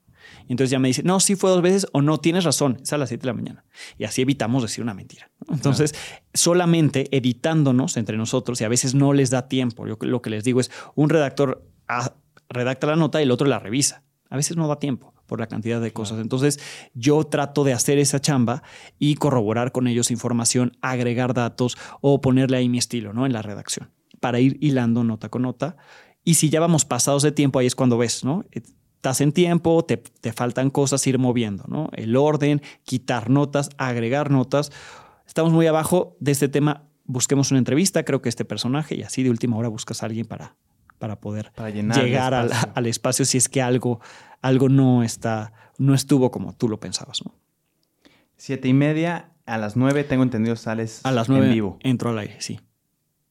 entonces 0.48 0.70
ya 0.70 0.78
me 0.78 0.88
dice, 0.88 1.02
no, 1.02 1.20
sí 1.20 1.36
fue 1.36 1.50
dos 1.50 1.62
veces 1.62 1.86
o 1.92 2.02
no, 2.02 2.18
tienes 2.18 2.44
razón, 2.44 2.78
es 2.82 2.92
a 2.92 2.98
las 2.98 3.09
7 3.09 3.22
de 3.22 3.26
la 3.26 3.32
mañana. 3.32 3.64
Y 3.98 4.05
así 4.05 4.22
evitamos 4.22 4.62
decir 4.62 4.82
una 4.82 4.94
mentira. 4.94 5.30
Entonces, 5.50 5.94
solamente 6.32 7.09
editándonos 7.16 7.96
entre 7.96 8.16
nosotros, 8.16 8.61
y 8.61 8.64
a 8.64 8.68
veces 8.68 8.94
no 8.94 9.12
les 9.12 9.30
da 9.30 9.48
tiempo, 9.48 9.86
yo 9.86 9.96
lo 10.00 10.22
que 10.22 10.30
les 10.30 10.44
digo 10.44 10.61
es, 10.61 10.70
un 10.94 11.09
redactor 11.09 11.66
ah, 11.88 12.14
redacta 12.48 12.86
la 12.86 12.96
nota 12.96 13.20
y 13.20 13.24
el 13.24 13.30
otro 13.30 13.46
la 13.46 13.59
revisa. 13.59 14.02
A 14.35 14.37
veces 14.37 14.57
no 14.57 14.66
da 14.66 14.80
tiempo 14.80 15.14
por 15.26 15.39
la 15.39 15.47
cantidad 15.47 15.80
de 15.80 15.93
cosas. 15.93 16.18
Entonces 16.18 16.59
yo 16.93 17.22
trato 17.22 17.62
de 17.62 17.72
hacer 17.72 17.99
esa 17.99 18.20
chamba 18.20 18.64
y 18.99 19.14
corroborar 19.14 19.70
con 19.70 19.87
ellos 19.87 20.11
información, 20.11 20.76
agregar 20.80 21.35
datos 21.35 21.78
o 22.01 22.20
ponerle 22.20 22.57
ahí 22.57 22.68
mi 22.68 22.78
estilo 22.78 23.12
¿no? 23.12 23.26
en 23.26 23.32
la 23.32 23.43
redacción 23.43 23.93
para 24.18 24.41
ir 24.41 24.59
hilando 24.61 25.05
nota 25.05 25.28
con 25.28 25.43
nota. 25.43 25.76
Y 26.24 26.35
si 26.35 26.51
ya 26.51 26.59
vamos 26.59 26.85
pasados 26.85 27.22
de 27.22 27.30
tiempo, 27.30 27.61
ahí 27.61 27.66
es 27.66 27.76
cuando 27.76 27.97
ves, 27.97 28.24
¿no? 28.24 28.45
Estás 28.51 29.20
en 29.20 29.30
tiempo, 29.30 29.85
te, 29.85 29.99
te 29.99 30.32
faltan 30.32 30.68
cosas, 30.68 31.07
ir 31.07 31.20
moviendo, 31.20 31.62
¿no? 31.68 31.91
El 31.93 32.16
orden, 32.16 32.61
quitar 32.82 33.30
notas, 33.30 33.70
agregar 33.78 34.32
notas. 34.32 34.72
Estamos 35.28 35.53
muy 35.53 35.68
abajo 35.68 36.16
de 36.18 36.32
este 36.32 36.49
tema. 36.49 36.89
Busquemos 37.05 37.53
una 37.53 37.59
entrevista, 37.59 38.05
creo 38.05 38.20
que 38.20 38.30
este 38.30 38.45
personaje, 38.45 38.97
y 38.97 39.03
así 39.03 39.22
de 39.22 39.30
última 39.30 39.57
hora 39.57 39.68
buscas 39.68 40.03
a 40.03 40.07
alguien 40.07 40.26
para, 40.26 40.57
para 40.99 41.20
poder 41.20 41.53
llegar 41.95 42.34
al, 42.34 42.86
espacio 42.86 43.24
si 43.24 43.38
es 43.38 43.49
que 43.49 43.62
algo, 43.62 44.01
algo 44.40 44.68
no 44.68 45.03
está, 45.03 45.53
no 45.78 45.95
estuvo 45.95 46.30
como 46.30 46.55
tú 46.55 46.68
lo 46.68 46.80
pensabas. 46.80 47.24
¿no? 47.24 47.34
Siete 48.36 48.68
y 48.68 48.74
media, 48.74 49.30
a 49.47 49.59
las 49.59 49.76
nueve 49.76 50.05
tengo 50.05 50.22
entendido 50.22 50.57
sales 50.57 51.01
a 51.05 51.12
las 51.12 51.28
nueve 51.28 51.47
en 51.47 51.53
vivo. 51.53 51.78
Entro 51.82 52.11
al 52.11 52.18
aire, 52.18 52.36
sí. 52.40 52.61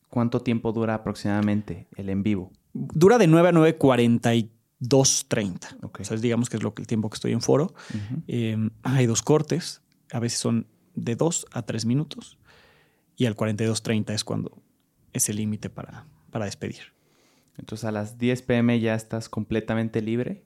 ¿Cuánto 0.09 0.41
tiempo 0.41 0.74
dura 0.74 0.93
aproximadamente 0.93 1.88
el 1.95 2.09
en 2.09 2.22
vivo? 2.22 2.51
Dura 2.74 3.18
de 3.18 3.26
9 3.28 3.49
a 3.49 3.51
9.42.30. 3.51 5.84
Okay. 5.84 6.03
O 6.03 6.05
sea, 6.05 6.18
digamos 6.18 6.49
que 6.49 6.57
es 6.57 6.64
lo 6.64 6.76
que 6.76 6.84
el 6.84 6.88
tiempo 6.88 7.09
que 7.09 7.16
estoy 7.16 7.32
en 7.32 7.41
foro. 7.41 7.74
Em, 8.28 8.70
hay 8.84 9.07
dos 9.07 9.24
cortes, 9.24 9.82
a 10.11 10.20
veces 10.20 10.39
son 10.39 10.68
de 10.93 11.16
2 11.16 11.47
a 11.51 11.64
3 11.64 11.86
minutos. 11.86 12.38
Y 13.16 13.26
al 13.26 13.36
42.30 13.36 14.14
es 14.14 14.24
cuando 14.24 14.61
es 15.14 15.30
el 15.30 15.38
límite 15.38 15.72
para, 15.72 16.05
para 16.30 16.45
despedir. 16.45 16.93
Entonces 17.58 17.86
a 17.86 17.91
las 17.91 18.18
10 18.18 18.41
pm 18.43 18.80
ya 18.80 18.95
estás 18.95 19.30
completamente 19.30 20.01
libre. 20.01 20.43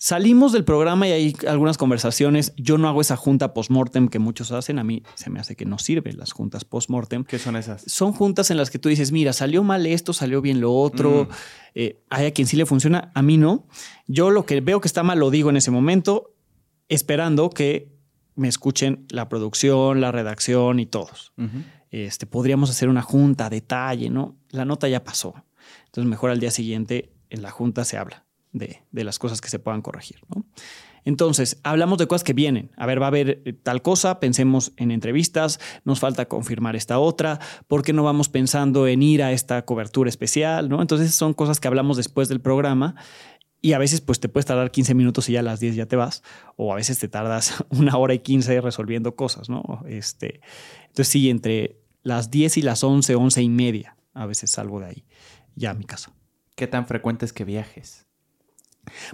Salimos 0.00 0.52
del 0.52 0.64
programa 0.64 1.08
y 1.08 1.12
hay 1.12 1.36
algunas 1.48 1.76
conversaciones. 1.76 2.52
Yo 2.56 2.78
no 2.78 2.88
hago 2.88 3.00
esa 3.00 3.16
junta 3.16 3.52
post-mortem 3.52 4.08
que 4.08 4.20
muchos 4.20 4.52
hacen. 4.52 4.78
A 4.78 4.84
mí 4.84 5.02
se 5.16 5.28
me 5.28 5.40
hace 5.40 5.56
que 5.56 5.64
no 5.64 5.78
sirven 5.78 6.16
las 6.18 6.30
juntas 6.30 6.64
post-mortem. 6.64 7.24
¿Qué 7.24 7.40
son 7.40 7.56
esas? 7.56 7.82
Son 7.82 8.12
juntas 8.12 8.52
en 8.52 8.58
las 8.58 8.70
que 8.70 8.78
tú 8.78 8.88
dices, 8.88 9.10
mira, 9.10 9.32
salió 9.32 9.64
mal 9.64 9.86
esto, 9.86 10.12
salió 10.12 10.40
bien 10.40 10.60
lo 10.60 10.72
otro. 10.72 11.24
Mm. 11.24 11.34
Eh, 11.74 12.04
hay 12.10 12.26
a 12.26 12.30
quien 12.30 12.46
sí 12.46 12.56
le 12.56 12.64
funciona, 12.64 13.10
a 13.12 13.22
mí 13.22 13.38
no. 13.38 13.66
Yo 14.06 14.30
lo 14.30 14.46
que 14.46 14.60
veo 14.60 14.80
que 14.80 14.86
está 14.86 15.02
mal 15.02 15.18
lo 15.18 15.30
digo 15.30 15.50
en 15.50 15.56
ese 15.56 15.72
momento, 15.72 16.32
esperando 16.88 17.50
que 17.50 17.92
me 18.36 18.46
escuchen 18.46 19.04
la 19.10 19.28
producción, 19.28 20.00
la 20.00 20.12
redacción 20.12 20.78
y 20.78 20.86
todos. 20.86 21.32
este, 21.90 22.26
podríamos 22.26 22.70
hacer 22.70 22.88
una 22.88 23.02
junta 23.02 23.50
detalle, 23.50 24.10
¿no? 24.10 24.36
La 24.50 24.64
nota 24.64 24.88
ya 24.88 25.02
pasó. 25.02 25.34
Entonces, 25.88 26.08
mejor 26.08 26.30
al 26.30 26.40
día 26.40 26.50
siguiente 26.50 27.12
en 27.30 27.42
la 27.42 27.50
junta 27.50 27.84
se 27.84 27.98
habla 27.98 28.26
de, 28.52 28.80
las 28.92 29.18
cosas 29.18 29.40
que 29.40 29.48
se 29.48 29.58
puedan 29.58 29.82
corregir. 29.82 30.20
Entonces, 31.04 31.60
hablamos 31.62 31.98
de 31.98 32.06
cosas 32.06 32.24
que 32.24 32.32
vienen. 32.32 32.70
A 32.76 32.86
ver, 32.86 33.00
va 33.00 33.06
a 33.06 33.08
haber 33.08 33.42
eh, 33.44 33.52
tal 33.52 33.82
cosa, 33.82 34.20
pensemos 34.20 34.72
en 34.76 34.90
entrevistas, 34.90 35.58
nos 35.84 36.00
falta 36.00 36.26
confirmar 36.26 36.76
esta 36.76 36.98
otra, 36.98 37.40
¿por 37.66 37.82
qué 37.82 37.92
no 37.92 38.02
vamos 38.02 38.28
pensando 38.28 38.86
en 38.86 39.02
ir 39.02 39.22
a 39.22 39.32
esta 39.32 39.64
cobertura 39.64 40.10
especial? 40.10 40.68
¿no? 40.68 40.82
Entonces, 40.82 41.14
son 41.14 41.34
cosas 41.34 41.60
que 41.60 41.68
hablamos 41.68 41.96
después 41.96 42.28
del 42.28 42.40
programa 42.40 42.94
y 43.60 43.72
a 43.72 43.78
veces 43.78 44.00
pues 44.00 44.20
te 44.20 44.28
puedes 44.28 44.46
tardar 44.46 44.70
15 44.70 44.94
minutos 44.94 45.28
y 45.28 45.32
ya 45.32 45.40
a 45.40 45.42
las 45.42 45.60
10 45.60 45.76
ya 45.76 45.86
te 45.86 45.96
vas, 45.96 46.22
o 46.56 46.72
a 46.72 46.76
veces 46.76 46.98
te 46.98 47.08
tardas 47.08 47.64
una 47.70 47.96
hora 47.96 48.14
y 48.14 48.20
15 48.20 48.60
resolviendo 48.60 49.16
cosas, 49.16 49.48
¿no? 49.48 49.82
Este, 49.88 50.40
entonces 50.82 51.08
sí, 51.08 51.30
entre 51.30 51.80
las 52.02 52.30
10 52.30 52.58
y 52.58 52.62
las 52.62 52.84
11, 52.84 53.14
11 53.14 53.42
y 53.42 53.48
media, 53.48 53.96
a 54.14 54.26
veces 54.26 54.50
salgo 54.50 54.80
de 54.80 54.86
ahí, 54.86 55.04
ya 55.58 55.70
a 55.70 55.74
mi 55.74 55.84
casa. 55.84 56.12
¿Qué 56.54 56.66
tan 56.66 56.86
frecuente 56.86 57.24
es 57.24 57.32
que 57.32 57.44
viajes? 57.44 58.06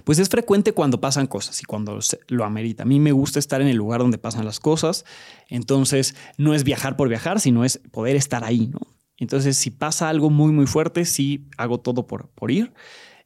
Pues 0.03 0.19
es 0.19 0.29
frecuente 0.29 0.71
cuando 0.73 1.01
pasan 1.01 1.27
cosas 1.27 1.61
y 1.61 1.65
cuando 1.65 1.99
lo 2.27 2.45
amerita. 2.45 2.83
A 2.83 2.85
mí 2.85 2.99
me 2.99 3.11
gusta 3.11 3.39
estar 3.39 3.61
en 3.61 3.67
el 3.67 3.75
lugar 3.75 3.99
donde 3.99 4.17
pasan 4.17 4.45
las 4.45 4.59
cosas, 4.59 5.05
entonces 5.49 6.15
no 6.37 6.53
es 6.53 6.63
viajar 6.63 6.95
por 6.95 7.09
viajar, 7.09 7.39
sino 7.39 7.65
es 7.65 7.79
poder 7.91 8.15
estar 8.15 8.43
ahí, 8.43 8.67
¿no? 8.67 8.79
Entonces, 9.17 9.57
si 9.57 9.71
pasa 9.71 10.09
algo 10.09 10.29
muy, 10.29 10.51
muy 10.51 10.67
fuerte, 10.67 11.05
sí 11.05 11.47
hago 11.57 11.79
todo 11.79 12.05
por, 12.05 12.29
por 12.29 12.51
ir. 12.51 12.73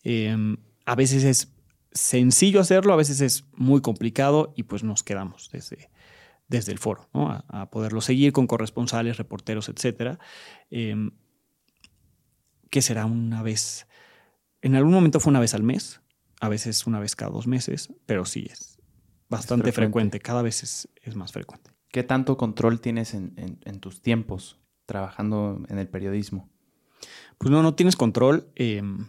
Em, 0.04 0.58
a 0.86 0.96
veces 0.96 1.24
es 1.24 1.54
sencillo 1.92 2.60
hacerlo, 2.62 2.94
a 2.94 2.98
veces 2.98 3.22
es 3.22 3.46
muy 3.56 3.82
complicado 3.82 4.54
y 4.56 4.64
pues 4.64 4.84
nos 4.84 5.02
quedamos 5.02 5.50
desde, 5.52 5.90
desde 6.48 6.72
el 6.72 6.78
foro, 6.78 7.10
a, 7.14 7.70
poderlo 7.72 8.02
seguir 8.02 8.34
con 8.34 8.46
corresponsales, 8.46 9.18
reporteros, 9.18 9.68
etcétera. 9.68 10.20
Em, 10.70 11.12
que 12.70 12.82
será 12.82 13.06
una 13.06 13.42
vez, 13.44 13.88
en 14.62 14.76
algún 14.76 14.94
momento 14.94 15.20
fue 15.20 15.32
una 15.32 15.40
vez 15.40 15.54
al 15.54 15.64
mes, 15.64 16.02
a 16.40 16.50
veces 16.50 16.88
una 16.88 17.00
vez 17.00 17.16
cada 17.16 17.32
dos 17.32 17.48
meses, 17.48 17.94
pero 18.06 18.26
sí 18.26 18.48
es 18.50 18.80
bastante 19.30 19.72
frecuente. 19.72 20.20
cada 20.20 20.42
vez 20.42 20.64
es, 20.64 21.16
más 21.16 21.32
frecuente. 21.32 21.72
¿Qué 21.92 22.04
tanto 22.04 22.38
control 22.38 22.82
tienes 22.82 23.14
en, 23.14 23.80
tus 23.80 24.02
tiempos 24.02 24.60
trabajando 24.86 25.64
en 25.70 25.80
el 25.80 25.88
periodismo? 25.88 26.50
Pues 27.38 27.52
no, 27.52 27.64
no 27.64 27.74
tienes 27.76 27.96
control. 27.96 28.52
Em, 28.56 29.08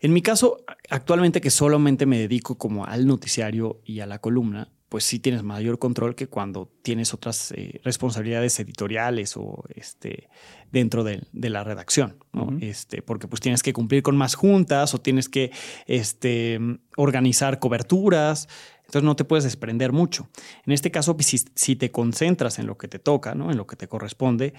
en 0.00 0.12
mi 0.12 0.22
caso, 0.22 0.64
actualmente 0.90 1.40
que 1.40 1.50
solamente 1.50 2.06
me 2.06 2.18
dedico 2.18 2.56
como 2.56 2.86
al 2.86 3.06
noticiario 3.06 3.80
y 3.84 4.00
a 4.00 4.06
la 4.06 4.20
columna, 4.20 4.72
pues 4.88 5.04
sí 5.04 5.18
tienes 5.18 5.42
mayor 5.42 5.78
control 5.78 6.14
que 6.14 6.28
cuando 6.28 6.70
tienes 6.82 7.12
otras 7.12 7.52
eh, 7.52 7.80
responsabilidades 7.84 8.58
editoriales 8.58 9.36
o 9.36 9.64
este, 9.74 10.28
dentro 10.72 11.04
de, 11.04 11.26
la 11.32 11.64
redacción, 11.64 12.16
este, 12.60 13.02
porque 13.02 13.28
pues 13.28 13.40
tienes 13.40 13.62
que 13.62 13.72
cumplir 13.72 14.02
con 14.02 14.16
más 14.16 14.34
juntas 14.34 14.94
o 14.94 15.00
tienes 15.00 15.28
que 15.28 15.50
este, 15.86 16.58
organizar 16.96 17.58
coberturas, 17.58 18.48
entonces 18.80 19.02
no 19.02 19.16
te 19.16 19.24
puedes 19.24 19.44
desprender 19.44 19.92
mucho. 19.92 20.28
En 20.64 20.72
este 20.72 20.90
caso, 20.90 21.14
pues, 21.14 21.26
si, 21.26 21.38
si, 21.54 21.76
te 21.76 21.90
concentras 21.90 22.58
en 22.58 22.66
lo 22.66 22.78
que 22.78 22.88
te 22.88 22.98
toca, 22.98 23.34
¿no? 23.34 23.50
en 23.50 23.58
lo 23.58 23.66
que 23.66 23.76
te 23.76 23.88
corresponde, 23.88 24.54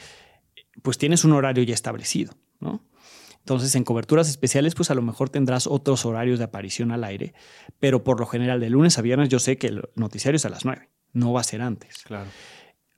pues 0.83 0.99
tienes 0.99 1.23
un 1.23 1.33
horario 1.33 1.63
ya 1.63 1.73
establecido. 1.73 2.33
¿no? 2.59 2.81
Entonces, 3.49 3.73
en 3.73 3.83
coberturas 3.83 4.29
especiales, 4.29 4.75
pues 4.75 4.91
a 4.91 4.93
lo 4.93 5.01
mejor 5.01 5.31
tendrás 5.31 5.65
otros 5.65 6.05
horarios 6.05 6.37
de 6.37 6.45
aparición 6.45 6.91
al 6.91 7.03
aire, 7.03 7.33
pero 7.79 8.03
por 8.03 8.19
lo 8.19 8.27
general, 8.27 8.59
de 8.59 8.69
lunes 8.69 8.99
a 8.99 9.01
viernes, 9.01 9.27
yo 9.29 9.39
sé 9.39 9.57
que 9.57 9.65
el 9.65 9.89
noticiario 9.95 10.35
es 10.35 10.45
a 10.45 10.49
las 10.49 10.65
9, 10.65 10.87
no 11.13 11.33
va 11.33 11.41
a 11.41 11.43
ser 11.43 11.63
antes. 11.63 12.03
Claro. 12.03 12.29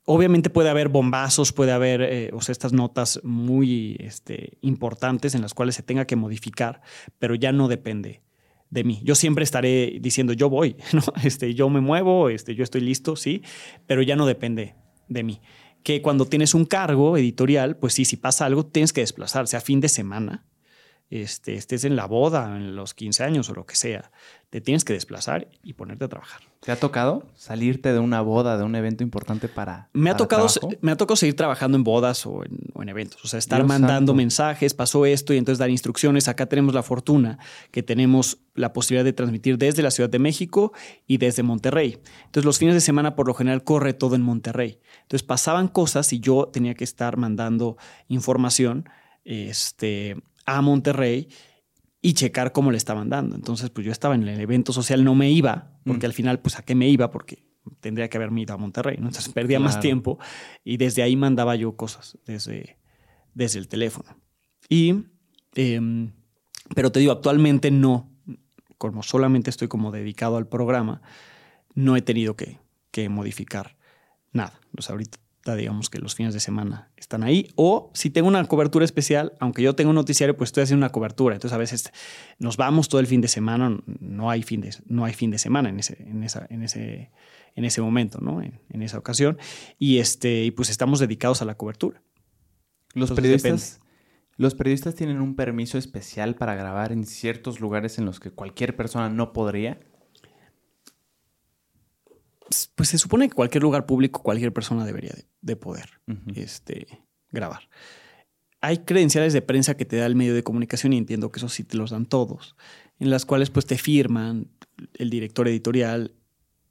Obviamente 0.04 0.50
puede 0.50 0.68
haber 0.68 0.90
bombazos, 0.90 1.54
puede 1.54 1.72
haber 1.72 2.02
eh, 2.02 2.30
o 2.34 2.42
sea, 2.42 2.52
estas 2.52 2.74
notas 2.74 3.18
muy 3.22 3.96
este, 3.98 4.58
importantes 4.60 5.34
en 5.34 5.40
las 5.40 5.54
cuales 5.54 5.74
se 5.74 5.82
tenga 5.82 6.04
que 6.04 6.16
modificar, 6.16 6.82
pero 7.18 7.34
ya 7.34 7.50
no 7.52 7.66
depende 7.66 8.20
de 8.68 8.84
mí. 8.84 9.00
Yo 9.04 9.14
siempre 9.14 9.44
estaré 9.44 10.00
diciendo 10.02 10.34
yo 10.34 10.50
voy, 10.50 10.76
¿no? 10.92 11.00
este, 11.24 11.54
yo 11.54 11.70
me 11.70 11.80
muevo, 11.80 12.28
este, 12.28 12.54
yo 12.54 12.62
estoy 12.62 12.82
listo, 12.82 13.16
sí, 13.16 13.40
pero 13.86 14.02
ya 14.02 14.16
no 14.16 14.26
depende 14.26 14.74
de 15.08 15.22
mí 15.22 15.40
que 15.82 16.02
cuando 16.02 16.26
tienes 16.26 16.54
un 16.54 16.64
cargo 16.64 17.16
editorial, 17.16 17.76
pues 17.76 17.94
sí, 17.94 18.04
si 18.04 18.16
pasa 18.16 18.46
algo, 18.46 18.66
tienes 18.66 18.92
que 18.92 19.00
desplazar, 19.00 19.48
sea 19.48 19.60
fin 19.60 19.80
de 19.80 19.88
semana, 19.88 20.46
este, 21.10 21.54
estés 21.54 21.84
en 21.84 21.96
la 21.96 22.06
boda, 22.06 22.56
en 22.56 22.74
los 22.76 22.94
15 22.94 23.24
años 23.24 23.50
o 23.50 23.54
lo 23.54 23.66
que 23.66 23.74
sea, 23.74 24.12
te 24.50 24.60
tienes 24.60 24.84
que 24.84 24.92
desplazar 24.92 25.48
y 25.62 25.74
ponerte 25.74 26.04
a 26.04 26.08
trabajar. 26.08 26.51
¿Te 26.64 26.70
ha 26.70 26.76
tocado 26.76 27.24
salirte 27.34 27.92
de 27.92 27.98
una 27.98 28.20
boda, 28.20 28.56
de 28.56 28.62
un 28.62 28.76
evento 28.76 29.02
importante 29.02 29.48
para... 29.48 29.88
Me 29.94 30.10
ha, 30.10 30.16
tocado, 30.16 30.46
me 30.80 30.92
ha 30.92 30.96
tocado 30.96 31.16
seguir 31.16 31.34
trabajando 31.34 31.76
en 31.76 31.82
bodas 31.82 32.24
o 32.24 32.44
en, 32.44 32.88
eventos, 32.88 33.24
o 33.24 33.26
sea, 33.26 33.40
estar 33.40 33.64
mandando 33.64 34.14
mensajes, 34.14 34.72
pasó 34.72 35.04
esto 35.04 35.34
y 35.34 35.38
entonces 35.38 35.58
dar 35.58 35.70
instrucciones. 35.70 36.28
Acá 36.28 36.46
tenemos 36.46 36.72
la 36.72 36.84
fortuna 36.84 37.40
que 37.72 37.82
tenemos 37.82 38.38
la 38.54 38.72
posibilidad 38.72 39.04
de 39.04 39.12
transmitir 39.12 39.58
desde 39.58 39.82
la 39.82 39.90
Ciudad 39.90 40.08
de 40.08 40.20
México 40.20 40.72
y 41.08 41.16
desde 41.16 41.42
Monterrey. 41.42 41.98
Entonces 42.26 42.44
los 42.44 42.58
fines 42.58 42.74
de 42.76 42.80
semana 42.80 43.16
por 43.16 43.26
lo 43.26 43.34
general 43.34 43.64
corre 43.64 43.92
todo 43.92 44.14
en 44.14 44.22
Monterrey. 44.22 44.78
Entonces 45.02 45.24
pasaban 45.24 45.66
cosas 45.66 46.12
y 46.12 46.20
yo 46.20 46.48
tenía 46.52 46.74
que 46.74 46.84
estar 46.84 47.16
mandando 47.16 47.76
información 48.06 48.88
este, 49.24 50.16
a 50.46 50.60
Monterrey 50.62 51.28
y 52.02 52.14
checar 52.14 52.52
cómo 52.52 52.72
le 52.72 52.76
estaban 52.76 53.08
dando. 53.08 53.36
Entonces, 53.36 53.70
pues 53.70 53.86
yo 53.86 53.92
estaba 53.92 54.16
en 54.16 54.26
el 54.26 54.40
evento 54.40 54.72
social, 54.72 55.04
no 55.04 55.14
me 55.14 55.30
iba, 55.30 55.78
porque 55.86 56.06
mm. 56.06 56.10
al 56.10 56.12
final, 56.12 56.40
pues 56.40 56.58
a 56.58 56.62
qué 56.62 56.74
me 56.74 56.88
iba, 56.88 57.10
porque 57.12 57.46
tendría 57.80 58.10
que 58.10 58.16
haberme 58.16 58.42
ido 58.42 58.54
a 58.54 58.58
Monterrey, 58.58 58.96
¿no? 58.98 59.06
Entonces 59.06 59.32
perdía 59.32 59.60
más 59.60 59.78
tiempo 59.78 60.18
y 60.64 60.76
desde 60.78 61.04
ahí 61.04 61.14
mandaba 61.14 61.54
yo 61.54 61.76
cosas, 61.76 62.18
desde, 62.26 62.76
desde 63.34 63.60
el 63.60 63.68
teléfono. 63.68 64.16
Y, 64.68 65.04
em, 65.54 66.12
pero 66.74 66.90
te 66.90 66.98
digo, 66.98 67.12
actualmente 67.12 67.70
no, 67.70 68.10
como 68.78 69.04
solamente 69.04 69.48
estoy 69.48 69.68
como 69.68 69.92
dedicado 69.92 70.36
al 70.36 70.48
programa, 70.48 71.02
no 71.74 71.96
he 71.96 72.02
tenido 72.02 72.34
que, 72.34 72.58
que 72.90 73.08
modificar 73.08 73.76
nada. 74.32 74.58
O 74.76 74.82
sea, 74.82 74.94
ahorita 74.94 75.18
digamos 75.44 75.90
que 75.90 75.98
los 75.98 76.14
fines 76.14 76.34
de 76.34 76.40
semana 76.40 76.90
están 76.96 77.22
ahí. 77.22 77.50
O 77.56 77.90
si 77.94 78.10
tengo 78.10 78.28
una 78.28 78.44
cobertura 78.44 78.84
especial, 78.84 79.32
aunque 79.40 79.62
yo 79.62 79.74
tengo 79.74 79.90
un 79.90 79.96
noticiario, 79.96 80.36
pues 80.36 80.48
estoy 80.48 80.62
haciendo 80.62 80.86
una 80.86 80.92
cobertura. 80.92 81.34
Entonces 81.34 81.54
a 81.54 81.58
veces 81.58 81.92
nos 82.38 82.56
vamos 82.56 82.88
todo 82.88 83.00
el 83.00 83.06
fin 83.06 83.20
de 83.20 83.28
semana, 83.28 83.76
no 83.86 84.30
hay 84.30 84.42
fin 84.42 84.60
de, 84.60 84.74
no 84.86 85.04
hay 85.04 85.12
fin 85.12 85.30
de 85.30 85.38
semana 85.38 85.68
en 85.68 85.80
ese, 85.80 86.00
en 86.02 86.22
esa, 86.22 86.46
en 86.48 86.62
ese, 86.62 87.10
en 87.54 87.64
ese 87.64 87.82
momento, 87.82 88.18
¿no? 88.20 88.40
En, 88.40 88.82
esa 88.82 88.98
ocasión. 88.98 89.38
Y, 89.78 89.98
este, 89.98 90.44
y 90.44 90.50
pues 90.52 90.70
estamos 90.70 91.00
dedicados 91.00 91.42
a 91.42 91.44
la 91.44 91.56
cobertura. 91.56 92.02
Los 92.94 93.10
periodistas, 93.10 93.80
los 94.36 94.54
periodistas 94.54 94.94
tienen 94.94 95.20
un 95.20 95.34
permiso 95.34 95.78
especial 95.78 96.36
para 96.36 96.54
grabar 96.54 96.92
en 96.92 97.04
ciertos 97.04 97.60
lugares 97.60 97.98
en 97.98 98.04
los 98.04 98.20
que 98.20 98.30
cualquier 98.30 98.76
persona 98.76 99.08
no 99.08 99.32
podría. 99.32 99.80
Pues 102.74 102.88
se 102.88 102.98
supone 102.98 103.28
que 103.28 103.34
cualquier 103.34 103.62
lugar 103.62 103.86
público, 103.86 104.22
cualquier 104.22 104.52
persona 104.52 104.84
debería 104.84 105.14
de, 105.40 105.56
poder 105.56 106.00
este, 106.34 106.86
grabar. 107.30 107.68
Hay 108.60 108.78
credenciales 108.78 109.32
de 109.32 109.42
prensa 109.42 109.76
que 109.76 109.84
te 109.84 109.96
da 109.96 110.06
el 110.06 110.14
medio 110.14 110.34
de 110.34 110.44
comunicación 110.44 110.92
y 110.92 110.98
entiendo 110.98 111.32
que 111.32 111.40
eso 111.40 111.48
sí 111.48 111.64
te 111.64 111.76
los 111.76 111.90
dan 111.90 112.06
todos, 112.06 112.56
en 112.98 113.10
las 113.10 113.26
cuales 113.26 113.50
pues 113.50 113.66
te 113.66 113.76
firman 113.76 114.48
el 114.94 115.10
director 115.10 115.48
editorial 115.48 116.14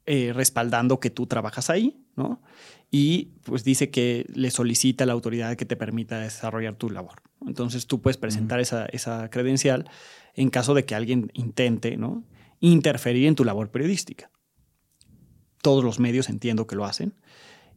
eh, 0.06 0.32
respaldando 0.34 1.00
que 1.00 1.10
tú 1.10 1.26
trabajas 1.26 1.70
ahí, 1.70 2.04
¿no? 2.16 2.42
Y 2.90 3.34
pues 3.44 3.62
dice 3.62 3.90
que 3.90 4.26
le 4.34 4.50
solicita 4.50 5.04
a 5.04 5.06
la 5.06 5.12
autoridad 5.12 5.56
que 5.56 5.64
te 5.64 5.76
permita 5.76 6.18
desarrollar 6.18 6.74
tu 6.74 6.90
labor. 6.90 7.22
Entonces 7.46 7.86
tú 7.86 8.00
puedes 8.02 8.16
presentar 8.16 8.58
esa, 8.58 8.86
esa, 8.86 9.30
credencial 9.30 9.88
en 10.34 10.50
caso 10.50 10.74
de 10.74 10.84
que 10.84 10.94
alguien 10.94 11.30
intente, 11.34 11.96
¿no? 11.96 12.24
Interferir 12.60 13.26
en 13.26 13.34
tu 13.34 13.44
labor 13.44 13.70
periodística 13.70 14.31
todos 15.62 15.82
los 15.82 15.98
medios 15.98 16.28
entiendo 16.28 16.66
que 16.66 16.76
lo 16.76 16.84
hacen 16.84 17.14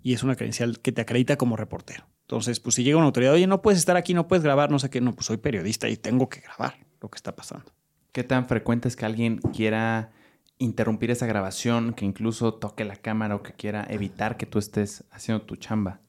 y 0.04 0.14
es 0.14 0.24
una 0.24 0.36
credencial 0.36 0.80
que 0.80 0.92
te 0.92 1.02
acredita 1.02 1.38
como 1.38 1.56
reportero. 1.56 2.06
Entonces, 2.22 2.60
pues 2.60 2.76
si 2.76 2.84
llega 2.84 2.98
una 2.98 3.06
autoridad, 3.06 3.34
oye, 3.34 3.48
no 3.48 3.62
puedes 3.62 3.80
estar 3.80 3.98
aquí, 3.98 4.14
no 4.14 4.28
puedes 4.28 4.44
grabar, 4.44 4.72
no 4.72 4.80
sé 4.80 4.90
qué, 4.90 5.00
no, 5.00 5.16
pues 5.16 5.28
soy 5.28 5.38
periodista 5.38 5.88
y 5.88 5.96
tengo 5.96 6.28
que 6.28 6.42
grabar 6.42 6.78
lo 7.00 7.10
que 7.10 7.16
está 7.16 7.36
pasando. 7.36 7.72
¿Qué 8.12 8.24
tan 8.24 8.48
frecuente 8.48 8.88
es 8.88 8.96
que 8.96 9.06
alguien 9.06 9.38
quiera 9.38 10.12
interrumpir 10.58 11.12
esa 11.12 11.26
grabación, 11.26 11.94
que 11.94 12.06
incluso 12.06 12.54
toque 12.54 12.86
la 12.86 12.96
cámara 12.96 13.36
o 13.36 13.44
que 13.44 13.54
quiera 13.54 13.86
evitar 13.90 14.38
que 14.38 14.46
tú 14.46 14.58
estés 14.58 15.04
haciendo 15.12 15.44
tu 15.44 15.56
chamba? 15.56 16.02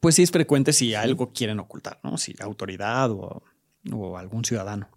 Pues 0.00 0.16
sí 0.16 0.22
es 0.22 0.30
frecuente 0.30 0.72
si 0.72 0.94
algo 0.94 1.32
quieren 1.32 1.60
ocultar, 1.60 2.00
¿no? 2.02 2.18
Si 2.18 2.34
la 2.34 2.44
autoridad 2.44 3.10
o, 3.10 3.42
o 3.92 4.18
algún 4.18 4.44
ciudadano 4.44 4.88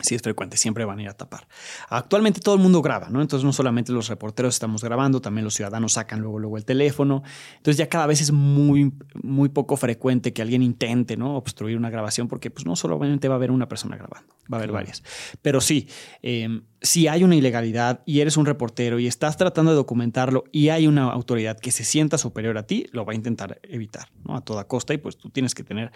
sí 0.00 0.14
es 0.14 0.22
frecuente, 0.22 0.56
siempre 0.56 0.84
van 0.84 0.98
a 0.98 1.02
ir 1.02 1.08
a 1.08 1.14
tapar. 1.14 1.46
Actualmente 1.88 2.40
todo 2.40 2.54
el 2.54 2.60
mundo 2.60 2.82
graba, 2.82 3.08
¿no? 3.08 3.22
Entonces 3.22 3.44
no 3.44 3.52
solamente 3.52 3.92
los 3.92 4.08
reporteros 4.08 4.54
estamos 4.54 4.84
grabando, 4.84 5.20
también 5.20 5.44
los 5.44 5.54
ciudadanos 5.54 5.94
sacan 5.94 6.20
luego, 6.20 6.38
luego 6.38 6.56
el 6.56 6.64
teléfono. 6.64 7.22
Entonces 7.56 7.78
ya 7.78 7.88
cada 7.88 8.06
vez 8.06 8.20
es 8.20 8.32
muy, 8.32 8.92
muy 9.22 9.48
poco 9.48 9.76
frecuente 9.76 10.32
que 10.32 10.42
alguien 10.42 10.62
intente, 10.62 11.16
¿no? 11.16 11.36
Obstruir 11.36 11.76
una 11.76 11.90
grabación 11.90 12.28
porque 12.28 12.50
pues 12.50 12.66
no 12.66 12.76
solamente 12.76 13.28
va 13.28 13.34
a 13.34 13.36
haber 13.36 13.50
una 13.50 13.68
persona 13.68 13.96
grabando, 13.96 14.34
va 14.52 14.58
a 14.58 14.60
haber 14.60 14.72
varias. 14.72 15.02
Pero 15.40 15.60
sí, 15.60 15.88
em, 16.22 16.62
si 16.82 17.08
hay 17.08 17.24
una 17.24 17.36
ilegalidad 17.36 18.02
y 18.04 18.20
eres 18.20 18.36
un 18.36 18.46
reportero 18.46 18.98
y 18.98 19.06
estás 19.06 19.36
tratando 19.36 19.70
de 19.70 19.76
documentarlo 19.76 20.44
y 20.52 20.68
hay 20.68 20.86
una 20.86 21.04
autoridad 21.04 21.58
que 21.58 21.72
se 21.72 21.84
sienta 21.84 22.18
superior 22.18 22.58
a 22.58 22.66
ti, 22.66 22.86
lo 22.92 23.04
va 23.04 23.12
a 23.12 23.16
intentar 23.16 23.60
evitar, 23.62 24.08
¿no? 24.24 24.36
A 24.36 24.42
toda 24.42 24.64
costa 24.64 24.92
y 24.92 24.98
pues 24.98 25.16
tú 25.16 25.30
tienes 25.30 25.54
que 25.54 25.64
tener 25.64 25.90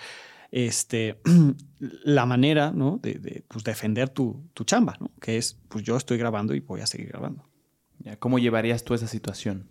este, 0.50 1.20
la 1.78 2.26
manera 2.26 2.72
¿no? 2.72 2.98
de, 3.02 3.44
pues, 3.48 3.64
defender 3.64 4.08
tu, 4.08 4.50
chamba, 4.64 4.96
¿no? 5.00 5.10
que 5.20 5.38
es, 5.38 5.58
pues 5.68 5.84
yo 5.84 5.96
estoy 5.96 6.18
grabando 6.18 6.54
y 6.54 6.60
voy 6.60 6.80
a 6.80 6.86
seguir 6.86 7.08
grabando. 7.08 7.48
¿Cómo 8.18 8.38
llevarías 8.38 8.82
tú 8.82 8.94
esa 8.94 9.06
situación? 9.06 9.70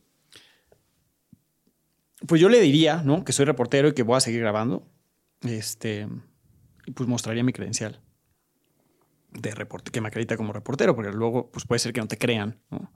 Pues 2.28 2.40
yo 2.40 2.48
le 2.48 2.60
diría, 2.60 3.02
¿no? 3.04 3.24
Que 3.24 3.32
soy 3.32 3.46
reportero 3.46 3.88
y 3.88 3.94
que 3.94 4.04
voy 4.04 4.18
a 4.18 4.20
seguir 4.20 4.42
grabando. 4.42 4.88
Este, 5.42 6.08
y 6.86 6.92
pues 6.92 7.10
mostraría 7.10 7.44
mi 7.44 7.54
credencial 7.54 8.02
de 9.32 9.52
reporte, 9.52 9.90
que 9.90 10.02
me 10.02 10.10
acredita 10.10 10.38
como 10.38 10.54
reportero, 10.54 10.96
porque 10.96 11.12
luego 11.12 11.50
pues 11.52 11.66
puede 11.66 11.80
ser 11.80 11.94
que 11.94 12.02
no 12.02 12.08
te 12.08 12.18
crean, 12.18 12.60
¿no? 12.70 12.92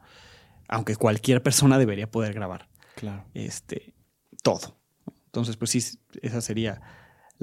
Aunque 0.68 0.96
cualquier 0.96 1.42
persona 1.42 1.80
debería 1.80 2.12
poder 2.12 2.34
grabar. 2.34 2.70
Claro. 2.96 3.26
Este, 3.34 3.96
todo. 4.44 4.78
Entonces, 5.26 5.58
pues 5.58 5.72
sí, 5.72 5.84
esa 6.22 6.42
sería 6.42 6.82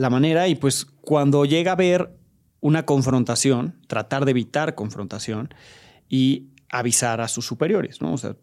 la 0.00 0.08
manera. 0.08 0.48
Y 0.48 0.54
pues 0.54 0.86
cuando 1.02 1.44
llega 1.44 1.72
a 1.72 1.74
haber 1.74 2.18
una 2.60 2.86
confrontación, 2.86 3.78
tratar 3.86 4.24
de 4.24 4.30
evitar 4.30 4.74
confrontación 4.74 5.52
y 6.08 6.48
avisar 6.70 7.20
a 7.20 7.28
sus 7.28 7.46
superiores, 7.46 8.00
¿no? 8.00 8.14
O 8.14 8.18
sea, 8.18 8.36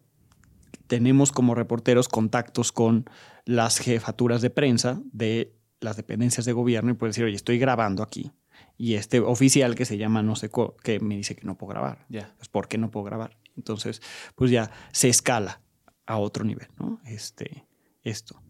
tenemos 0.86 1.32
como 1.32 1.56
reporteros 1.56 2.08
contactos 2.08 2.70
con 2.70 3.10
las 3.44 3.78
jefaturas 3.78 4.40
de 4.40 4.50
prensa 4.50 5.00
de 5.12 5.56
las 5.80 5.96
dependencias 5.96 6.46
de 6.46 6.52
gobierno 6.52 6.92
y 6.92 6.94
puede 6.94 7.10
decir, 7.10 7.24
oye, 7.24 7.34
estoy 7.34 7.58
grabando 7.58 8.04
aquí. 8.04 8.30
Y 8.76 8.94
este 8.94 9.18
oficial 9.18 9.74
que 9.74 9.84
se 9.84 9.98
llama 9.98 10.22
no 10.22 10.36
sé 10.36 10.50
qué 10.84 11.00
me 11.00 11.16
dice 11.16 11.34
que 11.34 11.44
no 11.44 11.58
puedo 11.58 11.70
grabar. 11.70 12.06
Ya. 12.08 12.34
Pues, 12.36 12.48
¿Por 12.48 12.68
qué 12.68 12.78
no 12.78 12.92
puedo 12.92 13.04
grabar? 13.04 13.36
Entonces, 13.56 14.00
pues 14.36 14.52
ya 14.52 14.70
se 14.92 15.08
escala 15.08 15.60
a 16.06 16.18
otro 16.18 16.44
nivel, 16.44 16.68
¿no? 16.78 17.00
Este, 17.04 17.66
esto. 18.04 18.40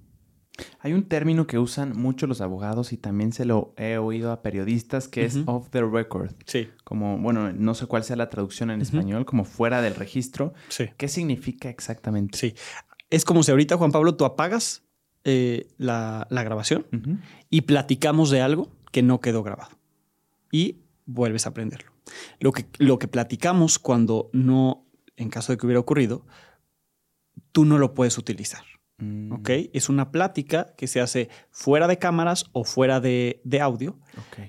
Hay 0.80 0.93
un 0.93 1.05
término 1.05 1.47
que 1.47 1.59
usan 1.59 1.97
mucho 1.97 2.26
los 2.26 2.40
abogados 2.40 2.93
y 2.93 2.97
también 2.97 3.32
se 3.32 3.44
lo 3.44 3.74
he 3.76 3.98
oído 3.98 4.32
a 4.32 4.43
periodistas 4.43 5.09
que 5.09 5.24
es 5.24 5.39
off 5.47 5.68
the 5.70 5.82
record. 5.82 6.32
Sí. 6.47 6.68
Como, 6.85 7.18
bueno, 7.18 7.52
no 7.52 7.74
sé 7.74 7.86
cuál 7.86 8.05
sea 8.05 8.16
la 8.16 8.28
traducción 8.28 8.70
en 8.70 8.80
español, 8.80 9.24
como 9.24 9.44
fuera 9.44 9.82
del 9.82 9.94
registro. 9.94 10.55
Sí. 10.68 10.86
¿Qué 10.97 11.09
significa 11.09 11.68
exactamente? 11.68 12.39
Sí. 12.39 12.55
Es 13.10 13.24
como 13.24 13.43
si 13.43 13.51
ahorita, 13.51 13.76
Juan 13.76 13.93
Pablo, 13.93 14.16
tú 14.16 14.24
apagas 14.24 14.82
eh, 15.24 15.68
la, 15.78 16.26
grabación 16.30 16.86
y 17.51 17.62
platicamos 17.62 18.30
de 18.30 18.40
algo 18.40 18.70
que 18.93 19.02
no 19.02 19.20
quedó 19.20 19.43
grabado. 19.43 19.78
Y 20.51 20.78
vuelves 21.06 21.47
a 21.47 21.51
aprenderlo. 21.51 21.93
Lo 22.40 22.52
que, 22.52 22.66
lo 22.78 22.98
que 22.98 23.09
platicamos 23.09 23.78
cuando 23.78 24.30
no, 24.32 24.86
en 25.16 25.28
caso 25.28 25.52
de 25.52 25.59
que 25.59 25.66
hubiera 25.66 25.80
ocurrido, 25.80 26.24
tú 27.52 27.64
no 27.64 27.78
lo 27.78 27.94
puedes 27.94 28.16
utilizar. 28.18 28.64
Mm. 28.98 29.32
¿Ok? 29.32 29.50
Es 29.72 29.88
una 29.88 30.10
plática 30.10 30.74
que 30.76 30.86
se 30.86 31.00
hace 31.00 31.28
fuera 31.50 31.86
de 31.86 31.98
cámaras 31.98 32.46
o 32.52 32.64
fuera 32.64 33.00
de, 33.00 33.40
audio, 33.60 33.98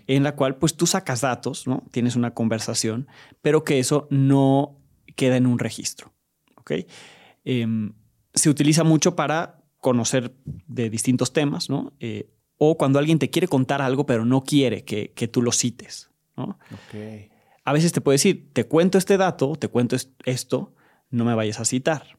en 0.08 0.24
la 0.24 0.36
cual 0.36 0.58
pues 0.58 0.76
tú 0.76 0.88
sacas 0.88 1.22
datos, 1.22 1.68
¿no? 1.68 1.84
Tienes 1.92 2.16
una 2.16 2.34
conversación, 2.34 3.08
pero 3.42 3.64
que 3.64 3.80
eso 3.80 4.08
no 4.10 4.78
queda 5.16 5.38
en 5.38 5.46
un 5.46 5.60
registro. 5.60 6.14
¿Ok? 6.56 6.72
Em, 7.46 7.94
se 8.34 8.50
utiliza 8.50 8.84
mucho 8.84 9.16
para 9.16 9.64
conocer 9.80 10.36
de 10.46 10.90
distintos 10.90 11.32
temas, 11.32 11.70
¿no? 11.70 11.94
Eh, 12.00 12.30
o 12.58 12.78
cuando 12.78 13.00
alguien 13.00 13.20
te 13.20 13.30
quiere 13.30 13.48
contar 13.48 13.82
algo, 13.82 14.06
pero 14.06 14.26
no 14.26 14.44
quiere 14.44 14.84
que, 14.84 15.30
tú 15.32 15.42
lo 15.42 15.52
cites, 15.52 16.12
¿no? 16.36 16.60
A 17.64 17.74
veces 17.74 17.94
te 17.94 18.02
puede 18.02 18.16
decir, 18.16 18.50
te 18.52 18.66
cuento 18.66 18.98
este 18.98 19.16
dato, 19.18 19.56
te 19.56 19.70
cuento 19.70 19.96
esto, 20.26 20.74
no 21.10 21.24
me 21.24 21.36
vayas 21.36 21.60
a 21.60 21.66
citar. 21.66 22.19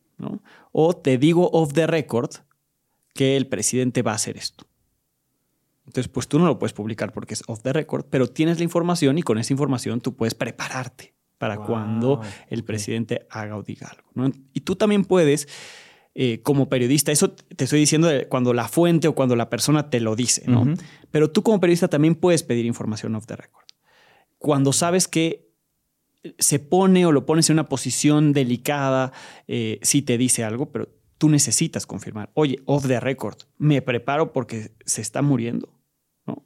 O 0.73 0.97
te 0.97 1.19
digo 1.19 1.51
off 1.53 1.73
the 1.73 1.87
record 1.87 2.31
que 3.15 3.37
el 3.37 3.47
presidente 3.47 4.03
va 4.03 4.13
a 4.13 4.17
hacer 4.17 4.37
esto. 4.37 4.67
Entonces, 5.87 6.09
pues 6.09 6.29
tú 6.29 6.39
no 6.39 6.47
lo 6.47 6.59
puedes 6.59 6.73
publicar 6.73 7.13
porque 7.13 7.35
es 7.35 7.43
off 7.49 7.63
the 7.63 7.73
record, 7.73 8.07
pero 8.09 8.29
tienes 8.29 8.59
la 8.59 8.65
información 8.65 9.19
y 9.19 9.23
con 9.23 9.39
esa 9.39 9.53
información 9.53 10.01
tú 10.01 10.15
puedes 10.15 10.35
prepararte 10.35 11.15
para 11.37 11.57
cuando 11.57 12.21
el 12.49 12.65
presidente 12.65 13.27
haga 13.31 13.57
o 13.57 13.63
diga 13.63 13.89
algo. 13.89 14.33
Y 14.53 14.61
tú 14.61 14.77
también 14.77 15.05
puedes, 15.05 15.49
eh, 16.15 16.43
como 16.43 16.69
periodista, 16.69 17.13
eso 17.13 17.31
te 17.33 17.65
estoy 17.65 17.81
diciendo 17.81 18.09
cuando 18.29 18.53
la 18.53 18.69
fuente 18.69 19.09
o 19.09 19.15
cuando 19.15 19.35
la 19.37 19.49
persona 19.51 19.91
te 19.91 20.01
lo 20.01 20.15
dice, 20.15 20.45
¿no? 20.47 20.67
Pero 21.11 21.31
tú 21.31 21.43
como 21.43 21.59
periodista 21.59 21.89
también 21.89 22.15
puedes 22.15 22.43
pedir 22.43 22.67
información 22.67 23.15
off 23.17 23.27
the 23.27 23.37
record. 23.37 23.65
Cuando 24.39 24.73
sabes 24.73 25.09
que 25.09 25.50
se 26.39 26.59
pone 26.59 27.07
o 27.07 27.13
lo 27.13 27.27
pones 27.27 27.49
en 27.51 27.55
una 27.55 27.69
posición 27.69 28.33
delicada 28.33 29.13
eh, 29.49 29.79
si 29.83 30.03
te 30.03 30.19
dice 30.19 30.45
algo, 30.45 30.71
pero 30.71 30.89
tú 31.19 31.29
necesitas 31.29 31.87
confirmar. 31.87 32.31
Oye, 32.35 32.61
off 32.65 32.87
the 32.87 33.01
record, 33.01 33.37
me 33.59 33.83
preparo 33.83 34.33
porque 34.33 34.73
se 34.85 35.01
está 35.01 35.23
muriendo. 35.23 35.69
¿no? 36.27 36.45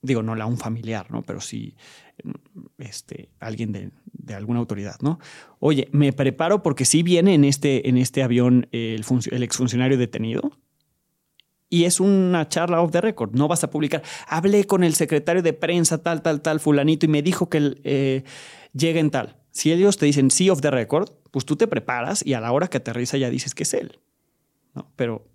Digo, 0.00 0.22
no 0.22 0.34
la 0.34 0.46
un 0.46 0.58
familiar, 0.58 1.10
¿no? 1.10 1.22
Pero 1.22 1.40
sí 1.40 1.76
este, 2.78 3.30
alguien 3.40 3.72
de, 3.72 3.90
alguna 4.34 4.60
autoridad, 4.60 4.96
¿no? 5.00 5.18
Oye, 5.58 5.88
me 5.92 6.12
preparo 6.12 6.62
porque 6.62 6.84
sí 6.84 7.02
viene 7.02 7.34
en 7.34 7.44
este, 7.44 7.88
en 7.88 7.98
este 7.98 8.22
avión 8.22 8.68
el, 8.72 9.04
el 9.30 9.42
exfuncionario 9.42 9.98
detenido. 9.98 10.52
Y 11.72 11.86
es 11.86 12.00
una 12.00 12.50
charla 12.50 12.82
off 12.82 12.90
the 12.90 13.00
record. 13.00 13.34
No 13.34 13.48
vas 13.48 13.64
a 13.64 13.70
publicar. 13.70 14.02
Hablé 14.28 14.64
con 14.64 14.84
el 14.84 14.94
secretario 14.94 15.40
de 15.40 15.54
prensa, 15.54 16.02
tal, 16.02 16.20
tal, 16.20 16.42
tal, 16.42 16.60
fulanito, 16.60 17.06
y 17.06 17.08
me 17.08 17.22
dijo 17.22 17.48
que 17.48 17.80
eh, 17.82 18.24
lleguen 18.74 19.10
tal. 19.10 19.38
Si 19.52 19.72
ellos 19.72 19.96
te 19.96 20.04
dicen 20.04 20.30
sí 20.30 20.50
of 20.50 20.60
the 20.60 20.70
record, 20.70 21.08
pues 21.30 21.46
tú 21.46 21.56
te 21.56 21.66
preparas 21.66 22.26
y 22.26 22.34
a 22.34 22.40
la 22.42 22.52
hora 22.52 22.68
que 22.68 22.76
aterriza 22.76 23.16
ya 23.16 23.30
dices 23.30 23.54
que 23.54 23.62
es 23.62 23.72
él. 23.72 24.00
¿no? 24.74 24.92
Pero 24.96 25.26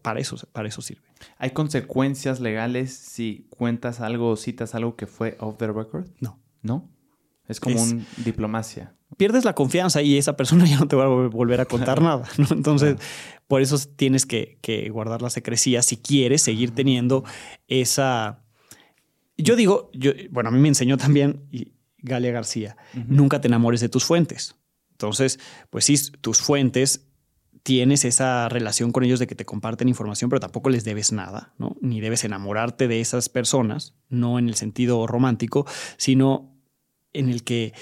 para 0.00 0.20
eso, 0.20 0.36
para 0.52 0.68
eso 0.68 0.80
sirve. 0.80 1.08
¿Hay 1.38 1.50
consecuencias 1.50 2.38
legales 2.38 2.94
si 2.94 3.48
cuentas 3.50 4.00
algo 4.00 4.30
o 4.30 4.36
citas 4.36 4.76
algo 4.76 4.94
que 4.94 5.08
fue 5.08 5.36
off 5.40 5.56
the 5.56 5.66
record? 5.66 6.06
No. 6.20 6.40
¿No? 6.62 6.88
Es 7.48 7.58
como 7.58 7.82
un 7.82 8.06
diplomacia. 8.18 8.94
Pierdes 9.16 9.44
la 9.44 9.54
confianza 9.54 10.02
y 10.02 10.16
esa 10.16 10.36
persona 10.36 10.64
ya 10.68 10.78
no 10.78 10.88
te 10.88 10.96
va 10.96 11.04
a 11.04 11.08
volver 11.08 11.60
a 11.60 11.66
contar 11.66 12.00
nada. 12.00 12.28
Entonces, 12.50 12.96
por 13.46 13.60
eso 13.62 13.78
tienes 13.96 14.26
que, 14.26 14.58
que, 14.62 14.88
guardar 14.90 15.22
la 15.22 15.30
secrecía 15.30 15.82
si 15.82 15.96
quieres 15.96 16.42
seguir 16.42 16.72
teniendo 16.72 17.24
esa... 17.68 18.42
Yo 19.36 19.56
digo, 19.56 19.90
yo, 19.94 20.12
bueno, 20.30 20.50
a 20.50 20.52
mí 20.52 20.58
me 20.58 20.68
enseñó 20.68 20.98
también, 20.98 21.48
Galia 21.98 22.30
García, 22.30 22.76
nunca 22.92 23.40
te 23.40 23.48
enamores 23.48 23.80
de 23.80 23.88
tus 23.88 24.04
fuentes. 24.04 24.54
Entonces, 24.92 25.40
pues 25.70 25.86
sí, 25.86 25.96
tus 26.20 26.42
fuentes 26.42 27.06
tienes 27.62 28.04
esa 28.04 28.48
relación 28.48 28.92
con 28.92 29.04
ellos 29.04 29.18
de 29.18 29.26
que 29.26 29.34
te 29.34 29.44
comparten 29.44 29.88
información, 29.88 30.30
pero 30.30 30.40
tampoco 30.40 30.70
les 30.70 30.84
debes 30.84 31.12
nada, 31.12 31.54
¿no? 31.58 31.76
Ni 31.80 32.00
debes 32.00 32.24
enamorarte 32.24 32.88
de 32.88 33.00
esas 33.00 33.28
personas, 33.28 33.94
no 34.08 34.38
en 34.38 34.48
el 34.48 34.54
sentido 34.54 35.06
romántico, 35.06 35.66
sino 35.96 36.54
en 37.12 37.28
el 37.28 37.44
que, 37.44 37.72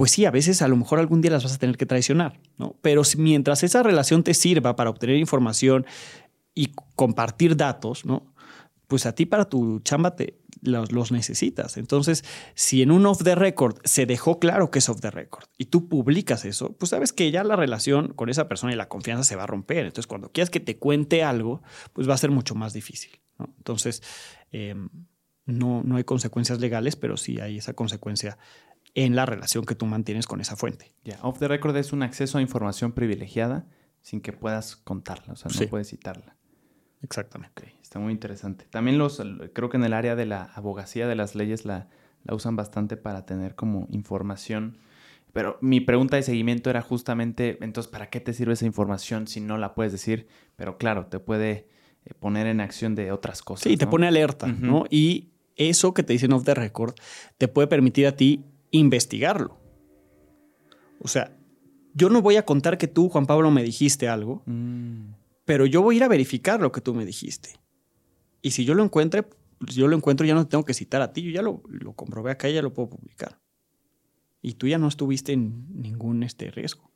pues 0.00 0.12
sí, 0.12 0.24
a 0.24 0.30
veces 0.30 0.62
a 0.62 0.68
lo 0.68 0.76
mejor 0.76 0.98
algún 0.98 1.20
día 1.20 1.30
las 1.30 1.42
vas 1.42 1.52
a 1.52 1.58
tener 1.58 1.76
que 1.76 1.84
traicionar, 1.84 2.40
¿no? 2.56 2.74
Pero 2.80 3.02
mientras 3.18 3.62
esa 3.62 3.82
relación 3.82 4.22
te 4.22 4.32
sirva 4.32 4.74
para 4.74 4.88
obtener 4.88 5.16
información 5.16 5.84
y 6.54 6.72
compartir 6.96 7.54
datos, 7.54 8.06
¿no? 8.06 8.32
Pues 8.86 9.04
a 9.04 9.14
ti 9.14 9.26
para 9.26 9.50
tu 9.50 9.80
chamba 9.80 10.16
te, 10.16 10.40
los, 10.62 11.12
necesitas. 11.12 11.76
Entonces, 11.76 12.24
si 12.54 12.80
en 12.80 12.92
un 12.92 13.04
off 13.04 13.22
the 13.22 13.34
record 13.34 13.76
se 13.84 14.06
dejó 14.06 14.38
claro 14.38 14.70
que 14.70 14.78
es 14.78 14.88
off 14.88 15.02
the 15.02 15.10
record 15.10 15.44
y 15.58 15.66
tú 15.66 15.86
publicas 15.90 16.46
eso, 16.46 16.72
pues 16.78 16.88
sabes 16.88 17.12
que 17.12 17.30
ya 17.30 17.44
la 17.44 17.56
relación 17.56 18.14
con 18.14 18.30
esa 18.30 18.48
persona 18.48 18.72
y 18.72 18.76
la 18.76 18.88
confianza 18.88 19.24
se 19.24 19.36
va 19.36 19.42
a 19.42 19.48
romper. 19.48 19.84
Entonces, 19.84 20.06
cuando 20.06 20.32
quieras 20.32 20.48
que 20.48 20.60
te 20.60 20.78
cuente 20.78 21.22
algo, 21.24 21.60
pues 21.92 22.08
va 22.08 22.14
a 22.14 22.16
ser 22.16 22.30
mucho 22.30 22.54
más 22.54 22.72
difícil. 22.72 23.20
Entonces, 23.38 24.02
em, 24.50 24.88
no, 25.44 25.82
no 25.84 25.96
hay 25.96 26.04
consecuencias 26.04 26.58
legales, 26.58 26.96
pero 26.96 27.18
sí 27.18 27.38
hay 27.38 27.58
esa 27.58 27.74
consecuencia 27.74 28.38
en 28.94 29.16
la 29.16 29.26
relación 29.26 29.64
que 29.64 29.74
tú 29.74 29.86
mantienes 29.86 30.26
con 30.26 30.40
esa 30.40 30.56
fuente. 30.56 30.92
Ya, 31.04 31.18
off 31.22 31.38
the 31.38 31.48
record 31.48 31.76
es 31.76 31.92
un 31.92 32.02
acceso 32.02 32.38
a 32.38 32.40
información 32.40 32.92
privilegiada 32.92 33.66
sin 34.02 34.20
que 34.20 34.32
puedas 34.32 34.76
contarla, 34.76 35.32
o 35.32 35.36
sea, 35.36 35.50
no 35.58 35.68
puedes 35.68 35.88
citarla. 35.88 36.36
Exactamente. 37.02 37.74
está 37.82 37.98
muy 37.98 38.12
interesante. 38.12 38.66
También 38.70 38.98
los, 38.98 39.22
creo 39.52 39.68
que 39.68 39.76
en 39.76 39.84
el 39.84 39.92
área 39.92 40.16
de 40.16 40.26
la 40.26 40.44
abogacía 40.54 41.06
de 41.08 41.14
las 41.14 41.34
leyes 41.34 41.64
la, 41.64 41.88
la 42.24 42.34
usan 42.34 42.56
bastante 42.56 42.96
para 42.96 43.24
tener 43.26 43.54
como 43.54 43.86
información. 43.90 44.78
Pero 45.32 45.58
mi 45.60 45.80
pregunta 45.80 46.16
de 46.16 46.22
seguimiento 46.22 46.70
era 46.70 46.82
justamente, 46.82 47.58
entonces, 47.62 47.90
¿para 47.90 48.10
qué 48.10 48.20
te 48.20 48.32
sirve 48.32 48.54
esa 48.54 48.66
información 48.66 49.28
si 49.28 49.40
no 49.40 49.58
la 49.58 49.74
puedes 49.74 49.92
decir? 49.92 50.26
Pero 50.56 50.76
claro, 50.76 51.06
te 51.06 51.20
puede 51.20 51.68
eh, 52.04 52.14
poner 52.18 52.46
en 52.46 52.60
acción 52.60 52.94
de 52.94 53.12
otras 53.12 53.42
cosas. 53.42 53.62
Sí, 53.62 53.76
te 53.76 53.86
pone 53.86 54.08
alerta, 54.08 54.48
¿no? 54.48 54.84
Y 54.90 55.30
eso 55.56 55.94
que 55.94 56.02
te 56.02 56.12
dicen 56.12 56.32
off 56.32 56.44
the 56.44 56.54
record 56.54 56.94
te 57.38 57.46
puede 57.46 57.68
permitir 57.68 58.06
a 58.06 58.16
ti 58.16 58.44
investigarlo. 58.70 59.58
O 61.00 61.08
sea, 61.08 61.36
yo 61.94 62.08
no 62.08 62.22
voy 62.22 62.36
a 62.36 62.44
contar 62.44 62.78
que 62.78 62.86
tú, 62.88 63.08
Juan 63.08 63.26
Pablo, 63.26 63.50
me 63.50 63.62
dijiste 63.62 64.08
algo. 64.08 64.42
Mm 64.46 65.20
pero 65.50 65.66
yo 65.66 65.82
voy 65.82 65.96
a 65.96 65.98
ir 65.98 66.04
a 66.04 66.08
verificar 66.08 66.60
lo 66.60 66.70
que 66.70 66.80
tú 66.80 66.94
me 66.94 67.04
dijiste. 67.04 67.58
Y 68.40 68.52
si 68.52 68.64
yo 68.64 68.74
lo 68.74 68.84
encuentre, 68.84 69.26
si 69.66 69.80
yo 69.80 69.88
lo 69.88 69.96
encuentro, 69.96 70.24
ya 70.24 70.32
no 70.32 70.44
te 70.44 70.50
tengo 70.50 70.64
que 70.64 70.74
citar 70.74 71.02
a 71.02 71.12
ti, 71.12 71.22
yo 71.22 71.32
ya 71.32 71.42
lo, 71.42 71.64
lo 71.68 71.92
comprobé 71.94 72.30
acá 72.30 72.48
y 72.48 72.54
ya 72.54 72.62
lo 72.62 72.72
puedo 72.72 72.90
publicar. 72.90 73.40
Y 74.40 74.52
tú 74.52 74.68
ya 74.68 74.78
no 74.78 74.86
estuviste 74.86 75.32
en 75.32 75.66
ningún 75.74 76.22
este, 76.22 76.52
riesgo. 76.52 76.92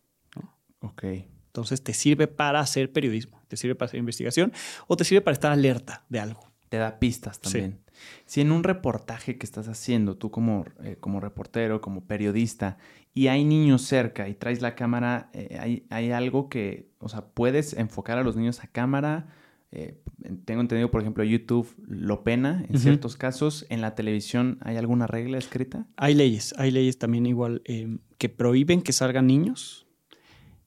Ok. 0.78 1.02
Entonces 1.46 1.82
te 1.82 1.94
sirve 1.94 2.28
para 2.28 2.60
hacer 2.60 2.92
periodismo, 2.92 3.42
te 3.48 3.56
sirve 3.56 3.74
para 3.74 3.88
hacer 3.88 3.98
investigación 3.98 4.52
o 4.86 4.96
te 4.96 5.02
sirve 5.02 5.20
para 5.20 5.32
estar 5.32 5.50
alerta 5.50 6.04
de 6.08 6.20
algo. 6.20 6.52
te 6.68 6.76
da 6.76 7.00
pistas 7.00 7.40
también. 7.40 7.80
Si 8.26 8.40
en 8.40 8.52
un 8.52 8.64
reportaje 8.64 9.38
que 9.38 9.46
estás 9.46 9.68
haciendo, 9.68 10.16
tú 10.16 10.30
como, 10.30 10.64
eh, 10.82 10.96
como 11.00 11.20
reportero, 11.20 11.80
como 11.80 12.04
periodista, 12.04 12.78
y 13.12 13.28
hay 13.28 13.44
niños 13.44 13.82
cerca 13.82 14.28
y 14.28 14.34
traes 14.34 14.60
la 14.60 14.74
cámara, 14.74 15.30
eh, 15.32 15.56
hay, 15.60 15.86
hay, 15.90 16.10
algo 16.10 16.48
que, 16.48 16.90
o 16.98 17.08
sea, 17.08 17.26
puedes 17.26 17.74
enfocar 17.74 18.18
a 18.18 18.22
los 18.22 18.36
niños 18.36 18.62
a 18.62 18.66
cámara. 18.66 19.28
Eh, 19.70 20.00
tengo 20.44 20.60
entendido, 20.60 20.90
por 20.90 21.00
ejemplo, 21.00 21.24
YouTube 21.24 21.68
lo 21.86 22.24
pena 22.24 22.64
en 22.68 22.78
ciertos 22.78 23.16
casos. 23.16 23.66
¿En 23.70 23.80
la 23.80 23.94
televisión 23.94 24.58
hay 24.62 24.76
alguna 24.76 25.06
regla 25.06 25.38
escrita? 25.38 25.86
Hay 25.96 26.14
leyes, 26.14 26.54
hay 26.58 26.70
leyes 26.70 26.98
también 26.98 27.26
igual 27.26 27.62
em, 27.64 27.98
que 28.18 28.28
prohíben 28.28 28.82
que 28.82 28.92
salgan 28.92 29.26
niños 29.26 29.83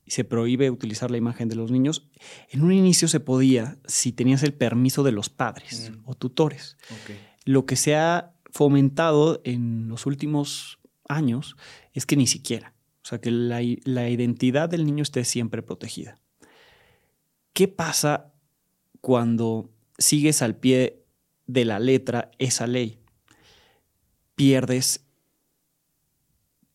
y 0.08 0.12
se 0.12 0.24
prohíbe 0.24 0.72
utilizar 0.72 1.12
la 1.12 1.18
imagen 1.18 1.50
de 1.50 1.56
los 1.56 1.70
niños. 1.70 2.08
En 2.50 2.64
un 2.64 2.72
inicio 2.72 3.10
se 3.10 3.20
podía 3.20 3.78
si 3.86 4.14
tenías 4.14 4.42
el 4.42 4.54
permiso 4.54 5.04
de 5.04 5.12
los 5.12 5.30
padres 5.30 5.92
mm. 5.92 6.10
o 6.10 6.16
tutores. 6.16 6.78
Lo 7.44 7.66
que 7.66 7.76
se 7.76 7.98
ha 7.98 8.34
fomentado 8.50 9.42
en 9.44 9.90
los 9.90 10.06
últimos 10.06 10.80
años 11.10 11.58
es 11.92 12.06
que 12.06 12.16
ni 12.16 12.26
siquiera, 12.26 12.74
o 13.04 13.08
sea, 13.08 13.20
que 13.20 13.32
la, 13.32 13.62
identidad 13.62 14.70
del 14.70 14.86
niño 14.86 15.04
esté 15.04 15.26
siempre 15.26 15.62
protegida. 15.62 16.18
¿Qué 17.52 17.68
pasa 17.68 18.34
cuando 19.02 19.70
sigues 19.98 20.42
al 20.42 20.56
pie 20.56 21.04
de 21.48 21.66
la 21.66 21.80
letra 21.80 22.32
esa 22.40 22.66
ley? 22.66 23.02
Pierdes 24.36 25.06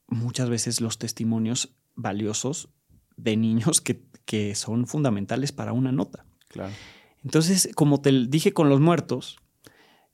muchas 0.07 0.51
veces 0.51 0.83
los 0.83 0.99
testimonios 0.99 1.75
valiosos 1.95 2.69
de 3.23 3.37
niños 3.37 3.81
que, 3.81 4.01
son 4.55 4.87
fundamentales 4.87 5.53
para 5.53 5.75
una 5.75 5.93
nota. 5.93 6.25
Claro. 6.49 6.73
Entonces, 7.23 7.69
como 7.75 8.01
te 8.01 8.11
dije 8.29 8.55
con 8.55 8.71
los 8.71 8.81
muertos, 8.81 9.37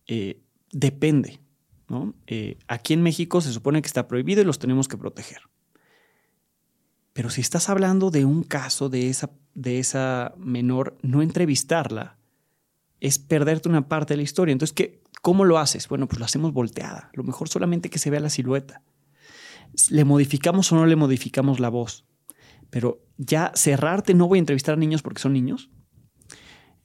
eh, 0.09 0.41
depende. 0.73 1.39
Eh, 2.27 2.59
aquí 2.67 2.95
en 2.95 3.03
México 3.03 3.41
se 3.41 3.53
supone 3.53 3.81
que 3.81 3.87
está 3.87 4.09
prohibido 4.09 4.43
y 4.43 4.45
los 4.45 4.59
tenemos 4.59 4.89
que 4.89 4.97
proteger. 4.97 5.43
Pero 7.13 7.31
si 7.31 7.41
estás 7.41 7.69
hablando 7.69 8.11
de 8.11 8.25
un 8.25 8.43
caso 8.43 8.89
de 8.89 9.09
esa, 9.09 9.31
de 9.55 9.79
esa 9.79 10.35
menor, 10.37 10.99
no 11.03 11.23
entrevistarla 11.23 12.19
es 13.01 13.19
perderte 13.19 13.69
una 13.69 13.89
parte 13.89 14.15
de 14.15 14.19
la 14.19 14.23
historia. 14.25 14.53
Entonces, 14.53 14.75
¿qué, 14.75 15.03
¿cómo 15.23 15.45
lo 15.45 15.59
haces? 15.59 15.89
Bueno, 15.89 16.09
pues 16.09 16.19
lo 16.19 16.25
hacemos 16.25 16.53
volteada. 16.53 17.11
Lo 17.15 17.23
mejor 17.23 17.49
solamente 17.49 17.91
que 17.91 17.99
se 17.99 18.11
vea 18.11 18.21
la 18.21 18.31
silueta. 18.31 18.83
¿Le 19.91 20.05
modificamos 20.05 20.73
o 20.73 20.77
no 20.77 20.87
le 20.87 20.97
modificamos 20.97 21.61
la 21.61 21.69
voz? 21.69 22.05
Pero 22.71 23.05
ya 23.17 23.53
cerrarte, 23.55 24.15
no 24.15 24.29
voy 24.29 24.39
a 24.39 24.41
entrevistar 24.41 24.75
a 24.75 24.79
niños 24.79 25.03
porque 25.03 25.21
son 25.21 25.33
niños. 25.33 25.71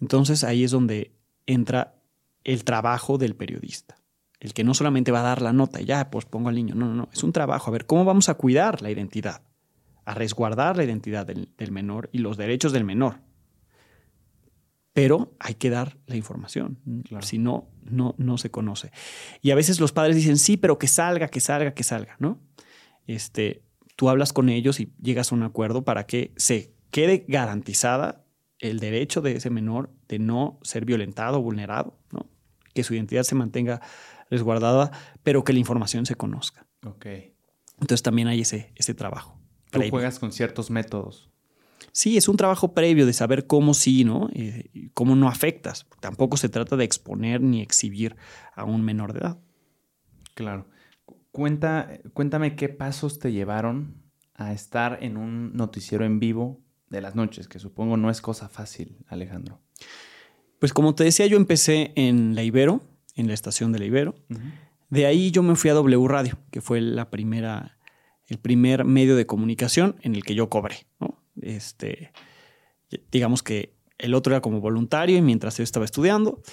Entonces 0.02 0.44
ahí 0.44 0.64
es 0.64 0.72
donde 0.72 1.16
entra 1.46 1.96
el 2.44 2.64
trabajo 2.64 3.18
del 3.18 3.36
periodista. 3.36 3.98
El 4.40 4.54
que 4.54 4.66
no 4.66 4.74
solamente 4.74 5.12
va 5.12 5.22
a 5.22 5.24
dar 5.24 5.42
la 5.42 5.54
nota 5.54 5.82
y 5.82 5.86
ya, 5.86 6.12
pues 6.12 6.26
pongo 6.26 6.50
al 6.50 6.56
niño. 6.56 6.76
No, 6.76 6.88
no, 6.88 6.94
no. 6.94 7.10
Es 7.14 7.24
un 7.24 7.32
trabajo. 7.32 7.70
A 7.70 7.72
ver, 7.72 7.86
¿cómo 7.86 8.04
vamos 8.04 8.28
a 8.28 8.34
cuidar 8.34 8.82
la 8.82 8.92
identidad? 8.92 9.42
A 10.04 10.14
resguardar 10.14 10.76
la 10.76 10.84
identidad 10.84 11.26
del, 11.26 11.72
menor 11.72 12.10
y 12.12 12.18
los 12.18 12.36
derechos 12.36 12.74
del 12.74 12.84
menor. 12.84 13.22
Pero 14.92 15.34
hay 15.40 15.56
que 15.56 15.70
dar 15.70 15.98
la 16.08 16.18
información. 16.18 16.80
Si 17.22 17.38
no, 17.38 17.70
no, 17.90 18.16
no 18.18 18.38
se 18.38 18.52
conoce. 18.52 18.92
Y 19.42 19.52
a 19.52 19.56
veces 19.56 19.80
los 19.80 19.94
padres 19.94 20.18
dicen, 20.18 20.38
sí, 20.38 20.58
pero 20.58 20.78
que 20.78 20.88
salga, 20.88 21.30
que 21.30 21.40
salga, 21.40 21.74
que 21.74 21.84
salga, 21.84 22.18
¿no? 22.20 22.42
Este, 23.08 23.64
tú 23.96 24.10
hablas 24.10 24.34
con 24.34 24.50
ellos 24.50 24.80
y 24.80 24.94
llegas 25.02 25.32
a 25.32 25.36
un 25.36 25.44
acuerdo 25.44 25.84
para 25.84 26.06
que 26.06 26.34
se 26.38 26.74
quede 26.92 27.26
garantizada 27.28 28.26
el 28.60 28.80
derecho 28.80 29.22
de 29.22 29.36
ese 29.36 29.50
menor 29.50 29.92
de 30.08 30.20
no 30.20 30.60
ser 30.64 30.86
violentado 30.86 31.40
o 31.40 31.42
vulnerado, 31.42 32.00
¿no? 32.12 32.30
que 32.74 32.84
su 32.84 32.94
identidad 32.94 33.24
se 33.24 33.36
mantenga 33.36 33.82
resguardada, 34.30 34.92
pero 35.22 35.44
que 35.44 35.54
la 35.54 35.60
información 35.60 36.06
se 36.06 36.16
conozca. 36.16 36.66
Ok. 36.86 37.06
Entonces 37.74 38.04
también 38.04 38.28
hay 38.28 38.42
ese, 38.42 38.72
ese 38.76 38.94
trabajo. 38.94 39.38
Tú 39.72 39.82
juegas 39.90 40.20
con 40.20 40.32
ciertos 40.32 40.70
métodos. 40.70 41.30
Sí, 41.92 42.18
es 42.18 42.28
un 42.28 42.38
trabajo 42.38 42.74
previo 42.74 43.06
de 43.06 43.14
saber 43.14 43.46
cómo 43.46 43.74
sí, 43.74 44.04
¿no? 44.04 44.30
Eh, 44.34 44.90
cómo 44.94 45.16
no 45.16 45.28
afectas. 45.28 45.86
Tampoco 46.00 46.38
se 46.38 46.50
trata 46.50 46.76
de 46.76 46.86
exponer 46.86 47.42
ni 47.42 47.62
exhibir 47.62 48.16
a 48.56 48.64
un 48.64 48.84
menor 48.84 49.14
de 49.14 49.20
edad. 49.20 49.40
Claro. 50.34 50.68
Cuenta, 51.34 51.90
cuéntame 52.14 52.56
qué 52.56 52.70
pasos 52.70 53.18
te 53.18 53.32
llevaron 53.32 54.04
a 54.36 54.54
estar 54.54 55.00
en 55.02 55.18
un 55.18 55.52
noticiero 55.54 56.06
en 56.06 56.20
vivo 56.20 56.62
de 56.90 57.02
las 57.02 57.16
noches, 57.16 57.48
que 57.48 57.58
supongo 57.58 57.98
no 57.98 58.12
es 58.12 58.22
cosa 58.22 58.50
fácil, 58.50 59.00
Alejandro. 59.08 59.60
Pues 60.60 60.74
como 60.74 60.94
te 60.94 61.04
decía, 61.04 61.26
yo 61.26 61.38
empecé 61.38 61.92
en 61.96 62.36
la 62.36 62.44
Ibero, 62.44 62.84
en 63.16 63.26
la 63.26 63.34
estación 63.34 63.72
de 63.72 63.80
la 63.80 63.86
Ibero. 63.86 64.14
De 64.92 65.08
ahí 65.08 65.32
yo 65.32 65.42
me 65.42 65.56
fui 65.56 65.72
a 65.72 65.74
W 65.74 66.08
Radio, 66.08 66.38
que 66.52 66.62
fue 66.62 66.82
la 66.82 67.10
primera, 67.10 67.80
el 68.28 68.38
primer 68.38 68.86
medio 68.86 69.16
de 69.16 69.26
comunicación 69.26 69.96
en 70.02 70.14
el 70.14 70.24
que 70.24 70.36
yo 70.36 70.50
cobré. 70.50 70.86
Este, 71.42 72.12
digamos 73.12 73.42
que 73.42 73.74
el 73.98 74.14
otro 74.14 74.36
era 74.36 74.42
como 74.42 74.62
voluntario 74.62 75.18
y 75.18 75.24
mientras 75.24 75.58
yo 75.58 75.64
estaba 75.64 75.86
estudiando. 75.86 76.44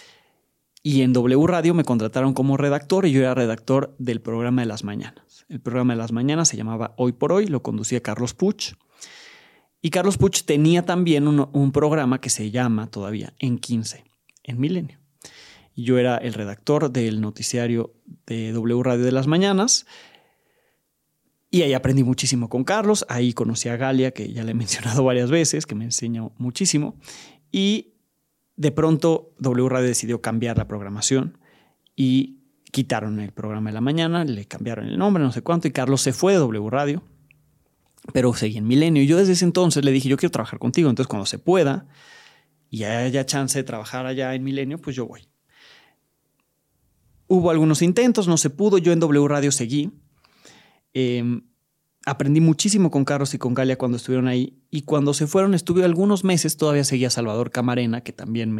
Y 0.82 1.02
en 1.02 1.12
W 1.12 1.46
Radio 1.46 1.74
me 1.74 1.84
contrataron 1.84 2.32
como 2.32 2.56
redactor 2.56 3.04
y 3.06 3.12
yo 3.12 3.20
era 3.20 3.34
redactor 3.34 3.94
del 3.98 4.22
programa 4.22 4.62
de 4.62 4.66
las 4.66 4.82
mañanas. 4.82 5.44
El 5.48 5.60
programa 5.60 5.92
de 5.92 5.98
las 5.98 6.12
mañanas 6.12 6.48
se 6.48 6.56
llamaba 6.56 6.94
Hoy 6.96 7.12
por 7.12 7.32
Hoy, 7.32 7.46
lo 7.46 7.62
conducía 7.62 8.00
Carlos 8.00 8.32
Puch. 8.32 8.74
Y 9.82 9.90
Carlos 9.90 10.16
Puch 10.16 10.44
tenía 10.44 10.84
también 10.84 11.28
un, 11.28 11.72
programa 11.72 12.20
que 12.20 12.30
se 12.30 12.50
llama 12.50 12.90
todavía 12.90 13.34
En 13.38 13.58
15, 13.58 14.04
en 14.44 14.60
Milenio. 14.60 14.98
Y 15.74 15.84
yo 15.84 15.98
era 15.98 16.16
el 16.16 16.34
redactor 16.34 16.90
del 16.90 17.20
noticiario 17.20 17.94
de 18.26 18.52
W 18.52 18.82
Radio 18.82 19.04
de 19.04 19.12
las 19.12 19.26
mañanas. 19.26 19.86
Y 21.50 21.62
ahí 21.62 21.74
aprendí 21.74 22.04
muchísimo 22.04 22.48
con 22.48 22.64
Carlos. 22.64 23.04
Ahí 23.08 23.32
conocí 23.32 23.68
a 23.68 23.76
Galia, 23.76 24.12
que 24.12 24.32
ya 24.32 24.44
le 24.44 24.52
he 24.52 24.54
mencionado 24.54 25.04
varias 25.04 25.30
veces, 25.30 25.66
que 25.66 25.74
me 25.74 25.84
enseñó 25.84 26.32
muchísimo. 26.38 26.96
Y 27.52 27.89
de 28.60 28.72
pronto 28.72 29.32
W 29.38 29.70
Radio 29.70 29.86
decidió 29.86 30.20
cambiar 30.20 30.58
la 30.58 30.68
programación 30.68 31.38
y 31.96 32.40
quitaron 32.70 33.18
el 33.18 33.32
programa 33.32 33.70
de 33.70 33.74
la 33.74 33.80
mañana, 33.80 34.22
le 34.26 34.44
cambiaron 34.44 34.86
el 34.86 34.98
nombre, 34.98 35.24
no 35.24 35.32
sé 35.32 35.40
cuánto, 35.40 35.66
y 35.66 35.70
Carlos 35.70 36.02
se 36.02 36.12
fue 36.12 36.34
de 36.34 36.40
W 36.40 36.68
Radio, 36.68 37.02
pero 38.12 38.34
seguí 38.34 38.58
en 38.58 38.66
Milenio. 38.66 39.02
Y 39.02 39.06
yo 39.06 39.16
desde 39.16 39.32
ese 39.32 39.46
entonces 39.46 39.82
le 39.82 39.92
dije, 39.92 40.10
yo 40.10 40.18
quiero 40.18 40.30
trabajar 40.30 40.58
contigo, 40.58 40.90
entonces 40.90 41.08
cuando 41.08 41.24
se 41.24 41.38
pueda 41.38 41.86
y 42.68 42.84
haya 42.84 43.24
chance 43.24 43.58
de 43.58 43.64
trabajar 43.64 44.04
allá 44.04 44.34
en 44.34 44.44
Milenio, 44.44 44.76
pues 44.76 44.94
yo 44.94 45.06
voy. 45.06 45.26
Hubo 47.28 47.50
algunos 47.50 47.80
intentos, 47.80 48.28
no 48.28 48.36
se 48.36 48.50
pudo, 48.50 48.76
yo 48.76 48.92
en 48.92 49.00
W 49.00 49.26
Radio 49.26 49.52
seguí. 49.52 49.90
Em, 50.92 51.44
aprendí 52.06 52.40
muchísimo 52.40 52.90
con 52.90 53.04
Carlos 53.04 53.34
y 53.34 53.38
con 53.38 53.54
Galia 53.54 53.78
cuando 53.78 53.96
estuvieron 53.96 54.28
ahí. 54.28 54.58
Y 54.70 54.82
cuando 54.82 55.14
se 55.14 55.26
fueron, 55.26 55.54
estuve 55.54 55.84
algunos 55.84 56.24
meses, 56.24 56.56
todavía 56.56 56.84
seguía 56.84 57.10
Salvador 57.10 57.50
Camarena, 57.50 58.02
que 58.02 58.12
también 58.12 58.54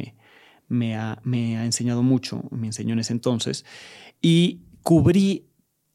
me, 0.68 0.96
ha 0.96 1.20
enseñado 1.24 2.02
mucho, 2.02 2.44
me 2.50 2.66
enseñó 2.66 2.92
en 2.92 3.00
ese 3.00 3.12
entonces. 3.12 3.64
Y 4.20 4.60
cubrí 4.82 5.46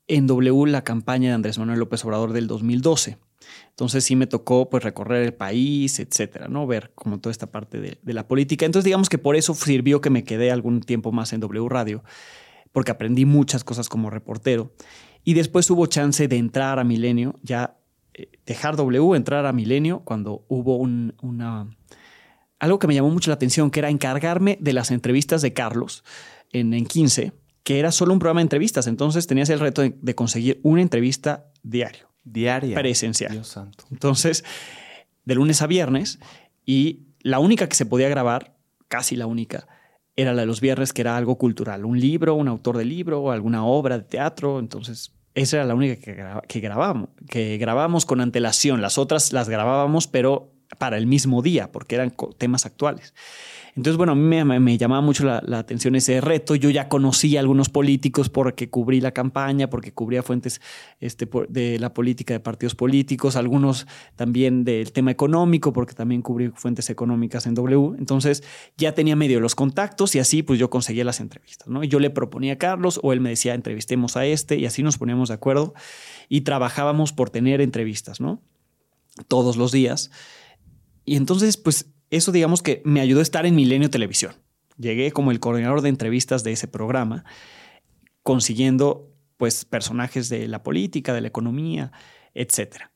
en 0.08 0.28
W 0.28 0.68
la 0.68 0.84
campaña 0.84 1.30
de 1.30 1.36
Andrés 1.36 1.58
Manuel 1.58 1.80
López 1.80 2.04
Obrador 2.06 2.34
del 2.34 2.48
2012. 2.48 3.18
Entonces 3.70 4.04
sí 4.04 4.16
me 4.16 4.26
tocó 4.26 4.70
pues 4.70 4.84
recorrer 4.84 5.24
el 5.24 5.34
país, 5.34 6.00
etcétera, 6.00 6.48
¿no? 6.48 6.66
Ver 6.66 6.94
como 6.96 7.20
toda 7.20 7.32
esta 7.32 7.52
parte 7.52 7.80
de, 7.80 8.00
de, 8.02 8.14
la 8.14 8.28
política. 8.28 8.66
Entonces 8.66 8.86
digamos 8.86 9.10
que 9.10 9.18
por 9.18 9.36
eso 9.36 9.54
sirvió 9.54 10.02
que 10.02 10.10
me 10.10 10.24
quedé 10.24 10.52
algún 10.52 10.82
tiempo 10.82 11.12
más 11.12 11.34
en 11.34 11.42
W 11.42 11.68
Radio, 11.70 12.04
porque 12.72 12.92
aprendí 12.92 13.26
muchas 13.26 13.64
cosas 13.64 13.88
como 13.88 14.10
reportero. 14.10 14.74
Y 15.26 15.34
después 15.34 15.70
hubo 15.72 15.88
chance 15.88 16.28
de 16.28 16.38
entrar 16.38 16.80
a 16.80 16.84
Milenio, 16.84 17.38
ya 17.42 17.78
eh, 18.14 18.30
dejar 18.46 18.78
W, 18.78 19.18
entrar 19.18 19.46
a 19.46 19.52
Milenio, 19.52 20.02
cuando 20.06 20.46
hubo 20.48 20.78
un, 20.78 21.16
una, 21.22 21.68
algo 22.60 22.80
que 22.80 22.88
me 22.88 22.94
llamó 22.94 23.10
mucho 23.10 23.32
la 23.32 23.36
atención, 23.36 23.72
que 23.72 23.80
era 23.80 23.90
encargarme 23.90 24.58
de 24.62 24.72
las 24.72 24.92
entrevistas 24.92 25.42
de 25.42 25.52
Carlos 25.52 26.04
en, 26.54 26.74
en 26.74 26.86
15, 26.86 27.34
que 27.64 27.80
era 27.80 27.92
solo 27.92 28.14
un 28.14 28.20
programa 28.20 28.42
de 28.42 28.44
entrevistas. 28.44 28.86
Entonces 28.86 29.26
tenías 29.26 29.50
el 29.50 29.60
reto 29.60 29.82
de, 29.82 30.16
conseguir 30.16 30.60
una 30.62 30.84
entrevista 30.84 31.52
diario. 31.64 32.08
Diaria. 32.24 32.76
Presencial. 32.76 33.32
Dios 33.32 33.48
santo. 33.48 33.86
Entonces, 33.92 34.44
de 35.26 35.36
lunes 35.36 35.64
a 35.64 35.68
viernes, 35.68 36.20
y 36.64 37.08
la 37.22 37.40
única 37.40 37.68
que 37.68 37.76
se 37.76 37.88
podía 37.88 38.10
grabar, 38.10 38.56
casi 38.88 39.16
la 39.16 39.26
única, 39.26 39.68
era 40.16 40.34
la 40.34 40.42
de 40.42 40.46
los 40.46 40.62
viernes, 40.62 40.94
que 40.94 41.02
era 41.02 41.18
algo 41.18 41.40
cultural, 41.40 41.86
un 41.86 42.00
libro, 42.00 42.36
un 42.36 42.48
autor 42.48 42.78
de 42.78 42.86
libro, 42.86 43.32
alguna 43.32 43.66
obra 43.66 43.98
de 43.98 44.04
teatro. 44.04 44.60
Entonces, 44.60 45.15
esa 45.36 45.58
era 45.58 45.66
la 45.66 45.76
única 45.76 45.98
que, 45.98 46.16
que, 46.48 46.60
grabamos, 46.62 47.10
que 47.30 47.58
grabábamos 47.58 48.06
con 48.06 48.22
antelación. 48.22 48.82
Las 48.82 48.98
otras 48.98 49.34
las 49.34 49.50
grabábamos, 49.50 50.08
pero 50.08 50.55
para 50.78 50.98
el 50.98 51.08
mismo 51.08 51.42
día, 51.42 51.72
porque 51.72 51.96
eran 51.96 52.14
temas 52.38 52.66
actuales. 52.66 53.14
Entonces, 53.76 53.98
bueno, 53.98 54.14
a 54.14 54.16
mí 54.16 54.60
me, 54.60 54.78
llamaba 54.78 55.02
mucho 55.02 55.26
la, 55.26 55.58
atención 55.58 55.96
ese 55.96 56.22
reto. 56.22 56.56
Yo 56.56 56.70
ya 56.70 56.88
conocí 56.88 57.36
a 57.36 57.42
algunos 57.42 57.68
políticos 57.68 58.30
porque 58.30 58.70
cubrí 58.70 59.02
la 59.02 59.12
campaña, 59.12 59.70
porque 59.70 59.92
cubría 59.92 60.24
fuentes 60.24 60.62
este, 61.02 61.28
de 61.50 61.78
la 61.78 61.94
política 61.94 62.34
de 62.34 62.40
partidos 62.40 62.74
políticos, 62.74 63.36
algunos 63.36 63.86
también 64.16 64.64
del 64.64 64.94
tema 64.94 65.12
económico, 65.12 65.74
porque 65.74 65.94
también 65.94 66.22
cubrí 66.22 66.52
fuentes 66.56 66.90
económicas 66.90 67.48
en 67.48 67.54
W. 67.54 67.98
Entonces, 67.98 68.44
ya 68.78 68.94
tenía 68.94 69.18
medio 69.18 69.42
los 69.42 69.56
contactos 69.56 70.16
y 70.16 70.20
así 70.20 70.42
pues 70.42 70.58
yo 70.58 70.70
conseguía 70.70 71.04
las 71.04 71.20
entrevistas, 71.20 71.68
¿no? 71.68 71.84
Yo 71.84 72.00
le 72.00 72.10
proponía 72.10 72.54
a 72.54 72.58
Carlos 72.58 73.02
o 73.04 73.12
él 73.12 73.20
me 73.20 73.30
decía, 73.30 73.54
entrevistemos 73.56 74.16
a 74.16 74.26
este 74.26 74.56
y 74.56 74.66
así 74.66 74.84
nos 74.84 74.98
poníamos 74.98 75.28
de 75.28 75.36
acuerdo 75.36 75.74
y 76.30 76.42
trabajábamos 76.42 77.12
por 77.12 77.30
tener 77.30 77.60
entrevistas, 77.60 78.22
¿no? 78.22 78.42
Todos 79.28 79.58
los 79.58 79.74
días. 79.74 80.12
Y 81.06 81.16
entonces, 81.16 81.58
pues 81.58 81.94
eso 82.10 82.32
digamos 82.32 82.62
que 82.62 82.82
me 82.86 83.02
ayudó 83.02 83.20
a 83.20 83.24
estar 83.24 83.46
en 83.46 83.56
Milenio 83.56 83.90
Televisión. 83.90 84.34
Llegué 84.78 85.12
como 85.12 85.32
el 85.32 85.40
coordinador 85.40 85.82
de 85.82 85.90
entrevistas 85.90 86.44
de 86.44 86.52
ese 86.52 86.68
programa, 86.68 87.24
consiguiendo 88.24 89.12
pues 89.38 89.66
personajes 89.66 90.30
de 90.30 90.48
la 90.48 90.64
política, 90.64 91.14
de 91.14 91.22
la 91.22 91.28
economía, 91.28 91.92
etc. 92.34 92.90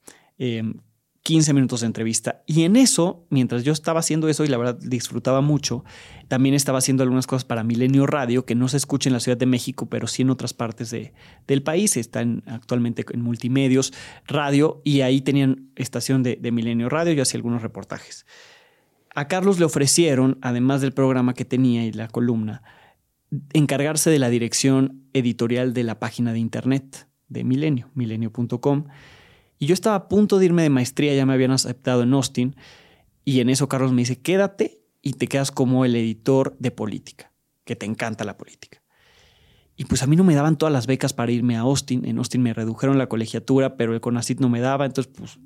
15 1.23 1.53
minutos 1.53 1.81
de 1.81 1.87
entrevista. 1.87 2.43
Y 2.45 2.63
en 2.63 2.75
eso, 2.75 3.25
mientras 3.29 3.63
yo 3.63 3.73
estaba 3.73 3.99
haciendo 3.99 4.29
eso 4.29 4.45
y 4.45 4.47
la 4.47 4.57
verdad 4.57 4.79
disfrutaba 4.81 5.41
mucho, 5.41 5.83
también 6.27 6.55
estaba 6.55 6.77
haciendo 6.77 7.03
algunas 7.03 7.27
cosas 7.27 7.45
para 7.45 7.63
Milenio 7.63 8.07
Radio, 8.07 8.45
que 8.45 8.55
no 8.55 8.67
se 8.67 8.77
escucha 8.77 9.09
en 9.09 9.13
la 9.13 9.19
Ciudad 9.19 9.37
de 9.37 9.45
México, 9.45 9.87
pero 9.89 10.07
sí 10.07 10.21
en 10.21 10.29
otras 10.29 10.53
partes 10.53 10.91
de, 10.91 11.13
del 11.47 11.61
país. 11.61 11.97
Están 11.97 12.43
actualmente 12.47 13.05
en 13.11 13.21
multimedios, 13.21 13.93
radio, 14.27 14.81
y 14.83 15.01
ahí 15.01 15.21
tenían 15.21 15.71
estación 15.75 16.23
de, 16.23 16.37
de 16.37 16.51
Milenio 16.51 16.89
Radio. 16.89 17.13
Yo 17.13 17.23
hacía 17.23 17.37
algunos 17.37 17.61
reportajes. 17.61 18.25
A 19.13 19.27
Carlos 19.27 19.59
le 19.59 19.65
ofrecieron, 19.65 20.37
además 20.41 20.81
del 20.81 20.93
programa 20.93 21.33
que 21.33 21.45
tenía 21.45 21.85
y 21.85 21.91
la 21.91 22.07
columna, 22.07 22.63
encargarse 23.53 24.09
de 24.09 24.19
la 24.19 24.29
dirección 24.29 25.03
editorial 25.13 25.73
de 25.73 25.83
la 25.83 25.99
página 25.99 26.33
de 26.33 26.39
internet 26.39 27.07
de 27.27 27.43
Milenio, 27.43 27.89
milenio.com 27.93 28.85
y 29.60 29.65
yo 29.65 29.73
estaba 29.73 29.95
a 29.98 30.07
punto 30.07 30.40
de 30.40 30.45
irme 30.45 30.64
de 30.64 30.69
maestría, 30.69 31.14
ya 31.14 31.26
me 31.26 31.34
habían 31.34 31.52
aceptado 31.52 32.03
en 32.03 32.14
Austin. 32.14 32.56
Y 33.26 33.41
en 33.41 33.49
eso 33.49 33.68
Carlos 33.68 33.91
me 33.91 34.02
dice, 34.02 34.19
quédate 34.22 34.81
y 35.02 35.14
te 35.14 35.27
quedas 35.27 35.52
como 35.52 35.84
el 35.84 35.95
editor 35.98 36.56
de 36.60 36.72
política, 36.72 37.34
que 37.65 37.76
te 37.76 37.86
encanta 37.86 38.23
la 38.23 38.38
política. 38.38 38.81
Y 39.76 39.86
pues 39.86 40.02
a 40.02 40.07
mí 40.07 40.15
no 40.15 40.23
me 40.23 40.34
daban 40.34 40.57
todas 40.57 40.72
las 40.72 40.88
becas 40.88 41.14
para 41.14 41.31
irme 41.31 41.57
a 41.57 41.61
Austin. 41.61 42.06
En 42.06 42.18
Austin 42.18 42.41
me 42.41 42.53
redujeron 42.53 42.98
la 42.98 43.07
colegiatura, 43.07 43.76
pero 43.76 43.94
el 43.94 44.02
CONACIT 44.02 44.40
no 44.40 44.49
me 44.49 44.61
daba, 44.61 44.86
entonces 44.86 45.14
pues 45.15 45.40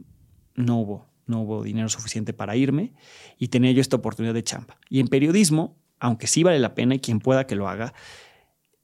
no 0.55 0.79
hubo, 0.79 1.07
no 1.25 1.41
hubo 1.41 1.63
dinero 1.63 1.89
suficiente 1.89 2.33
para 2.33 2.55
irme 2.55 2.93
y 3.39 3.47
tenía 3.47 3.71
yo 3.71 3.81
esta 3.81 3.95
oportunidad 3.95 4.35
de 4.35 4.43
chamba. 4.43 4.77
Y 4.89 4.99
en 4.99 5.07
periodismo, 5.07 5.77
aunque 5.99 6.27
sí 6.27 6.43
vale 6.43 6.59
la 6.59 6.75
pena 6.75 6.95
y 6.95 6.99
quien 6.99 7.19
pueda 7.19 7.47
que 7.47 7.55
lo 7.55 7.67
haga, 7.67 7.93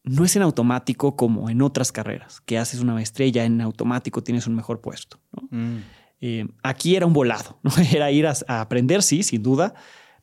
no 0.10 0.26
es 0.26 0.36
en 0.36 0.42
automático 0.42 1.16
como 1.16 1.52
en 1.52 1.62
otras 1.62 1.92
carreras, 1.92 2.42
que 2.42 2.58
haces 2.58 2.80
una 2.80 2.94
maestría 2.94 3.28
y 3.28 3.32
ya 3.32 3.46
en 3.46 3.62
automático 3.62 4.24
tienes 4.24 4.48
un 4.48 4.56
mejor 4.56 4.82
puesto. 4.82 5.20
Mm. 5.52 5.78
Eh, 6.22 6.48
aquí 6.64 6.96
era 6.96 7.06
un 7.06 7.14
volado, 7.14 7.60
¿no? 7.62 7.72
era 7.94 8.10
ir 8.12 8.26
a, 8.26 8.34
aprender, 8.48 9.04
sí, 9.04 9.22
sin 9.22 9.44
duda, 9.44 9.76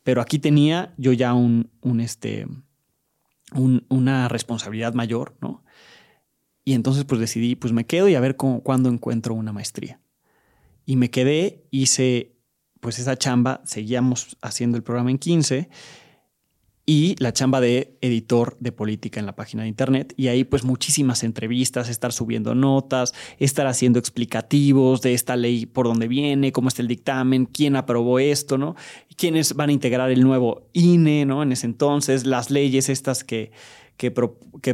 pero 0.03 0.21
aquí 0.21 0.41
tenía 0.41 0.93
yo 0.97 1.13
ya 1.13 1.35
un, 1.35 1.71
este, 2.01 2.49
una 3.53 4.29
responsabilidad 4.29 4.93
mayor, 4.95 5.37
¿no? 5.41 5.65
Y 6.65 6.73
entonces 6.73 7.05
pues 7.05 7.21
decidí, 7.21 7.55
pues 7.55 7.73
me 7.73 7.87
quedo 7.87 8.09
y 8.09 8.17
a 8.17 8.21
ver 8.21 8.35
cuándo 8.35 8.89
encuentro 8.89 9.35
una 9.35 9.53
maestría. 9.53 10.01
Y 10.85 10.97
me 10.97 11.11
quedé, 11.11 11.65
hice 11.71 12.37
pues 12.81 12.99
esa 12.99 13.17
chamba, 13.17 13.63
seguíamos 13.65 14.37
haciendo 14.43 14.77
el 14.77 14.83
programa 14.83 15.13
en 15.13 15.19
15 15.19 15.69
y 16.89 17.17
la 17.19 17.33
chamba 17.33 17.61
de 17.61 17.99
editor 18.01 18.57
de 18.61 18.71
política 18.71 19.19
en 19.19 19.27
la 19.27 19.35
página 19.35 19.65
de 19.65 19.69
internet. 19.69 20.15
Y 20.17 20.29
ahí 20.29 20.45
pues 20.45 20.63
muchísimas 20.63 21.25
entrevistas, 21.25 21.89
estar 21.89 22.13
subiendo 22.13 22.55
notas, 22.55 23.13
estar 23.39 23.67
haciendo 23.67 23.99
explicativos 23.99 25.03
de 25.03 25.13
esta 25.13 25.35
ley 25.35 25.67
por 25.67 25.87
dónde 25.87 26.07
viene, 26.07 26.53
cómo 26.53 26.69
está 26.69 26.83
el 26.83 26.89
dictamen, 26.89 27.47
quién 27.47 27.75
aprobó 27.75 28.21
esto, 28.21 28.57
¿no? 28.57 28.77
Quiénes 29.17 29.55
van 29.55 29.71
a 29.71 29.73
integrar 29.73 30.11
el 30.11 30.23
nuevo 30.23 30.69
INE, 30.73 31.27
¿no? 31.27 31.43
En 31.43 31.51
ese 31.51 31.67
entonces, 31.67 32.25
las 32.25 32.51
leyes 32.53 32.89
estas 32.89 33.25
que 33.25 33.51
que, 33.97 34.10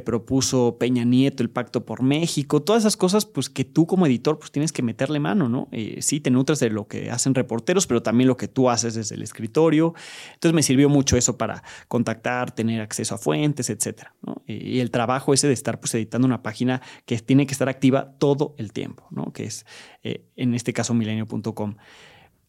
propuso 0.01 0.77
Peña 0.79 1.05
Nieto, 1.05 1.43
el 1.43 1.51
Pacto 1.51 1.85
por 1.87 2.03
México, 2.03 2.63
todas 2.63 2.83
esas 2.83 2.97
cosas 2.97 3.25
pues 3.25 3.49
que 3.49 3.65
tú 3.65 3.87
como 3.87 4.07
editor 4.07 4.39
pues 4.39 4.51
tienes 4.51 4.73
que 4.73 4.83
meterle 4.83 5.21
mano, 5.21 5.49
¿no? 5.49 5.69
Eh, 5.71 5.99
sí, 6.01 6.21
te 6.21 6.31
nutres 6.31 6.59
de 6.59 6.71
lo 6.71 6.89
que 6.89 7.11
hacen 7.11 7.35
reporteros, 7.35 7.87
pero 7.87 8.03
también 8.03 8.27
lo 8.27 8.37
que 8.37 8.49
tú 8.49 8.69
haces 8.69 8.95
desde 8.95 9.15
el 9.15 9.23
escritorio. 9.23 9.95
Entonces 10.35 10.55
me 10.55 10.63
sirvió 10.63 10.89
mucho 10.89 11.17
eso 11.17 11.39
para 11.39 11.63
contactar, 11.89 12.53
tener 12.53 12.81
acceso 12.81 13.15
a 13.15 13.19
fuentes, 13.19 13.71
etcétera, 13.71 14.15
Y 14.47 14.81
el 14.81 14.91
trabajo 14.91 15.33
ese 15.35 15.47
de 15.47 15.55
estar 15.55 15.79
pues 15.79 15.95
editando 15.95 16.27
una 16.27 16.43
página 16.43 16.83
que 17.07 17.19
tiene 17.19 17.47
que 17.47 17.53
estar 17.53 17.69
activa 17.69 18.15
todo 18.19 18.55
el 18.59 18.73
tiempo, 18.73 19.07
¿no? 19.11 19.33
Que 19.33 19.45
es 19.45 19.67
eh, 20.03 20.27
en 20.37 20.55
este 20.55 20.73
caso 20.73 20.95
milenio.com. 20.95 21.77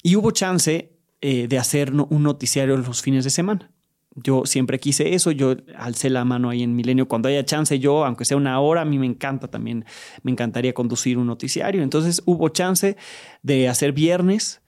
Y 0.01 0.15
hubo 0.15 0.31
chance 0.31 0.97
eh, 1.21 1.47
de 1.47 1.57
hacer 1.57 1.93
un 1.93 2.23
noticiario 2.23 2.75
los 2.75 3.01
fines 3.01 3.23
de 3.23 3.29
semana. 3.29 3.72
Yo 4.15 4.43
siempre 4.45 4.79
quise 4.79 5.15
eso, 5.15 5.31
yo 5.31 5.55
alcé 5.75 6.09
la 6.09 6.23
mano 6.23 6.49
ahí 6.49 6.61
en 6.61 6.75
Milenio. 6.75 7.07
Cuando 7.07 7.29
haya 7.29 7.43
chance, 7.45 7.79
yo, 7.79 8.05
aunque 8.05 8.25
sea 8.25 8.37
una 8.37 8.59
hora, 8.59 8.81
a 8.81 8.85
mí 8.85 8.99
me 8.99 9.07
encanta 9.07 9.47
también, 9.47 9.85
me 10.21 10.31
encantaría 10.31 10.73
conducir 10.73 11.17
un 11.17 11.25
noticiario. 11.25 11.81
Entonces 11.81 12.21
hubo 12.25 12.49
chance 12.49 12.95
de 13.41 13.67
hacer 13.69 13.91
viernes 13.91 14.61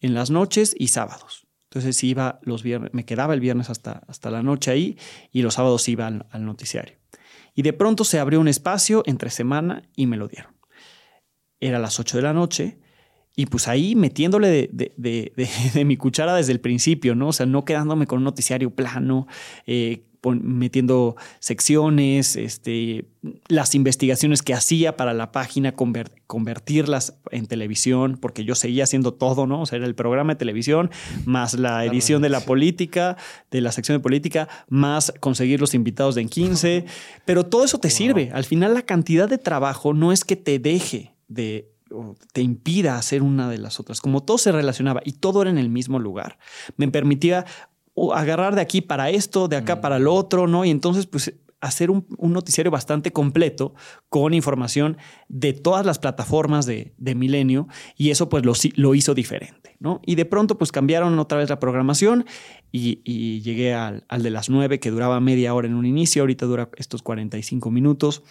en 0.00 0.14
las 0.14 0.30
noches 0.30 0.74
y 0.78 0.88
sábados. 0.88 1.46
Entonces 1.70 2.02
iba 2.02 2.40
los 2.42 2.62
viernes, 2.62 2.92
me 2.92 3.04
quedaba 3.04 3.32
el 3.32 3.40
viernes 3.40 3.70
hasta, 3.70 4.02
hasta 4.08 4.30
la 4.30 4.42
noche 4.42 4.72
ahí 4.72 4.98
y 5.30 5.42
los 5.42 5.54
sábados 5.54 5.88
iba 5.88 6.06
al, 6.06 6.44
noticiario. 6.44 6.96
Y 7.54 7.62
de 7.62 7.72
pronto 7.72 8.04
se 8.04 8.18
abrió 8.18 8.40
un 8.40 8.48
espacio 8.48 9.04
entre 9.06 9.30
semana 9.30 9.82
y 9.94 10.06
me 10.06 10.16
lo 10.16 10.26
dieron. 10.26 10.52
Era 11.60 11.78
las 11.78 12.00
8 12.00 12.16
de 12.16 12.22
la 12.22 12.32
noche 12.32 12.79
y 13.40 13.46
pues 13.46 13.68
ahí 13.68 13.94
metiéndole 13.96 14.68
de, 14.96 15.84
mi 15.86 15.96
cuchara 15.96 16.34
desde 16.34 16.52
el 16.52 16.60
principio, 16.60 17.14
¿no? 17.14 17.28
O 17.28 17.32
sea, 17.32 17.46
no 17.46 17.64
quedándome 17.64 18.06
con 18.06 18.18
un 18.18 18.24
noticiario 18.24 18.68
plano, 18.68 19.26
eh, 19.66 20.02
metiendo 20.42 21.16
secciones, 21.38 22.36
este, 22.36 23.06
las 23.48 23.74
investigaciones 23.74 24.42
que 24.42 24.52
hacía 24.52 24.94
para 24.98 25.14
la 25.14 25.32
página, 25.32 25.74
convertirlas 26.26 27.18
en 27.30 27.46
televisión, 27.46 28.18
porque 28.20 28.44
yo 28.44 28.54
seguía 28.54 28.84
haciendo 28.84 29.14
todo, 29.14 29.46
¿no? 29.46 29.62
O 29.62 29.66
sea, 29.66 29.78
era 29.78 29.86
el 29.86 29.94
programa 29.94 30.34
de 30.34 30.38
televisión, 30.38 30.90
más 31.24 31.54
la 31.54 31.86
edición 31.86 32.20
de 32.20 32.28
la 32.28 32.40
política, 32.40 33.16
de 33.50 33.62
la 33.62 33.72
sección 33.72 33.96
de 33.96 34.02
política, 34.02 34.50
más 34.68 35.14
conseguir 35.20 35.62
los 35.62 35.72
invitados 35.72 36.14
de 36.14 36.20
en 36.20 36.28
15, 36.28 36.84
pero 37.24 37.46
todo 37.46 37.64
eso 37.64 37.78
te 37.78 37.88
sirve. 37.88 38.30
Al 38.34 38.44
final 38.44 38.74
la 38.74 38.82
cantidad 38.82 39.26
de 39.26 39.38
trabajo 39.38 39.94
no 39.94 40.12
es 40.12 40.26
que 40.26 40.36
te 40.36 40.58
deje 40.58 41.14
de 41.28 41.69
te 42.32 42.42
impida 42.42 42.96
hacer 42.96 43.22
una 43.22 43.48
de 43.48 43.58
las 43.58 43.80
otras. 43.80 44.00
Como 44.00 44.22
todo 44.22 44.38
se 44.38 44.52
relacionaba 44.52 45.00
y 45.04 45.12
todo 45.12 45.42
era 45.42 45.50
en 45.50 45.58
el 45.58 45.68
mismo 45.68 45.98
lugar, 45.98 46.38
me 46.76 46.88
permitía 46.88 47.46
agarrar 48.14 48.54
de 48.54 48.60
aquí 48.60 48.80
para 48.80 49.10
esto, 49.10 49.48
de 49.48 49.56
acá 49.56 49.80
para 49.80 49.98
lo 49.98 50.14
otro, 50.14 50.46
¿no? 50.46 50.64
Y 50.64 50.70
entonces, 50.70 51.06
pues 51.06 51.34
hacer 51.60 51.90
un, 51.90 52.06
noticiario 52.18 52.70
bastante 52.70 53.12
completo 53.12 53.74
con 54.08 54.32
información 54.32 54.96
de 55.28 55.52
todas 55.52 55.84
las 55.84 55.98
plataformas 55.98 56.64
de, 56.64 56.94
Milenio 56.98 57.68
y 57.96 58.10
eso 58.10 58.28
pues 58.28 58.44
lo, 58.44 58.54
lo, 58.76 58.94
hizo 58.94 59.14
diferente, 59.14 59.76
¿no? 59.78 60.00
Y 60.06 60.14
de 60.14 60.24
pronto 60.24 60.56
pues 60.56 60.72
cambiaron 60.72 61.18
otra 61.18 61.38
vez 61.38 61.50
la 61.50 61.60
programación 61.60 62.24
y, 62.72 63.40
llegué 63.42 63.74
al, 63.74 64.04
al, 64.08 64.22
de 64.22 64.30
las 64.30 64.48
nueve 64.48 64.80
que 64.80 64.90
duraba 64.90 65.20
media 65.20 65.52
hora 65.52 65.68
en 65.68 65.74
un 65.74 65.84
inicio, 65.84 66.22
ahorita 66.22 66.46
dura 66.46 66.70
estos 66.76 67.02
45 67.02 67.70
minutos 67.70 68.22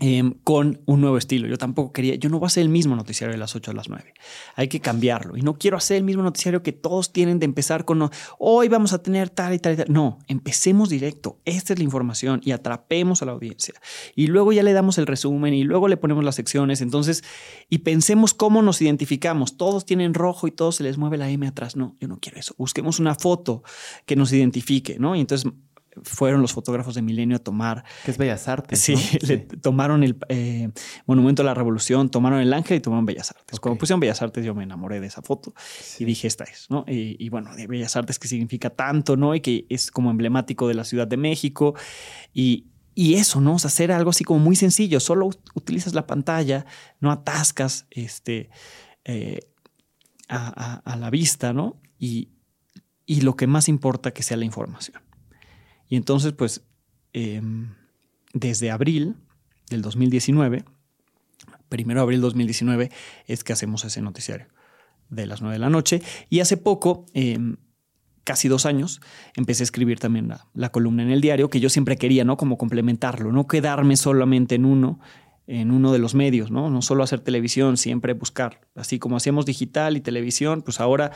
Em, 0.00 0.34
con 0.42 0.80
un 0.86 1.00
nuevo 1.00 1.16
estilo. 1.16 1.46
Yo 1.46 1.56
tampoco 1.56 1.92
quería, 1.92 2.16
yo 2.16 2.28
no 2.28 2.40
voy 2.40 2.46
a 2.46 2.48
hacer 2.48 2.64
el 2.64 2.68
mismo 2.68 2.96
noticiario 2.96 3.32
de 3.32 3.38
las 3.38 3.54
8 3.54 3.70
a 3.70 3.74
las 3.74 3.88
9. 3.88 4.12
Hay 4.56 4.66
que 4.66 4.80
cambiarlo. 4.80 5.36
Y 5.36 5.42
no 5.42 5.54
quiero 5.54 5.76
hacer 5.76 5.98
el 5.98 6.02
mismo 6.02 6.24
noticiario 6.24 6.64
que 6.64 6.72
todos 6.72 7.12
tienen 7.12 7.38
de 7.38 7.44
empezar 7.44 7.84
con, 7.84 8.10
hoy 8.40 8.68
vamos 8.68 8.92
a 8.92 9.00
tener 9.04 9.30
tal 9.30 9.54
y 9.54 9.60
tal 9.60 9.74
y 9.74 9.76
tal. 9.76 9.86
No, 9.88 10.18
empecemos 10.26 10.88
directo. 10.88 11.38
Esta 11.44 11.74
es 11.74 11.78
la 11.78 11.84
información 11.84 12.40
y 12.44 12.50
atrapemos 12.50 13.22
a 13.22 13.26
la 13.26 13.32
audiencia. 13.32 13.74
Y 14.16 14.26
luego 14.26 14.52
ya 14.52 14.64
le 14.64 14.72
damos 14.72 14.98
el 14.98 15.06
resumen 15.06 15.54
y 15.54 15.62
luego 15.62 15.86
le 15.86 15.96
ponemos 15.96 16.24
las 16.24 16.34
secciones. 16.34 16.80
Entonces, 16.80 17.22
y 17.70 17.78
pensemos 17.78 18.34
cómo 18.34 18.62
nos 18.62 18.82
identificamos. 18.82 19.56
Todos 19.56 19.86
tienen 19.86 20.12
rojo 20.12 20.48
y 20.48 20.50
todos 20.50 20.74
se 20.74 20.82
les 20.82 20.98
mueve 20.98 21.18
la 21.18 21.30
M 21.30 21.46
atrás. 21.46 21.76
No, 21.76 21.94
yo 22.00 22.08
no 22.08 22.18
quiero 22.18 22.40
eso. 22.40 22.52
Busquemos 22.58 22.98
una 22.98 23.14
foto 23.14 23.62
que 24.06 24.16
nos 24.16 24.32
identifique, 24.32 24.98
¿no? 24.98 25.14
Y 25.14 25.20
entonces 25.20 25.52
fueron 26.02 26.42
los 26.42 26.52
fotógrafos 26.52 26.94
de 26.94 27.02
Milenio 27.02 27.36
a 27.36 27.38
tomar. 27.38 27.84
Que 28.04 28.10
es 28.10 28.18
Bellas 28.18 28.48
Artes. 28.48 28.80
Sí, 28.80 28.96
le 29.26 29.38
tomaron 29.38 30.02
el 30.02 30.16
eh, 30.28 30.70
Monumento 31.06 31.42
a 31.42 31.44
la 31.44 31.54
Revolución, 31.54 32.10
tomaron 32.10 32.40
el 32.40 32.52
Ángel 32.52 32.78
y 32.78 32.80
tomaron 32.80 33.06
Bellas 33.06 33.30
Artes. 33.30 33.60
Cuando 33.60 33.78
pusieron 33.78 34.00
Bellas 34.00 34.22
Artes, 34.22 34.44
yo 34.44 34.54
me 34.54 34.64
enamoré 34.64 35.00
de 35.00 35.06
esa 35.06 35.22
foto 35.22 35.54
y 35.98 36.04
dije, 36.04 36.26
esta 36.26 36.44
es, 36.44 36.66
¿no? 36.70 36.84
Y, 36.86 37.28
bueno, 37.28 37.54
de 37.54 37.66
Bellas 37.66 37.96
Artes 37.96 38.18
que 38.18 38.28
significa 38.28 38.70
tanto, 38.70 39.16
¿no? 39.16 39.34
Y 39.34 39.40
que 39.40 39.66
es 39.68 39.90
como 39.90 40.10
emblemático 40.10 40.68
de 40.68 40.74
la 40.74 40.84
Ciudad 40.84 41.06
de 41.06 41.16
México. 41.16 41.74
Y, 42.32 42.66
eso, 42.96 43.40
¿no? 43.40 43.54
O 43.54 43.58
sea, 43.58 43.68
hacer 43.68 43.90
algo 43.90 44.10
así 44.10 44.24
como 44.24 44.40
muy 44.40 44.56
sencillo. 44.56 45.00
Solo 45.00 45.30
utilizas 45.54 45.94
la 45.94 46.06
pantalla, 46.06 46.64
no 47.00 47.10
atascas 47.10 47.86
este, 47.90 48.50
eh, 49.04 49.40
a, 50.28 50.80
a 50.84 50.96
la 50.96 51.10
vista, 51.10 51.52
¿no? 51.52 51.80
Y, 51.98 52.28
y 53.06 53.20
lo 53.20 53.36
que 53.36 53.46
más 53.46 53.68
importa 53.68 54.12
que 54.12 54.22
sea 54.22 54.36
la 54.36 54.44
información. 54.44 55.03
Y 55.88 55.96
entonces, 55.96 56.32
pues, 56.32 56.64
em, 57.12 57.74
desde 58.32 58.70
abril 58.70 59.16
del 59.70 59.82
2019, 59.82 60.64
primero 61.68 62.00
de 62.00 62.02
abril 62.02 62.20
2019, 62.20 62.90
es 63.26 63.44
que 63.44 63.52
hacemos 63.52 63.84
ese 63.84 64.00
noticiario 64.00 64.46
de 65.10 65.26
las 65.26 65.40
9 65.40 65.54
de 65.54 65.58
la 65.60 65.70
noche. 65.70 66.02
Y 66.30 66.40
hace 66.40 66.56
poco, 66.56 67.06
em, 67.14 67.56
casi 68.24 68.48
dos 68.48 68.66
años, 68.66 69.00
empecé 69.36 69.62
a 69.62 69.64
escribir 69.64 69.98
también 69.98 70.28
la, 70.28 70.46
la, 70.54 70.70
columna 70.70 71.02
en 71.02 71.10
el 71.10 71.20
diario, 71.20 71.50
que 71.50 71.60
yo 71.60 71.68
siempre 71.68 71.96
quería, 71.96 72.24
¿no? 72.24 72.36
Como 72.36 72.56
complementarlo, 72.56 73.32
no 73.32 73.46
quedarme 73.46 73.96
solamente 73.96 74.54
en 74.54 74.64
uno, 74.64 74.98
en 75.46 75.70
uno 75.70 75.92
de 75.92 75.98
los 75.98 76.14
medios, 76.14 76.50
¿no? 76.50 76.70
No 76.70 76.80
solo 76.80 77.02
hacer 77.02 77.20
televisión, 77.20 77.76
siempre 77.76 78.14
buscar. 78.14 78.60
Así 78.74 78.98
como 78.98 79.16
hacíamos 79.16 79.44
digital 79.44 79.96
y 79.96 80.00
televisión, 80.00 80.62
pues 80.62 80.80
ahora 80.80 81.12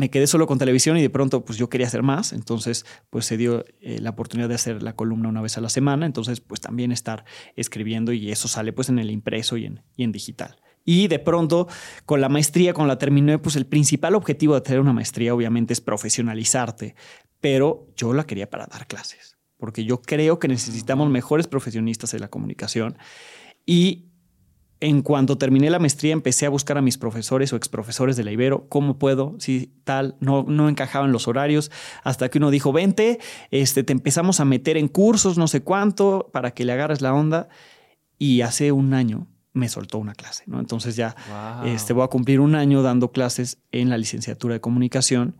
me 0.00 0.08
quedé 0.08 0.26
solo 0.26 0.46
con 0.46 0.58
televisión 0.58 0.96
y 0.96 1.02
de 1.02 1.10
pronto 1.10 1.44
pues 1.44 1.58
yo 1.58 1.68
quería 1.68 1.86
hacer 1.86 2.02
más, 2.02 2.32
entonces 2.32 2.86
pues 3.10 3.26
se 3.26 3.36
dio 3.36 3.66
eh, 3.82 3.98
la 4.00 4.10
oportunidad 4.10 4.48
de 4.48 4.54
hacer 4.54 4.82
la 4.82 4.94
columna 4.94 5.28
una 5.28 5.42
vez 5.42 5.58
a 5.58 5.60
la 5.60 5.68
semana, 5.68 6.06
entonces 6.06 6.40
pues 6.40 6.62
también 6.62 6.90
estar 6.90 7.26
escribiendo 7.54 8.10
y 8.14 8.32
eso 8.32 8.48
sale 8.48 8.72
pues 8.72 8.88
en 8.88 8.98
el 8.98 9.10
impreso 9.10 9.58
y 9.58 9.66
en, 9.66 9.82
y 9.96 10.04
en 10.04 10.12
digital. 10.12 10.56
Y 10.86 11.08
de 11.08 11.18
pronto, 11.18 11.68
con 12.06 12.22
la 12.22 12.30
maestría, 12.30 12.72
con 12.72 12.88
la 12.88 12.96
terminé, 12.96 13.38
pues 13.38 13.56
el 13.56 13.66
principal 13.66 14.14
objetivo 14.14 14.54
de 14.54 14.62
tener 14.62 14.80
una 14.80 14.94
maestría 14.94 15.34
obviamente 15.34 15.74
es 15.74 15.82
profesionalizarte, 15.82 16.94
pero 17.42 17.86
yo 17.94 18.14
la 18.14 18.24
quería 18.24 18.48
para 18.48 18.66
dar 18.66 18.86
clases, 18.86 19.36
porque 19.58 19.84
yo 19.84 20.00
creo 20.00 20.38
que 20.38 20.48
necesitamos 20.48 21.10
mejores 21.10 21.46
profesionistas 21.46 22.14
en 22.14 22.22
la 22.22 22.28
comunicación. 22.28 22.96
Y 23.66 24.09
en 24.80 25.02
cuanto 25.02 25.36
terminé 25.36 25.68
la 25.68 25.78
maestría, 25.78 26.12
empecé 26.12 26.46
a 26.46 26.50
buscar 26.50 26.78
a 26.78 26.82
mis 26.82 26.96
profesores 26.96 27.52
o 27.52 27.56
exprofesores 27.56 28.16
de 28.16 28.24
la 28.24 28.32
Ibero, 28.32 28.66
cómo 28.68 28.98
puedo, 28.98 29.36
si 29.38 29.72
tal, 29.84 30.16
no, 30.20 30.44
no 30.48 30.68
encajaban 30.68 31.12
los 31.12 31.28
horarios, 31.28 31.70
hasta 32.02 32.30
que 32.30 32.38
uno 32.38 32.50
dijo, 32.50 32.72
vente, 32.72 33.20
este, 33.50 33.84
te 33.84 33.92
empezamos 33.92 34.40
a 34.40 34.44
meter 34.44 34.76
en 34.76 34.88
cursos, 34.88 35.36
no 35.36 35.48
sé 35.48 35.62
cuánto, 35.62 36.30
para 36.32 36.52
que 36.52 36.64
le 36.64 36.72
agarres 36.72 37.02
la 37.02 37.14
onda. 37.14 37.48
Y 38.18 38.42
hace 38.42 38.72
un 38.72 38.92
año 38.92 39.26
me 39.52 39.68
soltó 39.68 39.98
una 39.98 40.14
clase, 40.14 40.44
¿no? 40.46 40.60
Entonces 40.60 40.96
ya 40.96 41.16
este, 41.64 41.92
voy 41.92 42.04
a 42.04 42.08
cumplir 42.08 42.40
un 42.40 42.54
año 42.54 42.82
dando 42.82 43.12
clases 43.12 43.58
en 43.72 43.90
la 43.90 43.98
licenciatura 43.98 44.54
de 44.54 44.60
comunicación 44.60 45.36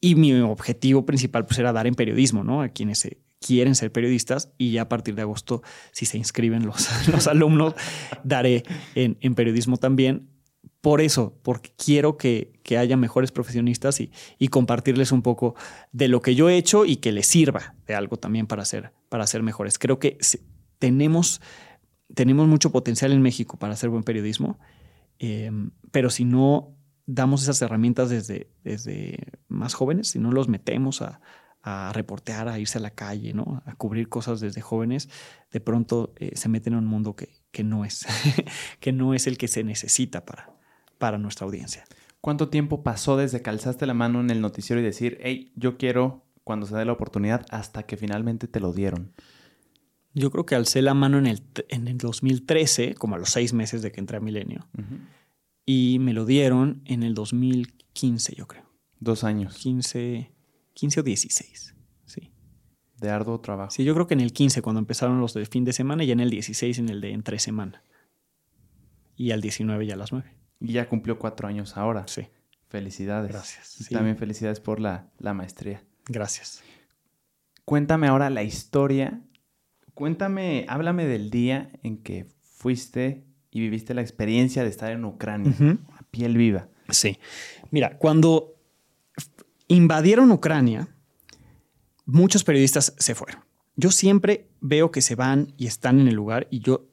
y 0.00 0.16
mi 0.16 0.32
objetivo 0.40 1.06
principal 1.06 1.46
pues 1.46 1.58
era 1.58 1.72
dar 1.72 1.86
en 1.86 1.94
periodismo, 1.94 2.42
¿no? 2.44 2.62
A 2.62 2.68
quienes 2.68 2.98
se 2.98 3.18
quieren 3.44 3.74
ser 3.74 3.92
periodistas 3.92 4.50
y 4.56 4.72
ya 4.72 4.82
a 4.82 4.88
partir 4.88 5.14
de 5.14 5.22
agosto, 5.22 5.62
si 5.92 6.06
se 6.06 6.16
inscriben 6.16 6.64
los, 6.64 6.88
los 7.12 7.26
alumnos, 7.26 7.74
daré 8.22 8.64
en, 8.94 9.18
en, 9.20 9.34
periodismo 9.34 9.76
también. 9.76 10.30
Por 10.80 11.00
eso, 11.00 11.38
porque 11.42 11.72
quiero 11.76 12.16
que, 12.16 12.60
que 12.62 12.78
haya 12.78 12.96
mejores 12.96 13.32
profesionistas 13.32 14.00
y, 14.00 14.12
y, 14.38 14.48
compartirles 14.48 15.12
un 15.12 15.22
poco 15.22 15.54
de 15.92 16.08
lo 16.08 16.20
que 16.20 16.34
yo 16.34 16.48
he 16.48 16.56
hecho 16.56 16.84
y 16.84 16.96
que 16.96 17.12
les 17.12 17.26
sirva 17.26 17.74
de 17.86 17.94
algo 17.94 18.18
también 18.18 18.46
para 18.46 18.64
ser, 18.64 18.92
para 19.08 19.26
ser 19.26 19.42
mejores. 19.42 19.78
Creo 19.78 19.98
que 19.98 20.18
tenemos, 20.78 21.40
tenemos 22.14 22.48
mucho 22.48 22.70
potencial 22.70 23.12
en 23.12 23.22
México 23.22 23.58
para 23.58 23.74
hacer 23.74 23.88
buen 23.88 24.04
periodismo, 24.04 24.58
eh, 25.18 25.50
pero 25.90 26.10
si 26.10 26.26
no 26.26 26.76
damos 27.06 27.42
esas 27.42 27.60
herramientas 27.62 28.10
desde, 28.10 28.50
desde 28.62 29.18
más 29.48 29.72
jóvenes, 29.72 30.08
si 30.08 30.18
no 30.18 30.32
los 30.32 30.48
metemos 30.48 31.00
a, 31.00 31.20
a 31.66 31.92
reportear, 31.94 32.46
a 32.46 32.58
irse 32.58 32.76
a 32.76 32.80
la 32.82 32.90
calle, 32.90 33.32
¿no? 33.32 33.62
a 33.64 33.74
cubrir 33.74 34.10
cosas 34.10 34.38
desde 34.38 34.60
jóvenes, 34.60 35.08
de 35.50 35.60
pronto 35.60 36.12
eh, 36.16 36.32
se 36.36 36.50
meten 36.50 36.74
en 36.74 36.80
un 36.80 36.86
mundo 36.86 37.16
que, 37.16 37.30
que 37.52 37.64
no 37.64 37.86
es, 37.86 38.06
que 38.80 38.92
no 38.92 39.14
es 39.14 39.26
el 39.26 39.38
que 39.38 39.48
se 39.48 39.64
necesita 39.64 40.26
para, 40.26 40.50
para 40.98 41.16
nuestra 41.16 41.46
audiencia. 41.46 41.84
¿Cuánto 42.20 42.50
tiempo 42.50 42.82
pasó 42.82 43.16
desde 43.16 43.40
que 43.40 43.48
alzaste 43.48 43.86
la 43.86 43.94
mano 43.94 44.20
en 44.20 44.28
el 44.28 44.42
noticiero 44.42 44.80
y 44.80 44.84
decir, 44.84 45.18
hey, 45.22 45.52
yo 45.56 45.78
quiero 45.78 46.26
cuando 46.44 46.66
se 46.66 46.76
dé 46.76 46.84
la 46.84 46.92
oportunidad 46.92 47.46
hasta 47.48 47.84
que 47.84 47.96
finalmente 47.96 48.46
te 48.46 48.60
lo 48.60 48.74
dieron? 48.74 49.14
Yo 50.12 50.30
creo 50.30 50.44
que 50.44 50.54
alcé 50.54 50.82
la 50.82 50.92
mano 50.92 51.18
en 51.18 51.26
el, 51.26 51.42
en 51.68 51.88
el 51.88 51.96
2013, 51.96 52.94
como 52.94 53.14
a 53.14 53.18
los 53.18 53.30
seis 53.30 53.54
meses 53.54 53.80
de 53.80 53.90
que 53.90 54.00
entré 54.00 54.18
a 54.18 54.20
Milenio. 54.20 54.68
Y 55.64 55.98
me 55.98 56.12
lo 56.12 56.26
dieron 56.26 56.82
en 56.84 57.02
el 57.02 57.14
2015, 57.14 58.34
yo 58.36 58.46
creo. 58.46 58.64
Dos 59.00 59.24
años. 59.24 59.56
15, 59.56 60.33
15 60.74 61.00
o 61.00 61.02
16, 61.02 61.74
sí. 62.04 62.32
De 62.98 63.10
arduo 63.10 63.40
trabajo. 63.40 63.70
Sí, 63.70 63.84
yo 63.84 63.94
creo 63.94 64.06
que 64.06 64.14
en 64.14 64.20
el 64.20 64.32
15 64.32 64.62
cuando 64.62 64.80
empezaron 64.80 65.20
los 65.20 65.34
de 65.34 65.46
fin 65.46 65.64
de 65.64 65.72
semana 65.72 66.04
y 66.04 66.12
en 66.12 66.20
el 66.20 66.30
16 66.30 66.78
en 66.78 66.88
el 66.88 67.00
de 67.00 67.12
entre 67.12 67.38
semana. 67.38 67.82
Y 69.16 69.30
al 69.30 69.40
19 69.40 69.86
ya 69.86 69.94
a 69.94 69.96
las 69.96 70.12
9. 70.12 70.28
Y 70.60 70.72
ya 70.72 70.88
cumplió 70.88 71.18
cuatro 71.18 71.48
años 71.48 71.76
ahora. 71.76 72.06
Sí. 72.08 72.26
Felicidades. 72.68 73.30
Gracias. 73.30 73.88
También 73.90 74.16
felicidades 74.16 74.60
por 74.60 74.80
la, 74.80 75.08
la 75.18 75.34
maestría. 75.34 75.84
Gracias. 76.06 76.62
Cuéntame 77.64 78.08
ahora 78.08 78.30
la 78.30 78.42
historia. 78.42 79.22
Cuéntame, 79.94 80.66
háblame 80.68 81.06
del 81.06 81.30
día 81.30 81.70
en 81.82 81.98
que 81.98 82.26
fuiste 82.42 83.24
y 83.50 83.60
viviste 83.60 83.94
la 83.94 84.00
experiencia 84.00 84.64
de 84.64 84.70
estar 84.70 84.90
en 84.90 85.04
Ucrania, 85.04 85.52
a 85.96 86.02
piel 86.10 86.36
viva. 86.36 86.68
Sí. 86.88 87.18
Mira, 87.70 87.98
cuando 87.98 88.53
invadieron 89.74 90.30
Ucrania, 90.30 90.88
muchos 92.06 92.44
periodistas 92.44 92.94
se 92.98 93.14
fueron. 93.14 93.42
Yo 93.76 93.90
siempre 93.90 94.48
veo 94.60 94.90
que 94.90 95.02
se 95.02 95.14
van 95.14 95.52
y 95.56 95.66
están 95.66 96.00
en 96.00 96.08
el 96.08 96.14
lugar 96.14 96.46
y 96.50 96.60
yo, 96.60 96.88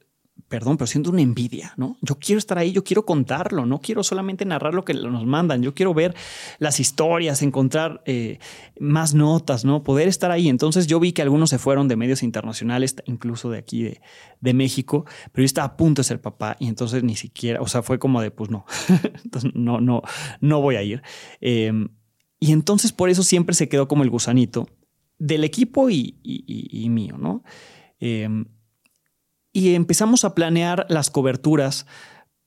perdón, 0.48 0.76
pero 0.76 0.86
siento 0.86 1.10
una 1.10 1.22
envidia, 1.22 1.74
¿no? 1.76 1.96
Yo 2.02 2.18
quiero 2.18 2.40
estar 2.40 2.58
ahí, 2.58 2.72
yo 2.72 2.82
quiero 2.82 3.06
contarlo, 3.06 3.64
no 3.66 3.80
quiero 3.80 4.02
solamente 4.02 4.44
narrar 4.44 4.74
lo 4.74 4.84
que 4.84 4.92
nos 4.92 5.24
mandan, 5.24 5.62
yo 5.62 5.74
quiero 5.74 5.94
ver 5.94 6.14
las 6.58 6.80
historias, 6.80 7.40
encontrar 7.42 8.02
eh, 8.04 8.38
más 8.80 9.14
notas, 9.14 9.64
¿no? 9.64 9.84
Poder 9.84 10.08
estar 10.08 10.32
ahí. 10.32 10.48
Entonces 10.48 10.88
yo 10.88 10.98
vi 10.98 11.12
que 11.12 11.22
algunos 11.22 11.50
se 11.50 11.58
fueron 11.58 11.86
de 11.86 11.96
medios 11.96 12.24
internacionales, 12.24 12.96
incluso 13.06 13.48
de 13.48 13.58
aquí, 13.58 13.94
de, 14.40 14.54
México, 14.54 15.06
pero 15.30 15.42
yo 15.42 15.46
estaba 15.46 15.68
a 15.68 15.76
punto 15.76 16.00
de 16.00 16.04
ser 16.04 16.20
papá 16.20 16.56
y 16.58 16.66
entonces 16.66 17.04
ni 17.04 17.14
siquiera, 17.14 17.60
o 17.62 17.68
sea, 17.68 17.82
fue 17.82 17.98
como 17.98 18.20
de, 18.20 18.32
pues 18.32 18.50
no, 18.50 18.66
entonces 19.24 19.52
no, 19.54 19.80
no, 19.80 20.02
no 20.40 20.60
voy 20.60 20.76
a 20.76 20.82
ir. 20.82 21.02
Eh, 21.40 21.72
y 22.42 22.50
entonces 22.50 22.90
por 22.90 23.08
eso 23.08 23.22
siempre 23.22 23.54
se 23.54 23.68
quedó 23.68 23.86
como 23.86 24.02
el 24.02 24.10
gusanito 24.10 24.68
del 25.16 25.44
equipo 25.44 25.90
y, 25.90 26.18
mío, 26.90 27.16
¿no? 27.16 27.44
Em, 28.00 28.46
y 29.52 29.76
empezamos 29.76 30.24
a 30.24 30.34
planear 30.34 30.84
las 30.88 31.08
coberturas 31.08 31.86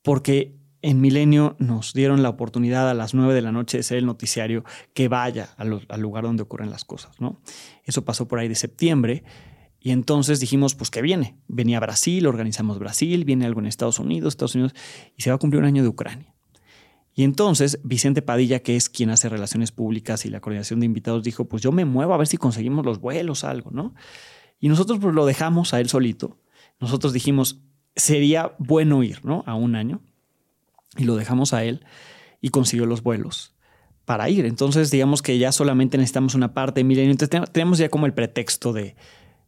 porque 0.01 0.59
en 0.81 0.99
Milenio 0.99 1.55
nos 1.59 1.93
dieron 1.93 2.23
la 2.23 2.27
oportunidad 2.27 2.89
a 2.89 2.93
las 2.93 3.13
9 3.13 3.33
de 3.33 3.41
la 3.41 3.53
noche 3.53 3.77
de 3.77 3.83
ser 3.83 3.99
el 3.99 4.05
noticiario 4.05 4.65
que 4.93 5.07
vaya 5.07 5.51
al, 5.55 5.69
lugar 6.01 6.25
donde 6.25 6.43
ocurren 6.43 6.71
las 6.71 6.83
cosas, 6.83 7.21
¿no? 7.21 7.39
Eso 7.85 8.03
pasó 8.03 8.27
por 8.27 8.39
ahí 8.39 8.49
de 8.49 8.55
septiembre. 8.55 9.23
Y 9.79 9.91
entonces 9.91 10.41
dijimos, 10.41 10.75
pues 10.75 10.89
que 10.89 11.01
viene. 11.01 11.37
Venía 11.47 11.79
Brasil, 11.79 12.27
organizamos 12.27 12.79
Brasil, 12.79 13.23
viene 13.23 13.45
algo 13.45 13.61
en 13.61 13.67
Estados 13.67 13.99
Unidos, 13.99 14.33
Estados 14.33 14.55
Unidos, 14.55 14.73
y 15.15 15.21
se 15.21 15.29
va 15.29 15.37
a 15.37 15.39
cumplir 15.39 15.61
un 15.61 15.67
año 15.67 15.83
de 15.83 15.87
Ucrania. 15.87 16.34
Y 17.15 17.23
entonces 17.23 17.79
Vicente 17.83 18.21
Padilla, 18.21 18.59
que 18.59 18.75
es 18.75 18.89
quien 18.89 19.09
hace 19.09 19.29
relaciones 19.29 19.71
públicas 19.71 20.25
y 20.25 20.29
la 20.29 20.41
coordinación 20.41 20.81
de 20.81 20.85
invitados, 20.85 21.23
dijo, 21.23 21.45
pues 21.45 21.63
yo 21.63 21.71
me 21.71 21.85
muevo 21.85 22.13
a 22.13 22.17
ver 22.17 22.27
si 22.27 22.37
conseguimos 22.37 22.85
los 22.85 22.99
vuelos, 22.99 23.45
algo, 23.45 23.71
¿no? 23.71 23.95
Y 24.59 24.67
nosotros 24.67 24.99
pues 25.01 25.15
lo 25.15 25.25
dejamos 25.25 25.73
a 25.73 25.79
él 25.79 25.87
solito. 25.89 26.37
Nosotros 26.79 27.13
dijimos, 27.13 27.61
sería 27.95 28.53
bueno 28.59 29.01
ir, 29.01 29.23
¿no? 29.23 29.43
A 29.47 29.55
un 29.55 29.75
año. 29.75 30.01
Y 30.97 31.05
lo 31.05 31.15
dejamos 31.15 31.53
a 31.53 31.63
él 31.63 31.85
y 32.41 32.49
consiguió 32.49 32.85
los 32.85 33.01
vuelos 33.01 33.55
para 34.03 34.29
ir. 34.29 34.45
Entonces, 34.45 34.91
digamos 34.91 35.21
que 35.21 35.37
ya 35.37 35.51
solamente 35.51 35.97
necesitamos 35.97 36.35
una 36.35 36.53
parte 36.53 36.81
de 36.81 36.83
Milenio. 36.83 37.11
Entonces, 37.11 37.49
tenemos 37.51 37.77
ya 37.77 37.89
como 37.89 38.05
el 38.05 38.13
pretexto 38.13 38.73
de, 38.73 38.95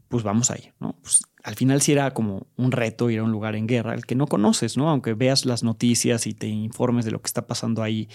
pues 0.07 0.23
vamos 0.23 0.51
a 0.51 0.57
¿no? 0.79 0.95
Pues 1.01 1.23
al 1.47 1.55
final 1.55 1.81
sí 1.81 1.93
era 1.93 2.11
como 2.11 2.45
un 2.57 2.73
reto 2.73 3.09
ir 3.09 3.19
a 3.19 3.23
un 3.23 3.31
lugar 3.31 3.55
en 3.55 3.67
guerra, 3.67 3.93
el 3.93 4.05
que 4.05 4.15
no 4.15 4.27
conoces, 4.27 4.75
¿no? 4.75 4.89
Aunque 4.89 5.13
veas 5.13 5.45
las 5.45 5.63
noticias 5.63 6.27
y 6.27 6.33
te 6.33 6.47
informes 6.47 7.05
de 7.05 7.11
lo 7.11 7.21
que 7.21 7.27
está 7.27 7.47
pasando 7.47 7.83
ahí 7.83 8.09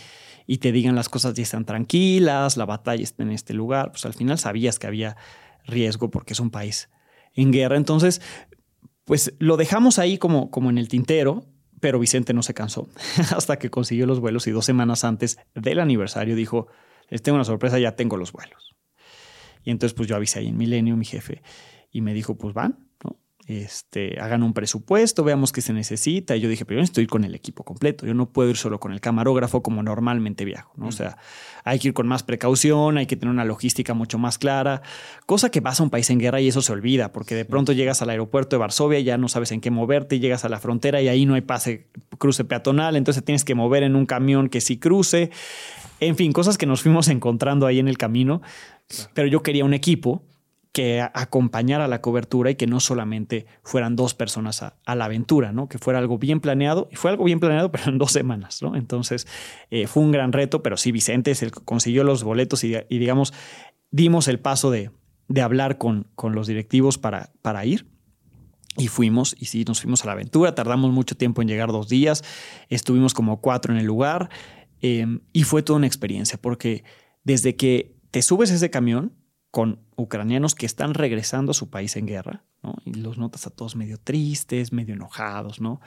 y 0.46 0.58
te 0.58 0.70
digan 0.70 0.94
las 0.94 1.08
cosas 1.08 1.32
ya 1.32 1.42
están 1.42 1.64
tranquilas, 1.64 2.58
la 2.58 2.66
batalla 2.66 3.02
está 3.02 3.22
en 3.22 3.30
este 3.30 3.54
lugar, 3.54 3.90
pues 3.90 4.04
al 4.04 4.12
final 4.12 4.38
sabías 4.38 4.78
que 4.78 4.86
había 4.86 5.16
riesgo 5.64 6.10
porque 6.10 6.34
es 6.34 6.40
un 6.40 6.50
país 6.50 6.90
en 7.32 7.52
guerra. 7.52 7.78
Entonces, 7.78 8.20
pues 9.06 9.32
lo 9.38 9.56
dejamos 9.56 9.98
ahí 9.98 10.18
como, 10.18 10.50
como 10.50 10.68
en 10.68 10.76
el 10.76 10.88
tintero, 10.88 11.46
pero 11.80 11.98
Vicente 11.98 12.34
no 12.34 12.42
se 12.42 12.52
cansó 12.52 12.90
hasta 13.34 13.58
que 13.58 13.70
consiguió 13.70 14.04
los 14.04 14.20
vuelos 14.20 14.46
y 14.46 14.50
dos 14.50 14.66
semanas 14.66 15.04
antes 15.04 15.38
del 15.54 15.80
aniversario 15.80 16.36
dijo, 16.36 16.66
les 17.08 17.22
tengo 17.22 17.36
una 17.36 17.46
sorpresa, 17.46 17.78
ya 17.78 17.96
tengo 17.96 18.18
los 18.18 18.30
vuelos. 18.30 18.76
Y 19.64 19.70
entonces 19.70 19.94
pues 19.94 20.06
yo 20.06 20.16
avisé 20.16 20.40
ahí 20.40 20.48
en 20.48 20.58
Milenio, 20.58 20.98
mi 20.98 21.06
jefe, 21.06 21.40
y 21.90 22.02
me 22.02 22.12
dijo, 22.12 22.36
pues 22.36 22.52
van. 22.52 22.91
Este, 23.48 24.20
hagan 24.20 24.44
un 24.44 24.52
presupuesto, 24.52 25.24
veamos 25.24 25.50
qué 25.50 25.60
se 25.60 25.72
necesita. 25.72 26.36
Y 26.36 26.40
yo 26.40 26.48
dije, 26.48 26.64
pero 26.64 26.76
yo 26.76 26.82
necesito 26.82 27.00
ir 27.00 27.08
con 27.08 27.24
el 27.24 27.34
equipo 27.34 27.64
completo. 27.64 28.06
Yo 28.06 28.14
no 28.14 28.26
puedo 28.26 28.50
ir 28.50 28.56
solo 28.56 28.78
con 28.78 28.92
el 28.92 29.00
camarógrafo 29.00 29.62
como 29.62 29.82
normalmente 29.82 30.44
viajo, 30.44 30.72
¿no? 30.76 30.86
O 30.86 30.92
sea, 30.92 31.18
hay 31.64 31.78
que 31.78 31.88
ir 31.88 31.94
con 31.94 32.06
más 32.06 32.22
precaución, 32.22 32.98
hay 32.98 33.06
que 33.06 33.16
tener 33.16 33.32
una 33.32 33.44
logística 33.44 33.94
mucho 33.94 34.18
más 34.18 34.38
clara, 34.38 34.82
cosa 35.26 35.50
que 35.50 35.60
vas 35.60 35.80
a 35.80 35.82
un 35.82 35.90
país 35.90 36.08
en 36.10 36.18
guerra 36.18 36.40
y 36.40 36.48
eso 36.48 36.62
se 36.62 36.72
olvida, 36.72 37.12
porque 37.12 37.34
de 37.34 37.44
pronto 37.44 37.72
llegas 37.72 38.00
al 38.02 38.10
aeropuerto 38.10 38.56
de 38.56 38.60
Varsovia 38.60 38.98
y 39.00 39.04
ya 39.04 39.18
no 39.18 39.28
sabes 39.28 39.50
en 39.52 39.60
qué 39.60 39.70
moverte, 39.70 40.20
llegas 40.20 40.44
a 40.44 40.48
la 40.48 40.60
frontera 40.60 41.02
y 41.02 41.08
ahí 41.08 41.26
no 41.26 41.34
hay 41.34 41.40
pase, 41.40 41.88
cruce 42.18 42.44
peatonal, 42.44 42.96
entonces 42.96 43.24
tienes 43.24 43.44
que 43.44 43.54
mover 43.54 43.82
en 43.82 43.96
un 43.96 44.06
camión 44.06 44.48
que 44.48 44.60
sí 44.60 44.78
cruce. 44.78 45.30
En 46.00 46.16
fin, 46.16 46.32
cosas 46.32 46.58
que 46.58 46.66
nos 46.66 46.82
fuimos 46.82 47.08
encontrando 47.08 47.66
ahí 47.66 47.78
en 47.78 47.88
el 47.88 47.98
camino, 47.98 48.42
pero 49.14 49.26
yo 49.26 49.42
quería 49.42 49.64
un 49.64 49.74
equipo 49.74 50.22
que 50.72 51.02
acompañara 51.02 51.86
la 51.86 52.00
cobertura 52.00 52.50
y 52.50 52.54
que 52.54 52.66
no 52.66 52.80
solamente 52.80 53.46
fueran 53.62 53.94
dos 53.94 54.14
personas 54.14 54.62
a, 54.62 54.94
la 54.94 55.04
aventura, 55.04 55.52
¿no? 55.52 55.68
Que 55.68 55.78
fuera 55.78 55.98
algo 55.98 56.18
bien 56.18 56.40
planeado. 56.40 56.88
Y 56.90 56.96
fue 56.96 57.10
algo 57.10 57.24
bien 57.24 57.40
planeado, 57.40 57.70
pero 57.72 57.90
en 57.90 57.98
dos 57.98 58.12
semanas, 58.12 58.62
¿no? 58.62 58.74
Entonces 58.74 59.26
eh, 59.70 59.86
fue 59.86 60.02
un 60.02 60.12
gran 60.12 60.32
reto, 60.32 60.62
pero 60.62 60.76
sí, 60.76 60.90
Vicente 60.90 61.30
es 61.30 61.42
el 61.42 61.52
que 61.52 61.60
consiguió 61.60 62.04
los 62.04 62.24
boletos 62.24 62.64
y, 62.64 62.74
digamos, 62.88 63.34
dimos 63.90 64.28
el 64.28 64.40
paso 64.40 64.70
de, 64.70 64.90
de 65.28 65.42
hablar 65.42 65.76
con, 65.76 66.08
con, 66.14 66.34
los 66.34 66.46
directivos 66.46 66.96
para, 66.96 67.32
para 67.42 67.64
ir. 67.66 67.86
Y 68.78 68.88
fuimos, 68.88 69.36
y 69.38 69.44
sí, 69.44 69.64
nos 69.66 69.82
fuimos 69.82 70.02
a 70.02 70.06
la 70.06 70.12
aventura. 70.12 70.54
Tardamos 70.54 70.90
mucho 70.90 71.14
tiempo 71.14 71.42
en 71.42 71.48
llegar 71.48 71.70
dos 71.70 71.90
días. 71.90 72.24
Estuvimos 72.70 73.12
como 73.12 73.42
cuatro 73.42 73.74
en 73.74 73.78
el 73.78 73.84
lugar. 73.84 74.30
Em, 74.80 75.20
y 75.34 75.44
fue 75.44 75.62
toda 75.62 75.76
una 75.76 75.86
experiencia, 75.86 76.40
porque 76.40 76.82
desde 77.22 77.54
que 77.54 77.94
te 78.10 78.22
subes 78.22 78.50
a 78.50 78.54
ese 78.54 78.70
camión, 78.70 79.12
con 79.52 79.80
ucranianos 79.96 80.54
que 80.54 80.64
están 80.64 80.94
regresando 80.94 81.50
a 81.50 81.54
su 81.54 81.68
país 81.68 81.96
en 81.96 82.06
guerra, 82.06 82.42
¿no? 82.62 82.74
Y 82.86 82.94
los 82.94 83.18
notas 83.18 83.46
a 83.46 83.50
todos 83.50 83.76
medio 83.76 83.98
tristes, 83.98 84.72
medio 84.72 84.94
enojados, 84.94 85.60
¿no? 85.60 85.80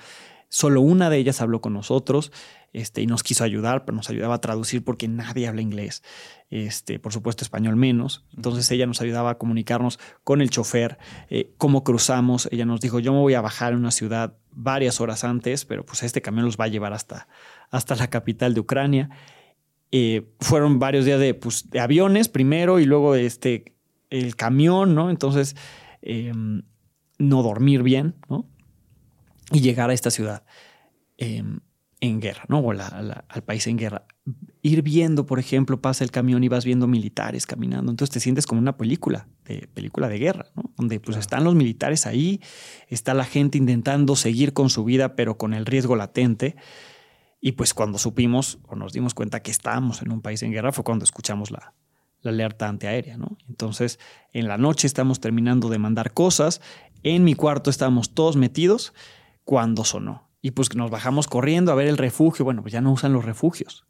Solo 0.50 0.82
una 0.82 1.10
de 1.10 1.18
ellas 1.18 1.42
habló 1.42 1.62
con 1.62 1.74
nosotros 1.74 2.32
este, 2.74 3.02
y 3.02 3.08
nos 3.08 3.24
quiso 3.24 3.44
ayudar, 3.44 3.84
pero 3.84 3.96
nos 3.96 4.12
ayudaba 4.12 4.36
a 4.36 4.42
traducir 4.42 4.84
porque 4.84 5.08
nadie 5.08 5.48
habla 5.48 5.64
inglés, 5.64 6.04
este, 6.52 7.00
por 7.00 7.12
supuesto 7.12 7.44
español 7.44 7.76
menos. 7.76 8.24
Entonces 8.36 8.70
ella 8.70 8.86
nos 8.86 9.02
ayudaba 9.02 9.32
a 9.32 9.38
comunicarnos 9.40 10.00
con 10.24 10.42
el 10.42 10.52
chofer, 10.52 11.00
eh, 11.32 11.52
cómo 11.58 11.84
cruzamos. 11.84 12.48
Ella 12.52 12.66
nos 12.66 12.82
dijo, 12.82 13.00
yo 13.00 13.14
me 13.14 13.20
voy 13.20 13.34
a 13.34 13.42
bajar 13.42 13.74
en 13.74 13.80
una 13.80 13.92
ciudad 13.92 14.38
varias 14.52 15.02
horas 15.02 15.24
antes, 15.24 15.66
pero 15.66 15.84
pues 15.84 16.04
este 16.04 16.22
camión 16.22 16.46
los 16.46 16.58
va 16.58 16.66
a 16.66 16.70
llevar 16.70 16.94
hasta, 16.94 17.28
hasta 17.72 17.96
la 17.96 18.12
capital 18.12 18.54
de 18.54 18.60
Ucrania. 18.60 19.10
Eh, 19.92 20.34
fueron 20.40 20.80
varios 20.80 21.06
días 21.06 21.20
de, 21.20 21.34
pues, 21.34 21.70
de, 21.70 21.80
aviones 21.80 22.28
primero 22.28 22.80
y 22.80 22.86
luego 22.86 23.16
este, 23.16 23.76
el 24.10 24.36
camión, 24.36 24.96
¿no? 24.96 25.10
Entonces, 25.10 25.56
em, 26.02 26.64
no 27.18 27.44
dormir 27.44 27.84
bien, 27.84 28.16
¿no? 28.30 28.50
Y 29.52 29.62
llegar 29.62 29.90
a 29.90 29.94
esta 29.94 30.12
ciudad 30.12 30.44
em, 31.18 31.60
en 32.02 32.20
guerra, 32.20 32.44
¿no? 32.48 32.60
O 32.60 32.72
al 32.72 33.44
país 33.46 33.68
en 33.68 33.78
guerra. 33.78 34.06
Ir 34.62 34.82
viendo, 34.82 35.26
por 35.26 35.40
ejemplo, 35.40 35.82
pasa 35.82 36.04
el 36.04 36.12
camión 36.12 36.44
y 36.44 36.50
vas 36.50 36.66
viendo 36.66 36.88
militares 36.88 37.46
caminando. 37.46 37.92
Entonces 37.92 38.14
te 38.14 38.20
sientes 38.20 38.48
como 38.48 38.60
una 38.60 38.78
película, 38.78 39.28
de, 39.46 39.70
película 39.74 40.10
de 40.10 40.18
guerra, 40.18 40.48
¿no? 40.56 40.72
Donde 40.76 41.00
pues 41.00 41.18
están 41.18 41.44
los 41.44 41.56
militares 41.56 42.06
ahí, 42.06 42.42
está 42.90 43.14
la 43.14 43.26
gente 43.26 43.58
intentando 43.58 44.16
seguir 44.16 44.54
con 44.54 44.70
su 44.70 44.84
vida, 44.84 45.16
pero 45.16 45.38
con 45.38 45.54
el 45.54 45.66
riesgo 45.66 45.96
latente. 45.96 46.56
Y 47.46 47.52
pues 47.52 47.76
cuando 47.76 48.00
supimos 48.00 48.58
o 48.64 48.76
nos 48.76 48.92
dimos 48.92 49.14
cuenta 49.14 49.44
que 49.44 49.52
estábamos 49.52 50.02
en 50.02 50.12
un 50.12 50.20
país 50.20 50.42
en 50.42 50.52
guerra 50.52 50.72
fue 50.72 50.84
cuando 50.84 51.06
escuchamos 51.06 51.52
la, 51.52 51.76
alerta 52.24 52.68
antiaérea, 52.68 53.18
¿no? 53.18 53.38
Entonces, 53.48 54.00
en 54.34 54.48
la 54.48 54.58
noche 54.58 54.88
estamos 54.88 55.20
terminando 55.20 55.70
de 55.70 55.78
mandar 55.78 56.12
cosas, 56.12 56.60
en 57.04 57.24
mi 57.24 57.36
cuarto 57.36 57.70
estábamos 57.70 58.16
todos 58.16 58.36
metidos 58.36 58.96
cuando 59.44 59.84
sonó. 59.84 60.28
Y 60.42 60.52
pues 60.52 60.74
nos 60.76 60.90
bajamos 60.90 61.28
corriendo 61.28 61.72
a 61.72 61.76
ver 61.76 61.88
el 61.88 62.00
refugio. 62.00 62.46
Bueno, 62.46 62.64
pues 62.64 62.74
ya 62.74 62.82
no 62.82 62.92
usan 62.92 63.14
los 63.14 63.24
refugios 63.24 63.86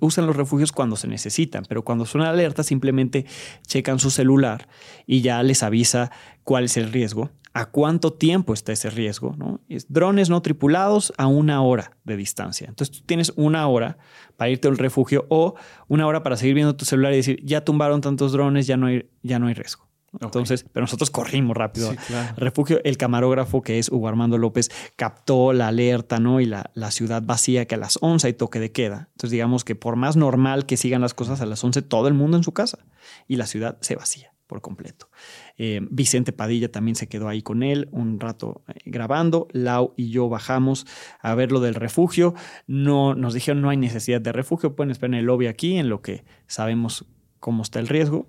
usan 0.00 0.26
los 0.26 0.36
refugios 0.36 0.70
cuando 0.70 0.96
se 0.96 1.08
necesitan, 1.08 1.64
pero 1.68 1.82
cuando 1.82 2.06
suena 2.06 2.30
alerta 2.30 2.62
simplemente 2.62 3.26
checan 3.66 3.98
su 3.98 4.10
celular 4.10 4.68
y 5.04 5.20
ya 5.20 5.42
les 5.42 5.62
avisa 5.62 6.12
cuál 6.44 6.66
es 6.66 6.76
el 6.76 6.92
riesgo, 6.92 7.30
a 7.52 7.66
cuánto 7.66 8.12
tiempo 8.12 8.54
está 8.54 8.72
ese 8.72 8.90
riesgo. 8.90 9.34
¿no? 9.36 9.60
Es 9.68 9.90
drones 9.92 10.30
no 10.30 10.42
tripulados 10.42 11.12
a 11.16 11.26
una 11.26 11.62
hora 11.62 11.96
de 12.04 12.16
distancia. 12.16 12.66
Entonces 12.68 12.98
tú 12.98 13.04
tienes 13.06 13.32
una 13.36 13.66
hora 13.68 13.98
para 14.36 14.50
irte 14.50 14.68
al 14.68 14.78
refugio 14.78 15.26
o 15.28 15.54
una 15.88 16.06
hora 16.06 16.22
para 16.22 16.36
seguir 16.36 16.54
viendo 16.54 16.76
tu 16.76 16.84
celular 16.84 17.12
y 17.12 17.16
decir, 17.16 17.40
ya 17.44 17.64
tumbaron 17.64 18.00
tantos 18.00 18.32
drones, 18.32 18.66
ya 18.66 18.76
no 18.76 18.86
hay, 18.86 19.10
ya 19.22 19.38
no 19.38 19.46
hay 19.46 19.54
riesgo. 19.54 19.88
Entonces, 20.20 20.64
pero 20.72 20.84
nosotros 20.84 21.10
corrimos 21.10 21.54
rápido. 21.54 21.92
Refugio, 22.36 22.80
el 22.84 22.96
camarógrafo 22.96 23.60
que 23.60 23.78
es 23.78 23.90
Hugo 23.90 24.08
Armando 24.08 24.38
López 24.38 24.70
captó 24.96 25.52
la 25.52 25.68
alerta, 25.68 26.18
¿no? 26.18 26.40
Y 26.40 26.46
la, 26.46 26.70
la, 26.72 26.90
ciudad 26.90 27.22
vacía 27.22 27.66
que 27.66 27.74
a 27.74 27.78
las 27.78 27.98
11 28.00 28.26
hay 28.26 28.32
toque 28.32 28.58
de 28.58 28.72
queda. 28.72 29.08
Entonces, 29.12 29.32
digamos 29.32 29.64
que 29.64 29.74
por 29.74 29.96
más 29.96 30.16
normal 30.16 30.64
que 30.64 30.78
sigan 30.78 31.02
las 31.02 31.12
cosas 31.12 31.42
a 31.42 31.46
las 31.46 31.62
11, 31.62 31.82
todo 31.82 32.08
el 32.08 32.14
mundo 32.14 32.38
en 32.38 32.42
su 32.42 32.52
casa 32.52 32.78
y 33.26 33.36
la 33.36 33.46
ciudad 33.46 33.76
se 33.82 33.96
vacía 33.96 34.32
por 34.48 34.60
completo. 34.60 35.08
Eh, 35.56 35.80
Vicente 35.90 36.32
Padilla 36.32 36.72
también 36.72 36.96
se 36.96 37.06
quedó 37.06 37.28
ahí 37.28 37.42
con 37.42 37.62
él 37.62 37.88
un 37.92 38.18
rato 38.18 38.62
eh, 38.66 38.80
grabando. 38.86 39.46
Lau 39.52 39.94
y 39.96 40.10
yo 40.10 40.28
bajamos 40.28 40.86
a 41.20 41.36
ver 41.36 41.52
lo 41.52 41.60
del 41.60 41.76
refugio. 41.76 42.34
No, 42.66 43.14
nos 43.14 43.34
dijeron 43.34 43.62
no 43.62 43.70
hay 43.70 43.76
necesidad 43.76 44.20
de 44.20 44.32
refugio, 44.32 44.74
pueden 44.74 44.90
esperar 44.90 45.14
en 45.14 45.20
el 45.20 45.26
lobby 45.26 45.46
aquí 45.46 45.76
en 45.76 45.88
lo 45.88 46.02
que 46.02 46.24
sabemos 46.48 47.06
cómo 47.38 47.62
está 47.62 47.78
el 47.78 47.86
riesgo 47.86 48.26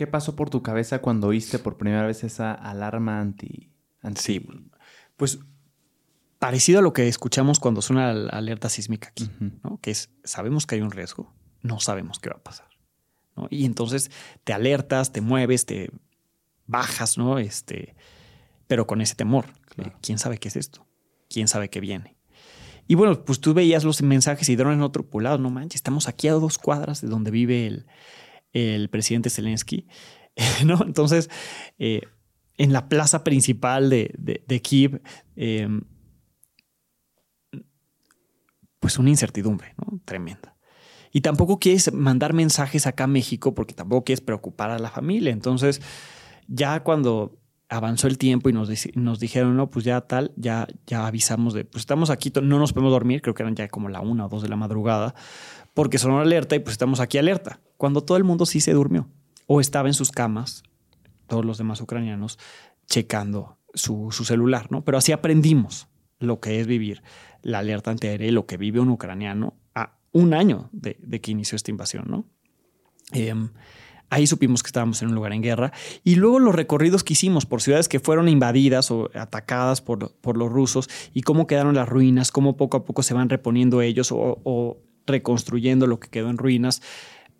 ¿Qué 0.00 0.06
pasó 0.06 0.34
por 0.34 0.48
tu 0.48 0.62
cabeza 0.62 1.02
cuando 1.02 1.26
oíste 1.26 1.58
por 1.58 1.76
primera 1.76 2.06
vez 2.06 2.24
esa 2.24 2.54
alarma 2.54 3.20
anti... 3.20 3.70
Sí, 4.16 4.46
pues 5.18 5.40
parecido 6.38 6.78
a 6.78 6.82
lo 6.82 6.94
que 6.94 7.06
escuchamos 7.06 7.60
cuando 7.60 7.82
suena 7.82 8.14
la 8.14 8.30
alerta 8.30 8.70
sísmica 8.70 9.08
aquí, 9.10 9.30
¿no? 9.62 9.78
que 9.82 9.90
es, 9.90 10.10
sabemos 10.24 10.66
que 10.66 10.76
hay 10.76 10.80
un 10.80 10.90
riesgo, 10.90 11.34
no 11.60 11.80
sabemos 11.80 12.18
qué 12.18 12.30
va 12.30 12.36
a 12.36 12.42
pasar. 12.42 12.69
Y 13.50 13.64
entonces 13.64 14.10
te 14.44 14.52
alertas, 14.52 15.12
te 15.12 15.20
mueves, 15.20 15.66
te 15.66 15.90
bajas, 16.66 17.16
¿no? 17.16 17.38
Este, 17.38 17.94
pero 18.66 18.86
con 18.86 19.00
ese 19.00 19.14
temor. 19.14 19.46
¿Quién 20.02 20.18
sabe 20.18 20.38
qué 20.38 20.48
es 20.48 20.56
esto? 20.56 20.86
¿Quién 21.28 21.48
sabe 21.48 21.70
qué 21.70 21.80
viene? 21.80 22.16
Y 22.86 22.96
bueno, 22.96 23.24
pues 23.24 23.40
tú 23.40 23.54
veías 23.54 23.84
los 23.84 24.02
mensajes 24.02 24.48
y 24.48 24.56
drones 24.56 24.78
no 24.78 24.90
tripulados, 24.90 25.40
no 25.40 25.50
manches, 25.50 25.76
estamos 25.76 26.08
aquí 26.08 26.26
a 26.28 26.32
dos 26.32 26.58
cuadras 26.58 27.00
de 27.00 27.08
donde 27.08 27.30
vive 27.30 27.66
el, 27.66 27.86
el 28.52 28.90
presidente 28.90 29.30
Zelensky. 29.30 29.86
¿no? 30.64 30.82
Entonces, 30.84 31.30
eh, 31.78 32.02
en 32.56 32.72
la 32.72 32.88
plaza 32.88 33.24
principal 33.24 33.90
de, 33.90 34.14
de, 34.18 34.62
Kiev, 34.62 35.00
em, 35.36 35.82
pues 38.78 38.98
una 38.98 39.10
incertidumbre 39.10 39.74
¿no? 39.78 40.00
tremenda. 40.04 40.56
Y 41.12 41.22
tampoco 41.22 41.58
quieres 41.58 41.92
mandar 41.92 42.32
mensajes 42.32 42.86
acá 42.86 43.04
a 43.04 43.08
México 43.08 43.54
porque 43.54 43.74
tampoco 43.74 44.04
quieres 44.04 44.20
preocupar 44.20 44.70
a 44.70 44.78
la 44.78 44.90
familia. 44.90 45.32
Entonces, 45.32 45.80
ya 46.46 46.80
cuando 46.84 47.40
avanzó 47.68 48.08
el 48.08 48.18
tiempo 48.18 48.48
y 48.48 48.52
nos, 48.52 48.68
dijeron, 49.20 49.56
no, 49.56 49.70
pues 49.70 49.84
ya 49.84 50.00
tal, 50.00 50.32
ya, 50.36 50.66
ya 50.86 51.06
avisamos 51.06 51.54
de, 51.54 51.64
pues 51.64 51.82
estamos 51.82 52.10
aquí, 52.10 52.32
no 52.42 52.58
nos 52.58 52.72
podemos 52.72 52.92
dormir, 52.92 53.22
creo 53.22 53.32
que 53.32 53.44
eran 53.44 53.54
ya 53.54 53.68
como 53.68 53.88
la 53.88 54.00
una 54.00 54.26
o 54.26 54.28
dos 54.28 54.42
de 54.42 54.48
la 54.48 54.56
madrugada, 54.56 55.14
porque 55.72 55.98
sonó 55.98 56.18
alerta 56.18 56.56
y 56.56 56.58
pues 56.58 56.72
estamos 56.72 56.98
aquí 56.98 57.16
alerta, 57.16 57.60
cuando 57.76 58.02
todo 58.02 58.16
el 58.16 58.24
mundo 58.24 58.44
sí 58.44 58.60
se 58.60 58.72
durmió 58.72 59.08
o 59.46 59.60
estaba 59.60 59.88
en 59.88 59.94
sus 59.94 60.10
camas, 60.10 60.64
todos 61.28 61.44
los 61.44 61.58
demás 61.58 61.80
ucranianos, 61.80 62.40
checando 62.86 63.56
su, 63.72 64.10
celular, 64.10 64.66
¿no? 64.70 64.84
Pero 64.84 64.98
así 64.98 65.12
aprendimos 65.12 65.86
lo 66.18 66.40
que 66.40 66.60
es 66.60 66.66
vivir 66.66 67.02
la 67.42 67.60
alerta 67.60 67.92
antiaérea 67.92 68.28
y 68.28 68.32
lo 68.32 68.46
que 68.46 68.56
vive 68.56 68.80
un 68.80 68.90
ucraniano 68.90 69.54
un 70.12 70.34
año 70.34 70.68
de, 70.72 70.96
que 71.20 71.30
inició 71.30 71.56
esta 71.56 71.70
invasión, 71.70 72.04
¿no? 72.08 72.24
Em, 73.12 73.50
ahí 74.08 74.26
supimos 74.26 74.62
que 74.62 74.68
estábamos 74.68 75.02
en 75.02 75.08
un 75.08 75.14
lugar 75.14 75.32
en 75.32 75.42
guerra. 75.42 75.72
Y 76.04 76.16
luego 76.16 76.38
los 76.38 76.54
recorridos 76.54 77.04
que 77.04 77.12
hicimos 77.12 77.46
por 77.46 77.62
ciudades 77.62 77.88
que 77.88 78.00
fueron 78.00 78.28
invadidas 78.28 78.90
o 78.90 79.10
atacadas 79.14 79.80
por, 79.80 80.12
por 80.16 80.36
los 80.36 80.50
rusos 80.50 80.88
y 81.14 81.22
cómo 81.22 81.46
quedaron 81.46 81.74
las 81.74 81.88
ruinas, 81.88 82.32
cómo 82.32 82.56
poco 82.56 82.76
a 82.76 82.84
poco 82.84 83.02
se 83.02 83.14
van 83.14 83.28
reponiendo 83.28 83.82
ellos 83.82 84.10
o 84.12 84.78
reconstruyendo 85.06 85.86
lo 85.86 86.00
que 86.00 86.08
quedó 86.08 86.30
en 86.30 86.38
ruinas. 86.38 86.82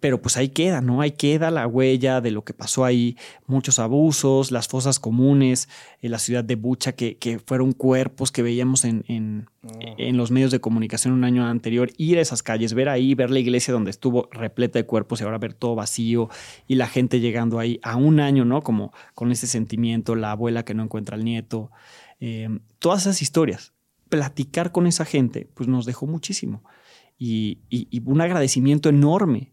Pero 0.01 0.21
pues 0.21 0.37
ahí 0.37 0.49
queda, 0.49 0.81
¿no? 0.81 1.01
Ahí 1.01 1.13
queda 1.13 1.51
la 1.51 1.67
huella 1.67 2.21
de 2.21 2.31
lo 2.31 2.43
que 2.43 2.55
pasó 2.55 2.85
ahí, 2.85 3.17
muchos 3.47 3.79
abusos, 3.79 4.51
las 4.51 4.67
fosas 4.67 4.99
comunes, 4.99 5.69
en 6.01 6.11
la 6.11 6.19
ciudad 6.19 6.43
de 6.43 6.57
Bucha, 6.57 6.93
que, 6.93 7.41
fueron 7.45 7.73
cuerpos 7.73 8.33
que 8.33 8.43
veíamos 8.43 8.85
en, 8.85 9.05
en, 9.09 9.49
oh. 9.63 9.69
en, 9.99 10.17
los 10.17 10.31
medios 10.31 10.51
de 10.51 10.61
comunicación 10.61 11.15
un 11.15 11.25
año 11.25 11.47
anterior, 11.47 11.91
ir 11.97 12.19
a 12.19 12.23
esas 12.23 12.43
calles, 12.43 12.75
ver 12.75 12.89
ahí, 12.89 13.15
ver 13.15 13.31
la 13.31 13.39
iglesia 13.39 13.73
donde 13.73 13.91
estuvo 13.91 14.29
repleta 14.33 14.79
de 14.79 14.87
cuerpos 14.87 15.21
y 15.21 15.25
ahora 15.25 15.39
ver 15.39 15.55
todo 15.55 15.75
vacío 15.75 16.29
y 16.67 16.77
la 16.77 16.87
gente 16.87 17.21
llegando 17.21 17.59
ahí 17.59 17.79
a 17.83 17.97
un 17.97 18.21
año, 18.21 18.45
¿no? 18.45 18.63
Como 18.63 18.93
con 19.15 19.31
ese 19.31 19.47
sentimiento, 19.47 20.15
la 20.17 20.33
abuela 20.33 20.65
que 20.65 20.75
no 20.75 20.83
encuentra 20.83 21.17
al 21.17 21.25
nieto, 21.25 21.71
eh, 22.21 22.49
todas 22.79 23.03
esas 23.03 23.23
historias. 23.23 23.75
Platicar 24.09 24.73
con 24.73 24.89
esa 24.89 25.05
gente, 25.05 25.49
pues 25.55 25.69
nos 25.69 25.87
dejó 25.87 26.07
muchísimo 26.09 26.65
y, 27.21 28.03
un 28.07 28.21
agradecimiento 28.21 28.89
enorme 28.89 29.53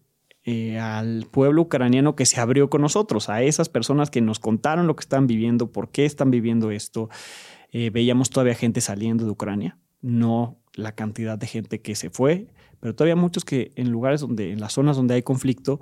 eh, 0.49 0.79
al 0.79 1.27
pueblo 1.29 1.63
ucraniano 1.63 2.15
que 2.15 2.25
se 2.25 2.39
abrió 2.39 2.69
con 2.69 2.81
nosotros, 2.81 3.27
a 3.27 3.41
esas 3.41 3.67
personas 3.67 4.09
que 4.09 4.21
nos 4.21 4.39
contaron 4.39 4.87
lo 4.87 4.95
que 4.95 5.01
están 5.01 5.27
viviendo, 5.27 5.73
por 5.73 5.91
qué 5.91 6.05
están 6.05 6.31
viviendo 6.31 6.71
esto. 6.71 7.09
Eh, 7.73 7.89
veíamos 7.89 8.29
todavía 8.29 8.55
gente 8.55 8.79
saliendo 8.79 9.25
de 9.25 9.31
Ucrania, 9.31 9.77
no 10.01 10.57
la 10.73 10.93
cantidad 10.93 11.37
de 11.37 11.47
gente 11.47 11.81
que 11.81 11.95
se 11.95 12.09
fue, 12.09 12.47
pero 12.79 12.95
todavía 12.95 13.17
muchos 13.17 13.43
que 13.43 13.73
en 13.75 13.91
lugares 13.91 14.21
donde, 14.21 14.53
en 14.53 14.61
las 14.61 14.71
zonas 14.71 14.95
donde 14.95 15.15
hay 15.15 15.21
conflicto, 15.21 15.81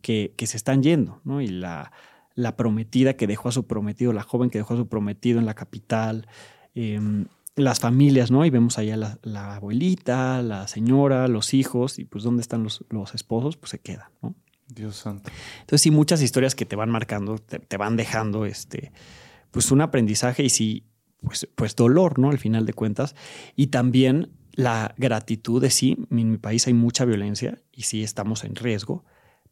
que, 0.00 0.32
que 0.34 0.46
se 0.46 0.56
están 0.56 0.82
yendo, 0.82 1.20
¿no? 1.24 1.42
Y 1.42 1.48
la, 1.48 1.92
la, 2.34 2.56
prometida 2.56 3.18
que 3.18 3.26
dejó 3.26 3.50
a 3.50 3.52
su 3.52 3.66
prometido, 3.66 4.14
la 4.14 4.22
joven 4.22 4.48
que 4.48 4.56
dejó 4.56 4.72
a 4.72 4.78
su 4.78 4.88
prometido 4.88 5.38
en 5.38 5.44
la 5.44 5.52
capital, 5.52 6.26
em, 6.74 7.26
las 7.56 7.80
familias, 7.80 8.30
¿no? 8.30 8.44
Y 8.44 8.50
vemos 8.50 8.78
allá 8.78 8.96
la, 8.96 9.18
la, 9.22 9.56
abuelita, 9.56 10.42
la 10.42 10.68
señora, 10.68 11.26
los 11.26 11.54
hijos, 11.54 11.98
y 11.98 12.04
pues 12.04 12.22
dónde 12.22 12.42
están 12.42 12.62
los, 12.62 12.84
los 12.90 13.14
esposos, 13.14 13.56
pues 13.56 13.70
se 13.70 13.80
quedan, 13.80 14.08
¿no? 14.22 14.34
Dios 14.68 14.96
santo. 14.96 15.30
Entonces 15.60 15.80
sí, 15.80 15.90
muchas 15.90 16.20
historias 16.20 16.54
que 16.54 16.66
te 16.66 16.76
van 16.76 16.90
marcando, 16.90 17.38
te, 17.38 17.58
te, 17.58 17.76
van 17.76 17.96
dejando 17.96 18.44
este, 18.44 18.92
pues 19.50 19.70
un 19.70 19.80
aprendizaje 19.80 20.42
y 20.42 20.50
sí, 20.50 20.84
pues, 21.22 21.48
pues 21.54 21.76
dolor, 21.76 22.18
¿no? 22.18 22.30
Al 22.30 22.38
final 22.38 22.66
de 22.66 22.74
cuentas. 22.74 23.14
Y 23.54 23.68
también 23.68 24.32
la 24.52 24.94
gratitud 24.98 25.62
de 25.62 25.70
sí, 25.70 25.96
en 26.10 26.30
mi 26.30 26.38
país 26.38 26.66
hay 26.66 26.74
mucha 26.74 27.04
violencia 27.04 27.62
y 27.72 27.82
sí 27.82 28.02
estamos 28.02 28.44
en 28.44 28.54
riesgo, 28.54 29.04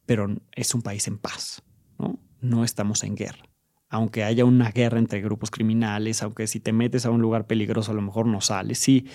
pero 0.05 0.29
es 0.53 0.75
un 0.75 0.83
país 0.83 1.09
en 1.09 1.19
paz, 1.19 1.63
¿no? 1.99 2.19
No 2.41 2.65
estamos 2.65 3.03
en 3.05 3.15
guerra 3.15 3.54
aunque 3.95 4.25
haya 4.25 4.45
una 4.45 4.73
guerra 4.73 4.99
entre 4.99 5.21
grupos 5.21 5.53
criminales, 5.53 6.21
aunque 6.25 6.49
si 6.49 6.59
te 6.59 6.73
metes 6.73 7.07
a 7.07 7.11
un 7.11 7.23
lugar 7.23 7.47
peligroso 7.47 7.93
a 7.93 7.95
lo 7.95 8.03
mejor 8.03 8.27
no 8.27 8.41
sales, 8.41 8.81
sí, 8.81 9.07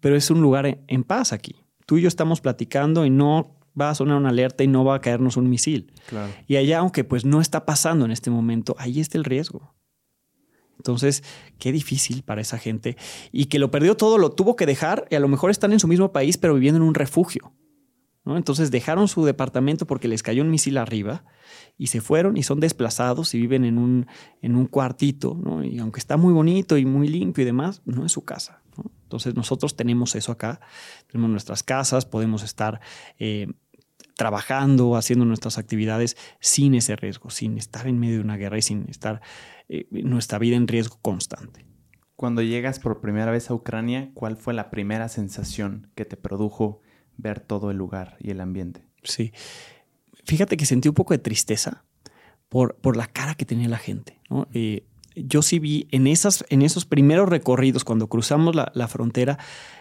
pero 0.00 0.16
es 0.16 0.30
un 0.30 0.40
lugar 0.40 0.78
en 0.86 1.04
paz 1.04 1.34
aquí. 1.34 1.56
Tú 1.84 1.98
y 1.98 2.02
yo 2.02 2.08
estamos 2.08 2.40
platicando 2.40 3.04
y 3.04 3.10
no 3.10 3.58
va 3.78 3.90
a 3.90 3.94
sonar 3.94 4.16
una 4.16 4.30
alerta 4.30 4.64
y 4.64 4.66
no 4.66 4.82
va 4.82 4.94
a 4.94 5.00
caernos 5.02 5.36
un 5.36 5.50
misil. 5.50 5.92
Claro. 6.06 6.32
Y 6.46 6.56
allá, 6.56 6.78
aunque 6.78 7.04
pues 7.04 7.26
no 7.26 7.42
está 7.42 7.66
pasando 7.66 8.06
en 8.06 8.12
este 8.12 8.30
momento, 8.30 8.74
ahí 8.78 8.98
está 8.98 9.18
el 9.18 9.24
riesgo. 9.24 9.74
Entonces, 10.78 11.22
qué 11.58 11.70
difícil 11.70 12.22
para 12.22 12.40
esa 12.40 12.56
gente. 12.56 12.96
Y 13.30 13.46
que 13.46 13.58
lo 13.58 13.70
perdió 13.70 13.94
todo, 13.94 14.16
lo 14.16 14.30
tuvo 14.30 14.56
que 14.56 14.64
dejar 14.64 15.06
y 15.10 15.16
a 15.16 15.20
lo 15.20 15.28
mejor 15.28 15.50
están 15.50 15.74
en 15.74 15.80
su 15.80 15.86
mismo 15.86 16.12
país, 16.12 16.38
pero 16.38 16.54
viviendo 16.54 16.78
en 16.78 16.88
un 16.88 16.94
refugio. 16.94 17.52
¿no? 18.24 18.38
Entonces 18.38 18.70
dejaron 18.70 19.06
su 19.06 19.26
departamento 19.26 19.86
porque 19.86 20.08
les 20.08 20.22
cayó 20.22 20.42
un 20.42 20.50
misil 20.50 20.78
arriba 20.78 21.24
y 21.76 21.88
se 21.88 22.00
fueron 22.00 22.36
y 22.36 22.42
son 22.42 22.60
desplazados 22.60 23.34
y 23.34 23.40
viven 23.40 23.64
en 23.64 23.78
un, 23.78 24.06
en 24.42 24.56
un 24.56 24.66
cuartito, 24.66 25.38
¿no? 25.42 25.64
Y 25.64 25.78
aunque 25.78 25.98
está 26.00 26.16
muy 26.16 26.32
bonito 26.32 26.78
y 26.78 26.84
muy 26.84 27.08
limpio 27.08 27.42
y 27.42 27.46
demás, 27.46 27.82
no 27.84 28.06
es 28.06 28.12
su 28.12 28.24
casa. 28.24 28.62
¿no? 28.76 28.90
Entonces 29.02 29.34
nosotros 29.34 29.76
tenemos 29.76 30.14
eso 30.14 30.32
acá, 30.32 30.60
tenemos 31.10 31.30
nuestras 31.30 31.62
casas, 31.62 32.06
podemos 32.06 32.42
estar 32.42 32.80
eh, 33.18 33.48
trabajando, 34.16 34.96
haciendo 34.96 35.24
nuestras 35.24 35.58
actividades 35.58 36.16
sin 36.40 36.74
ese 36.74 36.96
riesgo, 36.96 37.30
sin 37.30 37.58
estar 37.58 37.86
en 37.86 37.98
medio 37.98 38.16
de 38.16 38.20
una 38.20 38.36
guerra 38.36 38.58
y 38.58 38.62
sin 38.62 38.88
estar 38.88 39.20
eh, 39.68 39.86
nuestra 39.90 40.38
vida 40.38 40.56
en 40.56 40.68
riesgo 40.68 40.98
constante. 41.02 41.66
Cuando 42.16 42.42
llegas 42.42 42.78
por 42.78 43.00
primera 43.00 43.32
vez 43.32 43.50
a 43.50 43.54
Ucrania, 43.54 44.12
¿cuál 44.14 44.36
fue 44.36 44.54
la 44.54 44.70
primera 44.70 45.08
sensación 45.08 45.90
que 45.96 46.04
te 46.04 46.16
produjo 46.16 46.80
ver 47.16 47.40
todo 47.40 47.72
el 47.72 47.76
lugar 47.76 48.16
y 48.20 48.30
el 48.30 48.40
ambiente? 48.40 48.86
Sí, 49.02 49.32
fíjate 50.24 50.56
que 50.56 50.66
sentí 50.66 50.88
un 50.88 50.94
poco 50.94 51.14
de 51.14 51.18
tristeza 51.18 51.84
por, 52.48 52.76
por 52.76 52.96
la 52.96 53.06
cara 53.06 53.34
que 53.34 53.44
tenía 53.44 53.68
la 53.68 53.78
gente. 53.78 54.20
¿no? 54.28 54.48
Eh, 54.52 54.86
yo 55.16 55.42
sí 55.42 55.58
vi 55.58 55.88
en, 55.90 56.06
esas, 56.06 56.44
en 56.48 56.62
esos 56.62 56.84
primeros 56.84 57.28
recorridos, 57.28 57.84
cuando 57.84 58.08
cruzamos 58.08 58.54
la, 58.54 58.70
la 58.74 58.88
frontera, 58.88 59.38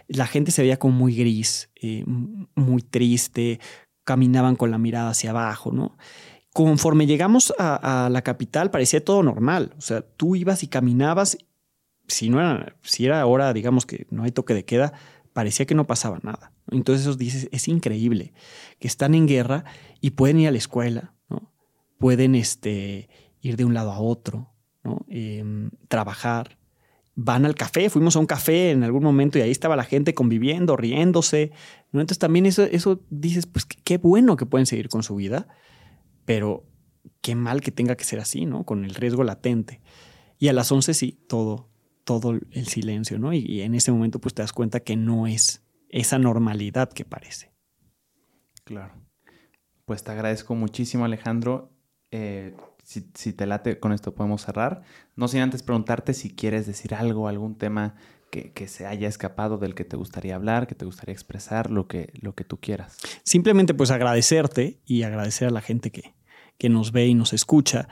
la 0.07 0.27
gente 0.27 0.51
se 0.51 0.61
veía 0.61 0.77
como 0.77 0.97
muy 0.97 1.15
gris, 1.15 1.69
eh, 1.81 2.03
muy 2.05 2.81
triste, 2.81 3.59
caminaban 4.03 4.55
con 4.55 4.71
la 4.71 4.77
mirada 4.77 5.09
hacia 5.09 5.31
abajo, 5.31 5.71
¿no? 5.71 5.97
Conforme 6.53 7.07
llegamos 7.07 7.51
a, 7.57 8.05
a, 8.05 8.09
la 8.09 8.21
capital, 8.21 8.69
parecía 8.69 9.03
todo 9.03 9.23
normal. 9.23 9.73
O 9.77 9.81
sea, 9.81 10.01
tú 10.01 10.35
ibas 10.35 10.61
y 10.61 10.67
caminabas, 10.67 11.37
si, 12.07 12.29
no 12.29 12.39
era, 12.39 12.75
si 12.83 13.05
era 13.05 13.25
hora, 13.25 13.53
digamos 13.53 13.87
que 13.87 14.05
no 14.11 14.23
hay 14.23 14.31
toque 14.31 14.53
de 14.53 14.63
queda, 14.63 14.93
parecía 15.33 15.65
que 15.65 15.73
no 15.73 15.87
pasaba 15.87 16.19
nada. 16.21 16.51
Entonces 16.69 17.07
eso 17.07 17.15
dices, 17.15 17.49
es 17.51 17.67
increíble 17.67 18.33
que 18.79 18.87
están 18.87 19.15
en 19.15 19.27
guerra 19.27 19.65
y 20.03 20.11
pueden 20.11 20.37
ir 20.37 20.49
a 20.49 20.51
la 20.51 20.57
escuela, 20.57 21.15
¿no? 21.29 21.53
pueden 21.97 22.35
este, 22.35 23.07
ir 23.39 23.55
de 23.55 23.63
un 23.63 23.73
lado 23.73 23.89
a 23.93 24.01
otro, 24.01 24.53
¿no? 24.83 25.05
Eh, 25.07 25.69
trabajar, 25.87 26.57
van 27.15 27.45
al 27.45 27.55
café, 27.55 27.89
fuimos 27.89 28.17
a 28.17 28.19
un 28.19 28.25
café 28.25 28.71
en 28.71 28.83
algún 28.83 29.01
momento 29.01 29.39
y 29.39 29.43
ahí 29.43 29.51
estaba 29.51 29.77
la 29.77 29.85
gente 29.85 30.13
conviviendo, 30.13 30.75
riéndose. 30.75 31.53
¿no? 31.93 32.01
Entonces 32.01 32.19
también 32.19 32.45
eso, 32.45 32.63
eso 32.63 33.01
dices, 33.09 33.45
pues 33.45 33.65
qué 33.65 33.97
bueno 33.97 34.35
que 34.35 34.45
pueden 34.45 34.65
seguir 34.65 34.89
con 34.89 35.03
su 35.03 35.15
vida, 35.15 35.47
pero 36.25 36.65
qué 37.21 37.35
mal 37.35 37.61
que 37.61 37.71
tenga 37.71 37.95
que 37.95 38.03
ser 38.03 38.19
así, 38.19 38.45
¿no? 38.45 38.65
Con 38.65 38.83
el 38.83 38.95
riesgo 38.95 39.23
latente. 39.23 39.79
Y 40.37 40.49
a 40.49 40.53
las 40.53 40.69
11 40.69 40.93
sí, 40.93 41.23
todo, 41.29 41.69
todo 42.03 42.31
el 42.51 42.67
silencio, 42.67 43.19
¿no? 43.19 43.31
Y, 43.31 43.39
y 43.39 43.61
en 43.61 43.73
ese 43.73 43.93
momento 43.93 44.19
pues 44.19 44.33
te 44.33 44.41
das 44.41 44.51
cuenta 44.51 44.81
que 44.81 44.97
no 44.97 45.27
es 45.27 45.63
esa 45.87 46.19
normalidad 46.19 46.91
que 46.91 47.05
parece. 47.05 47.53
Claro. 48.65 49.02
Pues 49.85 50.03
te 50.03 50.11
agradezco 50.11 50.55
muchísimo, 50.55 51.05
Alejandro. 51.05 51.71
Eh, 52.11 52.55
si, 52.83 53.33
te 53.33 53.45
late, 53.45 53.79
con 53.79 53.93
esto 53.93 54.13
podemos 54.13 54.43
cerrar. 54.43 54.83
No 55.15 55.27
sin 55.27 55.41
antes 55.41 55.63
preguntarte 55.63 56.13
si 56.13 56.33
quieres 56.33 56.67
decir 56.67 56.93
algo, 56.93 57.27
algún 57.27 57.55
tema 57.55 57.95
que, 58.29 58.51
que, 58.51 58.67
se 58.67 58.85
haya 58.85 59.07
escapado 59.07 59.57
del 59.57 59.75
que 59.75 59.85
te 59.85 59.95
gustaría 59.95 60.35
hablar, 60.35 60.67
que 60.67 60.75
te 60.75 60.85
gustaría 60.85 61.13
expresar, 61.13 61.69
lo 61.69 61.87
que, 61.87 62.11
lo 62.21 62.33
que 62.33 62.43
tú 62.43 62.57
quieras. 62.59 62.97
Simplemente 63.23 63.73
pues 63.73 63.91
agradecerte 63.91 64.79
y 64.85 65.03
agradecer 65.03 65.47
a 65.47 65.51
la 65.51 65.61
gente 65.61 65.91
que, 65.91 66.13
que 66.57 66.69
nos 66.69 66.91
ve 66.91 67.07
y 67.07 67.13
nos 67.13 67.33
escucha. 67.33 67.87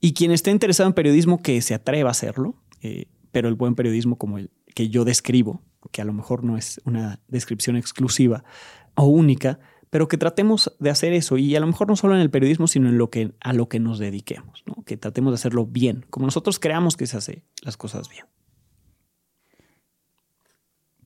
Y 0.00 0.12
quien 0.12 0.30
esté 0.30 0.50
interesado 0.50 0.88
en 0.88 0.94
periodismo, 0.94 1.42
que 1.42 1.60
se 1.62 1.74
atreva 1.74 2.10
a 2.10 2.12
hacerlo, 2.12 2.54
eh, 2.82 3.06
pero 3.32 3.48
el 3.48 3.54
buen 3.54 3.74
periodismo 3.74 4.16
como 4.16 4.38
el 4.38 4.50
que 4.74 4.88
yo 4.88 5.04
describo, 5.04 5.62
que 5.90 6.02
a 6.02 6.04
lo 6.04 6.12
mejor 6.12 6.44
no 6.44 6.56
es 6.56 6.80
una 6.84 7.20
descripción 7.28 7.76
exclusiva 7.76 8.44
o 8.94 9.06
única, 9.06 9.58
pero 9.90 10.08
que 10.08 10.18
tratemos 10.18 10.76
de 10.78 10.90
hacer 10.90 11.12
eso 11.12 11.38
y 11.38 11.54
a 11.56 11.60
lo 11.60 11.66
mejor 11.66 11.88
no 11.88 11.96
solo 11.96 12.14
en 12.14 12.20
el 12.20 12.30
periodismo, 12.30 12.66
sino 12.66 12.88
en 12.88 12.98
lo 12.98 13.10
que, 13.10 13.32
a 13.40 13.52
lo 13.52 13.68
que 13.68 13.80
nos 13.80 13.98
dediquemos, 13.98 14.64
que 14.84 14.96
tratemos 14.96 15.32
de 15.32 15.36
hacerlo 15.36 15.66
bien, 15.66 16.04
como 16.10 16.26
nosotros 16.26 16.58
creamos 16.58 16.96
que 16.96 17.06
se 17.06 17.16
hace 17.16 17.42
las 17.62 17.76
cosas 17.76 18.08
bien. 18.08 18.26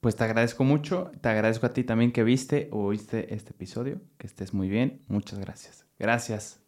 Pues 0.01 0.16
te 0.16 0.24
agradezco 0.24 0.65
mucho, 0.65 1.12
te 1.20 1.28
agradezco 1.28 1.66
a 1.66 1.74
ti 1.74 1.85
también 1.85 2.11
que 2.12 2.24
viste 2.24 2.69
o 2.73 2.85
oíste 2.85 3.35
este 3.35 3.51
episodio, 3.51 4.01
que 4.16 4.27
estés 4.27 4.55
muy 4.55 4.69
bien, 4.70 5.02
muchas 5.09 5.39
gracias. 5.39 5.85
Gracias. 5.98 6.61